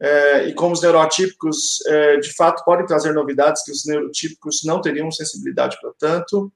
É, 0.00 0.48
e 0.48 0.54
como 0.54 0.72
os 0.72 0.82
neuroatípicos, 0.82 1.78
é, 1.86 2.16
de 2.16 2.34
fato, 2.34 2.64
podem 2.64 2.84
trazer 2.84 3.12
novidades 3.12 3.62
que 3.62 3.70
os 3.70 3.86
neurotípicos 3.86 4.64
não 4.64 4.80
teriam 4.80 5.08
sensibilidade 5.12 5.78
para 5.80 5.92
tanto. 5.96 6.52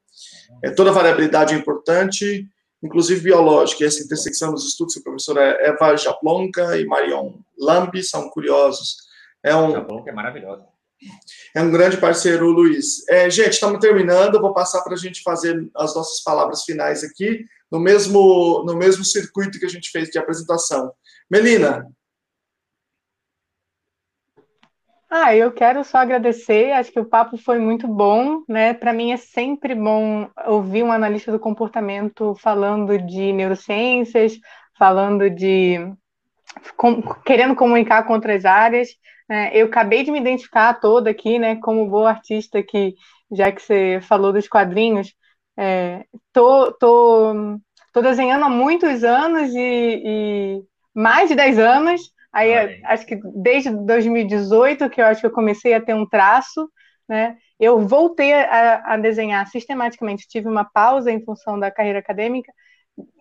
É, 0.60 0.70
toda 0.70 0.90
variabilidade 0.90 1.54
é 1.54 1.56
importante, 1.56 2.48
inclusive 2.82 3.20
biológica, 3.20 3.84
e 3.84 3.86
essa 3.86 4.02
intersecção 4.02 4.52
dos 4.52 4.66
estudos 4.66 4.94
que 4.94 5.00
a 5.00 5.04
professora 5.04 5.40
Eva 5.60 5.96
Jablonka 5.96 6.76
e 6.76 6.84
Marion 6.84 7.34
Lambi 7.56 8.02
são 8.02 8.28
curiosos. 8.28 8.96
É 9.40 9.54
um, 9.54 9.70
Jablonka 9.70 10.10
é 10.10 10.12
maravilhosa. 10.12 10.64
É 11.54 11.62
um 11.62 11.70
grande 11.70 11.96
parceiro, 11.96 12.50
Luiz. 12.50 13.08
É, 13.08 13.30
gente, 13.30 13.52
estamos 13.52 13.78
terminando, 13.78 14.40
vou 14.40 14.52
passar 14.52 14.82
para 14.82 14.94
a 14.94 14.98
gente 14.98 15.22
fazer 15.22 15.64
as 15.76 15.94
nossas 15.94 16.20
palavras 16.24 16.64
finais 16.64 17.04
aqui, 17.04 17.44
no 17.72 17.80
mesmo, 17.80 18.62
no 18.66 18.76
mesmo 18.76 19.02
circuito 19.02 19.58
que 19.58 19.64
a 19.64 19.68
gente 19.68 19.90
fez 19.90 20.10
de 20.10 20.18
apresentação. 20.18 20.92
Melina, 21.30 21.86
Ah, 25.14 25.36
eu 25.36 25.52
quero 25.52 25.84
só 25.84 25.98
agradecer, 25.98 26.72
acho 26.72 26.90
que 26.90 26.98
o 26.98 27.04
papo 27.04 27.36
foi 27.36 27.58
muito 27.58 27.86
bom, 27.86 28.42
né? 28.48 28.72
Para 28.72 28.94
mim 28.94 29.12
é 29.12 29.18
sempre 29.18 29.74
bom 29.74 30.26
ouvir 30.46 30.82
um 30.82 30.90
analista 30.90 31.30
do 31.30 31.38
comportamento 31.38 32.34
falando 32.36 32.96
de 32.98 33.30
neurociências, 33.30 34.38
falando 34.78 35.28
de 35.28 35.76
com, 36.78 37.02
querendo 37.26 37.54
comunicar 37.54 38.04
com 38.04 38.14
outras 38.14 38.46
áreas. 38.46 38.88
Né? 39.28 39.50
Eu 39.52 39.66
acabei 39.66 40.02
de 40.02 40.10
me 40.10 40.18
identificar 40.18 40.80
toda 40.80 41.10
aqui, 41.10 41.38
né? 41.38 41.56
Como 41.56 41.90
boa 41.90 42.08
artista 42.08 42.62
que, 42.62 42.94
já 43.30 43.52
que 43.52 43.60
você 43.60 44.00
falou 44.00 44.32
dos 44.32 44.48
quadrinhos, 44.48 45.12
é, 45.56 46.04
tô, 46.32 46.72
tô, 46.72 47.58
tô 47.92 48.02
desenhando 48.02 48.44
há 48.44 48.48
muitos 48.48 49.04
anos 49.04 49.52
e, 49.54 50.02
e 50.04 50.62
mais 50.94 51.28
de 51.28 51.34
10 51.34 51.58
anos. 51.58 52.00
Aí, 52.32 52.80
acho 52.84 53.06
que 53.06 53.20
desde 53.34 53.70
2018 53.70 54.88
que 54.88 55.00
eu 55.00 55.06
acho 55.06 55.20
que 55.20 55.26
eu 55.26 55.32
comecei 55.32 55.74
a 55.74 55.80
ter 55.80 55.94
um 55.94 56.08
traço, 56.08 56.68
né? 57.08 57.36
Eu 57.60 57.86
voltei 57.86 58.32
a, 58.32 58.94
a, 58.94 58.96
desenhar 58.96 59.46
sistematicamente. 59.46 60.26
Tive 60.26 60.48
uma 60.48 60.64
pausa 60.64 61.12
em 61.12 61.22
função 61.22 61.58
da 61.58 61.70
carreira 61.70 61.98
acadêmica 61.98 62.52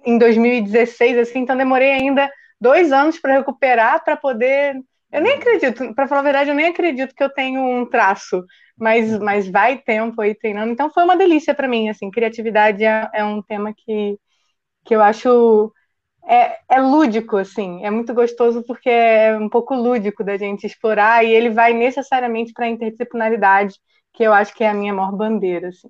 em 0.06 0.18
2016, 0.18 1.18
assim, 1.18 1.40
então 1.40 1.56
demorei 1.56 1.92
ainda 1.92 2.30
dois 2.60 2.92
anos 2.92 3.20
para 3.20 3.38
recuperar 3.38 4.04
para 4.04 4.16
poder. 4.16 4.76
Eu 5.12 5.22
nem 5.22 5.34
acredito, 5.34 5.94
para 5.94 6.08
falar 6.08 6.22
a 6.22 6.24
verdade, 6.24 6.50
eu 6.50 6.56
nem 6.56 6.68
acredito 6.68 7.14
que 7.14 7.24
eu 7.24 7.30
tenho 7.30 7.62
um 7.62 7.86
traço, 7.86 8.44
mas, 8.78 9.20
mas 9.20 9.48
vai 9.48 9.78
tempo 9.78 10.22
aí 10.22 10.34
treinando. 10.34 10.72
Então 10.72 10.90
foi 10.90 11.04
uma 11.04 11.18
delícia 11.18 11.54
para 11.54 11.68
mim, 11.68 11.90
assim. 11.90 12.10
Criatividade 12.10 12.84
é, 12.84 13.10
é 13.14 13.24
um 13.24 13.42
tema 13.42 13.74
que, 13.76 14.18
que 14.86 14.96
eu 14.96 15.02
acho 15.02 15.74
é, 16.26 16.60
é, 16.70 16.80
lúdico, 16.80 17.38
assim, 17.38 17.84
é 17.84 17.90
muito 17.90 18.14
gostoso 18.14 18.64
porque 18.64 18.90
é 18.90 19.38
um 19.38 19.50
pouco 19.50 19.76
lúdico 19.76 20.24
da 20.24 20.38
gente 20.38 20.66
explorar 20.66 21.26
e 21.26 21.34
ele 21.34 21.50
vai 21.50 21.74
necessariamente 21.74 22.54
para 22.54 22.66
a 22.66 22.70
interdisciplinaridade, 22.70 23.76
que 24.14 24.24
eu 24.24 24.32
acho 24.32 24.54
que 24.54 24.64
é 24.64 24.70
a 24.70 24.74
minha 24.74 24.94
maior 24.94 25.12
bandeira, 25.12 25.70
assim. 25.70 25.90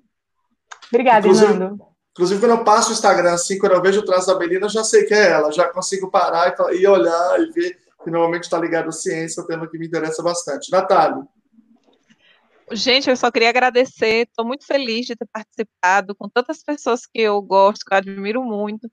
Obrigada, 0.88 1.26
inclusive, 1.26 1.52
Hernando. 1.52 1.84
Inclusive, 2.12 2.40
quando 2.40 2.58
eu 2.58 2.64
passo 2.64 2.90
o 2.90 2.92
Instagram, 2.92 3.32
assim, 3.32 3.58
quando 3.58 3.72
eu 3.72 3.82
vejo 3.82 4.00
o 4.00 4.04
traço 4.04 4.26
da 4.26 4.34
Belina, 4.34 4.66
eu 4.66 4.70
já 4.70 4.84
sei 4.84 5.04
que 5.04 5.14
é 5.14 5.30
ela, 5.30 5.52
já 5.52 5.68
consigo 5.68 6.10
parar 6.10 6.54
e, 6.72 6.76
e 6.76 6.86
olhar 6.86 7.40
e 7.40 7.50
ver 7.52 7.81
que 8.02 8.10
normalmente 8.10 8.44
está 8.44 8.58
ligado 8.58 8.88
à 8.88 8.92
ciência, 8.92 9.40
é 9.40 9.44
um 9.44 9.46
tema 9.46 9.68
que 9.68 9.78
me 9.78 9.86
interessa 9.86 10.22
bastante. 10.22 10.70
Natália. 10.70 11.22
Gente, 12.70 13.10
eu 13.10 13.16
só 13.16 13.30
queria 13.30 13.50
agradecer, 13.50 14.26
estou 14.28 14.46
muito 14.46 14.66
feliz 14.66 15.06
de 15.06 15.14
ter 15.14 15.26
participado 15.30 16.14
com 16.14 16.28
tantas 16.28 16.62
pessoas 16.62 17.04
que 17.06 17.20
eu 17.20 17.40
gosto, 17.42 17.84
que 17.84 17.92
eu 17.92 17.98
admiro 17.98 18.42
muito. 18.42 18.90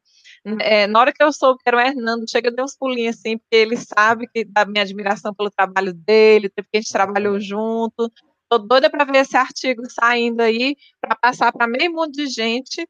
É, 0.61 0.87
na 0.87 0.99
hora 0.99 1.13
que 1.13 1.23
eu 1.23 1.31
soube 1.31 1.59
que 1.63 1.69
era 1.69 1.77
o 1.77 1.79
Hernando, 1.79 2.29
chega 2.29 2.51
de 2.51 2.61
uns 2.61 2.75
pulinhos 2.75 3.17
assim, 3.17 3.37
porque 3.37 3.55
ele 3.55 3.77
sabe 3.77 4.27
que 4.27 4.43
da 4.43 4.65
minha 4.65 4.83
admiração 4.83 5.33
pelo 5.33 5.49
trabalho 5.49 5.93
dele, 5.93 6.49
porque 6.49 6.77
a 6.77 6.81
gente 6.81 6.91
trabalhou 6.91 7.39
junto. 7.39 8.11
Tô 8.49 8.57
doida 8.57 8.89
para 8.89 9.05
ver 9.05 9.19
esse 9.19 9.37
artigo 9.37 9.83
saindo 9.89 10.41
aí, 10.41 10.75
para 10.99 11.15
passar 11.15 11.51
para 11.53 11.67
meio 11.67 11.93
mundo 11.93 12.11
de 12.11 12.27
gente. 12.27 12.87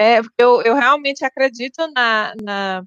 É, 0.00 0.20
eu, 0.38 0.62
eu 0.62 0.74
realmente 0.74 1.24
acredito 1.24 1.86
na, 1.94 2.32
na 2.42 2.84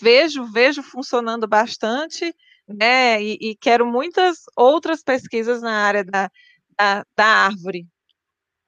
vejo 0.00 0.44
vejo 0.44 0.82
funcionando 0.82 1.46
bastante, 1.46 2.34
né? 2.66 3.22
E, 3.22 3.38
e, 3.40 3.56
quero 3.56 3.86
muitas 3.86 4.38
outras 4.56 5.02
pesquisas 5.02 5.60
na 5.60 5.72
área 5.72 6.04
da, 6.04 6.30
da, 6.78 7.04
da 7.16 7.26
árvore. 7.26 7.86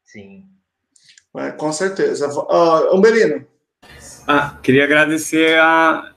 Sim. 0.04 0.44
É, 1.36 1.50
com 1.50 1.72
certeza. 1.72 2.28
Uh, 2.28 2.96
Umbelino. 2.96 3.46
Ah, 4.26 4.58
queria 4.62 4.84
agradecer 4.84 5.58
a 5.60 6.12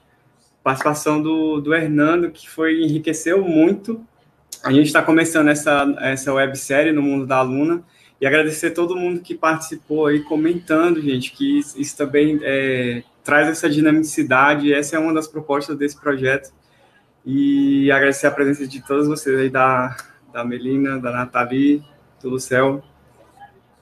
participação 0.62 1.22
do, 1.22 1.60
do 1.60 1.74
Hernando, 1.74 2.30
que 2.30 2.48
foi 2.48 2.82
enriqueceu 2.82 3.42
muito. 3.42 4.04
A 4.62 4.72
gente 4.72 4.86
está 4.86 5.02
começando 5.02 5.48
essa, 5.48 5.94
essa 6.00 6.32
websérie 6.32 6.92
no 6.92 7.02
Mundo 7.02 7.26
da 7.26 7.38
Aluna, 7.38 7.84
e 8.20 8.26
agradecer 8.26 8.72
todo 8.72 8.96
mundo 8.96 9.20
que 9.20 9.34
participou 9.34 10.06
aí, 10.06 10.22
comentando, 10.22 11.00
gente, 11.00 11.32
que 11.32 11.58
isso, 11.58 11.80
isso 11.80 11.96
também 11.96 12.38
é, 12.42 13.02
traz 13.30 13.48
essa 13.48 13.70
dinamicidade, 13.70 14.74
essa 14.74 14.96
é 14.96 14.98
uma 14.98 15.14
das 15.14 15.28
propostas 15.28 15.78
desse 15.78 15.96
projeto. 15.96 16.52
E 17.24 17.88
agradecer 17.92 18.26
a 18.26 18.30
presença 18.32 18.66
de 18.66 18.84
todos 18.84 19.06
vocês 19.06 19.38
aí, 19.38 19.48
da, 19.48 19.96
da 20.32 20.44
Melina, 20.44 20.98
da 20.98 21.12
Nathalie, 21.12 21.80
do 22.20 22.30
Lucel, 22.30 22.82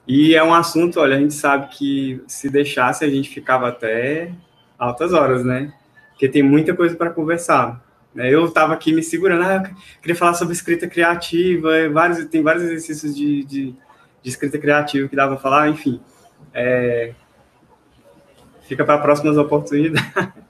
e 0.07 0.35
é 0.35 0.43
um 0.43 0.53
assunto, 0.53 0.99
olha, 0.99 1.17
a 1.17 1.19
gente 1.19 1.33
sabe 1.33 1.67
que 1.69 2.21
se 2.27 2.47
deixasse 2.47 3.03
a 3.03 3.09
gente 3.09 3.27
ficava 3.27 3.69
até 3.69 4.31
altas 4.77 5.13
horas, 5.13 5.43
né? 5.43 5.73
Porque 6.11 6.29
tem 6.29 6.43
muita 6.43 6.75
coisa 6.75 6.95
para 6.95 7.09
conversar. 7.09 7.83
Né? 8.13 8.31
Eu 8.31 8.45
estava 8.45 8.73
aqui 8.75 8.93
me 8.93 9.01
segurando, 9.01 9.43
ah, 9.43 9.67
queria 9.99 10.15
falar 10.15 10.35
sobre 10.35 10.53
escrita 10.53 10.87
criativa, 10.87 11.89
vários, 11.91 12.23
tem 12.25 12.43
vários 12.43 12.65
exercícios 12.65 13.15
de, 13.15 13.43
de, 13.45 13.75
de 14.21 14.29
escrita 14.29 14.59
criativa 14.59 15.07
que 15.07 15.15
dá 15.15 15.27
para 15.27 15.37
falar, 15.37 15.69
enfim. 15.69 15.99
É, 16.53 17.13
fica 18.69 18.85
para 18.85 18.99
próximas 18.99 19.35
oportunidades. 19.35 20.01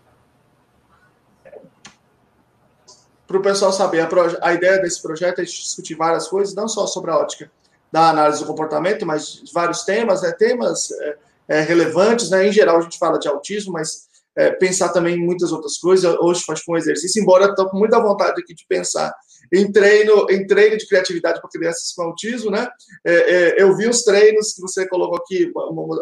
Para 3.26 3.38
o 3.38 3.42
pessoal 3.44 3.72
saber, 3.72 4.02
a, 4.02 4.10
a 4.42 4.54
ideia 4.56 4.82
desse 4.82 5.00
projeto 5.00 5.40
é 5.40 5.44
discutir 5.44 5.94
várias 5.94 6.28
coisas, 6.28 6.56
não 6.56 6.68
só 6.68 6.88
sobre 6.88 7.12
a 7.12 7.16
ótica 7.18 7.52
da 7.92 8.10
análise 8.10 8.40
do 8.40 8.48
comportamento, 8.48 9.06
mas 9.06 9.44
vários 9.54 9.84
temas, 9.84 10.24
né, 10.24 10.32
temas 10.32 10.92
é, 10.92 11.18
é, 11.48 11.62
relevantes, 11.62 12.32
né, 12.32 12.48
em 12.48 12.52
geral 12.52 12.78
a 12.78 12.82
gente 12.82 12.98
fala 12.98 13.20
de 13.20 13.28
autismo, 13.28 13.74
mas 13.74 14.10
é, 14.36 14.50
pensar 14.50 14.90
também 14.90 15.16
em 15.16 15.24
muitas 15.24 15.52
outras 15.52 15.78
coisas. 15.78 16.12
Hoje 16.20 16.44
faz 16.44 16.64
um 16.68 16.76
exercício, 16.76 17.22
embora 17.22 17.46
estou 17.46 17.70
com 17.70 17.78
muita 17.78 18.00
vontade 18.00 18.42
aqui 18.42 18.56
de 18.56 18.66
pensar 18.68 19.14
em 19.54 19.72
treino, 19.72 20.28
em 20.30 20.46
treino 20.46 20.78
de 20.78 20.88
criatividade 20.88 21.42
para 21.42 21.50
crianças 21.50 21.92
com 21.94 22.04
autismo, 22.04 22.52
né? 22.52 22.68
É, 23.06 23.14
é, 23.14 23.62
eu 23.62 23.76
vi 23.76 23.88
os 23.88 24.04
treinos 24.04 24.54
que 24.54 24.62
você 24.62 24.88
colocou 24.88 25.18
aqui, 25.18 25.52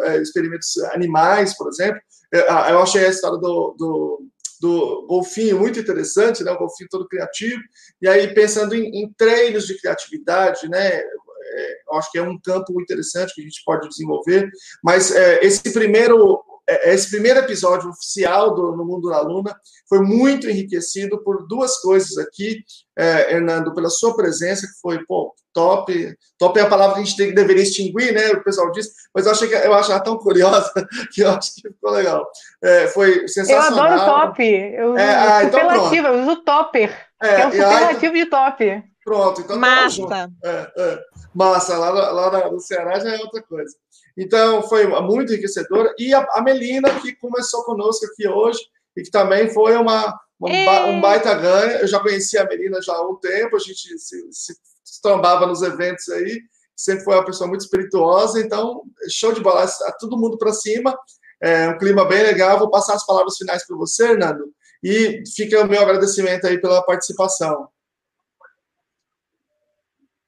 é, 0.03 0.17
experimentos 0.17 0.77
animais, 0.91 1.55
por 1.57 1.69
exemplo. 1.69 2.01
É, 2.33 2.39
eu 2.71 2.79
achei 2.79 3.05
a 3.05 3.09
história 3.09 3.37
do, 3.37 3.75
do, 3.77 4.21
do, 4.61 5.05
golfinho 5.07 5.59
muito 5.59 5.79
interessante, 5.79 6.43
né? 6.43 6.51
O 6.51 6.57
golfinho 6.59 6.89
todo 6.89 7.07
criativo. 7.07 7.61
E 8.01 8.07
aí, 8.07 8.33
pensando 8.33 8.75
em, 8.75 9.03
em 9.03 9.13
treinos 9.17 9.65
de 9.65 9.77
criatividade, 9.79 10.67
né? 10.69 11.01
É, 11.49 11.77
acho 11.93 12.11
que 12.11 12.17
é 12.17 12.21
um 12.21 12.37
campo 12.39 12.79
interessante 12.81 13.33
que 13.33 13.41
a 13.41 13.43
gente 13.43 13.61
pode 13.65 13.87
desenvolver. 13.87 14.49
Mas 14.83 15.11
esse 15.41 15.71
primeiro 15.71 16.43
é, 16.43 16.46
esse 16.67 17.09
primeiro 17.09 17.39
episódio 17.39 17.89
oficial 17.89 18.53
do 18.53 18.75
No 18.75 18.85
Mundo 18.85 19.09
da 19.09 19.21
Luna 19.21 19.55
foi 19.87 20.01
muito 20.01 20.49
enriquecido 20.49 21.23
por 21.23 21.47
duas 21.47 21.79
coisas 21.79 22.17
aqui, 22.17 22.61
é, 22.97 23.33
Hernando, 23.33 23.73
pela 23.73 23.89
sua 23.89 24.15
presença, 24.15 24.67
que 24.67 24.79
foi 24.81 25.03
pô, 25.05 25.33
top. 25.53 26.15
Top 26.37 26.59
é 26.59 26.61
a 26.61 26.69
palavra 26.69 26.95
que 26.95 27.01
a 27.01 27.03
gente 27.03 27.17
tem, 27.17 27.33
deveria 27.33 27.63
extinguir, 27.63 28.13
né? 28.13 28.31
O 28.31 28.43
pessoal 28.43 28.71
disse, 28.71 28.91
mas 29.13 29.25
eu 29.25 29.31
achei 29.31 29.47
que 29.47 29.55
eu 29.55 29.73
achava 29.73 30.03
tão 30.03 30.17
curiosa 30.17 30.71
que 31.11 31.21
eu 31.21 31.31
acho 31.31 31.55
que 31.55 31.69
ficou 31.69 31.91
legal. 31.91 32.29
É, 32.63 32.87
foi 32.87 33.27
sensacional. 33.27 33.87
Eu 33.87 33.93
adoro 33.93 34.05
top. 34.05 34.43
Eu 34.43 34.97
é, 34.97 35.15
ah, 35.15 35.43
então 35.43 35.71
eu 35.71 36.21
uso 36.21 36.35
topper. 36.43 36.95
É, 37.21 37.41
é 37.41 37.47
um 37.47 37.51
superlativo 37.51 38.13
de 38.13 38.25
top. 38.25 38.83
Pronto, 39.03 39.41
então 39.41 39.57
Massa. 39.57 40.05
Tá 40.05 40.29
é, 40.43 40.71
é. 40.77 40.99
Massa, 41.37 41.77
lá, 41.77 41.91
lá 41.91 42.49
no 42.49 42.59
Ceará 42.59 42.97
já 42.99 43.15
é 43.15 43.19
outra 43.19 43.43
coisa. 43.43 43.75
Então, 44.17 44.63
foi 44.63 44.87
muito 45.01 45.31
enriquecedora. 45.31 45.93
E 45.99 46.11
a, 46.11 46.27
a 46.31 46.41
Melina, 46.41 46.99
que 46.99 47.15
começou 47.15 47.63
conosco 47.63 48.07
aqui 48.07 48.27
hoje, 48.27 48.59
e 48.95 49.03
que 49.03 49.11
também 49.11 49.47
foi 49.53 49.77
uma, 49.77 50.19
uma 50.39 50.85
um 50.87 50.99
baita 50.99 51.35
ganho. 51.35 51.77
Eu 51.77 51.87
já 51.87 51.99
conhecia 51.99 52.41
a 52.41 52.47
Melina 52.47 52.81
já 52.81 52.93
há 52.93 53.07
um 53.07 53.15
tempo, 53.17 53.55
a 53.55 53.59
gente 53.59 53.99
se, 53.99 54.27
se, 54.31 54.57
se 54.83 55.01
trombava 55.01 55.45
nos 55.45 55.61
eventos 55.61 56.09
aí, 56.09 56.41
sempre 56.75 57.03
foi 57.03 57.13
uma 57.13 57.25
pessoa 57.25 57.47
muito 57.47 57.61
espirituosa, 57.61 58.39
então, 58.39 58.81
show 59.07 59.31
de 59.31 59.39
bola, 59.39 59.67
todo 59.99 60.17
mundo 60.17 60.39
para 60.39 60.51
cima, 60.51 60.97
é 61.39 61.69
um 61.69 61.77
clima 61.77 62.03
bem 62.03 62.23
legal. 62.23 62.57
Vou 62.57 62.71
passar 62.71 62.95
as 62.95 63.05
palavras 63.05 63.37
finais 63.37 63.63
para 63.63 63.77
você, 63.77 64.15
Nando, 64.15 64.51
e 64.83 65.21
fica 65.35 65.61
o 65.61 65.69
meu 65.69 65.83
agradecimento 65.83 66.47
aí 66.47 66.59
pela 66.59 66.81
participação. 66.81 67.67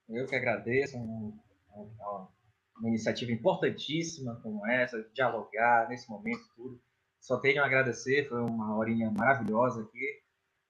Eu 0.10 0.26
que 0.26 0.36
agradeço 0.36 0.97
uma 0.97 2.89
iniciativa 2.89 3.32
importantíssima 3.32 4.39
como 4.41 4.66
essa, 4.68 5.03
dialogar 5.14 5.88
nesse 5.88 6.10
momento 6.10 6.41
tudo. 6.55 6.82
Só 7.22 7.39
tenho 7.39 7.62
a 7.62 7.66
agradecer, 7.66 8.28
foi 8.28 8.41
uma 8.41 8.76
horinha 8.78 9.12
maravilhosa 9.12 9.84
aqui. 9.84 10.24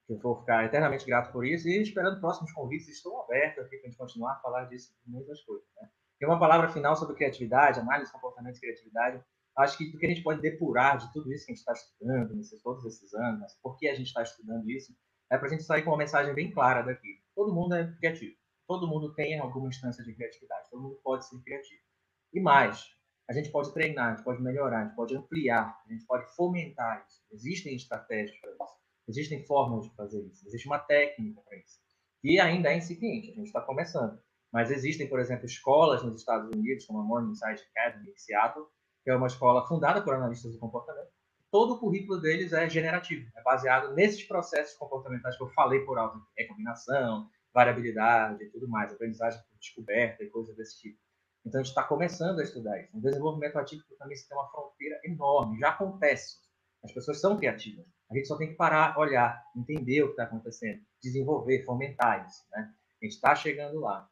Eu 0.09 0.17
vou 0.19 0.39
ficar 0.39 0.65
eternamente 0.65 1.05
grato 1.05 1.31
por 1.31 1.45
isso 1.45 1.69
e 1.69 1.81
esperando 1.81 2.19
próximos 2.19 2.51
convites. 2.51 2.89
Estou 2.89 3.21
aberto 3.21 3.61
aqui 3.61 3.77
para 3.77 3.87
a 3.87 3.89
gente 3.89 3.97
continuar 3.97 4.33
a 4.33 4.39
falar 4.39 4.65
disso, 4.65 4.91
de 5.05 5.11
muitas 5.11 5.41
coisas. 5.43 5.67
Né? 5.79 5.89
E 6.19 6.25
uma 6.25 6.39
palavra 6.39 6.67
final 6.69 6.95
sobre 6.95 7.15
criatividade, 7.15 7.79
análise, 7.79 8.11
comportamento 8.11 8.57
e 8.57 8.59
criatividade. 8.59 9.23
Acho 9.57 9.77
que 9.77 9.95
o 9.95 9.99
que 9.99 10.05
a 10.05 10.09
gente 10.09 10.23
pode 10.23 10.41
depurar 10.41 10.97
de 10.97 11.11
tudo 11.13 11.31
isso 11.31 11.45
que 11.45 11.51
a 11.51 11.55
gente 11.55 11.59
está 11.59 11.73
estudando, 11.73 12.35
nesses, 12.35 12.61
todos 12.61 12.83
esses 12.85 13.13
anos, 13.13 13.53
por 13.61 13.77
que 13.77 13.87
a 13.87 13.95
gente 13.95 14.07
está 14.07 14.23
estudando 14.23 14.69
isso, 14.69 14.93
é 15.31 15.37
para 15.37 15.47
a 15.47 15.49
gente 15.49 15.63
sair 15.63 15.83
com 15.83 15.91
uma 15.91 15.97
mensagem 15.97 16.33
bem 16.33 16.51
clara 16.51 16.81
daqui. 16.81 17.21
Todo 17.35 17.53
mundo 17.53 17.75
é 17.75 17.93
criativo. 17.97 18.38
Todo 18.69 18.87
mundo 18.87 19.11
tem 19.15 19.39
alguma 19.39 19.67
instância 19.67 20.03
de 20.03 20.13
criatividade. 20.13 20.69
Todo 20.69 20.83
mundo 20.83 20.99
pode 21.03 21.27
ser 21.27 21.39
criativo. 21.39 21.81
E 22.31 22.39
mais, 22.39 22.85
a 23.27 23.33
gente 23.33 23.49
pode 23.49 23.73
treinar, 23.73 24.13
a 24.13 24.15
gente 24.15 24.23
pode 24.23 24.43
melhorar, 24.43 24.81
a 24.81 24.85
gente 24.85 24.95
pode 24.95 25.17
ampliar, 25.17 25.75
a 25.83 25.91
gente 25.91 26.05
pode 26.05 26.31
fomentar 26.35 27.03
isso. 27.07 27.19
Existem 27.31 27.75
estratégias 27.75 28.39
para 28.39 28.51
isso, 28.51 28.77
existem 29.07 29.43
formas 29.43 29.85
de 29.85 29.95
fazer 29.95 30.23
isso, 30.23 30.47
existe 30.47 30.67
uma 30.67 30.77
técnica 30.77 31.41
para 31.41 31.57
isso. 31.57 31.79
E 32.23 32.39
ainda 32.39 32.71
é 32.71 32.77
incipiente, 32.77 33.31
a 33.31 33.33
gente 33.33 33.47
está 33.47 33.59
começando. 33.59 34.21
Mas 34.53 34.69
existem, 34.69 35.09
por 35.09 35.19
exemplo, 35.19 35.47
escolas 35.47 36.03
nos 36.03 36.17
Estados 36.17 36.51
Unidos, 36.55 36.85
como 36.85 36.99
a 36.99 37.03
Morningside 37.03 37.63
Academy 37.75 38.11
em 38.11 38.17
Seattle, 38.17 38.67
que 39.03 39.09
é 39.09 39.15
uma 39.15 39.25
escola 39.25 39.67
fundada 39.67 40.03
por 40.03 40.13
analistas 40.13 40.51
do 40.51 40.59
comportamento. 40.59 41.09
Todo 41.49 41.73
o 41.73 41.79
currículo 41.79 42.21
deles 42.21 42.53
é 42.53 42.69
generativo, 42.69 43.31
é 43.35 43.41
baseado 43.41 43.95
nesses 43.95 44.23
processos 44.25 44.77
comportamentais 44.77 45.35
que 45.35 45.41
eu 45.41 45.49
falei 45.49 45.79
por 45.79 45.97
alto, 45.97 46.23
é 46.37 46.43
combinação, 46.43 47.27
variabilidade 47.59 48.43
e 48.43 48.49
tudo 48.49 48.69
mais, 48.69 48.93
aprendizagem 48.93 49.41
por 49.41 49.59
descoberta 49.59 50.23
e 50.23 50.29
coisas 50.29 50.55
desse 50.55 50.79
tipo. 50.79 50.97
Então, 51.45 51.59
a 51.59 51.63
gente 51.63 51.71
está 51.71 51.83
começando 51.83 52.39
a 52.39 52.43
estudar 52.43 52.79
isso. 52.81 52.97
O 52.97 53.01
desenvolvimento 53.01 53.57
atípico 53.57 53.95
também 53.97 54.15
tem 54.15 54.37
uma 54.37 54.49
fronteira 54.49 54.99
enorme, 55.03 55.59
já 55.59 55.69
acontece. 55.69 56.37
As 56.83 56.93
pessoas 56.93 57.19
são 57.19 57.37
criativas. 57.37 57.85
A 58.09 58.15
gente 58.15 58.27
só 58.27 58.37
tem 58.37 58.49
que 58.49 58.55
parar, 58.55 58.97
olhar, 58.97 59.43
entender 59.55 60.03
o 60.03 60.07
que 60.07 60.11
está 60.11 60.23
acontecendo, 60.23 60.81
desenvolver, 61.01 61.65
fomentar 61.65 62.25
isso. 62.25 62.43
Né? 62.51 62.73
A 63.01 63.05
gente 63.05 63.15
está 63.15 63.35
chegando 63.35 63.79
lá. 63.79 64.09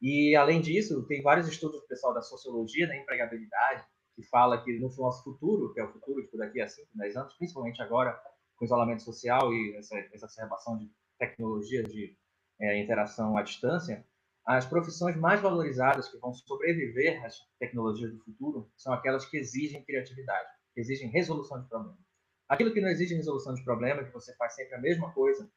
E, 0.00 0.36
além 0.36 0.60
disso, 0.60 1.06
tem 1.06 1.22
vários 1.22 1.48
estudos 1.48 1.80
do 1.80 1.86
pessoal 1.86 2.12
da 2.12 2.22
sociologia 2.22 2.86
da 2.86 2.96
empregabilidade, 2.96 3.84
que 4.14 4.22
fala 4.24 4.62
que 4.62 4.78
no 4.78 4.94
nosso 4.94 5.24
futuro, 5.24 5.72
que 5.72 5.80
é 5.80 5.84
o 5.84 5.92
futuro 5.92 6.22
tipo, 6.22 6.36
daqui 6.36 6.60
a 6.60 6.68
5, 6.68 6.88
10 6.94 7.16
anos, 7.16 7.34
principalmente 7.34 7.80
agora 7.82 8.18
com 8.56 8.64
isolamento 8.64 9.02
social 9.02 9.52
e 9.54 9.76
essa 9.76 9.98
exacerbação 10.12 10.76
de 10.76 10.90
tecnologias 11.18 11.90
de 11.92 12.16
é, 12.60 12.80
interação 12.80 13.36
à 13.36 13.42
distância, 13.42 14.04
as 14.46 14.66
profissões 14.66 15.16
mais 15.16 15.40
valorizadas 15.40 16.08
que 16.08 16.18
vão 16.18 16.32
sobreviver 16.32 17.24
às 17.24 17.38
tecnologias 17.58 18.12
do 18.12 18.18
futuro 18.20 18.70
são 18.76 18.92
aquelas 18.92 19.24
que 19.24 19.36
exigem 19.36 19.84
criatividade, 19.84 20.48
que 20.74 20.80
exigem 20.80 21.08
resolução 21.08 21.60
de 21.60 21.68
problemas. 21.68 21.98
Aquilo 22.48 22.72
que 22.72 22.80
não 22.80 22.88
exige 22.88 23.14
resolução 23.14 23.54
de 23.54 23.62
problema, 23.62 24.02
que 24.02 24.12
você 24.12 24.34
faz 24.36 24.54
sempre 24.54 24.74
a 24.74 24.80
mesma 24.80 25.12
coisa, 25.12 25.48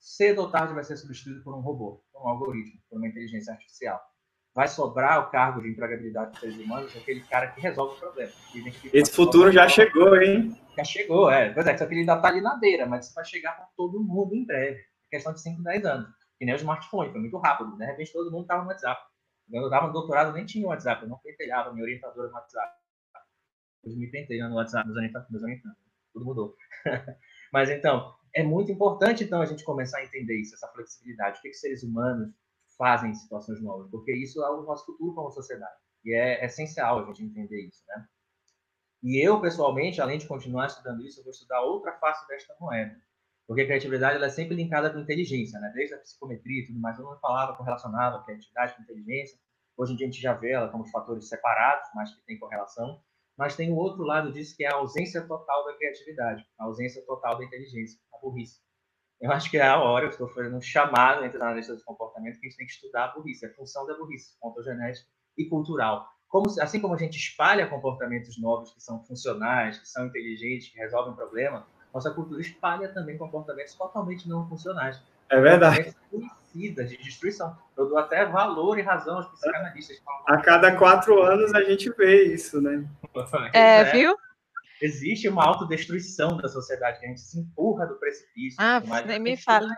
cedo 0.00 0.40
ou 0.40 0.50
tarde 0.50 0.72
vai 0.72 0.82
ser 0.82 0.96
substituído 0.96 1.42
por 1.44 1.54
um 1.54 1.60
robô, 1.60 2.02
por 2.12 2.22
um 2.22 2.28
algoritmo, 2.28 2.80
por 2.88 2.96
uma 2.96 3.06
inteligência 3.06 3.52
artificial. 3.52 4.00
Vai 4.54 4.68
sobrar 4.68 5.20
o 5.20 5.30
cargo 5.30 5.62
de 5.62 5.68
empregabilidade 5.68 6.32
dos 6.32 6.40
seres 6.40 6.56
humanos 6.56 6.96
aquele 6.96 7.20
cara 7.22 7.48
que 7.48 7.60
resolve 7.60 7.96
o 7.96 8.00
problema. 8.00 8.32
Esse 8.92 9.12
futuro 9.12 9.50
já 9.50 9.68
chegou, 9.68 10.16
hein? 10.16 10.58
Já 10.76 10.84
chegou, 10.84 11.30
é. 11.30 11.52
Pois 11.52 11.66
é, 11.66 11.76
só 11.76 11.86
que 11.86 11.92
ele 11.92 12.00
ainda 12.00 12.16
está 12.16 12.28
ali 12.28 12.40
na 12.40 12.56
beira, 12.56 12.86
mas 12.86 13.06
isso 13.06 13.14
vai 13.14 13.24
chegar 13.24 13.52
para 13.52 13.66
todo 13.76 14.02
mundo 14.02 14.34
em 14.34 14.44
breve. 14.44 14.78
É 14.78 15.10
questão 15.10 15.32
de 15.32 15.40
5, 15.40 15.62
10 15.62 15.84
anos 15.84 16.21
que 16.42 16.46
nem 16.46 16.56
o 16.56 16.56
smartphone, 16.56 17.12
foi 17.12 17.20
muito 17.20 17.38
rápido. 17.38 17.76
De 17.76 17.84
repente 17.84 18.12
todo 18.12 18.28
mundo 18.28 18.42
estava 18.42 18.62
no 18.62 18.68
WhatsApp. 18.68 19.00
Quando 19.48 19.62
eu 19.62 19.68
estava 19.68 19.86
no 19.86 19.92
doutorado, 19.92 20.32
nem 20.32 20.44
tinha 20.44 20.66
WhatsApp, 20.66 21.04
eu 21.04 21.08
não 21.08 21.16
pentelhava 21.18 21.72
minha 21.72 21.84
orientadora 21.84 22.26
no 22.26 22.34
WhatsApp. 22.34 22.76
Eu 23.84 23.96
me 23.96 24.08
pentelhando 24.08 24.50
no 24.50 24.56
WhatsApp, 24.56 24.88
meus 24.88 24.96
orientadores, 24.96 25.76
tudo 26.12 26.24
mudou. 26.24 26.56
Mas 27.52 27.70
então, 27.70 28.12
é 28.34 28.42
muito 28.42 28.72
importante 28.72 29.22
então 29.22 29.40
a 29.40 29.46
gente 29.46 29.62
começar 29.62 29.98
a 29.98 30.04
entender 30.04 30.34
isso, 30.40 30.56
essa 30.56 30.66
flexibilidade, 30.66 31.38
o 31.38 31.42
que, 31.42 31.50
que 31.50 31.54
seres 31.54 31.84
humanos 31.84 32.34
fazem 32.76 33.12
em 33.12 33.14
situações 33.14 33.62
novas, 33.62 33.88
porque 33.88 34.12
isso 34.12 34.42
é 34.42 34.50
o 34.50 34.62
nosso 34.62 34.84
futuro 34.86 35.14
como 35.14 35.30
sociedade. 35.30 35.76
E 36.04 36.12
é 36.12 36.44
essencial 36.44 36.98
a 36.98 37.06
gente 37.06 37.22
entender 37.22 37.68
isso, 37.68 37.84
né? 37.86 38.04
E 39.00 39.24
eu, 39.24 39.40
pessoalmente, 39.40 40.00
além 40.00 40.18
de 40.18 40.26
continuar 40.26 40.66
estudando 40.66 41.06
isso, 41.06 41.20
eu 41.20 41.24
vou 41.24 41.30
estudar 41.30 41.60
outra 41.60 41.92
face 41.98 42.26
desta 42.26 42.52
moeda, 42.58 43.00
porque 43.46 43.62
a 43.62 43.66
criatividade 43.66 44.16
ela 44.16 44.26
é 44.26 44.30
sempre 44.30 44.54
linkada 44.54 44.90
com 44.90 44.98
inteligência, 44.98 45.58
né? 45.60 45.70
Desde 45.74 45.94
a 45.94 45.98
psicometria 45.98 46.62
e 46.62 46.66
tudo 46.66 46.80
mais, 46.80 46.96
todo 46.96 47.06
mundo 47.06 47.20
falava 47.20 47.56
correlacionava 47.56 48.18
a 48.18 48.22
criatividade 48.22 48.74
com 48.74 48.82
inteligência. 48.82 49.38
Hoje 49.76 49.92
em 49.92 49.96
dia 49.96 50.06
a 50.06 50.10
gente 50.10 50.22
já 50.22 50.34
vê 50.34 50.52
ela 50.52 50.68
como 50.68 50.86
fatores 50.86 51.28
separados, 51.28 51.88
mas 51.94 52.14
que 52.14 52.24
tem 52.24 52.38
correlação. 52.38 53.00
Mas 53.36 53.56
tem 53.56 53.72
o 53.72 53.76
outro 53.76 54.02
lado 54.02 54.32
disso, 54.32 54.56
que 54.56 54.64
é 54.64 54.68
a 54.68 54.76
ausência 54.76 55.26
total 55.26 55.64
da 55.64 55.74
criatividade, 55.74 56.46
a 56.58 56.64
ausência 56.64 57.02
total 57.06 57.38
da 57.38 57.44
inteligência, 57.44 57.98
a 58.14 58.18
burrice. 58.18 58.60
Eu 59.20 59.30
acho 59.30 59.50
que 59.50 59.56
é 59.56 59.62
a 59.62 59.78
hora, 59.78 60.06
eu 60.06 60.10
estou 60.10 60.28
fazendo 60.28 60.56
um 60.56 60.60
chamado 60.60 61.24
entre 61.24 61.38
os 61.38 61.42
analistas 61.42 61.78
de 61.78 61.84
comportamento, 61.84 62.38
que 62.38 62.46
a 62.46 62.50
gente 62.50 62.58
tem 62.58 62.66
que 62.66 62.72
estudar 62.72 63.04
a 63.04 63.14
burrice, 63.14 63.46
a 63.46 63.54
função 63.54 63.86
da 63.86 63.96
burrice, 63.96 64.36
ontogenética 64.42 65.08
e 65.38 65.48
cultural. 65.48 66.06
Como, 66.28 66.46
assim 66.60 66.80
como 66.80 66.94
a 66.94 66.98
gente 66.98 67.16
espalha 67.16 67.68
comportamentos 67.68 68.40
novos 68.40 68.74
que 68.74 68.80
são 68.80 69.04
funcionais, 69.04 69.78
que 69.78 69.88
são 69.88 70.06
inteligentes, 70.06 70.70
que 70.70 70.78
resolvem 70.78 71.14
problema, 71.14 71.66
nossa 71.92 72.10
cultura 72.10 72.40
espalha 72.40 72.88
também 72.88 73.18
comportamentos 73.18 73.74
totalmente 73.74 74.28
não 74.28 74.48
funcionais. 74.48 75.00
É 75.28 75.40
verdade. 75.40 75.94
Suicidas, 76.10 76.90
de 76.90 76.96
destruição. 76.98 77.56
Eu 77.76 77.88
dou 77.88 77.98
até 77.98 78.24
valor 78.26 78.78
e 78.78 78.82
razão 78.82 79.16
aos 79.16 79.26
psicanalistas. 79.28 80.02
A 80.26 80.38
cada 80.38 80.76
quatro 80.76 81.22
anos 81.22 81.54
a 81.54 81.62
gente 81.62 81.90
vê 81.90 82.34
isso, 82.34 82.60
né? 82.60 82.86
É, 83.52 83.80
é, 83.80 83.84
viu? 83.84 84.16
Existe 84.80 85.28
uma 85.28 85.44
autodestruição 85.44 86.36
da 86.36 86.48
sociedade, 86.48 86.98
que 86.98 87.06
a 87.06 87.08
gente 87.08 87.20
se 87.20 87.38
empurra 87.38 87.86
do 87.86 87.94
precipício. 87.96 88.56
Ah, 88.60 88.80
nem 89.06 89.20
me 89.20 89.36
fala. 89.36 89.68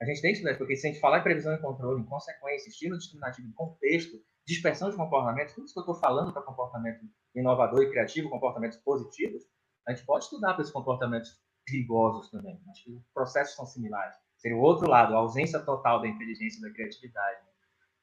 A 0.00 0.04
gente 0.04 0.22
tem 0.22 0.30
que 0.30 0.36
estudar 0.38 0.52
isso, 0.52 0.58
porque 0.58 0.76
se 0.76 0.86
a 0.86 0.90
gente 0.90 1.00
falar 1.00 1.18
em 1.18 1.22
previsão 1.22 1.54
e 1.54 1.58
controle, 1.58 2.00
em 2.00 2.06
consequência, 2.06 2.68
estilo 2.68 2.96
discriminativo, 2.96 3.48
em 3.48 3.52
contexto, 3.52 4.18
dispersão 4.46 4.90
de 4.90 4.96
comportamentos, 4.96 5.54
tudo 5.54 5.64
isso 5.64 5.74
que 5.74 5.80
eu 5.80 5.82
estou 5.82 6.00
falando 6.00 6.32
para 6.32 6.42
comportamento 6.42 7.00
inovador 7.34 7.82
e 7.82 7.90
criativo, 7.90 8.30
comportamentos 8.30 8.78
positivos, 8.78 9.42
a 9.86 9.92
gente 9.92 10.04
pode 10.04 10.24
estudar 10.24 10.52
para 10.54 10.62
esses 10.62 10.72
comportamentos 10.72 11.38
perigosos 11.66 12.30
também. 12.30 12.60
Acho 12.70 12.84
que 12.84 12.92
os 12.92 13.06
processos 13.14 13.54
são 13.54 13.66
similares. 13.66 14.14
Seria 14.38 14.56
o 14.56 14.60
outro 14.60 14.88
lado, 14.88 15.14
a 15.14 15.18
ausência 15.18 15.60
total 15.60 16.00
da 16.00 16.08
inteligência 16.08 16.58
e 16.58 16.62
da 16.62 16.70
criatividade. 16.70 17.38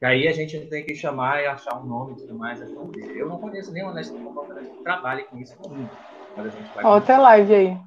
E 0.01 0.05
aí 0.05 0.27
a 0.27 0.31
gente 0.31 0.59
tem 0.67 0.85
que 0.85 0.93
chamar 0.93 1.41
e 1.41 1.47
achar 1.47 1.79
um 1.81 1.85
nome 1.85 2.13
e 2.13 2.17
tudo 2.17 2.37
mais. 2.37 2.61
Eu 2.61 3.27
não 3.27 3.39
conheço 3.39 3.71
nenhum 3.71 3.89
de 4.13 4.23
comportamento 4.23 4.77
que 4.77 4.83
trabalhe 4.83 5.23
com 5.23 5.37
isso 5.39 5.55
no 5.61 5.69
mundo. 5.69 5.89
Mas 6.35 6.53
a. 6.53 6.87
Ó, 6.87 6.99
live 7.17 7.55
aí. 7.55 7.77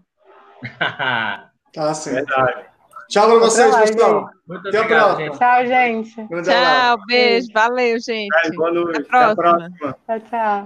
Tá 1.73 1.95
sim. 1.95 2.11
Verdade. 2.11 2.67
Tchau 3.09 3.29
pra 3.29 3.39
vocês, 3.39 3.77
pessoal. 3.77 4.29
Muito 4.47 4.69
Até 4.69 4.79
a 4.79 4.81
obrigado, 4.81 5.17
próxima. 5.17 5.27
gente. 5.27 5.39
Tchau, 5.39 5.67
gente. 5.67 6.45
Tchau, 6.45 6.99
beijo, 7.07 7.49
valeu, 7.53 8.01
gente. 8.01 8.57
Boa 8.57 8.73
noite. 8.73 9.07
Até 9.09 9.17
a 9.17 9.21
Até 9.21 9.33
a 9.33 9.37
próxima. 9.37 9.77
próxima. 9.79 9.97
Tchau, 10.07 10.21
tchau. 10.29 10.59